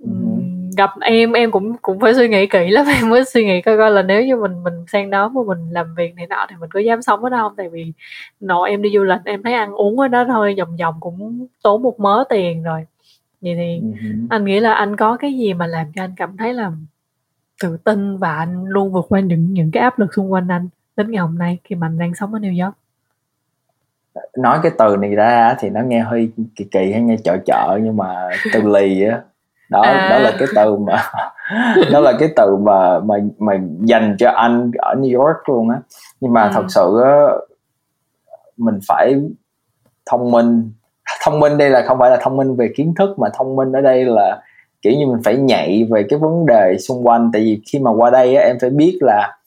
Ừ. 0.00 0.10
gặp 0.76 0.90
em 1.00 1.32
em 1.32 1.50
cũng 1.50 1.76
cũng 1.82 2.00
phải 2.00 2.14
suy 2.14 2.28
nghĩ 2.28 2.46
kỹ 2.46 2.70
lắm. 2.70 2.86
Em 3.00 3.08
mới 3.08 3.24
suy 3.24 3.44
nghĩ 3.44 3.62
coi 3.62 3.76
coi 3.76 3.90
là 3.90 4.02
nếu 4.02 4.24
như 4.24 4.36
mình 4.36 4.62
mình 4.64 4.84
sang 4.92 5.10
đó 5.10 5.28
mà 5.28 5.40
mình 5.46 5.70
làm 5.70 5.94
việc 5.94 6.14
này 6.14 6.26
nọ 6.26 6.46
thì 6.50 6.56
mình 6.60 6.70
có 6.70 6.80
dám 6.80 7.02
sống 7.02 7.24
ở 7.24 7.30
đó 7.30 7.38
không 7.38 7.56
tại 7.56 7.68
vì 7.68 7.92
nội 8.40 8.70
em 8.70 8.82
đi 8.82 8.90
du 8.94 9.02
lịch 9.04 9.20
em 9.24 9.42
thấy 9.42 9.52
ăn 9.54 9.72
uống 9.72 10.00
ở 10.00 10.08
đó 10.08 10.24
thôi 10.24 10.54
vòng 10.58 10.76
vòng 10.76 10.94
cũng 11.00 11.46
tốn 11.62 11.82
một 11.82 12.00
mớ 12.00 12.24
tiền 12.28 12.62
rồi. 12.62 12.86
Vậy 13.40 13.54
thì 13.56 13.80
uh-huh. 13.80 14.26
anh 14.30 14.44
nghĩ 14.44 14.60
là 14.60 14.74
anh 14.74 14.96
có 14.96 15.16
cái 15.16 15.32
gì 15.32 15.54
mà 15.54 15.66
làm 15.66 15.86
cho 15.94 16.02
anh 16.02 16.12
cảm 16.16 16.36
thấy 16.36 16.54
là 16.54 16.72
tự 17.62 17.76
tin 17.76 18.16
và 18.16 18.36
anh 18.36 18.64
luôn 18.64 18.92
vượt 18.92 19.06
qua 19.08 19.20
những 19.20 19.52
những 19.54 19.70
cái 19.70 19.82
áp 19.82 19.98
lực 19.98 20.14
xung 20.14 20.32
quanh 20.32 20.48
anh 20.48 20.68
đến 20.96 21.10
ngày 21.10 21.20
hôm 21.20 21.38
nay 21.38 21.58
khi 21.64 21.74
mà 21.74 21.86
anh 21.86 21.98
đang 21.98 22.14
sống 22.14 22.34
ở 22.34 22.40
New 22.40 22.64
York 22.64 22.76
nói 24.38 24.58
cái 24.62 24.72
từ 24.78 24.96
này 24.96 25.10
ra 25.10 25.56
thì 25.58 25.70
nó 25.70 25.80
nghe 25.80 26.00
hơi 26.00 26.30
kỳ 26.56 26.64
kỳ 26.64 26.92
hay 26.92 27.00
nghe 27.00 27.16
chợ 27.24 27.36
chợ 27.46 27.78
nhưng 27.82 27.96
mà 27.96 28.28
từ 28.52 28.62
lì 28.62 29.04
á 29.04 29.20
đó 29.70 29.80
à. 29.80 30.08
đó 30.10 30.18
là 30.18 30.32
cái 30.38 30.48
từ 30.54 30.76
mà 30.76 31.02
đó 31.92 32.00
là 32.00 32.12
cái 32.18 32.28
từ 32.36 32.56
mà 32.56 33.00
mà 33.00 33.14
mà 33.38 33.52
dành 33.80 34.16
cho 34.18 34.30
anh 34.30 34.70
ở 34.78 34.94
New 34.94 35.20
York 35.20 35.48
luôn 35.48 35.70
á 35.70 35.76
nhưng 36.20 36.32
mà 36.32 36.42
ừ. 36.42 36.50
thật 36.54 36.64
sự 36.68 37.00
á 37.04 37.26
mình 38.56 38.78
phải 38.88 39.14
thông 40.10 40.30
minh 40.30 40.72
thông 41.24 41.40
minh 41.40 41.58
đây 41.58 41.70
là 41.70 41.82
không 41.86 41.98
phải 41.98 42.10
là 42.10 42.18
thông 42.22 42.36
minh 42.36 42.56
về 42.56 42.68
kiến 42.76 42.94
thức 42.98 43.18
mà 43.18 43.28
thông 43.34 43.56
minh 43.56 43.72
ở 43.72 43.80
đây 43.80 44.04
là 44.04 44.42
kiểu 44.82 44.92
như 44.92 45.06
mình 45.06 45.22
phải 45.24 45.36
nhạy 45.36 45.88
về 45.90 46.04
cái 46.08 46.18
vấn 46.18 46.46
đề 46.46 46.76
xung 46.78 47.06
quanh 47.06 47.30
tại 47.32 47.42
vì 47.42 47.62
khi 47.72 47.78
mà 47.78 47.90
qua 47.90 48.10
đây 48.10 48.36
á, 48.36 48.44
em 48.44 48.56
phải 48.60 48.70
biết 48.70 48.98
là 49.00 49.38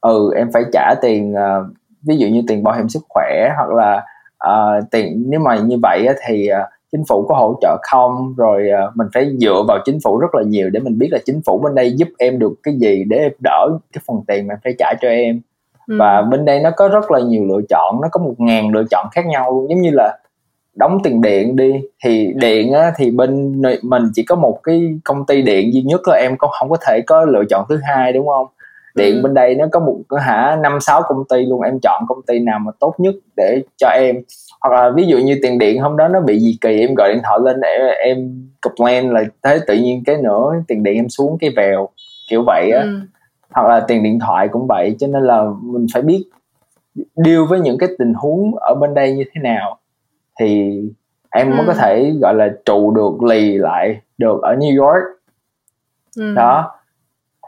ừ 0.00 0.30
em 0.36 0.52
phải 0.52 0.62
trả 0.72 0.94
tiền 1.02 1.34
uh, 1.34 1.66
ví 2.02 2.16
dụ 2.16 2.26
như 2.26 2.42
tiền 2.48 2.62
bảo 2.62 2.74
hiểm 2.76 2.88
sức 2.88 3.02
khỏe 3.08 3.48
hoặc 3.56 3.70
là 3.70 4.04
uh, 4.48 4.90
tiền 4.90 5.24
nếu 5.28 5.40
mà 5.40 5.56
như 5.56 5.76
vậy 5.82 6.06
thì 6.26 6.48
uh, 6.52 6.68
chính 6.92 7.02
phủ 7.08 7.26
có 7.28 7.34
hỗ 7.34 7.58
trợ 7.60 7.76
không? 7.82 8.34
Rồi 8.36 8.68
uh, 8.88 8.96
mình 8.96 9.06
phải 9.14 9.30
dựa 9.40 9.62
vào 9.68 9.78
chính 9.84 9.98
phủ 10.04 10.18
rất 10.18 10.34
là 10.34 10.42
nhiều 10.42 10.70
để 10.70 10.80
mình 10.80 10.98
biết 10.98 11.08
là 11.10 11.18
chính 11.24 11.40
phủ 11.46 11.58
bên 11.58 11.74
đây 11.74 11.92
giúp 11.92 12.08
em 12.18 12.38
được 12.38 12.52
cái 12.62 12.74
gì 12.74 13.04
để 13.08 13.16
em 13.16 13.32
đỡ 13.42 13.68
cái 13.92 14.02
phần 14.06 14.16
tiền 14.26 14.46
mà 14.46 14.54
phải 14.64 14.74
trả 14.78 14.92
cho 15.00 15.08
em. 15.08 15.40
Ừ. 15.86 15.96
và 15.98 16.22
bên 16.22 16.44
đây 16.44 16.60
nó 16.60 16.70
có 16.76 16.88
rất 16.88 17.10
là 17.10 17.20
nhiều 17.20 17.44
lựa 17.44 17.60
chọn 17.68 18.00
nó 18.02 18.08
có 18.12 18.22
một 18.22 18.34
ngàn 18.38 18.70
lựa 18.70 18.84
chọn 18.90 19.06
khác 19.12 19.26
nhau 19.26 19.50
luôn. 19.50 19.70
Giống 19.70 19.80
như 19.80 19.90
là 19.92 20.18
đóng 20.74 20.98
tiền 21.04 21.20
điện 21.20 21.56
đi 21.56 21.72
thì 22.04 22.32
điện 22.36 22.72
á, 22.72 22.92
thì 22.96 23.10
bên 23.10 23.62
mình 23.82 24.02
chỉ 24.14 24.22
có 24.22 24.36
một 24.36 24.60
cái 24.62 24.98
công 25.04 25.26
ty 25.26 25.42
điện 25.42 25.74
duy 25.74 25.82
nhất 25.82 26.00
là 26.06 26.16
em 26.16 26.36
không 26.38 26.50
không 26.50 26.70
có 26.70 26.76
thể 26.86 27.00
có 27.06 27.24
lựa 27.24 27.44
chọn 27.50 27.66
thứ 27.68 27.80
hai 27.82 28.12
đúng 28.12 28.26
không 28.26 28.46
điện 28.94 29.16
ừ. 29.16 29.22
bên 29.22 29.34
đây 29.34 29.54
nó 29.54 29.66
có 29.72 29.80
một 29.80 30.18
hả 30.20 30.58
năm 30.62 30.80
sáu 30.80 31.02
công 31.08 31.24
ty 31.28 31.46
luôn 31.46 31.62
em 31.62 31.78
chọn 31.82 32.02
công 32.08 32.22
ty 32.26 32.38
nào 32.38 32.58
mà 32.58 32.72
tốt 32.80 32.94
nhất 32.98 33.14
để 33.36 33.62
cho 33.76 33.88
em 33.88 34.16
hoặc 34.60 34.74
là 34.74 34.90
ví 34.90 35.06
dụ 35.06 35.18
như 35.18 35.38
tiền 35.42 35.58
điện 35.58 35.80
hôm 35.80 35.96
đó 35.96 36.08
nó 36.08 36.20
bị 36.20 36.38
gì 36.38 36.58
kỳ 36.60 36.80
em 36.80 36.94
gọi 36.94 37.12
điện 37.12 37.22
thoại 37.24 37.38
lên 37.42 37.60
để 37.60 37.94
em 38.04 38.48
complain 38.60 39.10
là 39.10 39.24
thế 39.42 39.58
tự 39.66 39.74
nhiên 39.74 40.02
cái 40.06 40.16
nữa 40.22 40.54
tiền 40.68 40.82
điện 40.82 40.94
em 40.94 41.08
xuống 41.08 41.38
cái 41.40 41.50
vèo 41.56 41.88
kiểu 42.30 42.42
vậy 42.46 42.70
á 42.70 42.82
ừ. 42.82 43.00
hoặc 43.50 43.68
là 43.68 43.80
tiền 43.80 44.02
điện 44.02 44.18
thoại 44.18 44.48
cũng 44.48 44.66
vậy 44.66 44.96
cho 44.98 45.06
nên 45.06 45.22
là 45.22 45.44
mình 45.62 45.86
phải 45.92 46.02
biết 46.02 46.24
deal 47.16 47.44
với 47.48 47.60
những 47.60 47.78
cái 47.78 47.88
tình 47.98 48.14
huống 48.14 48.54
ở 48.54 48.74
bên 48.74 48.94
đây 48.94 49.12
như 49.12 49.24
thế 49.34 49.40
nào 49.40 49.78
thì 50.40 50.80
em 51.30 51.50
ừ. 51.50 51.56
mới 51.56 51.66
có 51.66 51.74
thể 51.74 52.12
gọi 52.20 52.34
là 52.34 52.48
trụ 52.64 52.90
được 52.90 53.22
lì 53.22 53.58
lại 53.58 54.00
được 54.18 54.42
ở 54.42 54.54
New 54.54 54.84
York 54.84 55.04
ừ. 56.16 56.34
đó 56.34 56.74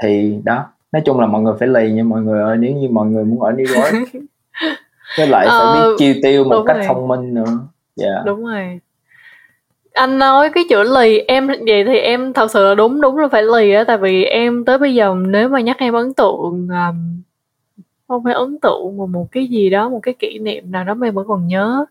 thì 0.02 0.40
đó 0.44 0.73
nói 0.94 1.02
chung 1.04 1.20
là 1.20 1.26
mọi 1.26 1.42
người 1.42 1.54
phải 1.58 1.68
lì 1.68 1.92
nha 1.92 2.02
mọi 2.02 2.22
người 2.22 2.42
ơi 2.42 2.56
nếu 2.56 2.72
như 2.74 2.88
mọi 2.90 3.06
người 3.06 3.24
muốn 3.24 3.40
ở 3.42 3.52
New 3.52 3.82
York 3.82 4.08
với 5.18 5.26
lại 5.26 5.46
phải 5.48 5.74
biết 5.74 5.80
ờ, 5.80 5.96
chi 5.98 6.20
tiêu 6.22 6.44
một 6.44 6.64
cách 6.66 6.76
rồi. 6.76 6.86
thông 6.88 7.08
minh 7.08 7.34
nữa 7.34 7.58
yeah. 8.02 8.26
đúng 8.26 8.44
rồi 8.44 8.80
anh 9.92 10.18
nói 10.18 10.50
cái 10.54 10.64
chữ 10.70 10.82
lì 10.82 11.18
em 11.18 11.46
vậy 11.46 11.84
thì 11.86 11.98
em 11.98 12.32
thật 12.32 12.50
sự 12.50 12.64
là 12.64 12.74
đúng 12.74 13.00
đúng 13.00 13.16
là 13.16 13.28
phải 13.28 13.42
lì 13.42 13.72
á 13.72 13.84
tại 13.84 13.98
vì 13.98 14.24
em 14.24 14.64
tới 14.64 14.78
bây 14.78 14.94
giờ 14.94 15.14
nếu 15.28 15.48
mà 15.48 15.60
nhắc 15.60 15.76
em 15.78 15.94
ấn 15.94 16.14
tượng 16.14 16.68
um, 16.68 17.22
không 18.08 18.24
phải 18.24 18.34
ấn 18.34 18.58
tượng 18.62 18.96
mà 18.98 19.06
một 19.06 19.26
cái 19.32 19.46
gì 19.46 19.70
đó 19.70 19.88
một 19.88 20.00
cái 20.02 20.14
kỷ 20.14 20.38
niệm 20.38 20.70
nào 20.70 20.84
đó 20.84 20.94
em 21.02 21.14
vẫn 21.14 21.26
còn 21.28 21.46
nhớ 21.46 21.84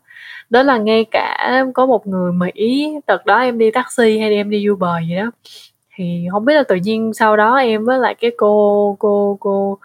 đó 0.50 0.64
là 0.64 0.78
ngay 0.78 1.06
cả 1.12 1.64
có 1.74 1.86
một 1.86 2.08
người 2.08 2.32
mỹ 2.32 2.94
đợt 3.08 3.26
đó 3.26 3.40
em 3.40 3.58
đi 3.58 3.72
taxi 3.72 4.18
hay 4.20 4.30
em 4.30 4.50
đi 4.50 4.70
uber 4.70 5.08
gì 5.10 5.16
đó 5.16 5.32
thì 5.96 6.28
không 6.32 6.46
biết 6.46 6.54
là 6.54 6.64
tự 6.64 6.76
nhiên 6.76 7.14
sau 7.14 7.38
đó 7.38 7.56
em 7.56 7.86
với 7.86 8.00
lại 8.00 8.16
cái 8.16 8.32
cô 8.38 8.96
cô 9.00 9.38
cô 9.40 9.80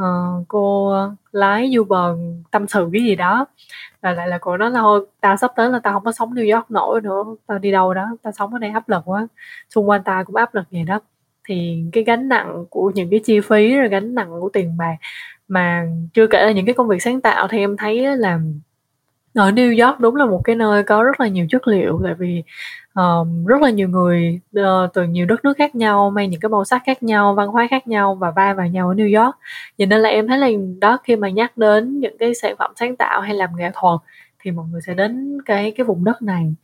uh, 0.00 0.44
cô 0.48 0.94
lái 1.32 1.72
Uber 1.78 2.18
tâm 2.50 2.66
sự 2.68 2.90
cái 2.92 3.02
gì 3.02 3.16
đó. 3.16 3.46
Và 4.02 4.12
lại 4.12 4.28
là 4.28 4.38
cô 4.38 4.56
nói 4.56 4.70
là 4.70 4.80
thôi 4.80 5.06
ta 5.20 5.36
sắp 5.36 5.52
tới 5.56 5.70
là 5.70 5.78
ta 5.78 5.92
không 5.92 6.04
có 6.04 6.12
sống 6.12 6.34
New 6.34 6.54
York 6.56 6.70
nổi 6.70 7.00
nữa 7.00 7.24
ta 7.46 7.58
đi 7.58 7.70
đâu 7.72 7.94
đó 7.94 8.06
ta 8.22 8.32
sống 8.32 8.52
ở 8.52 8.58
đây 8.58 8.70
áp 8.70 8.88
lực 8.88 9.02
quá 9.04 9.26
xung 9.70 9.88
quanh 9.88 10.02
ta 10.02 10.22
cũng 10.22 10.36
áp 10.36 10.54
lực 10.54 10.64
vậy 10.70 10.82
đó. 10.82 11.00
Thì 11.48 11.84
cái 11.92 12.04
gánh 12.04 12.28
nặng 12.28 12.64
của 12.70 12.92
những 12.94 13.10
cái 13.10 13.20
chi 13.24 13.40
phí 13.40 13.76
rồi 13.76 13.88
gánh 13.88 14.14
nặng 14.14 14.30
của 14.40 14.50
tiền 14.52 14.76
bạc 14.76 14.96
mà 15.48 15.86
chưa 16.14 16.26
kể 16.26 16.44
là 16.44 16.52
những 16.52 16.66
cái 16.66 16.74
công 16.74 16.88
việc 16.88 17.02
sáng 17.02 17.20
tạo 17.20 17.48
thì 17.48 17.58
em 17.58 17.76
thấy 17.76 18.16
là 18.16 18.38
ở 19.34 19.50
New 19.50 19.86
York 19.86 20.00
đúng 20.00 20.16
là 20.16 20.26
một 20.26 20.40
cái 20.44 20.56
nơi 20.56 20.82
có 20.82 21.02
rất 21.02 21.20
là 21.20 21.28
nhiều 21.28 21.46
chất 21.50 21.68
liệu. 21.68 22.00
Tại 22.04 22.14
vì 22.14 22.42
um, 22.96 23.46
rất 23.46 23.62
là 23.62 23.70
nhiều 23.70 23.88
người 23.88 24.40
uh, 24.60 24.64
từ 24.94 25.04
nhiều 25.04 25.26
đất 25.26 25.44
nước 25.44 25.56
khác 25.58 25.74
nhau 25.74 26.10
mang 26.10 26.30
những 26.30 26.40
cái 26.40 26.48
màu 26.48 26.64
sắc 26.64 26.82
khác 26.86 27.02
nhau 27.02 27.34
văn 27.34 27.48
hóa 27.48 27.66
khác 27.70 27.88
nhau 27.88 28.14
và 28.14 28.30
va 28.30 28.54
vào 28.54 28.66
nhau 28.66 28.88
ở 28.88 28.94
New 28.94 29.24
York. 29.24 29.36
Vậy 29.78 29.86
nên 29.86 30.00
là 30.00 30.08
em 30.08 30.28
thấy 30.28 30.38
là 30.38 30.48
đó 30.80 30.98
khi 31.04 31.16
mà 31.16 31.30
nhắc 31.30 31.56
đến 31.56 32.00
những 32.00 32.18
cái 32.18 32.34
sản 32.34 32.54
phẩm 32.58 32.72
sáng 32.76 32.96
tạo 32.96 33.20
hay 33.20 33.34
làm 33.34 33.50
nghệ 33.56 33.70
thuật 33.74 34.00
thì 34.40 34.50
mọi 34.50 34.66
người 34.70 34.80
sẽ 34.86 34.94
đến 34.94 35.38
cái 35.46 35.70
cái 35.70 35.84
vùng 35.86 36.04
đất 36.04 36.22
này. 36.22 36.54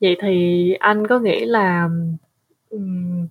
Vậy 0.00 0.16
thì 0.22 0.72
anh 0.80 1.06
có 1.06 1.18
nghĩ 1.18 1.44
là 1.44 1.88
um, 2.70 3.26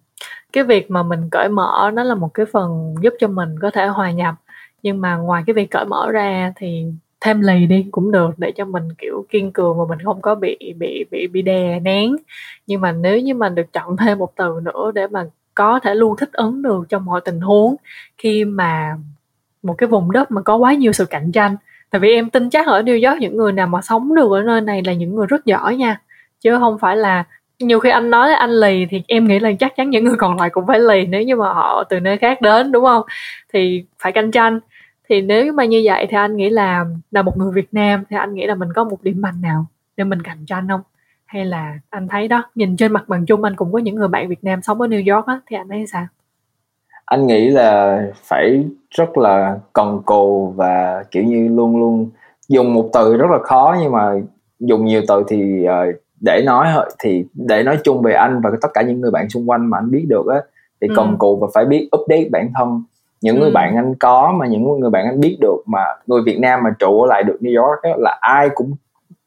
cái 0.53 0.63
việc 0.63 0.91
mà 0.91 1.03
mình 1.03 1.29
cởi 1.31 1.49
mở 1.49 1.91
nó 1.93 2.03
là 2.03 2.15
một 2.15 2.33
cái 2.33 2.45
phần 2.45 2.95
giúp 3.01 3.13
cho 3.19 3.27
mình 3.27 3.55
có 3.61 3.71
thể 3.71 3.87
hòa 3.87 4.11
nhập 4.11 4.35
nhưng 4.83 5.01
mà 5.01 5.15
ngoài 5.15 5.43
cái 5.47 5.53
việc 5.53 5.71
cởi 5.71 5.85
mở 5.85 6.11
ra 6.11 6.53
thì 6.55 6.85
thêm 7.25 7.41
lì 7.41 7.65
đi 7.65 7.85
cũng 7.91 8.11
được, 8.11 8.29
để 8.37 8.51
cho 8.51 8.65
mình, 8.65 8.83
kiểu, 8.97 9.25
kiên 9.29 9.51
cường 9.51 9.77
và 9.77 9.85
mình 9.89 9.99
không 10.05 10.21
có 10.21 10.35
bị 10.35 10.57
bị 10.79 11.05
bị 11.11 11.27
bị 11.27 11.41
đè 11.41 11.79
nén. 11.79 12.15
Nhưng 12.67 12.81
mà 12.81 12.91
nếu 12.91 13.19
như 13.19 13.33
mình 13.35 13.55
được 13.55 13.73
chọn 13.73 13.97
thêm 13.97 14.17
một 14.17 14.35
từ 14.35 14.59
nữa 14.63 14.91
để 14.95 15.07
mà 15.07 15.25
có 15.55 15.79
thể 15.79 15.95
luôn 15.95 16.15
thích 16.17 16.29
ứng 16.33 16.61
được 16.61 16.85
trong 16.89 17.05
mọi 17.05 17.21
tình 17.25 17.41
huống 17.41 17.75
khi 18.17 18.45
mà 18.45 18.97
một 19.63 19.73
cái 19.77 19.89
vùng 19.89 20.11
đất 20.11 20.31
mà 20.31 20.41
có 20.41 20.55
quá 20.55 20.73
nhiều 20.73 20.91
sự 20.91 21.05
cạnh 21.05 21.31
tranh. 21.31 21.55
Tại 21.89 21.99
vì 21.99 22.13
em 22.13 22.29
tin 22.29 22.49
chắc 22.49 22.67
ở 22.67 22.81
New 22.81 23.09
York 23.09 23.21
những 23.21 23.37
người 23.37 23.51
nào 23.51 23.67
mà 23.67 23.81
sống 23.81 24.15
được 24.15 24.31
ở 24.31 24.41
nơi 24.41 24.61
này 24.61 24.81
là 24.85 24.93
những 24.93 25.15
người 25.15 25.27
rất 25.27 25.45
giỏi 25.45 25.75
nha. 25.75 26.01
Chứ 26.41 26.57
không 26.59 26.79
phải 26.79 26.97
là, 26.97 27.23
nhiều 27.59 27.79
khi 27.79 27.89
anh 27.89 28.09
nói 28.09 28.33
anh 28.33 28.51
lì 28.51 28.85
thì 28.89 29.01
em 29.07 29.27
nghĩ 29.27 29.39
là 29.39 29.51
chắc 29.59 29.75
chắn 29.75 29.89
những 29.89 30.03
người 30.03 30.17
còn 30.17 30.37
lại 30.37 30.49
cũng 30.49 30.67
phải 30.67 30.79
lì 30.79 31.05
nếu 31.05 31.21
như 31.21 31.35
mà 31.35 31.53
họ 31.53 31.83
từ 31.89 31.99
nơi 31.99 32.17
khác 32.17 32.41
đến, 32.41 32.71
đúng 32.71 32.85
không? 32.85 33.03
Thì 33.53 33.83
phải 33.99 34.11
cạnh 34.11 34.31
tranh 34.31 34.59
thì 35.09 35.21
nếu 35.21 35.53
mà 35.53 35.65
như 35.65 35.81
vậy 35.85 36.07
thì 36.09 36.17
anh 36.17 36.37
nghĩ 36.37 36.49
là 36.49 36.85
là 37.11 37.21
một 37.21 37.37
người 37.37 37.51
Việt 37.51 37.73
Nam 37.73 38.03
thì 38.09 38.17
anh 38.17 38.33
nghĩ 38.33 38.45
là 38.45 38.55
mình 38.55 38.73
có 38.73 38.83
một 38.83 39.03
điểm 39.03 39.21
mạnh 39.21 39.41
nào 39.41 39.65
để 39.97 40.03
mình 40.03 40.21
cạnh 40.21 40.45
tranh 40.47 40.67
không? 40.67 40.81
Hay 41.25 41.45
là 41.45 41.79
anh 41.89 42.07
thấy 42.07 42.27
đó 42.27 42.43
nhìn 42.55 42.77
trên 42.77 42.93
mặt 42.93 43.03
bằng 43.07 43.25
chung 43.25 43.43
anh 43.43 43.55
cũng 43.55 43.73
có 43.73 43.79
những 43.79 43.95
người 43.95 44.07
bạn 44.07 44.29
Việt 44.29 44.43
Nam 44.43 44.61
sống 44.61 44.81
ở 44.81 44.87
New 44.87 45.15
York 45.15 45.27
á 45.27 45.39
thì 45.47 45.55
anh 45.55 45.69
thấy 45.69 45.87
sao? 45.87 46.07
Anh 47.05 47.27
nghĩ 47.27 47.49
là 47.49 48.01
phải 48.15 48.65
rất 48.89 49.17
là 49.17 49.59
cần 49.73 50.01
cù 50.05 50.53
và 50.55 51.03
kiểu 51.11 51.23
như 51.23 51.47
luôn 51.47 51.79
luôn 51.79 52.09
dùng 52.47 52.73
một 52.73 52.89
từ 52.93 53.17
rất 53.17 53.31
là 53.31 53.39
khó 53.43 53.77
nhưng 53.81 53.91
mà 53.91 54.13
dùng 54.59 54.85
nhiều 54.85 55.01
từ 55.07 55.23
thì 55.27 55.65
uh, 55.67 55.95
để 56.19 56.41
nói 56.45 56.67
thì 56.99 57.25
để 57.33 57.63
nói 57.63 57.77
chung 57.83 58.01
về 58.01 58.13
anh 58.13 58.41
và 58.43 58.51
tất 58.61 58.67
cả 58.73 58.81
những 58.81 59.01
người 59.01 59.11
bạn 59.11 59.29
xung 59.29 59.49
quanh 59.49 59.69
mà 59.69 59.77
anh 59.77 59.91
biết 59.91 60.05
được 60.09 60.27
á 60.27 60.41
thì 60.81 60.87
cần 60.95 61.09
ừ. 61.09 61.15
cù 61.19 61.35
và 61.35 61.47
phải 61.53 61.65
biết 61.65 61.89
update 61.97 62.29
bản 62.31 62.51
thân 62.55 62.83
những 63.25 63.35
ừ. 63.35 63.41
người 63.41 63.51
bạn 63.51 63.75
anh 63.75 63.95
có 63.95 64.33
mà 64.37 64.47
những 64.47 64.79
người 64.79 64.89
bạn 64.89 65.05
anh 65.05 65.19
biết 65.19 65.37
được 65.41 65.57
mà 65.65 65.79
người 66.07 66.21
Việt 66.25 66.39
Nam 66.39 66.63
mà 66.63 66.69
trụ 66.79 67.01
ở 67.01 67.07
lại 67.07 67.23
được 67.23 67.37
New 67.41 67.63
York 67.63 67.81
á, 67.81 67.89
là 67.97 68.17
ai 68.21 68.49
cũng 68.55 68.75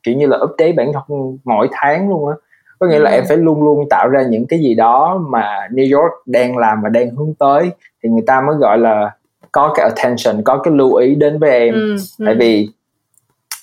kiểu 0.02 0.14
như 0.16 0.26
là 0.26 0.38
update 0.42 0.72
bản 0.72 0.92
thân 0.92 1.38
mỗi 1.44 1.68
tháng 1.72 2.08
luôn 2.08 2.28
á 2.28 2.34
có 2.78 2.86
nghĩa 2.86 2.96
ừ. 2.96 3.02
là 3.02 3.10
em 3.10 3.24
phải 3.28 3.36
luôn 3.36 3.62
luôn 3.62 3.88
tạo 3.90 4.08
ra 4.08 4.22
những 4.22 4.46
cái 4.46 4.58
gì 4.58 4.74
đó 4.74 5.24
mà 5.28 5.68
New 5.70 6.00
York 6.00 6.12
đang 6.26 6.56
làm 6.56 6.82
và 6.82 6.88
đang 6.88 7.10
hướng 7.10 7.34
tới 7.38 7.70
thì 8.02 8.08
người 8.08 8.24
ta 8.26 8.40
mới 8.40 8.56
gọi 8.56 8.78
là 8.78 9.10
có 9.52 9.72
cái 9.74 9.88
attention 9.88 10.42
có 10.44 10.60
cái 10.64 10.74
lưu 10.74 10.94
ý 10.94 11.14
đến 11.14 11.38
với 11.38 11.50
em 11.50 11.74
ừ. 11.74 11.96
Ừ. 12.18 12.24
tại 12.26 12.34
vì 12.34 12.68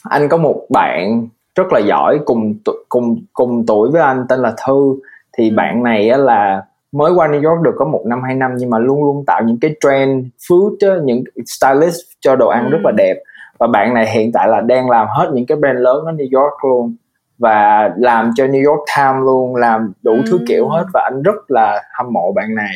anh 0.04 0.30
có 0.30 0.38
một 0.38 0.62
bạn 0.70 1.28
rất 1.56 1.74
là 1.74 1.80
giỏi 1.80 2.20
cùng 2.26 2.56
cùng 2.90 3.22
cùng 3.34 3.66
tuổi 3.68 3.92
với 3.92 4.02
anh 4.02 4.26
tên 4.30 4.40
là 4.40 4.54
Thư 4.66 4.96
thì 5.38 5.50
ừ. 5.50 5.54
bạn 5.56 5.84
này 5.84 6.10
á 6.10 6.18
là 6.18 6.66
mới 6.92 7.12
qua 7.12 7.28
New 7.28 7.50
York 7.50 7.62
được 7.62 7.74
có 7.78 7.86
một 7.86 8.04
năm 8.06 8.22
hai 8.24 8.36
năm 8.36 8.52
nhưng 8.58 8.70
mà 8.70 8.80
luôn 8.80 9.04
luôn 9.04 9.26
tạo 9.28 9.42
những 9.46 9.60
cái 9.62 9.76
trend 9.82 10.26
food 10.50 11.04
những 11.04 11.24
stylist 11.46 12.00
cho 12.20 12.36
đồ 12.36 12.48
ăn 12.48 12.66
ừ. 12.66 12.70
rất 12.70 12.80
là 12.84 12.92
đẹp 12.92 13.18
và 13.60 13.68
bạn 13.68 13.94
này 13.94 14.10
hiện 14.10 14.32
tại 14.32 14.48
là 14.48 14.62
đang 14.62 14.90
làm 14.90 15.08
hết 15.18 15.30
những 15.34 15.46
cái 15.46 15.58
brand 15.58 15.80
lớn 15.80 16.06
ở 16.06 16.12
New 16.12 16.42
York 16.42 16.54
luôn 16.64 16.96
và 17.38 17.90
làm 17.98 18.32
cho 18.36 18.46
New 18.46 18.70
York 18.70 18.82
Times 18.98 19.24
luôn 19.26 19.56
làm 19.56 19.92
đủ 20.02 20.14
ừ. 20.14 20.22
thứ 20.26 20.40
kiểu 20.48 20.70
hết 20.70 20.86
và 20.94 21.02
anh 21.02 21.24
rất 21.24 21.52
là 21.52 21.84
hâm 21.98 22.14
mộ 22.14 22.32
bạn 22.36 22.56
này 22.56 22.74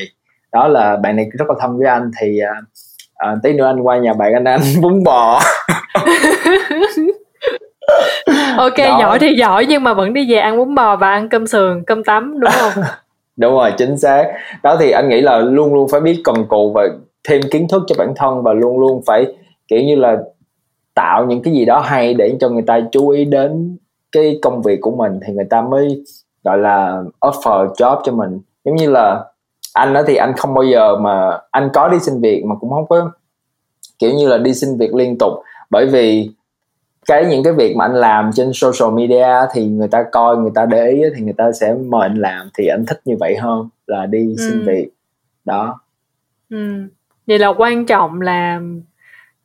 đó 0.52 0.68
là 0.68 0.98
bạn 0.98 1.16
này 1.16 1.30
rất 1.40 1.50
là 1.50 1.56
thân 1.60 1.78
với 1.78 1.88
anh 1.88 2.12
thì 2.22 2.40
uh, 2.44 2.64
uh, 3.34 3.40
tí 3.44 3.54
nữa 3.54 3.66
anh 3.66 3.80
qua 3.80 3.98
nhà 3.98 4.14
bạn 4.14 4.34
anh 4.34 4.44
ăn 4.44 4.60
bún 4.82 5.04
bò 5.04 5.34
ok 8.58 8.78
đó. 8.78 8.98
giỏi 9.00 9.20
thì 9.20 9.36
giỏi 9.38 9.66
nhưng 9.66 9.84
mà 9.84 9.94
vẫn 9.94 10.14
đi 10.14 10.34
về 10.34 10.38
ăn 10.38 10.58
bún 10.58 10.76
bò 10.76 10.96
và 10.96 11.10
ăn 11.10 11.30
cơm 11.30 11.48
sườn 11.48 11.84
cơm 11.88 12.04
tấm 12.04 12.40
đúng 12.40 12.52
không 12.60 12.84
đúng 13.40 13.54
rồi, 13.54 13.74
chính 13.78 13.98
xác. 13.98 14.32
Đó 14.64 14.78
thì 14.80 14.92
anh 14.92 15.10
nghĩ 15.10 15.22
là 15.22 15.40
luôn 15.40 15.74
luôn 15.74 15.88
phải 15.88 16.02
biết 16.02 16.22
cần 16.24 16.46
cù 16.50 16.72
và 16.72 16.88
thêm 17.28 17.42
kiến 17.52 17.68
thức 17.68 17.84
cho 17.88 17.96
bản 17.98 18.14
thân 18.16 18.44
và 18.44 18.54
luôn 18.54 18.80
luôn 18.80 19.02
phải, 19.06 19.26
kiểu 19.68 19.82
như 19.82 19.96
là, 19.96 20.18
tạo 20.94 21.26
những 21.26 21.42
cái 21.42 21.54
gì 21.54 21.66
đó 21.66 21.80
hay 21.80 22.14
để 22.14 22.38
cho 22.40 22.50
người 22.50 22.64
ta 22.68 22.80
chú 22.92 23.10
ý 23.10 23.26
đến 23.26 23.78
cái 24.12 24.40
công 24.42 24.62
việc 24.62 24.80
của 24.82 24.92
mình 24.92 25.20
thì 25.28 25.34
người 25.34 25.48
ta 25.50 25.62
mới, 25.62 26.04
gọi 26.44 26.58
là, 26.58 27.04
offer 27.22 27.74
job 27.74 28.02
cho 28.04 28.12
mình. 28.12 28.40
Giống 28.66 28.76
như 28.76 28.90
là 28.90 29.24
anh 29.74 29.94
đó 29.94 30.02
thì 30.08 30.16
anh 30.16 30.34
không 30.38 30.54
bao 30.54 30.64
giờ 30.64 30.98
mà, 30.98 31.38
anh 31.52 31.70
có 31.74 31.88
đi 31.88 32.00
xin 32.00 32.22
việc 32.22 32.44
mà 32.46 32.56
cũng 32.56 32.70
không 32.70 32.88
có, 32.90 33.12
kiểu 34.00 34.12
như 34.14 34.28
là 34.28 34.38
đi 34.38 34.54
xin 34.54 34.78
việc 34.78 34.96
liên 34.96 35.18
tục. 35.18 35.34
Bởi 35.70 35.86
vì 35.86 36.30
cái 37.08 37.26
những 37.26 37.44
cái 37.44 37.54
việc 37.54 37.76
mà 37.76 37.86
anh 37.86 37.96
làm 37.96 38.32
trên 38.34 38.52
social 38.54 38.94
media 38.94 39.28
thì 39.54 39.68
người 39.68 39.88
ta 39.88 40.04
coi 40.12 40.38
người 40.38 40.52
ta 40.56 40.66
để 40.66 40.90
ý 40.90 41.02
thì 41.16 41.22
người 41.22 41.34
ta 41.34 41.52
sẽ 41.52 41.74
mời 41.74 42.02
anh 42.02 42.16
làm 42.16 42.50
thì 42.58 42.68
anh 42.68 42.86
thích 42.86 43.02
như 43.06 43.16
vậy 43.20 43.38
hơn 43.38 43.70
là 43.88 44.06
đi 44.06 44.36
ừ. 44.38 44.50
xin 44.50 44.66
việc 44.66 44.90
đó 45.46 45.80
ừ. 46.50 46.58
vậy 47.28 47.40
là 47.40 47.48
quan 47.48 47.86
trọng 47.86 48.22
là 48.22 48.62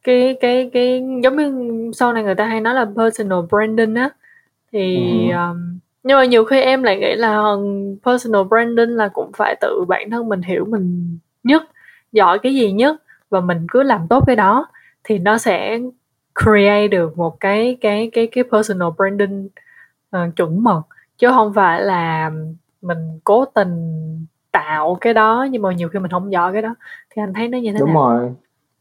cái 0.05 0.37
cái 0.41 0.71
cái 0.73 1.03
giống 1.23 1.37
như 1.37 1.91
sau 1.95 2.13
này 2.13 2.23
người 2.23 2.35
ta 2.35 2.45
hay 2.45 2.61
nói 2.61 2.75
là 2.75 2.87
personal 2.97 3.39
branding 3.51 3.95
á 3.95 4.11
thì 4.73 4.97
ừ. 5.31 5.37
um, 5.37 5.79
nhưng 6.03 6.19
mà 6.19 6.25
nhiều 6.25 6.45
khi 6.45 6.61
em 6.61 6.83
lại 6.83 6.99
nghĩ 6.99 7.15
là 7.15 7.55
personal 8.05 8.43
branding 8.49 8.97
là 8.97 9.09
cũng 9.09 9.31
phải 9.37 9.57
tự 9.61 9.85
bản 9.89 10.11
thân 10.11 10.29
mình 10.29 10.43
hiểu 10.43 10.65
mình 10.69 11.19
nhất 11.45 11.63
giỏi 12.13 12.39
cái 12.39 12.55
gì 12.55 12.73
nhất 12.73 12.97
và 13.31 13.41
mình 13.41 13.67
cứ 13.71 13.83
làm 13.83 14.07
tốt 14.09 14.25
cái 14.27 14.37
đó 14.37 14.67
thì 15.05 15.19
nó 15.19 15.39
sẽ 15.39 15.79
create 16.43 16.89
được 16.89 17.19
một 17.19 17.41
cái 17.41 17.77
cái 17.81 18.11
cái 18.13 18.27
cái 18.27 18.45
personal 18.53 18.89
branding 18.97 19.49
uh, 20.17 20.37
chuẩn 20.37 20.65
mực. 20.65 20.83
Chứ 21.19 21.29
không 21.31 21.55
phải 21.55 21.83
là 21.83 22.31
mình 22.83 23.21
cố 23.25 23.45
tình 23.45 24.01
tạo 24.53 24.99
cái 25.01 25.15
đó 25.15 25.47
nhưng 25.51 25.63
mà 25.63 25.73
nhiều 25.73 25.89
khi 25.89 25.99
mình 25.99 26.11
không 26.11 26.33
giỏi 26.33 26.53
cái 26.53 26.63
đó. 26.63 26.75
Thì 27.11 27.23
anh 27.23 27.35
thấy 27.35 27.49
nó 27.49 27.59
như 27.59 27.73
thế 27.73 27.79
đúng 27.79 27.95
nào? 27.95 28.09
rồi. 28.09 28.33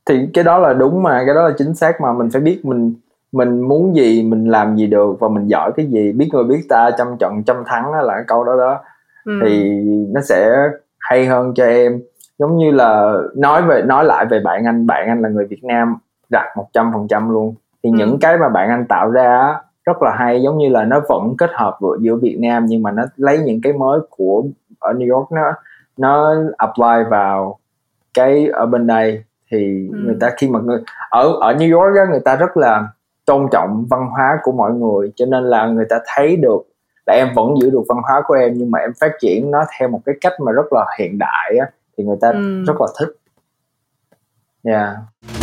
Thì 0.05 0.27
cái 0.33 0.43
đó 0.43 0.57
là 0.59 0.73
đúng 0.73 1.03
mà 1.03 1.23
cái 1.25 1.35
đó 1.35 1.47
là 1.47 1.53
chính 1.57 1.75
xác 1.75 2.01
mà. 2.01 2.13
Mình 2.13 2.29
phải 2.29 2.41
biết 2.41 2.65
mình 2.65 2.93
mình 3.31 3.61
muốn 3.61 3.95
gì 3.95 4.23
mình 4.23 4.45
làm 4.45 4.75
gì 4.75 4.87
được 4.87 5.19
và 5.19 5.27
mình 5.27 5.47
giỏi 5.47 5.71
cái 5.75 5.85
gì. 5.85 6.11
Biết 6.11 6.29
người 6.33 6.43
biết 6.43 6.61
ta 6.69 6.91
trăm 6.97 7.07
trận 7.19 7.43
trăm 7.45 7.57
thắng 7.65 7.83
đó 7.83 8.01
là 8.01 8.13
cái 8.13 8.23
câu 8.27 8.43
đó 8.43 8.55
đó. 8.57 8.79
Ừ. 9.25 9.39
thì 9.45 9.69
nó 10.13 10.21
sẽ 10.21 10.69
hay 10.99 11.25
hơn 11.25 11.53
cho 11.55 11.65
em. 11.65 12.01
Giống 12.39 12.57
như 12.57 12.71
là 12.71 13.13
nói 13.35 13.61
về 13.61 13.81
nói 13.81 14.05
lại 14.05 14.25
về 14.25 14.39
bạn 14.39 14.65
anh 14.65 14.87
bạn 14.87 15.07
anh 15.07 15.21
là 15.21 15.29
người 15.29 15.45
Việt 15.45 15.63
Nam 15.63 15.95
đặt 16.29 16.53
một 16.57 16.67
trăm 16.73 16.91
phần 16.93 17.07
trăm 17.07 17.29
luôn 17.29 17.55
thì 17.83 17.89
ừ. 17.89 17.95
những 17.97 18.19
cái 18.19 18.37
mà 18.37 18.49
bạn 18.49 18.69
anh 18.69 18.85
tạo 18.89 19.09
ra 19.09 19.55
rất 19.85 20.01
là 20.01 20.15
hay 20.15 20.41
giống 20.41 20.57
như 20.57 20.69
là 20.69 20.83
nó 20.83 21.01
vẫn 21.09 21.37
kết 21.37 21.49
hợp 21.53 21.77
giữa 21.99 22.15
Việt 22.15 22.37
Nam 22.39 22.65
nhưng 22.65 22.83
mà 22.83 22.91
nó 22.91 23.03
lấy 23.15 23.39
những 23.39 23.61
cái 23.61 23.73
mới 23.73 23.99
của 24.09 24.43
ở 24.79 24.93
New 24.93 25.15
York 25.15 25.31
nó 25.31 25.53
nó 25.97 26.35
apply 26.57 27.09
vào 27.09 27.59
cái 28.13 28.47
ở 28.47 28.65
bên 28.65 28.87
đây 28.87 29.23
thì 29.51 29.89
ừ. 29.91 29.97
người 30.05 30.17
ta 30.19 30.31
khi 30.37 30.49
mà 30.49 30.59
người 30.59 30.81
ở 31.09 31.33
ở 31.41 31.53
New 31.53 31.79
York 31.79 31.97
á, 31.97 32.05
người 32.11 32.19
ta 32.19 32.35
rất 32.35 32.57
là 32.57 32.87
tôn 33.25 33.47
trọng 33.51 33.85
văn 33.89 34.07
hóa 34.09 34.39
của 34.43 34.51
mọi 34.51 34.71
người 34.73 35.11
cho 35.15 35.25
nên 35.25 35.43
là 35.43 35.67
người 35.67 35.85
ta 35.89 35.99
thấy 36.15 36.35
được 36.35 36.61
là 37.05 37.13
em 37.13 37.27
vẫn 37.35 37.47
giữ 37.61 37.69
được 37.69 37.83
văn 37.89 37.97
hóa 38.03 38.21
của 38.27 38.33
em 38.33 38.53
nhưng 38.55 38.71
mà 38.71 38.79
em 38.79 38.91
phát 38.99 39.11
triển 39.21 39.51
nó 39.51 39.65
theo 39.79 39.89
một 39.89 39.99
cái 40.05 40.15
cách 40.21 40.33
mà 40.39 40.51
rất 40.51 40.73
là 40.73 40.85
hiện 40.99 41.17
đại 41.19 41.57
á, 41.59 41.67
thì 41.97 42.03
người 42.03 42.17
ta 42.21 42.29
ừ. 42.29 42.63
rất 42.67 42.81
là 42.81 42.87
thích 42.99 43.09
yeah 44.63 45.42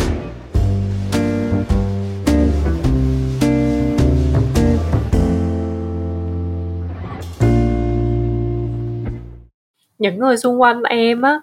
những 10.00 10.18
người 10.18 10.36
xung 10.36 10.60
quanh 10.60 10.82
em 10.82 11.22
á 11.22 11.40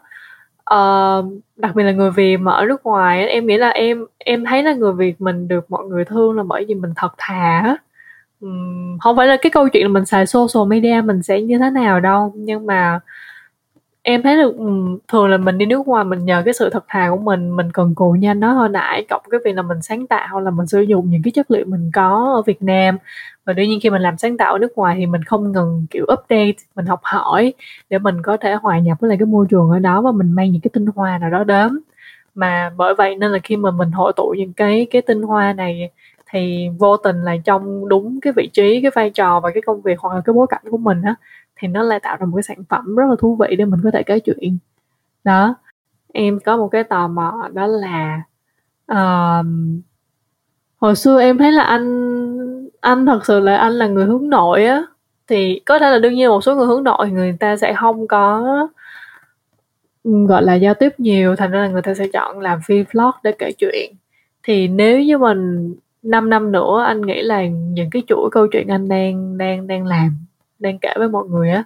uh, 0.74 1.26
đặc 1.56 1.76
biệt 1.76 1.84
là 1.84 1.92
người 1.92 2.12
Việt 2.12 2.38
mà 2.38 2.52
ở 2.52 2.66
nước 2.66 2.84
ngoài 2.84 3.28
em 3.28 3.48
nghĩ 3.48 3.58
là 3.58 3.70
em 3.70 4.06
em 4.18 4.46
thấy 4.46 4.64
là 4.64 4.74
người 4.74 4.94
Việt 4.94 5.22
mình 5.22 5.48
được 5.48 5.72
mọi 5.72 5.86
người 5.86 6.06
thương 6.06 6.38
là 6.38 6.44
bởi 6.44 6.66
vì 6.68 6.76
mình 6.76 6.92
thật 6.96 7.14
thà 7.18 7.78
um, 8.42 8.98
không 9.00 9.18
phải 9.18 9.28
là 9.28 9.38
cái 9.42 9.50
câu 9.50 9.70
chuyện 9.70 9.84
là 9.84 9.90
mình 9.90 10.06
xài 10.06 10.26
social 10.26 10.68
media 10.68 11.02
mình 11.06 11.24
sẽ 11.24 11.42
như 11.42 11.58
thế 11.60 11.70
nào 11.70 12.00
đâu 12.00 12.34
nhưng 12.36 12.66
mà 12.66 13.00
em 14.02 14.24
thấy 14.24 14.38
được 14.38 14.56
thường 15.08 15.28
là 15.28 15.38
mình 15.38 15.58
đi 15.58 15.66
nước 15.66 15.88
ngoài 15.88 16.04
mình 16.04 16.26
nhờ 16.26 16.42
cái 16.46 16.54
sự 16.54 16.70
thật 16.70 16.86
thà 16.88 17.10
của 17.10 17.18
mình 17.18 17.56
mình 17.56 17.72
cần 17.72 17.96
cù 17.96 18.12
nhanh 18.12 18.40
nó 18.40 18.54
hồi 18.54 18.70
nãy 18.70 19.06
cộng 19.10 19.22
cái 19.32 19.40
việc 19.46 19.56
là 19.56 19.62
mình 19.62 19.82
sáng 19.82 20.08
tạo 20.08 20.40
là 20.42 20.52
mình 20.52 20.68
sử 20.68 20.82
dụng 20.82 21.10
những 21.10 21.22
cái 21.24 21.32
chất 21.32 21.52
liệu 21.52 21.66
mình 21.68 21.92
có 21.94 22.34
ở 22.36 22.42
Việt 22.42 22.62
Nam 22.62 22.98
và 23.48 23.54
đương 23.54 23.70
nhiên 23.70 23.80
khi 23.84 23.90
mình 23.90 24.02
làm 24.02 24.18
sáng 24.18 24.38
tạo 24.38 24.54
ở 24.54 24.60
nước 24.60 24.78
ngoài 24.78 24.96
thì 25.00 25.06
mình 25.06 25.24
không 25.24 25.52
ngừng 25.52 25.86
kiểu 25.90 26.06
update 26.14 26.54
mình 26.76 26.86
học 26.86 27.00
hỏi 27.04 27.54
để 27.90 28.00
mình 28.00 28.22
có 28.22 28.38
thể 28.38 28.54
hòa 28.54 28.80
nhập 28.80 28.98
với 29.02 29.10
lại 29.10 29.18
cái 29.18 29.26
môi 29.26 29.46
trường 29.50 29.70
ở 29.70 29.80
đó 29.80 30.02
và 30.02 30.12
mình 30.12 30.32
mang 30.32 30.52
những 30.52 30.62
cái 30.62 30.70
tinh 30.74 30.86
hoa 30.96 31.18
nào 31.18 31.30
đó 31.30 31.44
đến. 31.44 31.80
Mà 32.36 32.72
bởi 32.78 32.94
vậy 32.96 33.16
nên 33.16 33.32
là 33.32 33.40
khi 33.44 33.58
mà 33.58 33.72
mình 33.72 33.92
hội 33.92 34.14
tụ 34.16 34.34
những 34.38 34.54
cái 34.54 34.88
cái 34.92 35.02
tinh 35.02 35.22
hoa 35.22 35.54
này 35.54 35.92
thì 36.32 36.70
vô 36.80 36.98
tình 36.98 37.24
là 37.24 37.38
trong 37.46 37.90
đúng 37.90 38.20
cái 38.22 38.34
vị 38.36 38.50
trí 38.54 38.82
cái 38.82 38.92
vai 38.96 39.10
trò 39.10 39.40
và 39.40 39.52
cái 39.54 39.62
công 39.66 39.82
việc 39.82 40.00
hoặc 40.00 40.16
là 40.16 40.22
cái 40.26 40.34
bối 40.34 40.48
cảnh 40.50 40.64
của 40.72 40.78
mình 40.78 41.02
á 41.02 41.16
thì 41.56 41.68
nó 41.68 41.84
lại 41.84 42.00
tạo 42.00 42.18
ra 42.20 42.26
một 42.26 42.36
cái 42.38 42.44
sản 42.44 42.64
phẩm 42.70 42.96
rất 42.96 43.06
là 43.10 43.16
thú 43.20 43.36
vị 43.36 43.56
để 43.56 43.66
mình 43.66 43.80
có 43.84 43.92
thể 43.94 44.04
kể 44.04 44.20
chuyện. 44.20 44.58
Đó 45.24 45.56
em 46.14 46.40
có 46.40 46.58
một 46.58 46.68
cái 46.68 46.84
tò 46.84 47.08
mò 47.08 47.50
đó 47.54 47.68
là 47.68 48.22
uh, 48.92 49.46
hồi 50.78 50.96
xưa 50.96 51.22
em 51.22 51.38
thấy 51.38 51.52
là 51.52 51.64
anh 51.64 52.68
anh 52.82 53.06
thật 53.06 53.26
sự 53.26 53.40
là 53.40 53.58
anh 53.58 53.74
là 53.74 53.88
người 53.88 54.06
hướng 54.06 54.30
nội 54.30 54.66
á. 54.66 54.84
Thì 55.28 55.62
có 55.66 55.80
thể 55.80 55.92
là 55.92 56.00
đương 56.00 56.14
nhiên 56.14 56.30
một 56.30 56.42
số 56.42 56.56
người 56.56 56.68
hướng 56.68 56.84
nội 56.84 57.10
người 57.10 57.38
ta 57.40 57.58
sẽ 57.58 57.74
không 57.74 58.08
có, 58.08 58.68
gọi 60.04 60.44
là, 60.44 60.56
giao 60.56 60.74
tiếp 60.74 60.90
nhiều. 60.98 61.36
Thành 61.36 61.52
ra 61.52 61.62
là 61.62 61.68
người 61.68 61.82
ta 61.82 61.94
sẽ 61.94 62.08
chọn 62.14 62.40
làm 62.40 62.60
phim 62.66 62.86
vlog 62.94 63.12
để 63.24 63.32
kể 63.40 63.52
chuyện. 63.52 63.96
Thì 64.44 64.68
nếu 64.68 65.02
như 65.02 65.18
mình 65.18 65.76
5 66.04 66.30
năm 66.30 66.52
nữa 66.52 66.84
anh 66.88 67.02
nghĩ 67.02 67.22
là 67.22 67.46
những 67.48 67.90
cái 67.92 68.04
chuỗi 68.08 68.30
câu 68.32 68.48
chuyện 68.48 68.68
anh 68.68 68.88
đang 68.88 69.38
đang 69.38 69.68
đang 69.68 69.86
làm, 69.86 70.10
đang 70.60 70.80
kể 70.80 70.94
với 70.98 71.10
mọi 71.10 71.26
người 71.28 71.52
á, 71.52 71.64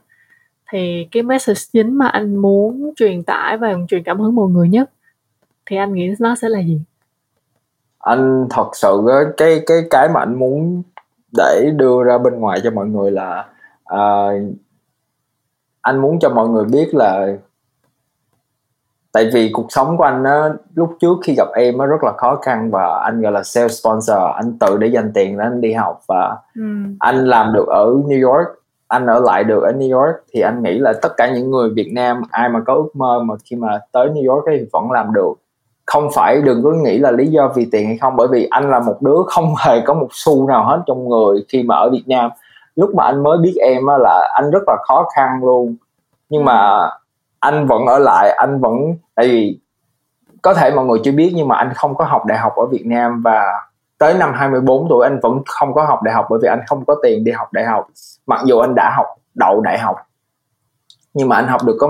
thì 0.72 1.08
cái 1.12 1.24
message 1.24 1.62
chính 1.74 1.96
mà 1.96 2.08
anh 2.08 2.36
muốn 2.36 2.94
truyền 2.96 3.24
tải 3.24 3.58
và 3.58 3.74
truyền 3.90 4.04
cảm 4.04 4.20
hứng 4.20 4.36
mọi 4.36 4.50
người 4.50 4.70
nhất, 4.70 4.92
thì 5.66 5.78
anh 5.78 5.94
nghĩ 5.94 6.14
nó 6.20 6.36
sẽ 6.36 6.50
là 6.50 6.60
gì? 6.60 6.82
Anh 8.02 8.48
thật 8.50 8.70
sự 8.74 9.02
cái 9.38 9.64
cái 9.66 9.78
cái 9.90 10.10
mà 10.10 10.20
anh 10.20 10.40
muốn 10.40 10.84
để 11.38 11.72
đưa 11.76 12.04
ra 12.04 12.18
bên 12.18 12.40
ngoài 12.40 12.60
cho 12.64 12.72
mọi 12.72 12.86
người 12.86 13.12
là 13.12 13.46
uh, 13.94 14.42
anh 15.82 16.02
muốn 16.02 16.20
cho 16.20 16.30
mọi 16.30 16.48
người 16.48 16.66
biết 16.66 16.96
là 16.96 17.28
tại 19.12 19.30
vì 19.34 19.50
cuộc 19.54 19.66
sống 19.70 19.98
của 19.98 20.04
anh 20.04 20.24
á 20.24 20.50
lúc 20.76 20.98
trước 21.00 21.18
khi 21.24 21.34
gặp 21.38 21.48
em 21.56 21.78
nó 21.78 21.86
rất 21.86 22.04
là 22.04 22.12
khó 22.18 22.36
khăn 22.36 22.72
và 22.72 23.02
anh 23.04 23.22
gọi 23.22 23.32
là 23.32 23.42
self 23.42 23.68
sponsor 23.68 24.18
anh 24.36 24.58
tự 24.60 24.78
để 24.78 24.88
dành 24.88 25.12
tiền 25.14 25.38
để 25.38 25.44
anh 25.44 25.62
đi 25.62 25.74
học 25.74 26.02
và 26.08 26.38
ừ. 26.56 26.62
anh 27.00 27.26
làm 27.28 27.54
được 27.54 27.68
ở 27.68 27.86
New 27.86 28.32
York 28.32 28.48
anh 28.88 29.06
ở 29.06 29.20
lại 29.20 29.44
được 29.44 29.64
ở 29.64 29.72
New 29.72 30.00
York 30.00 30.16
thì 30.34 30.42
anh 30.42 30.64
nghĩ 30.64 30.80
là 30.80 30.94
tất 31.02 31.10
cả 31.18 31.34
những 31.34 31.52
người 31.52 31.70
Việt 31.76 31.92
Nam 31.94 32.22
ai 32.32 32.50
mà 32.50 32.60
có 32.66 32.74
ước 32.74 32.90
mơ 32.94 33.24
mà 33.24 33.36
khi 33.44 33.56
mà 33.56 33.80
tới 33.92 34.10
New 34.10 34.34
York 34.34 34.46
thì 34.52 34.66
vẫn 34.72 34.92
làm 34.92 35.14
được 35.14 35.34
không 35.92 36.10
phải 36.16 36.42
đừng 36.42 36.64
có 36.64 36.72
nghĩ 36.72 36.98
là 36.98 37.12
lý 37.12 37.28
do 37.28 37.52
vì 37.56 37.68
tiền 37.72 37.88
hay 37.88 37.98
không, 37.98 38.16
bởi 38.16 38.28
vì 38.32 38.48
anh 38.52 38.70
là 38.70 38.80
một 38.80 39.02
đứa 39.02 39.18
không 39.28 39.54
hề 39.66 39.82
có 39.82 39.94
một 39.94 40.08
xu 40.12 40.48
nào 40.48 40.66
hết 40.66 40.82
trong 40.88 41.10
người 41.10 41.46
khi 41.48 41.64
mà 41.64 41.76
ở 41.76 41.90
Việt 41.90 42.04
Nam. 42.08 42.32
Lúc 42.76 42.96
mà 42.96 43.04
anh 43.04 43.24
mới 43.24 43.38
biết 43.38 43.54
em 43.62 43.86
á 43.86 43.98
là 43.98 44.30
anh 44.34 44.52
rất 44.52 44.64
là 44.68 44.78
khó 44.88 45.06
khăn 45.16 45.30
luôn. 45.44 45.76
Nhưng 46.30 46.46
mà 46.46 46.90
anh 47.40 47.68
vẫn 47.68 47.86
ở 47.86 48.00
lại, 48.00 48.30
anh 48.30 48.62
vẫn, 48.62 48.74
tại 49.16 49.28
vì 49.28 49.60
có 50.42 50.54
thể 50.54 50.72
mọi 50.72 50.86
người 50.86 51.00
chưa 51.04 51.12
biết 51.12 51.32
nhưng 51.36 51.48
mà 51.48 51.56
anh 51.56 51.74
không 51.76 51.96
có 51.96 52.06
học 52.06 52.26
đại 52.26 52.38
học 52.38 52.56
ở 52.56 52.66
Việt 52.66 52.86
Nam 52.86 53.22
và 53.22 53.44
tới 53.98 54.14
năm 54.14 54.34
24 54.36 54.90
tuổi 54.90 55.06
anh 55.06 55.20
vẫn 55.24 55.42
không 55.46 55.74
có 55.74 55.84
học 55.84 56.02
đại 56.04 56.16
học 56.16 56.26
bởi 56.30 56.40
vì 56.42 56.48
anh 56.48 56.62
không 56.68 56.86
có 56.86 56.96
tiền 57.04 57.24
đi 57.24 57.32
học 57.32 57.54
đại 57.54 57.66
học. 57.66 57.88
Mặc 58.26 58.42
dù 58.46 58.60
anh 58.60 58.76
đã 58.76 58.94
học 58.96 59.06
đậu 59.34 59.62
đại 59.62 59.80
học, 59.80 59.96
nhưng 61.14 61.30
mà 61.30 61.36
anh 61.36 61.48
học 61.48 61.62
được 61.66 61.78
có 61.80 61.90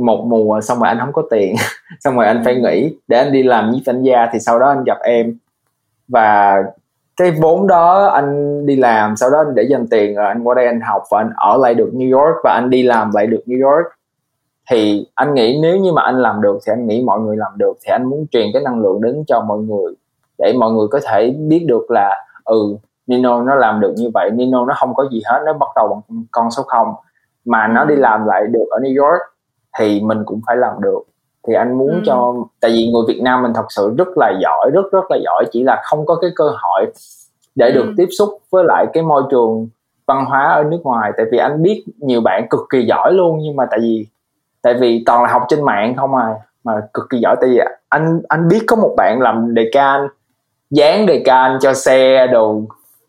một 0.00 0.24
mùa 0.26 0.60
xong 0.60 0.78
rồi 0.78 0.88
anh 0.88 0.98
không 1.00 1.12
có 1.12 1.22
tiền 1.30 1.54
xong 2.00 2.16
rồi 2.16 2.26
anh 2.26 2.42
phải 2.44 2.54
nghỉ 2.54 2.96
để 3.08 3.18
anh 3.18 3.32
đi 3.32 3.42
làm 3.42 3.70
nhiếp 3.70 3.82
ảnh 3.86 4.02
gia 4.02 4.28
thì 4.32 4.38
sau 4.38 4.58
đó 4.58 4.68
anh 4.68 4.84
gặp 4.84 4.98
em. 5.02 5.38
Và 6.08 6.56
cái 7.16 7.30
vốn 7.30 7.66
đó 7.66 8.06
anh 8.06 8.60
đi 8.66 8.76
làm 8.76 9.16
sau 9.16 9.30
đó 9.30 9.38
anh 9.38 9.54
để 9.54 9.62
dành 9.62 9.86
tiền 9.86 10.14
rồi 10.14 10.26
anh 10.26 10.42
qua 10.44 10.54
đây 10.54 10.66
anh 10.66 10.80
học 10.80 11.02
và 11.10 11.20
anh 11.20 11.30
ở 11.36 11.56
lại 11.56 11.74
được 11.74 11.90
New 11.92 12.18
York 12.18 12.36
và 12.44 12.52
anh 12.52 12.70
đi 12.70 12.82
làm 12.82 13.10
lại 13.14 13.26
được 13.26 13.42
New 13.46 13.70
York. 13.70 13.86
Thì 14.70 15.06
anh 15.14 15.34
nghĩ 15.34 15.58
nếu 15.62 15.76
như 15.76 15.92
mà 15.92 16.02
anh 16.02 16.22
làm 16.22 16.42
được 16.42 16.58
thì 16.66 16.72
anh 16.72 16.86
nghĩ 16.86 17.02
mọi 17.06 17.20
người 17.20 17.36
làm 17.36 17.52
được 17.56 17.72
thì 17.84 17.90
anh 17.90 18.04
muốn 18.04 18.26
truyền 18.30 18.46
cái 18.52 18.62
năng 18.62 18.80
lượng 18.80 19.00
đến 19.02 19.24
cho 19.26 19.40
mọi 19.40 19.58
người 19.58 19.94
để 20.38 20.52
mọi 20.58 20.72
người 20.72 20.86
có 20.90 21.00
thể 21.10 21.34
biết 21.38 21.64
được 21.68 21.90
là 21.90 22.24
ừ 22.44 22.76
Nino 23.06 23.42
nó 23.42 23.54
làm 23.54 23.80
được 23.80 23.94
như 23.96 24.10
vậy 24.14 24.30
Nino 24.30 24.64
nó 24.66 24.74
không 24.76 24.94
có 24.94 25.08
gì 25.12 25.22
hết 25.24 25.42
nó 25.46 25.52
bắt 25.52 25.68
đầu 25.76 25.88
bằng 25.88 26.24
con 26.30 26.50
số 26.50 26.62
không 26.62 26.94
mà 27.44 27.66
nó 27.66 27.84
đi 27.84 27.96
làm 27.96 28.26
lại 28.26 28.42
được 28.46 28.66
ở 28.70 28.78
New 28.78 29.04
York 29.04 29.20
thì 29.78 30.00
mình 30.00 30.18
cũng 30.24 30.40
phải 30.46 30.56
làm 30.56 30.74
được 30.80 31.02
thì 31.46 31.54
anh 31.54 31.78
muốn 31.78 31.90
ừ. 31.90 32.00
cho 32.06 32.34
tại 32.60 32.70
vì 32.70 32.90
người 32.90 33.02
Việt 33.08 33.22
Nam 33.22 33.42
mình 33.42 33.52
thật 33.54 33.66
sự 33.68 33.94
rất 33.98 34.08
là 34.16 34.32
giỏi 34.42 34.70
rất 34.74 34.92
rất 34.92 35.10
là 35.10 35.16
giỏi 35.24 35.44
chỉ 35.52 35.62
là 35.64 35.80
không 35.84 36.06
có 36.06 36.14
cái 36.20 36.30
cơ 36.36 36.44
hội 36.44 36.86
để 37.54 37.72
được 37.72 37.86
ừ. 37.86 37.94
tiếp 37.96 38.08
xúc 38.18 38.28
với 38.50 38.64
lại 38.64 38.86
cái 38.92 39.02
môi 39.02 39.22
trường 39.30 39.68
văn 40.06 40.24
hóa 40.24 40.52
ở 40.52 40.64
nước 40.64 40.80
ngoài 40.82 41.12
tại 41.16 41.26
vì 41.32 41.38
anh 41.38 41.62
biết 41.62 41.84
nhiều 41.96 42.20
bạn 42.20 42.46
cực 42.50 42.60
kỳ 42.70 42.86
giỏi 42.86 43.12
luôn 43.12 43.38
nhưng 43.42 43.56
mà 43.56 43.66
tại 43.70 43.80
vì 43.82 44.06
tại 44.62 44.74
vì 44.74 45.02
toàn 45.06 45.22
là 45.22 45.28
học 45.28 45.42
trên 45.48 45.64
mạng 45.64 45.94
không 45.96 46.14
à 46.14 46.34
mà 46.64 46.72
cực 46.94 47.04
kỳ 47.10 47.18
giỏi 47.18 47.36
tại 47.40 47.50
vì 47.50 47.60
anh 47.88 48.20
anh 48.28 48.48
biết 48.48 48.60
có 48.66 48.76
một 48.76 48.94
bạn 48.96 49.20
làm 49.20 49.54
đề 49.54 49.70
can 49.72 50.08
dán 50.70 51.06
đề 51.06 51.22
can 51.24 51.58
cho 51.60 51.74
xe 51.74 52.26
đồ 52.26 52.62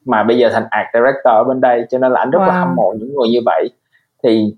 mà 0.05 0.23
bây 0.23 0.37
giờ 0.37 0.49
thành 0.53 0.65
art 0.69 0.87
director 0.93 1.33
ở 1.33 1.43
bên 1.43 1.61
đây 1.61 1.85
cho 1.89 1.97
nên 1.97 2.11
là 2.11 2.19
anh 2.19 2.29
rất 2.29 2.39
wow. 2.39 2.47
là 2.47 2.59
hâm 2.59 2.75
mộ 2.75 2.93
những 2.99 3.15
người 3.15 3.29
như 3.29 3.39
vậy 3.45 3.69
thì 4.23 4.55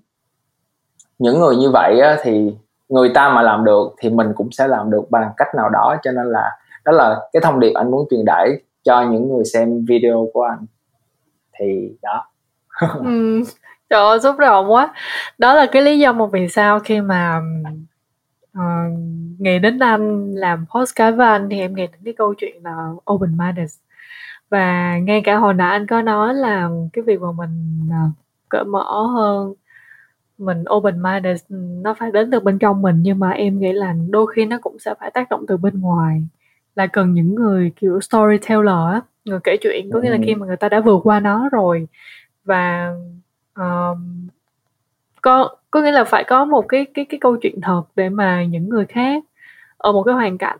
những 1.20 1.40
người 1.40 1.56
như 1.56 1.70
vậy 1.70 2.00
á, 2.00 2.16
thì 2.22 2.52
người 2.88 3.10
ta 3.14 3.28
mà 3.34 3.42
làm 3.42 3.64
được 3.64 3.94
thì 3.98 4.10
mình 4.10 4.32
cũng 4.34 4.52
sẽ 4.52 4.68
làm 4.68 4.90
được 4.90 5.10
bằng 5.10 5.30
cách 5.36 5.48
nào 5.56 5.68
đó. 5.68 5.96
Cho 6.02 6.12
nên 6.12 6.26
là 6.26 6.50
đó 6.84 6.92
là 6.92 7.20
cái 7.32 7.40
thông 7.42 7.60
điệp 7.60 7.72
anh 7.74 7.90
muốn 7.90 8.06
truyền 8.10 8.20
tải 8.26 8.50
cho 8.84 9.02
những 9.02 9.28
người 9.28 9.44
xem 9.44 9.84
video 9.88 10.28
của 10.32 10.42
anh. 10.42 10.66
Thì 11.58 11.96
đó. 12.02 12.26
Ừ. 13.04 13.42
trời 13.90 14.00
ơi 14.00 14.20
xúc 14.20 14.38
động 14.38 14.72
quá. 14.72 14.94
Đó 15.38 15.54
là 15.54 15.66
cái 15.66 15.82
lý 15.82 15.98
do 15.98 16.12
một 16.12 16.32
vì 16.32 16.48
sao 16.48 16.80
khi 16.80 17.00
mà 17.00 17.40
uh, 18.58 18.98
nghĩ 19.38 19.58
đến 19.58 19.78
anh 19.78 20.34
làm 20.34 20.66
postcard 20.74 21.16
với 21.16 21.26
anh 21.26 21.48
thì 21.50 21.60
em 21.60 21.74
nghe 21.74 21.86
đến 21.86 22.00
cái 22.04 22.14
câu 22.18 22.34
chuyện 22.34 22.62
là 22.64 22.90
open 23.12 23.38
minded. 23.38 23.70
Và 24.50 24.98
ngay 24.98 25.22
cả 25.24 25.36
hồi 25.36 25.54
nãy 25.54 25.70
anh 25.70 25.86
có 25.86 26.02
nói 26.02 26.34
là 26.34 26.68
cái 26.92 27.04
việc 27.04 27.20
mà 27.20 27.32
mình 27.32 27.80
uh, 27.88 28.12
cởi 28.48 28.64
mở 28.64 29.06
hơn 29.06 29.54
mình 30.40 30.64
open 30.70 31.02
minded 31.02 31.40
nó 31.82 31.94
phải 31.94 32.10
đến 32.10 32.30
từ 32.30 32.40
bên 32.40 32.58
trong 32.58 32.82
mình 32.82 32.96
nhưng 33.02 33.18
mà 33.18 33.30
em 33.30 33.58
nghĩ 33.58 33.72
là 33.72 33.94
đôi 34.10 34.26
khi 34.34 34.44
nó 34.44 34.58
cũng 34.62 34.78
sẽ 34.78 34.94
phải 35.00 35.10
tác 35.10 35.30
động 35.30 35.44
từ 35.48 35.56
bên 35.56 35.80
ngoài. 35.80 36.22
Là 36.76 36.86
cần 36.86 37.14
những 37.14 37.34
người 37.34 37.72
kiểu 37.76 38.00
storyteller 38.00 38.92
á 38.92 39.00
người 39.24 39.38
kể 39.44 39.56
chuyện 39.60 39.90
có 39.92 40.00
nghĩa 40.00 40.10
là 40.10 40.18
khi 40.26 40.34
mà 40.34 40.46
người 40.46 40.56
ta 40.56 40.68
đã 40.68 40.80
vượt 40.80 41.00
qua 41.04 41.20
nó 41.20 41.48
rồi. 41.52 41.88
Và 42.44 42.94
um, 43.56 44.28
có 45.22 45.56
có 45.70 45.82
nghĩa 45.82 45.90
là 45.90 46.04
phải 46.04 46.24
có 46.24 46.44
một 46.44 46.68
cái 46.68 46.86
cái 46.94 47.04
cái 47.04 47.20
câu 47.20 47.36
chuyện 47.36 47.60
thật 47.60 47.82
để 47.96 48.08
mà 48.08 48.44
những 48.44 48.68
người 48.68 48.86
khác 48.86 49.24
ở 49.76 49.92
một 49.92 50.02
cái 50.02 50.14
hoàn 50.14 50.38
cảnh 50.38 50.58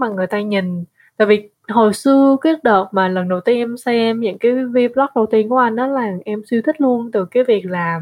mà 0.00 0.08
người 0.08 0.26
ta 0.26 0.40
nhìn. 0.40 0.84
Tại 1.16 1.26
vì 1.26 1.50
hồi 1.68 1.92
xưa 1.94 2.36
cái 2.40 2.54
đợt 2.62 2.86
mà 2.92 3.08
lần 3.08 3.28
đầu 3.28 3.40
tiên 3.40 3.58
em 3.58 3.76
xem 3.76 4.20
những 4.20 4.38
cái 4.38 4.52
vlog 4.94 5.06
đầu 5.14 5.26
tiên 5.26 5.48
của 5.48 5.56
anh 5.56 5.76
đó 5.76 5.86
là 5.86 6.12
em 6.24 6.42
siêu 6.50 6.62
thích 6.66 6.80
luôn 6.80 7.10
từ 7.12 7.24
cái 7.24 7.44
việc 7.44 7.66
là 7.66 8.00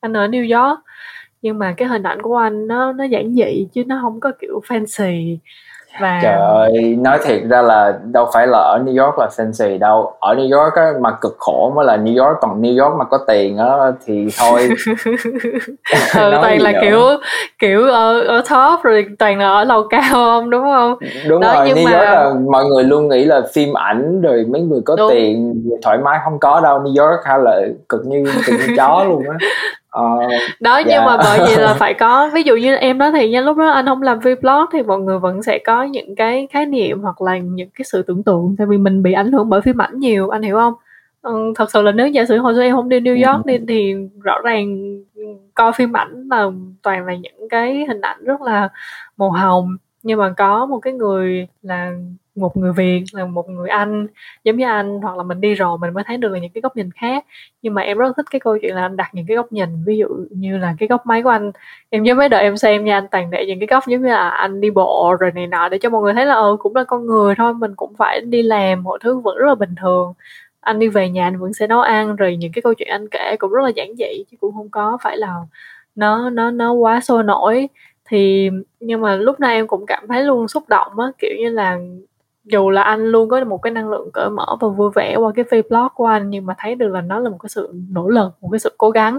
anh 0.00 0.12
ở 0.16 0.26
New 0.26 0.60
York. 0.60 0.80
Nhưng 1.42 1.58
mà 1.58 1.74
cái 1.76 1.88
hình 1.88 2.02
ảnh 2.02 2.22
của 2.22 2.36
anh 2.36 2.66
nó 2.66 2.92
nó 2.92 3.04
giản 3.04 3.34
dị 3.34 3.68
chứ 3.72 3.84
nó 3.86 3.98
không 4.02 4.20
có 4.20 4.32
kiểu 4.40 4.60
fancy. 4.68 5.36
Và 6.00 6.20
trời 6.22 6.32
ơi 6.40 6.96
nói 6.98 7.18
thiệt 7.24 7.42
ra 7.50 7.62
là 7.62 7.98
đâu 8.12 8.30
phải 8.34 8.46
là 8.46 8.58
ở 8.58 8.78
New 8.84 9.04
York 9.04 9.18
là 9.18 9.28
fancy 9.36 9.78
đâu. 9.78 10.12
Ở 10.20 10.34
New 10.34 10.58
York 10.58 10.74
á, 10.74 10.92
mà 11.00 11.10
cực 11.20 11.36
khổ 11.38 11.72
mới 11.76 11.86
là 11.86 11.96
New 11.96 12.24
York 12.24 12.38
còn 12.40 12.62
New 12.62 12.84
York 12.84 12.98
mà 12.98 13.04
có 13.04 13.18
tiền 13.26 13.56
á 13.58 13.66
thì 14.06 14.28
thôi. 14.38 14.68
Ừ, 16.14 16.32
toàn 16.42 16.60
là 16.60 16.72
nữa. 16.72 16.78
kiểu 16.82 17.00
kiểu 17.58 17.84
ở 17.84 18.20
ở 18.20 18.42
top 18.50 18.82
rồi 18.84 19.06
toàn 19.18 19.38
là 19.38 19.48
ở 19.48 19.64
lầu 19.64 19.86
cao 19.90 20.12
không 20.12 20.50
đúng 20.50 20.62
không? 20.62 20.98
Đúng 21.28 21.40
Đó, 21.40 21.54
rồi 21.54 21.64
nhưng 21.68 21.76
New 21.76 21.84
mà... 21.84 21.98
York 21.98 22.10
là 22.10 22.32
mọi 22.52 22.64
người 22.64 22.84
luôn 22.84 23.08
nghĩ 23.08 23.24
là 23.24 23.42
phim 23.54 23.76
ảnh 23.76 24.20
rồi 24.20 24.44
mấy 24.48 24.60
người 24.60 24.80
có 24.84 24.96
đúng. 24.96 25.10
tiền 25.10 25.62
thoải 25.82 25.98
mái 25.98 26.18
không 26.24 26.38
có 26.38 26.60
đâu. 26.60 26.78
New 26.78 27.06
York 27.06 27.20
hay 27.24 27.38
là 27.38 27.60
cực 27.88 28.06
như 28.06 28.24
cực 28.46 28.54
như 28.60 28.74
chó 28.76 29.04
luôn 29.08 29.24
á 29.28 29.36
Uh, 29.96 30.30
đó 30.60 30.78
dạ. 30.78 30.84
nhưng 30.86 31.04
mà 31.04 31.16
bởi 31.16 31.40
vì 31.46 31.56
là 31.56 31.74
phải 31.78 31.94
có 31.94 32.30
ví 32.34 32.42
dụ 32.42 32.56
như 32.56 32.74
em 32.74 32.98
nói 32.98 33.10
thì 33.12 33.30
nha 33.30 33.40
lúc 33.40 33.56
đó 33.56 33.68
anh 33.68 33.86
không 33.86 34.02
làm 34.02 34.18
vlog 34.18 34.64
thì 34.72 34.82
mọi 34.82 34.98
người 34.98 35.18
vẫn 35.18 35.42
sẽ 35.42 35.58
có 35.58 35.82
những 35.82 36.14
cái 36.14 36.48
khái 36.50 36.66
niệm 36.66 37.00
hoặc 37.00 37.22
là 37.22 37.38
những 37.38 37.68
cái 37.74 37.84
sự 37.84 38.02
tưởng 38.02 38.22
tượng. 38.22 38.54
Tại 38.58 38.66
vì 38.66 38.78
mình 38.78 39.02
bị 39.02 39.12
ảnh 39.12 39.32
hưởng 39.32 39.48
bởi 39.48 39.60
phim 39.60 39.82
ảnh 39.82 39.98
nhiều 39.98 40.28
anh 40.28 40.42
hiểu 40.42 40.56
không? 40.56 40.74
Ừ, 41.22 41.52
thật 41.56 41.70
sự 41.70 41.82
là 41.82 41.92
nếu 41.92 42.08
giả 42.08 42.24
sử 42.24 42.38
hồi 42.38 42.54
xưa 42.54 42.62
em 42.62 42.74
không 42.76 42.88
đi 42.88 43.00
New 43.00 43.32
York 43.32 43.46
đi 43.46 43.58
thì 43.68 43.94
rõ 44.22 44.34
ràng 44.44 44.98
coi 45.54 45.72
phim 45.72 45.96
ảnh 45.96 46.28
là 46.30 46.46
toàn 46.82 47.06
là 47.06 47.14
những 47.14 47.48
cái 47.50 47.84
hình 47.88 48.00
ảnh 48.00 48.24
rất 48.24 48.40
là 48.40 48.68
màu 49.16 49.30
hồng. 49.30 49.76
Nhưng 50.02 50.18
mà 50.18 50.34
có 50.36 50.66
một 50.66 50.78
cái 50.78 50.92
người 50.92 51.48
là 51.62 51.92
một 52.38 52.56
người 52.56 52.72
Việt 52.72 53.04
là 53.12 53.24
một 53.24 53.48
người 53.48 53.68
Anh, 53.68 54.06
giống 54.44 54.56
như 54.56 54.66
anh, 54.66 55.00
hoặc 55.02 55.16
là 55.16 55.22
mình 55.22 55.40
đi 55.40 55.54
rồi 55.54 55.78
mình 55.78 55.94
mới 55.94 56.04
thấy 56.06 56.16
được 56.16 56.28
là 56.28 56.38
những 56.38 56.50
cái 56.54 56.60
góc 56.60 56.76
nhìn 56.76 56.90
khác. 56.90 57.24
Nhưng 57.62 57.74
mà 57.74 57.82
em 57.82 57.98
rất 57.98 58.16
thích 58.16 58.26
cái 58.30 58.40
câu 58.40 58.58
chuyện 58.62 58.74
là 58.74 58.82
anh 58.82 58.96
đặt 58.96 59.10
những 59.12 59.26
cái 59.26 59.36
góc 59.36 59.52
nhìn, 59.52 59.68
ví 59.86 59.96
dụ 59.98 60.08
như 60.30 60.58
là 60.58 60.74
cái 60.78 60.88
góc 60.88 61.06
máy 61.06 61.22
của 61.22 61.30
anh. 61.30 61.52
Em 61.90 62.02
nhớ 62.02 62.14
mấy 62.14 62.28
đợi 62.28 62.42
em 62.42 62.56
xem 62.56 62.84
nha, 62.84 62.96
anh 62.96 63.06
toàn 63.10 63.30
để 63.30 63.46
những 63.46 63.58
cái 63.60 63.66
góc 63.70 63.84
giống 63.86 64.02
như 64.02 64.08
là 64.08 64.28
anh 64.28 64.60
đi 64.60 64.70
bộ 64.70 65.16
rồi 65.20 65.30
này 65.34 65.46
nọ 65.46 65.68
để 65.68 65.78
cho 65.78 65.90
mọi 65.90 66.02
người 66.02 66.14
thấy 66.14 66.26
là 66.26 66.34
ừ 66.34 66.56
cũng 66.60 66.76
là 66.76 66.84
con 66.84 67.06
người 67.06 67.34
thôi, 67.34 67.54
mình 67.54 67.74
cũng 67.76 67.94
phải 67.98 68.20
đi 68.20 68.42
làm, 68.42 68.82
mọi 68.82 68.98
thứ 69.02 69.18
vẫn 69.18 69.36
rất 69.38 69.46
là 69.46 69.54
bình 69.54 69.74
thường. 69.80 70.14
Anh 70.60 70.78
đi 70.78 70.88
về 70.88 71.08
nhà 71.08 71.26
anh 71.26 71.38
vẫn 71.38 71.52
sẽ 71.52 71.66
nấu 71.66 71.80
ăn, 71.80 72.16
rồi 72.16 72.36
những 72.36 72.52
cái 72.52 72.62
câu 72.62 72.74
chuyện 72.74 72.88
anh 72.88 73.08
kể 73.08 73.36
cũng 73.38 73.52
rất 73.52 73.62
là 73.64 73.70
giản 73.70 73.88
dị, 73.98 74.24
chứ 74.30 74.36
cũng 74.40 74.54
không 74.54 74.68
có 74.70 74.98
phải 75.02 75.16
là 75.16 75.34
nó 75.96 76.30
nó 76.30 76.50
nó 76.50 76.72
quá 76.72 77.00
sôi 77.00 77.22
nổi. 77.22 77.68
Thì, 78.10 78.50
nhưng 78.80 79.00
mà 79.00 79.16
lúc 79.16 79.40
này 79.40 79.54
em 79.54 79.66
cũng 79.66 79.86
cảm 79.86 80.08
thấy 80.08 80.22
luôn 80.24 80.48
xúc 80.48 80.68
động 80.68 80.98
á, 80.98 81.06
kiểu 81.18 81.30
như 81.38 81.48
là 81.50 81.78
dù 82.50 82.70
là 82.70 82.82
anh 82.82 83.04
luôn 83.04 83.28
có 83.28 83.44
một 83.44 83.58
cái 83.58 83.70
năng 83.70 83.88
lượng 83.88 84.10
cởi 84.12 84.30
mở 84.30 84.56
và 84.60 84.68
vui 84.68 84.90
vẻ 84.94 85.16
qua 85.16 85.32
cái 85.36 85.62
vlog 85.70 85.88
của 85.94 86.06
anh 86.06 86.30
nhưng 86.30 86.46
mà 86.46 86.54
thấy 86.58 86.74
được 86.74 86.88
là 86.88 87.00
nó 87.00 87.18
là 87.18 87.30
một 87.30 87.38
cái 87.42 87.48
sự 87.48 87.72
nỗ 87.90 88.08
lực 88.08 88.32
một 88.40 88.48
cái 88.52 88.58
sự 88.58 88.74
cố 88.78 88.90
gắng. 88.90 89.18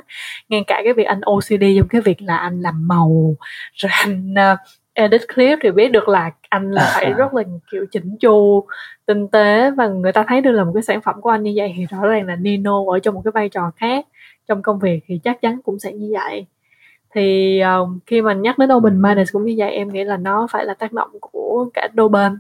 Ngay 0.50 0.64
cả 0.68 0.82
cái 0.84 0.94
việc 0.94 1.04
anh 1.04 1.22
OCD 1.22 1.64
trong 1.78 1.88
cái 1.88 2.02
việc 2.02 2.22
là 2.22 2.38
anh 2.38 2.62
làm 2.62 2.88
màu 2.88 3.36
rồi 3.74 3.92
anh 3.94 4.34
uh, 4.34 4.60
edit 4.94 5.22
clip 5.36 5.60
thì 5.62 5.72
biết 5.72 5.92
được 5.92 6.08
là 6.10 6.32
anh 6.50 6.72
là 6.72 6.92
phải 6.96 7.14
rất 7.18 7.34
là 7.34 7.44
kiểu 7.72 7.86
chỉnh 7.92 8.18
chu 8.20 8.66
tinh 9.06 9.28
tế 9.28 9.72
và 9.72 9.88
người 9.88 10.12
ta 10.12 10.26
thấy 10.28 10.42
được 10.42 10.52
là 10.52 10.64
một 10.64 10.72
cái 10.74 10.84
sản 10.84 11.02
phẩm 11.02 11.22
của 11.22 11.30
anh 11.30 11.44
như 11.44 11.54
vậy 11.56 11.74
thì 11.78 11.86
rõ 11.86 12.08
ràng 12.08 12.28
là 12.28 12.36
Nino 12.36 12.84
ở 12.92 13.00
trong 13.00 13.16
một 13.16 13.22
cái 13.24 13.32
vai 13.32 13.50
trò 13.50 13.72
khác 13.76 14.06
trong 14.48 14.62
công 14.62 14.80
việc 14.80 15.00
thì 15.08 15.20
chắc 15.24 15.42
chắn 15.42 15.62
cũng 15.62 15.80
sẽ 15.80 15.94
như 15.94 16.10
vậy. 16.14 16.46
Thì 17.16 17.62
uh, 17.82 17.90
khi 18.06 18.22
mà 18.22 18.34
nhắc 18.34 18.58
đến 18.58 18.70
open 18.74 19.02
minded 19.02 19.32
cũng 19.32 19.46
như 19.46 19.56
vậy 19.58 19.72
em 19.72 19.94
nghĩ 19.94 20.04
là 20.04 20.18
nó 20.18 20.48
phải 20.52 20.66
là 20.66 20.74
tác 20.74 20.94
động 20.94 21.10
của 21.22 21.70
cả 21.74 21.88
đôi 21.94 22.10
bên 22.10 22.40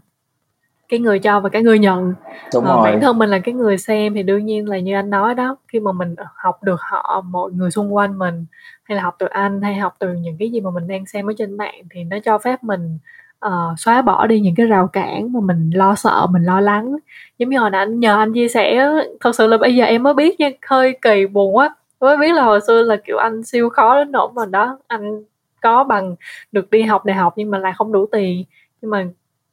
cái 0.89 0.99
người 0.99 1.19
cho 1.19 1.39
và 1.39 1.49
cái 1.49 1.63
người 1.63 1.79
nhận. 1.79 2.13
Đúng 2.53 2.65
ờ, 2.65 2.83
bản 2.83 3.01
thân 3.01 3.17
mình 3.17 3.29
là 3.29 3.39
cái 3.39 3.53
người 3.53 3.77
xem 3.77 4.13
thì 4.13 4.23
đương 4.23 4.45
nhiên 4.45 4.69
là 4.69 4.79
như 4.79 4.95
anh 4.95 5.09
nói 5.09 5.35
đó 5.35 5.55
khi 5.67 5.79
mà 5.79 5.91
mình 5.91 6.15
học 6.35 6.63
được 6.63 6.81
họ 6.81 7.21
mọi 7.29 7.51
người 7.51 7.71
xung 7.71 7.95
quanh 7.95 8.19
mình 8.19 8.45
hay 8.83 8.95
là 8.95 9.03
học 9.03 9.15
từ 9.19 9.25
anh 9.25 9.61
hay 9.61 9.75
học 9.75 9.95
từ 9.99 10.13
những 10.13 10.37
cái 10.39 10.49
gì 10.49 10.61
mà 10.61 10.69
mình 10.71 10.87
đang 10.87 11.05
xem 11.05 11.29
ở 11.29 11.33
trên 11.37 11.57
mạng 11.57 11.83
thì 11.91 12.03
nó 12.03 12.17
cho 12.23 12.37
phép 12.37 12.63
mình 12.63 12.97
uh, 13.45 13.79
xóa 13.79 14.01
bỏ 14.01 14.27
đi 14.27 14.39
những 14.39 14.55
cái 14.55 14.65
rào 14.65 14.87
cản 14.87 15.33
mà 15.33 15.39
mình 15.39 15.71
lo 15.73 15.95
sợ 15.95 16.27
mình 16.29 16.43
lo 16.43 16.59
lắng. 16.59 16.97
Giống 17.37 17.49
như 17.49 17.59
hồi 17.59 17.69
nãy 17.69 17.79
anh 17.79 17.99
nhờ 17.99 18.17
anh 18.17 18.33
chia 18.33 18.47
sẻ 18.47 18.89
thật 19.21 19.35
sự 19.35 19.47
là 19.47 19.57
bây 19.57 19.75
giờ 19.75 19.85
em 19.85 20.03
mới 20.03 20.13
biết 20.13 20.39
nha 20.39 20.49
hơi 20.67 20.97
kỳ 21.01 21.25
buồn 21.25 21.55
quá. 21.55 21.75
Mới 21.99 22.17
biết 22.17 22.33
là 22.33 22.43
hồi 22.43 22.59
xưa 22.67 22.81
là 22.81 22.95
kiểu 22.95 23.17
anh 23.17 23.43
siêu 23.43 23.69
khó 23.69 23.95
đến 23.95 24.11
nỗi 24.11 24.29
mà 24.35 24.45
đó 24.45 24.79
anh 24.87 25.23
có 25.61 25.83
bằng 25.83 26.15
được 26.51 26.69
đi 26.69 26.81
học 26.81 27.05
đại 27.05 27.17
học 27.17 27.33
nhưng 27.35 27.51
mà 27.51 27.57
lại 27.57 27.73
không 27.77 27.91
đủ 27.91 28.05
tiền. 28.11 28.43
Nhưng 28.81 28.91
mà 28.91 29.05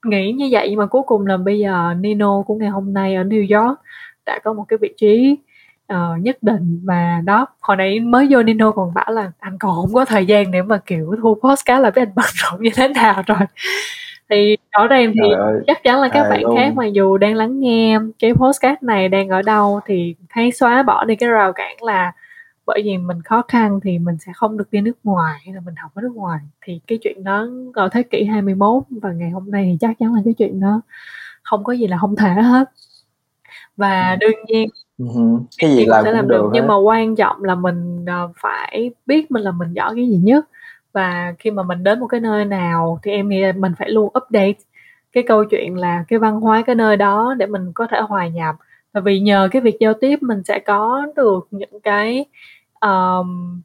nghĩ 0.05 0.33
như 0.33 0.49
vậy 0.51 0.77
mà 0.77 0.87
cuối 0.87 1.03
cùng 1.07 1.27
là 1.27 1.37
bây 1.37 1.59
giờ 1.59 1.95
Nino 2.01 2.43
của 2.43 2.55
ngày 2.55 2.69
hôm 2.69 2.93
nay 2.93 3.15
ở 3.15 3.23
New 3.23 3.61
York 3.61 3.79
đã 4.27 4.39
có 4.45 4.53
một 4.53 4.65
cái 4.69 4.79
vị 4.79 4.95
trí 4.97 5.37
uh, 5.93 6.21
nhất 6.21 6.37
định 6.43 6.81
và 6.85 7.21
đó 7.25 7.47
hồi 7.61 7.77
nãy 7.77 8.01
mới 8.01 8.27
vô 8.31 8.43
Nino 8.43 8.71
còn 8.71 8.95
bảo 8.95 9.11
là 9.11 9.33
anh 9.39 9.59
còn 9.59 9.77
không 9.77 9.95
có 9.95 10.05
thời 10.05 10.27
gian 10.27 10.51
để 10.51 10.63
mà 10.63 10.79
kiểu 10.87 11.15
thu 11.23 11.35
postcard 11.35 11.83
là 11.83 11.91
biết 11.91 12.03
anh 12.03 12.15
bận 12.15 12.27
rộn 12.35 12.63
như 12.63 12.71
thế 12.75 12.89
nào 12.89 13.23
rồi 13.27 13.39
thì 14.31 14.57
rõ 14.73 14.87
ràng 14.87 15.13
thì 15.15 15.29
chắc 15.67 15.83
chắn 15.83 16.01
là 16.01 16.09
các 16.09 16.27
bạn 16.31 16.43
luôn. 16.43 16.57
khác 16.57 16.73
mà 16.75 16.87
dù 16.87 17.17
đang 17.17 17.35
lắng 17.35 17.61
nghe 17.61 17.99
cái 18.19 18.33
postcard 18.35 18.83
này 18.83 19.09
đang 19.09 19.29
ở 19.29 19.43
đâu 19.43 19.81
thì 19.87 20.15
hãy 20.29 20.53
xóa 20.53 20.83
bỏ 20.83 21.05
đi 21.05 21.17
cái 21.17 21.29
rào 21.29 21.53
cản 21.53 21.83
là 21.83 22.13
bởi 22.67 22.83
vì 22.85 22.99
mình 22.99 23.23
khó 23.23 23.43
khăn 23.49 23.81
thì 23.83 23.99
mình 23.99 24.17
sẽ 24.19 24.33
không 24.35 24.59
được 24.59 24.71
đi 24.71 24.81
nước 24.81 24.99
ngoài 25.05 25.41
hay 25.45 25.55
là 25.55 25.61
mình 25.61 25.75
học 25.77 25.91
ở 25.95 26.03
nước 26.03 26.13
ngoài 26.15 26.41
thì 26.61 26.81
cái 26.87 26.99
chuyện 27.03 27.25
đó 27.25 27.47
ở 27.75 27.89
thế 27.93 28.03
kỷ 28.03 28.25
21 28.25 28.83
và 28.91 29.13
ngày 29.13 29.31
hôm 29.31 29.51
nay 29.51 29.69
thì 29.73 29.77
chắc 29.81 29.99
chắn 29.99 30.15
là 30.15 30.21
cái 30.25 30.35
chuyện 30.35 30.61
đó 30.61 30.81
không 31.43 31.65
có 31.65 31.73
gì 31.73 31.87
là 31.87 31.99
không 31.99 32.17
thể 32.17 32.29
hết 32.29 32.71
và 33.77 34.11
ừ. 34.11 34.17
đương 34.21 34.45
nhiên 34.47 34.69
uh-huh. 34.99 35.41
cái 35.59 35.77
gì 35.77 35.87
làm 35.87 36.05
sẽ 36.05 36.13
làm 36.13 36.29
được, 36.29 36.43
được 36.43 36.51
nhưng 36.53 36.67
mà 36.67 36.77
quan 36.77 37.17
trọng 37.17 37.45
là 37.45 37.55
mình 37.55 38.05
uh, 38.25 38.31
phải 38.43 38.91
biết 39.07 39.31
mình 39.31 39.43
là 39.43 39.51
mình 39.51 39.73
giỏi 39.73 39.93
cái 39.97 40.09
gì 40.09 40.17
nhất 40.17 40.45
và 40.93 41.35
khi 41.39 41.51
mà 41.51 41.63
mình 41.63 41.85
đến 41.85 42.01
một 42.01 42.07
cái 42.07 42.21
nơi 42.21 42.45
nào 42.45 42.99
thì 43.03 43.11
em 43.11 43.29
nghĩ 43.29 43.41
là 43.41 43.53
mình 43.53 43.73
phải 43.79 43.91
luôn 43.91 44.07
update 44.07 44.59
cái 45.13 45.25
câu 45.29 45.45
chuyện 45.45 45.77
là 45.77 46.05
cái 46.09 46.19
văn 46.19 46.41
hóa 46.41 46.63
cái 46.67 46.75
nơi 46.75 46.97
đó 46.97 47.35
để 47.39 47.47
mình 47.47 47.73
có 47.75 47.87
thể 47.91 48.01
hòa 48.01 48.29
nhập 48.29 48.57
và 48.97 49.01
vì 49.01 49.21
nhờ 49.21 49.49
cái 49.53 49.63
việc 49.63 49.77
giao 49.81 49.95
tiếp 49.95 50.19
mình 50.23 50.43
sẽ 50.45 50.59
có 50.59 51.07
được 51.17 51.49
những 51.51 51.81
cái 51.83 52.25
um, 52.81 53.61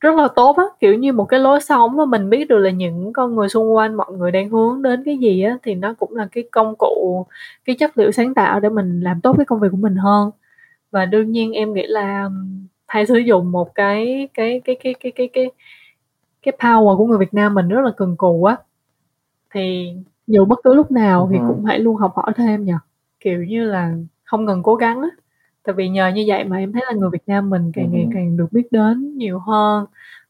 rất 0.00 0.14
là 0.14 0.28
tốt 0.36 0.56
á. 0.56 0.64
Kiểu 0.80 0.94
như 0.94 1.12
một 1.12 1.24
cái 1.24 1.40
lối 1.40 1.60
sống 1.60 1.96
mà 1.96 2.04
mình 2.04 2.30
biết 2.30 2.48
được 2.48 2.58
là 2.58 2.70
những 2.70 3.12
con 3.12 3.34
người 3.34 3.48
xung 3.48 3.74
quanh 3.74 3.94
mọi 3.94 4.12
người 4.12 4.30
đang 4.30 4.50
hướng 4.50 4.82
đến 4.82 5.02
cái 5.04 5.18
gì 5.18 5.42
á 5.42 5.56
thì 5.62 5.74
nó 5.74 5.94
cũng 5.94 6.16
là 6.16 6.28
cái 6.32 6.44
công 6.50 6.74
cụ 6.78 7.26
cái 7.64 7.76
chất 7.76 7.98
liệu 7.98 8.12
sáng 8.12 8.34
tạo 8.34 8.60
để 8.60 8.68
mình 8.68 9.00
làm 9.00 9.20
tốt 9.20 9.34
cái 9.36 9.46
công 9.46 9.60
việc 9.60 9.68
của 9.70 9.76
mình 9.76 9.96
hơn. 9.96 10.30
Và 10.90 11.06
đương 11.06 11.32
nhiên 11.32 11.52
em 11.52 11.74
nghĩ 11.74 11.86
là 11.86 12.30
hãy 12.86 13.06
sử 13.06 13.16
dụng 13.16 13.52
một 13.52 13.74
cái 13.74 14.28
cái 14.34 14.60
cái 14.64 14.76
cái 14.82 14.94
cái 15.00 15.12
cái 15.12 15.28
cái 15.32 15.50
cái 16.42 16.54
power 16.58 16.96
của 16.96 17.06
người 17.06 17.18
Việt 17.18 17.34
Nam 17.34 17.54
mình 17.54 17.68
rất 17.68 17.80
là 17.84 17.90
cần 17.96 18.16
cù 18.16 18.44
á. 18.44 18.56
Thì 19.54 19.92
dù 20.26 20.44
bất 20.44 20.58
cứ 20.64 20.74
lúc 20.74 20.90
nào 20.90 21.28
thì 21.32 21.38
cũng 21.48 21.64
hãy 21.64 21.78
luôn 21.78 21.96
học 21.96 22.12
hỏi 22.16 22.32
thêm 22.36 22.64
nhỉ 22.64 22.74
kiểu 23.20 23.44
như 23.44 23.64
là 23.64 23.92
không 24.32 24.44
ngừng 24.44 24.62
cố 24.62 24.74
gắng 24.74 25.02
á. 25.02 25.08
Tại 25.64 25.74
vì 25.74 25.88
nhờ 25.88 26.08
như 26.08 26.24
vậy 26.26 26.44
mà 26.44 26.56
em 26.56 26.72
thấy 26.72 26.82
là 26.86 26.92
người 26.92 27.10
Việt 27.12 27.22
Nam 27.26 27.50
mình 27.50 27.72
càng 27.74 27.92
ngày 27.92 28.08
càng 28.14 28.36
được 28.36 28.46
biết 28.50 28.72
đến 28.72 29.16
nhiều 29.16 29.38
hơn 29.38 29.86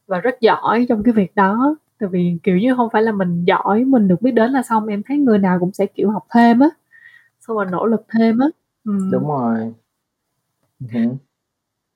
và 0.06 0.18
rất 0.18 0.40
giỏi 0.40 0.86
trong 0.88 1.02
cái 1.02 1.12
việc 1.12 1.34
đó. 1.34 1.76
Tại 2.00 2.08
vì 2.08 2.38
kiểu 2.42 2.58
như 2.58 2.74
không 2.74 2.88
phải 2.92 3.02
là 3.02 3.12
mình 3.12 3.44
giỏi 3.44 3.84
mình 3.84 4.08
được 4.08 4.22
biết 4.22 4.30
đến 4.30 4.50
là 4.50 4.62
xong 4.62 4.86
em 4.86 5.02
thấy 5.08 5.18
người 5.18 5.38
nào 5.38 5.58
cũng 5.60 5.72
sẽ 5.72 5.86
kiểu 5.86 6.10
học 6.10 6.26
thêm 6.34 6.60
á 6.60 6.68
xong 7.40 7.56
rồi 7.56 7.66
nỗ 7.70 7.86
lực 7.86 8.04
thêm 8.14 8.38
á. 8.38 8.46
Ừ. 8.84 8.92
đúng 9.12 9.28
rồi. 9.28 9.72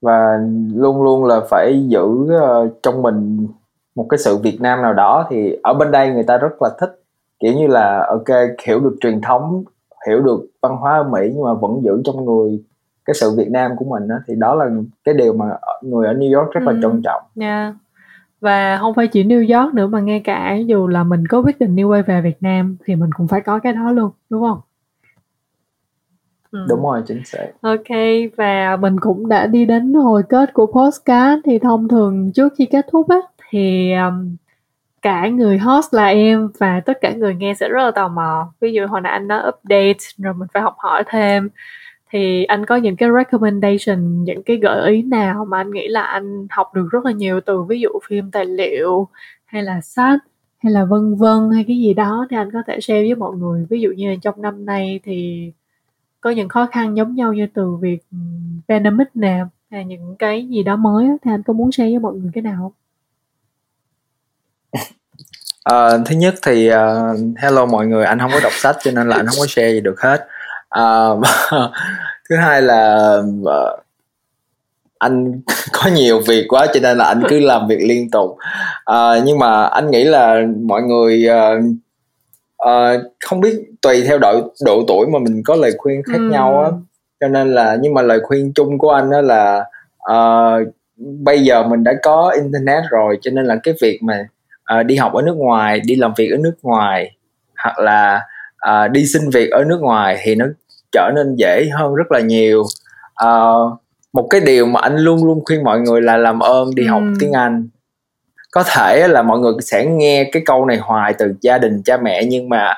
Và 0.02 0.38
luôn 0.74 1.02
luôn 1.02 1.24
là 1.24 1.40
phải 1.50 1.86
giữ 1.88 2.04
uh, 2.04 2.78
trong 2.82 3.02
mình 3.02 3.48
một 3.94 4.06
cái 4.10 4.18
sự 4.18 4.36
Việt 4.36 4.60
Nam 4.60 4.82
nào 4.82 4.94
đó 4.94 5.26
thì 5.30 5.56
ở 5.62 5.74
bên 5.74 5.90
đây 5.90 6.10
người 6.10 6.24
ta 6.24 6.38
rất 6.38 6.62
là 6.62 6.70
thích. 6.80 7.00
Kiểu 7.40 7.52
như 7.52 7.66
là 7.66 8.06
ok 8.08 8.38
hiểu 8.66 8.80
được 8.80 8.96
truyền 9.00 9.20
thống 9.20 9.64
hiểu 10.06 10.22
được 10.22 10.46
văn 10.62 10.76
hóa 10.76 10.96
ở 10.96 11.02
Mỹ 11.02 11.20
nhưng 11.34 11.44
mà 11.44 11.54
vẫn 11.54 11.80
giữ 11.84 12.02
trong 12.04 12.24
người 12.24 12.62
cái 13.04 13.14
sự 13.14 13.30
Việt 13.36 13.50
Nam 13.50 13.70
của 13.76 13.84
mình 13.84 14.08
đó, 14.08 14.14
thì 14.26 14.34
đó 14.34 14.54
là 14.54 14.64
cái 15.04 15.14
điều 15.14 15.32
mà 15.32 15.46
người 15.82 16.06
ở 16.06 16.14
New 16.14 16.38
York 16.38 16.52
rất 16.52 16.60
là 16.64 16.72
ừ. 16.72 16.78
trân 16.82 17.02
trọng. 17.04 17.22
Yeah. 17.40 17.74
Và 18.40 18.78
không 18.80 18.94
phải 18.94 19.08
chỉ 19.08 19.24
New 19.24 19.60
York 19.60 19.74
nữa 19.74 19.86
mà 19.86 20.00
ngay 20.00 20.20
cả 20.20 20.54
dù 20.54 20.86
là 20.86 21.04
mình 21.04 21.26
có 21.26 21.42
quyết 21.42 21.58
định 21.58 21.76
đi 21.76 21.82
quay 21.82 22.02
về 22.02 22.20
Việt 22.20 22.36
Nam 22.40 22.76
thì 22.84 22.96
mình 22.96 23.10
cũng 23.16 23.28
phải 23.28 23.40
có 23.40 23.58
cái 23.58 23.72
đó 23.72 23.92
luôn, 23.92 24.10
đúng 24.30 24.42
không? 24.42 24.60
Ừ. 26.50 26.66
Đúng 26.68 26.82
rồi, 26.82 27.02
chính 27.06 27.22
xác. 27.24 27.46
Ok, 27.60 27.96
và 28.36 28.76
mình 28.76 29.00
cũng 29.00 29.28
đã 29.28 29.46
đi 29.46 29.66
đến 29.66 29.94
hồi 29.94 30.22
kết 30.28 30.54
của 30.54 30.66
postcard 30.66 31.40
thì 31.44 31.58
thông 31.58 31.88
thường 31.88 32.32
trước 32.32 32.52
khi 32.58 32.66
kết 32.66 32.86
thúc 32.90 33.08
á 33.08 33.18
thì 33.50 33.92
um, 33.92 34.36
cả 35.06 35.28
người 35.28 35.58
host 35.58 35.94
là 35.94 36.06
em 36.06 36.48
và 36.58 36.80
tất 36.80 36.98
cả 37.00 37.12
người 37.12 37.34
nghe 37.34 37.54
sẽ 37.54 37.68
rất 37.68 37.84
là 37.84 37.90
tò 37.90 38.08
mò. 38.08 38.52
Ví 38.60 38.72
dụ 38.72 38.86
hồi 38.86 39.00
nãy 39.00 39.12
anh 39.12 39.28
nói 39.28 39.42
update, 39.48 39.98
rồi 40.18 40.34
mình 40.34 40.48
phải 40.54 40.62
học 40.62 40.74
hỏi 40.78 41.04
thêm 41.06 41.48
thì 42.10 42.44
anh 42.44 42.66
có 42.66 42.76
những 42.76 42.96
cái 42.96 43.08
recommendation, 43.16 44.24
những 44.24 44.42
cái 44.42 44.56
gợi 44.56 44.92
ý 44.92 45.02
nào 45.02 45.44
mà 45.44 45.58
anh 45.58 45.70
nghĩ 45.70 45.88
là 45.88 46.02
anh 46.02 46.46
học 46.50 46.74
được 46.74 46.88
rất 46.90 47.04
là 47.04 47.12
nhiều 47.12 47.40
từ, 47.40 47.62
ví 47.62 47.80
dụ 47.80 47.88
phim 48.08 48.30
tài 48.30 48.44
liệu, 48.46 49.08
hay 49.44 49.62
là 49.62 49.80
sách, 49.80 50.18
hay 50.58 50.72
là 50.72 50.84
vân 50.84 51.14
vân, 51.14 51.50
hay 51.54 51.64
cái 51.68 51.78
gì 51.78 51.94
đó 51.94 52.26
thì 52.30 52.36
anh 52.36 52.50
có 52.52 52.62
thể 52.66 52.80
share 52.80 53.02
với 53.02 53.14
mọi 53.14 53.36
người 53.36 53.66
ví 53.70 53.80
dụ 53.80 53.90
như 53.96 54.10
là 54.10 54.16
trong 54.22 54.42
năm 54.42 54.66
nay 54.66 55.00
thì 55.04 55.50
có 56.20 56.30
những 56.30 56.48
khó 56.48 56.66
khăn 56.66 56.96
giống 56.96 57.14
nhau 57.14 57.32
như 57.32 57.46
từ 57.54 57.76
việc 57.76 57.98
ừ, 58.12 58.18
pandemic 58.68 59.08
nè, 59.14 59.44
hay 59.70 59.84
những 59.84 60.16
cái 60.18 60.46
gì 60.48 60.62
đó 60.62 60.76
mới 60.76 61.08
thì 61.22 61.30
anh 61.30 61.42
có 61.42 61.52
muốn 61.52 61.72
share 61.72 61.90
với 61.90 61.98
mọi 61.98 62.14
người 62.14 62.30
cái 62.34 62.42
nào 62.42 62.56
không? 62.62 62.72
Uh, 65.72 66.06
thứ 66.06 66.16
nhất 66.16 66.34
thì 66.42 66.70
uh, 66.70 66.76
hello 67.36 67.66
mọi 67.66 67.86
người 67.86 68.04
anh 68.04 68.18
không 68.18 68.30
có 68.34 68.40
đọc 68.42 68.52
sách 68.52 68.76
cho 68.82 68.90
nên 68.90 69.08
là 69.08 69.16
anh 69.16 69.26
không 69.26 69.36
có 69.38 69.46
share 69.46 69.70
gì 69.70 69.80
được 69.80 70.00
hết. 70.00 70.26
Uh, 70.80 71.24
thứ 72.30 72.36
hai 72.36 72.62
là 72.62 73.16
uh, 73.42 73.80
anh 74.98 75.40
có 75.72 75.90
nhiều 75.90 76.20
việc 76.26 76.46
quá 76.48 76.66
cho 76.74 76.80
nên 76.80 76.98
là 76.98 77.04
anh 77.04 77.22
cứ 77.28 77.40
làm 77.40 77.68
việc 77.68 77.78
liên 77.80 78.10
tục. 78.10 78.30
Uh, 78.90 79.24
nhưng 79.24 79.38
mà 79.38 79.62
anh 79.62 79.90
nghĩ 79.90 80.04
là 80.04 80.42
mọi 80.62 80.82
người 80.82 81.26
uh, 81.28 81.64
uh, 82.68 83.12
không 83.24 83.40
biết 83.40 83.62
tùy 83.82 84.02
theo 84.06 84.18
độ 84.18 84.52
độ 84.64 84.84
tuổi 84.88 85.06
mà 85.06 85.18
mình 85.18 85.42
có 85.44 85.56
lời 85.56 85.72
khuyên 85.78 86.02
khác 86.02 86.18
ừ. 86.18 86.30
nhau 86.30 86.62
á. 86.62 86.70
Cho 87.20 87.28
nên 87.28 87.54
là 87.54 87.76
nhưng 87.80 87.94
mà 87.94 88.02
lời 88.02 88.20
khuyên 88.22 88.52
chung 88.54 88.78
của 88.78 88.90
anh 88.90 89.10
đó 89.10 89.20
là 89.20 89.64
uh, 90.12 90.68
bây 90.96 91.44
giờ 91.44 91.62
mình 91.62 91.84
đã 91.84 91.92
có 92.02 92.32
internet 92.34 92.84
rồi 92.90 93.18
cho 93.22 93.30
nên 93.30 93.46
là 93.46 93.56
cái 93.62 93.74
việc 93.80 93.98
mà 94.02 94.28
uh, 94.74 94.86
đi 94.86 94.96
học 94.96 95.12
ở 95.12 95.22
nước 95.22 95.36
ngoài 95.36 95.80
đi 95.80 95.94
làm 95.94 96.12
việc 96.16 96.30
ở 96.30 96.36
nước 96.36 96.54
ngoài 96.62 97.16
hoặc 97.62 97.78
là 97.78 98.20
uh, 98.68 98.90
đi 98.90 99.06
xin 99.06 99.30
việc 99.30 99.50
ở 99.50 99.64
nước 99.64 99.78
ngoài 99.80 100.18
thì 100.22 100.34
nó 100.34 100.46
trở 100.92 101.10
nên 101.14 101.34
dễ 101.36 101.68
hơn 101.74 101.94
rất 101.94 102.12
là 102.12 102.20
nhiều 102.20 102.64
uh, 103.24 103.80
một 104.12 104.26
cái 104.30 104.40
điều 104.40 104.66
mà 104.66 104.80
anh 104.80 104.96
luôn 104.96 105.24
luôn 105.24 105.42
khuyên 105.44 105.64
mọi 105.64 105.80
người 105.80 106.02
là 106.02 106.16
làm 106.16 106.40
ơn 106.40 106.74
đi 106.74 106.82
ừ. 106.82 106.90
học 106.90 107.02
tiếng 107.20 107.32
anh 107.32 107.68
có 108.50 108.62
thể 108.62 109.08
là 109.08 109.22
mọi 109.22 109.38
người 109.38 109.52
sẽ 109.60 109.86
nghe 109.86 110.30
cái 110.32 110.42
câu 110.46 110.66
này 110.66 110.76
hoài 110.76 111.14
từ 111.18 111.34
gia 111.40 111.58
đình 111.58 111.82
cha 111.84 111.96
mẹ 111.96 112.24
nhưng 112.24 112.48
mà 112.48 112.74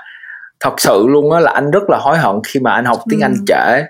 thật 0.61 0.81
sự 0.81 1.07
luôn 1.09 1.33
á 1.33 1.41
là 1.41 1.53
anh 1.53 1.71
rất 1.71 1.91
là 1.91 1.99
hối 1.99 2.19
hận 2.19 2.37
khi 2.47 2.61
mà 2.61 2.73
anh 2.73 2.85
học 2.85 2.99
tiếng 3.11 3.21
ừ. 3.21 3.25
Anh 3.25 3.35
trễ 3.47 3.85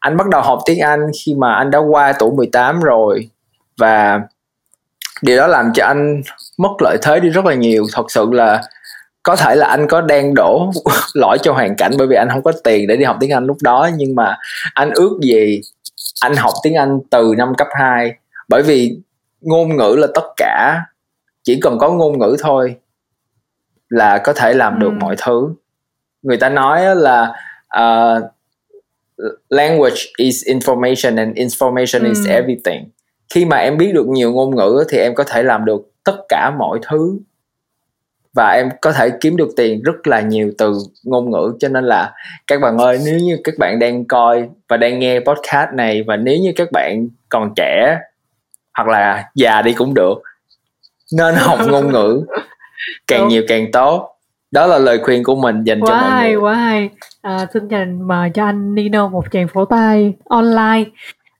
anh 0.00 0.16
bắt 0.16 0.28
đầu 0.28 0.42
học 0.42 0.58
tiếng 0.66 0.80
Anh 0.80 1.00
khi 1.24 1.34
mà 1.34 1.54
anh 1.54 1.70
đã 1.70 1.78
qua 1.78 2.12
tuổi 2.18 2.30
18 2.32 2.80
rồi 2.80 3.30
và 3.78 4.20
điều 5.22 5.36
đó 5.36 5.46
làm 5.46 5.72
cho 5.74 5.86
anh 5.86 6.22
mất 6.58 6.82
lợi 6.82 6.98
thế 7.02 7.20
đi 7.20 7.28
rất 7.28 7.44
là 7.44 7.54
nhiều 7.54 7.86
thật 7.92 8.10
sự 8.10 8.26
là 8.30 8.62
có 9.22 9.36
thể 9.36 9.54
là 9.54 9.66
anh 9.66 9.88
có 9.88 10.00
đang 10.00 10.34
đổ 10.34 10.70
lỗi 11.14 11.38
cho 11.42 11.52
hoàn 11.52 11.76
cảnh 11.76 11.92
bởi 11.98 12.06
vì 12.06 12.16
anh 12.16 12.28
không 12.30 12.42
có 12.42 12.52
tiền 12.64 12.86
để 12.86 12.96
đi 12.96 13.04
học 13.04 13.16
tiếng 13.20 13.32
Anh 13.32 13.46
lúc 13.46 13.56
đó 13.62 13.90
nhưng 13.96 14.14
mà 14.14 14.36
anh 14.74 14.90
ước 14.94 15.18
gì 15.22 15.60
anh 16.20 16.36
học 16.36 16.52
tiếng 16.62 16.74
Anh 16.74 16.98
từ 17.10 17.34
năm 17.38 17.54
cấp 17.54 17.68
2 17.70 18.12
bởi 18.48 18.62
vì 18.62 18.98
ngôn 19.40 19.76
ngữ 19.76 19.94
là 19.98 20.06
tất 20.14 20.24
cả 20.36 20.80
chỉ 21.44 21.60
cần 21.60 21.78
có 21.78 21.90
ngôn 21.90 22.18
ngữ 22.18 22.36
thôi 22.40 22.76
là 23.88 24.18
có 24.18 24.32
thể 24.32 24.54
làm 24.54 24.78
được 24.78 24.90
ừ. 24.90 24.98
mọi 25.00 25.16
thứ 25.18 25.48
người 26.22 26.36
ta 26.36 26.48
nói 26.48 26.96
là 26.96 27.32
uh, 27.80 28.22
language 29.48 30.00
is 30.16 30.44
information 30.44 31.16
and 31.16 31.36
information 31.36 32.02
ừ. 32.02 32.08
is 32.08 32.26
everything 32.28 32.90
khi 33.34 33.44
mà 33.44 33.56
em 33.56 33.78
biết 33.78 33.92
được 33.94 34.06
nhiều 34.06 34.32
ngôn 34.32 34.56
ngữ 34.56 34.84
thì 34.88 34.98
em 34.98 35.14
có 35.14 35.24
thể 35.24 35.42
làm 35.42 35.64
được 35.64 35.90
tất 36.08 36.16
cả 36.28 36.50
mọi 36.58 36.78
thứ. 36.88 37.18
Và 38.34 38.50
em 38.50 38.68
có 38.80 38.92
thể 38.92 39.10
kiếm 39.20 39.36
được 39.36 39.48
tiền 39.56 39.82
rất 39.82 40.06
là 40.06 40.20
nhiều 40.20 40.52
từ 40.58 40.72
ngôn 41.04 41.30
ngữ 41.30 41.52
cho 41.60 41.68
nên 41.68 41.84
là 41.84 42.12
các 42.46 42.60
bạn 42.60 42.78
ơi 42.78 42.98
nếu 43.04 43.18
như 43.18 43.38
các 43.44 43.54
bạn 43.58 43.78
đang 43.78 44.04
coi 44.04 44.48
và 44.68 44.76
đang 44.76 44.98
nghe 44.98 45.20
podcast 45.20 45.70
này 45.74 46.02
và 46.06 46.16
nếu 46.16 46.38
như 46.38 46.52
các 46.56 46.68
bạn 46.72 47.08
còn 47.28 47.52
trẻ 47.56 47.98
hoặc 48.74 48.88
là 48.88 49.24
già 49.34 49.62
đi 49.62 49.72
cũng 49.72 49.94
được 49.94 50.22
nên 51.12 51.34
học 51.38 51.58
ngôn 51.68 51.92
ngữ 51.92 52.24
càng 53.06 53.20
Đúng. 53.20 53.28
nhiều 53.28 53.42
càng 53.48 53.72
tốt. 53.72 54.14
Đó 54.50 54.66
là 54.66 54.78
lời 54.78 54.98
khuyên 55.02 55.24
của 55.24 55.36
mình 55.36 55.64
dành 55.64 55.80
quá 55.80 55.86
cho 55.88 55.94
mọi 55.94 56.10
hay, 56.10 56.30
người. 56.32 56.40
quá 56.40 56.54
hay 56.54 56.90
à, 57.22 57.46
xin 57.52 57.68
dành 57.68 58.08
mời 58.08 58.30
cho 58.34 58.44
anh 58.44 58.74
Nino 58.74 59.08
một 59.08 59.24
tràng 59.32 59.48
phổ 59.48 59.64
tay 59.64 60.14
online 60.24 60.84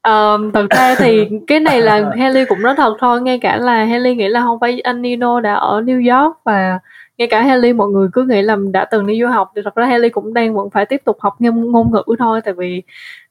um, 0.09 0.53
thật 0.53 0.67
ra 0.71 0.95
thì 0.99 1.29
cái 1.47 1.61
này 1.61 1.81
là 1.81 2.11
Haley 2.19 2.45
cũng 2.45 2.63
nói 2.63 2.75
thật 2.77 2.97
thôi 2.99 3.23
ngay 3.23 3.39
cả 3.39 3.57
là 3.57 3.85
Haley 3.85 4.15
nghĩ 4.15 4.29
là 4.29 4.41
không 4.41 4.61
phải 4.61 4.81
anh 4.81 5.03
Nino 5.03 5.41
đã 5.41 5.55
ở 5.55 5.81
New 5.81 6.25
York 6.25 6.37
và 6.45 6.79
ngay 7.19 7.29
cả 7.29 7.43
Haley 7.43 7.73
mọi 7.73 7.89
người 7.89 8.09
cứ 8.13 8.25
nghĩ 8.25 8.43
là 8.43 8.57
đã 8.73 8.85
từng 8.85 9.07
đi 9.07 9.21
du 9.21 9.27
học 9.27 9.53
thì 9.57 9.63
thật 9.65 9.75
ra 9.75 9.87
Haley 9.87 10.11
cũng 10.11 10.35
đang 10.35 10.55
vẫn 10.55 10.71
phải 10.71 10.87
tiếp 10.87 11.03
tục 11.05 11.17
học 11.21 11.37
ngôn, 11.39 11.73
ngôn 11.73 11.93
ngữ 11.93 12.03
thôi 12.19 12.41
tại 12.45 12.55
vì 12.55 12.83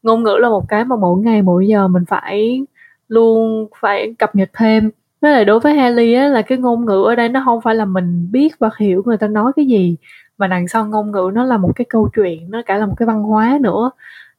ngôn 0.04 0.24
ngữ 0.24 0.38
là 0.40 0.50
một 0.50 0.64
cái 0.70 0.86
mà 0.86 0.96
mỗi 0.96 1.20
ngày 1.20 1.42
mỗi 1.42 1.68
giờ 1.68 1.88
mình 1.88 2.04
phải 2.08 2.62
luôn 3.08 3.68
phải 3.82 4.16
cập 4.20 4.36
nhật 4.36 4.50
thêm. 4.54 4.92
Với 5.22 5.32
lại 5.32 5.46
đối 5.46 5.60
với 5.60 5.74
Haley 5.74 6.14
á 6.14 6.28
là 6.28 6.42
cái 6.42 6.58
ngôn 6.58 6.86
ngữ 6.86 7.04
ở 7.08 7.16
đây 7.16 7.30
nó 7.30 7.42
không 7.46 7.62
phải 7.62 7.76
là 7.76 7.86
mình 7.86 8.32
biết 8.32 8.60
và 8.60 8.70
hiểu 8.80 9.04
người 9.06 9.18
ta 9.18 9.28
nói 9.28 9.52
cái 9.56 9.66
gì 9.66 9.98
mà 10.38 10.48
đằng 10.48 10.68
sau 10.68 10.86
ngôn 10.86 11.12
ngữ 11.12 11.32
nó 11.34 11.44
là 11.44 11.58
một 11.58 11.72
cái 11.76 11.86
câu 11.90 12.10
chuyện 12.16 12.52
nó 12.52 12.62
cả 12.66 12.78
là 12.78 12.86
một 12.86 12.94
cái 12.98 13.08
văn 13.08 13.24
hóa 13.24 13.58
nữa 13.62 13.92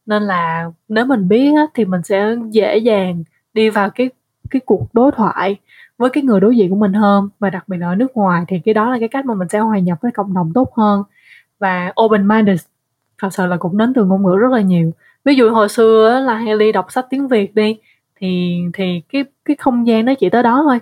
nên 0.09 0.23
là 0.23 0.71
nếu 0.89 1.05
mình 1.05 1.29
biết 1.29 1.53
á, 1.57 1.67
thì 1.75 1.85
mình 1.85 2.03
sẽ 2.03 2.37
dễ 2.51 2.79
dàng 2.79 3.25
đi 3.55 3.71
vào 3.71 3.91
cái 3.91 4.11
cái 4.51 4.61
cuộc 4.67 4.95
đối 4.95 5.13
thoại 5.13 5.57
với 5.99 6.11
cái 6.11 6.23
người 6.25 6.41
đối 6.41 6.57
diện 6.57 6.71
của 6.71 6.77
mình 6.77 6.93
hơn. 6.93 7.29
Và 7.39 7.51
đặc 7.51 7.69
biệt 7.69 7.79
ở 7.83 7.95
nước 7.95 8.17
ngoài 8.17 8.45
thì 8.49 8.59
cái 8.65 8.75
đó 8.75 8.91
là 8.91 8.99
cái 8.99 9.09
cách 9.09 9.27
mà 9.27 9.35
mình 9.35 9.49
sẽ 9.49 9.59
hòa 9.59 9.79
nhập 9.79 9.99
với 10.03 10.13
cộng 10.13 10.35
đồng 10.35 10.53
tốt 10.55 10.75
hơn. 10.77 11.03
Và 11.59 11.93
open 12.05 12.29
minded 12.29 12.61
thật 13.23 13.29
sự 13.33 13.47
là 13.47 13.57
cũng 13.57 13.79
đến 13.79 13.95
từ 13.95 14.05
ngôn 14.05 14.23
ngữ 14.23 14.37
rất 14.37 14.53
là 14.53 14.61
nhiều. 14.61 14.91
Ví 15.25 15.35
dụ 15.35 15.51
hồi 15.51 15.69
xưa 15.69 16.21
là 16.27 16.35
Haley 16.35 16.73
đọc 16.73 16.93
sách 16.93 17.07
tiếng 17.11 17.29
Việt 17.29 17.55
đi 17.55 17.79
thì 18.21 18.61
thì 18.75 19.03
cái 19.13 19.25
cái 19.45 19.57
không 19.57 19.87
gian 19.87 20.05
nó 20.05 20.15
chỉ 20.15 20.31
tới 20.31 20.43
đó 20.43 20.63
thôi. 20.69 20.79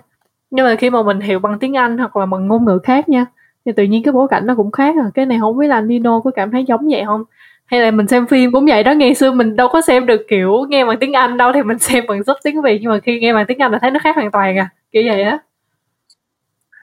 Nhưng 0.51 0.65
mà 0.65 0.75
khi 0.75 0.89
mà 0.89 1.03
mình 1.03 1.19
hiểu 1.19 1.39
bằng 1.39 1.59
tiếng 1.59 1.77
Anh 1.77 1.97
hoặc 1.97 2.17
là 2.17 2.25
bằng 2.25 2.47
ngôn 2.47 2.65
ngữ 2.65 2.79
khác 2.83 3.09
nha 3.09 3.25
thì 3.65 3.71
tự 3.71 3.83
nhiên 3.83 4.03
cái 4.03 4.11
bối 4.11 4.27
cảnh 4.27 4.45
nó 4.45 4.55
cũng 4.55 4.71
khác 4.71 4.95
à. 5.03 5.11
Cái 5.13 5.25
này 5.25 5.39
không 5.39 5.57
biết 5.57 5.67
là 5.67 5.81
Nino 5.81 6.19
có 6.19 6.31
cảm 6.35 6.51
thấy 6.51 6.65
giống 6.65 6.87
vậy 6.91 7.03
không? 7.05 7.23
Hay 7.67 7.79
là 7.79 7.91
mình 7.91 8.07
xem 8.07 8.27
phim 8.27 8.51
cũng 8.51 8.65
vậy 8.65 8.83
đó 8.83 8.91
ngày 8.91 9.15
xưa 9.15 9.31
mình 9.31 9.55
đâu 9.55 9.67
có 9.67 9.81
xem 9.81 10.05
được 10.05 10.21
kiểu 10.27 10.65
nghe 10.69 10.85
bằng 10.85 10.99
tiếng 10.99 11.13
Anh 11.13 11.37
đâu 11.37 11.51
thì 11.53 11.63
mình 11.63 11.79
xem 11.79 12.03
bằng 12.07 12.23
dub 12.23 12.37
tiếng 12.43 12.61
Việt 12.61 12.79
nhưng 12.81 12.91
mà 12.91 12.99
khi 13.03 13.19
nghe 13.19 13.33
bằng 13.33 13.45
tiếng 13.47 13.61
Anh 13.61 13.71
là 13.71 13.79
thấy 13.81 13.91
nó 13.91 13.99
khác 14.03 14.15
hoàn 14.15 14.31
toàn 14.31 14.57
à 14.57 14.69
kiểu 14.91 15.03
vậy 15.07 15.21
á. 15.21 15.39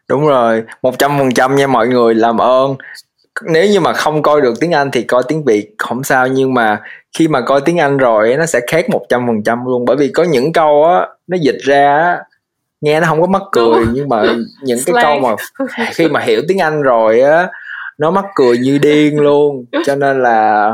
Đúng 0.08 0.26
rồi 0.26 0.62
một 0.82 0.98
trăm 0.98 1.18
phần 1.18 1.34
trăm 1.34 1.56
nha 1.56 1.66
mọi 1.66 1.88
người 1.88 2.14
làm 2.14 2.38
ơn. 2.38 2.76
Nếu 3.42 3.66
như 3.66 3.80
mà 3.80 3.92
không 3.92 4.22
coi 4.22 4.40
được 4.40 4.54
tiếng 4.60 4.72
Anh 4.72 4.90
thì 4.90 5.02
coi 5.02 5.22
tiếng 5.28 5.44
Việt 5.44 5.74
không 5.78 6.04
sao 6.04 6.26
nhưng 6.26 6.54
mà 6.54 6.80
khi 7.18 7.28
mà 7.28 7.40
coi 7.40 7.60
tiếng 7.60 7.80
Anh 7.80 7.96
rồi 7.96 8.36
nó 8.38 8.46
sẽ 8.46 8.60
khác 8.66 8.90
một 8.90 9.06
trăm 9.08 9.26
phần 9.26 9.42
trăm 9.42 9.66
luôn. 9.66 9.84
Bởi 9.84 9.96
vì 9.96 10.08
có 10.08 10.22
những 10.22 10.52
câu 10.52 10.84
á 10.84 11.06
nó 11.26 11.36
dịch 11.40 11.58
ra 11.62 12.18
nghe 12.80 13.00
nó 13.00 13.06
không 13.06 13.20
có 13.20 13.26
mắc 13.26 13.42
cười 13.52 13.84
nhưng 13.92 14.08
mà 14.08 14.22
những 14.62 14.78
cái 14.86 15.02
câu 15.02 15.20
mà 15.20 15.28
khi 15.92 16.08
mà 16.08 16.20
hiểu 16.20 16.42
tiếng 16.48 16.58
Anh 16.58 16.82
rồi 16.82 17.20
á 17.20 17.48
nó 17.98 18.10
mắc 18.10 18.24
cười 18.34 18.58
như 18.58 18.78
điên 18.78 19.20
luôn. 19.20 19.64
Cho 19.86 19.94
nên 19.94 20.22
là 20.22 20.72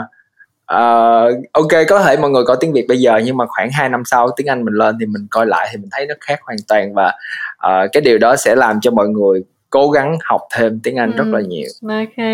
uh, 0.75 1.53
ok 1.53 1.73
có 1.89 2.03
thể 2.03 2.16
mọi 2.16 2.31
người 2.31 2.45
có 2.47 2.55
tiếng 2.55 2.73
việt 2.73 2.85
bây 2.89 2.99
giờ 2.99 3.21
nhưng 3.25 3.37
mà 3.37 3.45
khoảng 3.49 3.68
2 3.73 3.89
năm 3.89 4.03
sau 4.05 4.29
tiếng 4.37 4.47
anh 4.47 4.64
mình 4.64 4.75
lên 4.75 4.97
thì 5.01 5.07
mình 5.07 5.27
coi 5.31 5.47
lại 5.47 5.68
thì 5.71 5.77
mình 5.77 5.89
thấy 5.93 6.07
nó 6.07 6.14
khác 6.21 6.41
hoàn 6.43 6.59
toàn 6.68 6.95
và 6.95 7.12
uh, 7.66 7.91
cái 7.93 8.01
điều 8.01 8.18
đó 8.18 8.37
sẽ 8.37 8.55
làm 8.55 8.81
cho 8.81 8.91
mọi 8.91 9.09
người 9.09 9.45
cố 9.71 9.91
gắng 9.91 10.18
học 10.25 10.41
thêm 10.57 10.81
tiếng 10.83 10.97
anh 10.97 11.12
ừ, 11.12 11.16
rất 11.16 11.27
là 11.33 11.41
nhiều. 11.41 11.68
ok. 11.89 12.27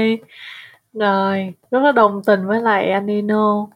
Rồi 0.93 1.55
rất 1.71 1.81
là 1.81 1.93
đồng 1.93 2.23
tình 2.27 2.47
với 2.47 2.61
lại 2.61 2.91
anh 2.91 3.07
Nino. 3.07 3.67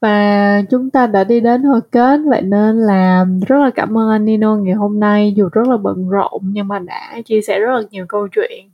Và 0.00 0.62
chúng 0.70 0.90
ta 0.90 1.06
đã 1.06 1.24
đi 1.24 1.40
đến 1.40 1.62
hồi 1.62 1.80
kết 1.92 2.20
vậy 2.26 2.42
nên 2.42 2.76
là 2.76 3.26
rất 3.46 3.56
là 3.56 3.70
cảm 3.74 3.98
ơn 3.98 4.10
anh 4.10 4.24
Nino 4.24 4.56
ngày 4.56 4.74
hôm 4.74 5.00
nay 5.00 5.32
dù 5.36 5.48
rất 5.52 5.68
là 5.68 5.76
bận 5.76 6.08
rộn 6.08 6.40
nhưng 6.42 6.68
mà 6.68 6.78
đã 6.78 7.20
chia 7.24 7.40
sẻ 7.40 7.58
rất 7.60 7.72
là 7.74 7.82
nhiều 7.90 8.06
câu 8.08 8.28
chuyện. 8.28 8.70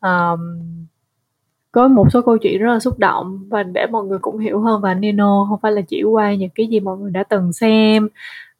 Um, 0.00 0.40
có 1.76 1.88
một 1.88 2.12
số 2.12 2.22
câu 2.22 2.38
chuyện 2.38 2.62
rất 2.62 2.72
là 2.72 2.78
xúc 2.78 2.98
động 2.98 3.38
và 3.48 3.62
để 3.62 3.86
mọi 3.86 4.04
người 4.04 4.18
cũng 4.18 4.38
hiểu 4.38 4.60
hơn 4.60 4.80
và 4.80 4.94
Nino 4.94 5.46
không 5.48 5.58
phải 5.62 5.72
là 5.72 5.80
chỉ 5.80 6.02
qua 6.02 6.34
những 6.34 6.50
cái 6.54 6.66
gì 6.66 6.80
mọi 6.80 6.98
người 6.98 7.10
đã 7.10 7.22
từng 7.22 7.52
xem 7.52 8.08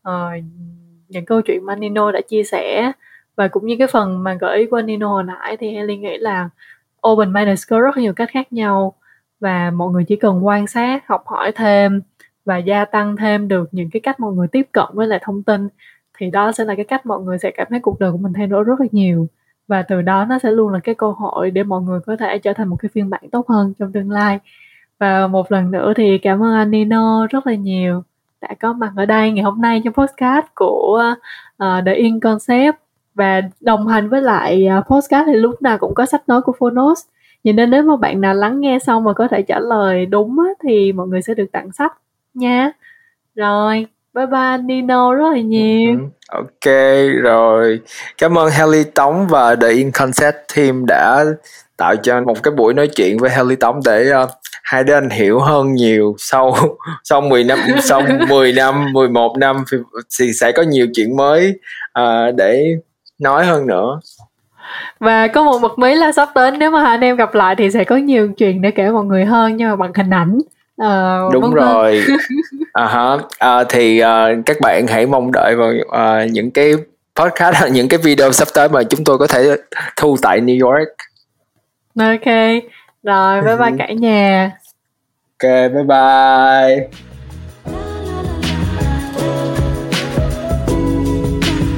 uh, 0.09 0.45
những 1.09 1.25
câu 1.25 1.41
chuyện 1.41 1.65
mà 1.65 1.77
Nino 1.77 2.13
đã 2.13 2.21
chia 2.29 2.43
sẻ. 2.43 2.93
Và 3.37 3.49
cũng 3.49 3.67
như 3.67 3.77
cái 3.79 3.87
phần 3.87 4.25
mà 4.25 4.35
gợi 4.35 4.59
ý 4.59 4.67
của 4.67 4.83
Nino 4.83 5.09
hồi 5.09 5.23
nãy 5.23 5.57
thì 5.57 5.75
Ellie 5.75 5.97
nghĩ 5.97 6.17
là 6.19 6.49
open 7.09 7.33
minded 7.33 7.63
có 7.71 7.81
rất 7.81 7.97
nhiều 7.97 8.13
cách 8.13 8.31
khác 8.33 8.53
nhau 8.53 8.95
và 9.41 9.71
mọi 9.71 9.91
người 9.93 10.05
chỉ 10.05 10.17
cần 10.17 10.47
quan 10.47 10.67
sát 10.67 11.09
học 11.09 11.23
hỏi 11.27 11.53
thêm 11.53 12.03
và 12.45 12.57
gia 12.57 12.85
tăng 12.85 13.17
thêm 13.17 13.49
được 13.49 13.69
những 13.73 13.91
cái 13.91 14.01
cách 14.01 14.21
mọi 14.21 14.33
người 14.33 14.49
tiếp 14.49 14.67
cận 14.73 14.87
với 14.93 15.07
lại 15.07 15.19
thông 15.23 15.43
tin 15.43 15.69
thì 16.19 16.31
đó 16.31 16.53
sẽ 16.53 16.65
là 16.65 16.75
cái 16.75 16.85
cách 16.85 17.07
mọi 17.07 17.21
người 17.21 17.39
sẽ 17.39 17.51
cảm 17.51 17.67
thấy 17.71 17.81
cuộc 17.81 18.01
đời 18.01 18.13
của 18.13 18.19
mình 18.19 18.33
thay 18.33 18.47
đổi 18.47 18.65
rất 18.65 18.81
là 18.81 18.87
nhiều 18.93 19.29
và 19.69 19.83
từ 19.83 20.03
đó 20.03 20.25
nó 20.25 20.39
sẽ 20.39 20.51
luôn 20.51 20.73
là 20.73 20.79
cái 20.85 20.95
cơ 20.95 21.11
hội 21.11 21.51
để 21.51 21.63
mọi 21.63 21.83
người 21.83 22.01
có 22.07 22.17
thể 22.17 22.39
trở 22.39 22.53
thành 22.53 22.69
một 22.69 22.77
cái 22.83 22.89
phiên 22.95 23.11
bản 23.11 23.23
tốt 23.33 23.49
hơn 23.49 23.73
trong 23.79 23.93
tương 23.93 24.11
lai. 24.11 24.39
Và 24.99 25.27
một 25.27 25.53
lần 25.53 25.71
nữa 25.71 25.93
thì 25.97 26.19
cảm 26.19 26.43
ơn 26.43 26.55
anh 26.55 26.71
Nino 26.71 27.27
rất 27.31 27.47
là 27.47 27.55
nhiều 27.55 28.03
đã 28.41 28.49
có 28.61 28.73
mặt 28.73 28.93
ở 28.97 29.07
đây 29.07 29.33
ngày 29.33 29.45
hôm 29.45 29.61
nay 29.61 29.83
trong 29.85 29.95
podcast 29.95 30.47
của 30.55 31.15
uh, 31.65 31.85
The 31.87 31.95
In 31.95 32.21
Concept. 32.21 32.77
Và 33.15 33.41
đồng 33.61 33.87
hành 33.87 34.09
với 34.09 34.23
lại 34.23 34.69
uh, 34.79 34.87
podcast 34.87 35.27
thì 35.27 35.35
lúc 35.35 35.63
nào 35.63 35.79
cũng 35.79 35.95
có 35.95 36.07
sách 36.07 36.29
nói 36.29 36.43
của 36.43 36.53
Phonos. 36.59 37.05
Vậy 37.45 37.53
nên 37.53 37.71
nếu 37.71 37.83
mà 37.83 37.97
bạn 37.97 38.21
nào 38.21 38.35
lắng 38.35 38.61
nghe 38.61 38.79
xong 38.79 39.05
mà 39.05 39.13
có 39.13 39.29
thể 39.29 39.43
trả 39.43 39.59
lời 39.61 40.07
đúng 40.07 40.39
á, 40.39 40.47
thì 40.63 40.93
mọi 40.93 41.09
người 41.09 41.23
sẽ 41.23 41.35
được 41.35 41.47
tặng 41.53 41.73
sách 41.73 41.93
nha. 42.35 42.73
Rồi 43.35 43.87
bye 44.17 44.27
bye 44.27 44.59
Nino 44.65 45.15
rất 45.15 45.33
là 45.33 45.41
nhiều. 45.41 45.91
Ừ, 45.91 46.07
ok 46.29 46.75
rồi. 47.23 47.81
Cảm 48.19 48.39
ơn 48.39 48.51
Helly 48.51 48.85
Tống 48.85 49.27
và 49.27 49.57
The 49.57 49.69
In 49.69 49.91
Concept 49.91 50.37
Team 50.57 50.87
đã 50.87 51.25
tạo 51.77 51.97
cho 51.97 52.21
một 52.21 52.43
cái 52.43 52.55
buổi 52.57 52.75
nói 52.75 52.89
chuyện 52.89 53.19
với 53.19 53.31
Helly 53.31 53.57
Tống 53.57 53.81
để 53.85 54.13
uh, 54.23 54.31
hai 54.63 54.85
đứa 54.85 54.95
anh 54.95 55.11
hiểu 55.11 55.41
hơn 55.41 55.75
nhiều 55.75 56.15
sau 56.19 56.55
sau 57.05 57.21
10 57.21 57.45
năm 57.45 57.59
sau 57.83 58.03
10 58.29 58.53
năm 58.53 58.93
11 58.93 59.37
năm 59.39 59.65
thì 60.19 60.33
sẽ 60.33 60.53
có 60.53 60.63
nhiều 60.63 60.87
chuyện 60.95 61.17
mới 61.17 61.55
uh, 62.01 62.35
để 62.37 62.65
nói 63.19 63.47
hơn 63.47 63.67
nữa. 63.67 64.01
Và 65.01 65.29
có 65.29 65.45
một 65.45 65.59
bật 65.59 65.79
mí 65.79 65.95
là 65.95 66.13
sắp 66.13 66.29
tới 66.35 66.51
nếu 66.51 66.71
mà 66.71 66.81
hai 66.83 66.91
anh 66.91 67.01
em 67.01 67.17
gặp 67.17 67.35
lại 67.35 67.55
thì 67.59 67.71
sẽ 67.71 67.85
có 67.85 67.97
nhiều 67.97 68.33
chuyện 68.37 68.63
để 68.63 68.71
kể 68.71 68.91
mọi 68.91 69.05
người 69.05 69.25
hơn 69.25 69.57
nhưng 69.57 69.69
mà 69.69 69.77
bằng 69.77 69.93
hình 69.95 70.11
ảnh 70.11 70.39
uh, 70.83 71.33
đúng 71.33 71.43
vâng 71.43 71.55
rồi 71.55 72.05
à 72.73 72.87
uh-huh. 72.87 73.61
uh, 73.61 73.67
thì 73.69 74.03
uh, 74.03 74.47
các 74.47 74.61
bạn 74.61 74.87
hãy 74.87 75.07
mong 75.07 75.33
đợi 75.33 75.55
vào 75.57 75.71
uh, 75.71 76.31
những 76.31 76.51
cái 76.51 76.73
podcast 77.17 77.57
những 77.73 77.89
cái 77.89 77.99
video 77.99 78.33
sắp 78.33 78.49
tới 78.55 78.69
mà 78.69 78.83
chúng 78.83 79.05
tôi 79.05 79.19
có 79.19 79.27
thể 79.27 79.57
thu 79.97 80.17
tại 80.23 80.41
New 80.41 80.67
York 80.67 80.89
ok 81.99 82.35
rồi 83.03 83.43
bye 83.43 83.57
bye 83.57 83.71
ừ. 83.71 83.77
cả 83.79 83.93
nhà 83.93 84.51
ok 85.41 85.51
bye 85.73 85.85
bye 85.89 86.89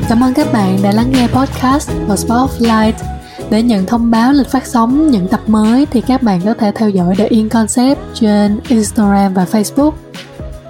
Cảm 0.09 0.21
ơn 0.23 0.35
các 0.35 0.47
bạn 0.53 0.79
đã 0.83 0.93
lắng 0.93 1.11
nghe 1.11 1.27
podcast 1.27 1.91
của 2.09 2.17
Spotlight. 2.17 3.18
Để 3.51 3.63
nhận 3.63 3.87
thông 3.87 4.11
báo 4.11 4.33
lịch 4.33 4.49
phát 4.49 4.67
sóng 4.67 5.11
những 5.11 5.29
tập 5.29 5.41
mới 5.47 5.87
thì 5.87 6.01
các 6.01 6.23
bạn 6.23 6.41
có 6.45 6.55
thể 6.55 6.73
theo 6.75 6.91
dõi 6.91 7.15
The 7.17 7.27
In 7.27 7.49
Concept 7.49 7.99
trên 8.15 8.61
Instagram 8.69 9.35
và 9.35 9.47
Facebook. 9.53 9.93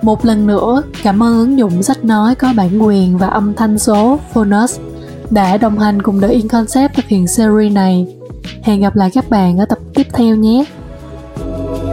Một 0.02 0.24
lần 0.24 0.46
nữa, 0.46 0.82
cảm 1.02 1.22
ơn 1.22 1.38
ứng 1.38 1.58
dụng 1.58 1.82
sách 1.82 2.04
nói 2.04 2.34
có 2.34 2.52
bản 2.56 2.82
quyền 2.82 3.18
và 3.18 3.26
âm 3.26 3.54
thanh 3.54 3.78
số 3.78 4.18
Phonus 4.32 4.78
đã 5.30 5.56
đồng 5.56 5.78
hành 5.78 6.02
cùng 6.02 6.20
The 6.20 6.28
In 6.28 6.48
Concept 6.48 6.94
thực 6.94 7.04
hiện 7.06 7.26
series 7.26 7.72
này. 7.72 8.06
Hẹn 8.62 8.80
gặp 8.80 8.96
lại 8.96 9.10
các 9.14 9.30
bạn 9.30 9.58
ở 9.58 9.64
tập 9.64 9.78
tiếp 9.94 10.06
theo 10.12 10.36
nhé. 10.36 10.64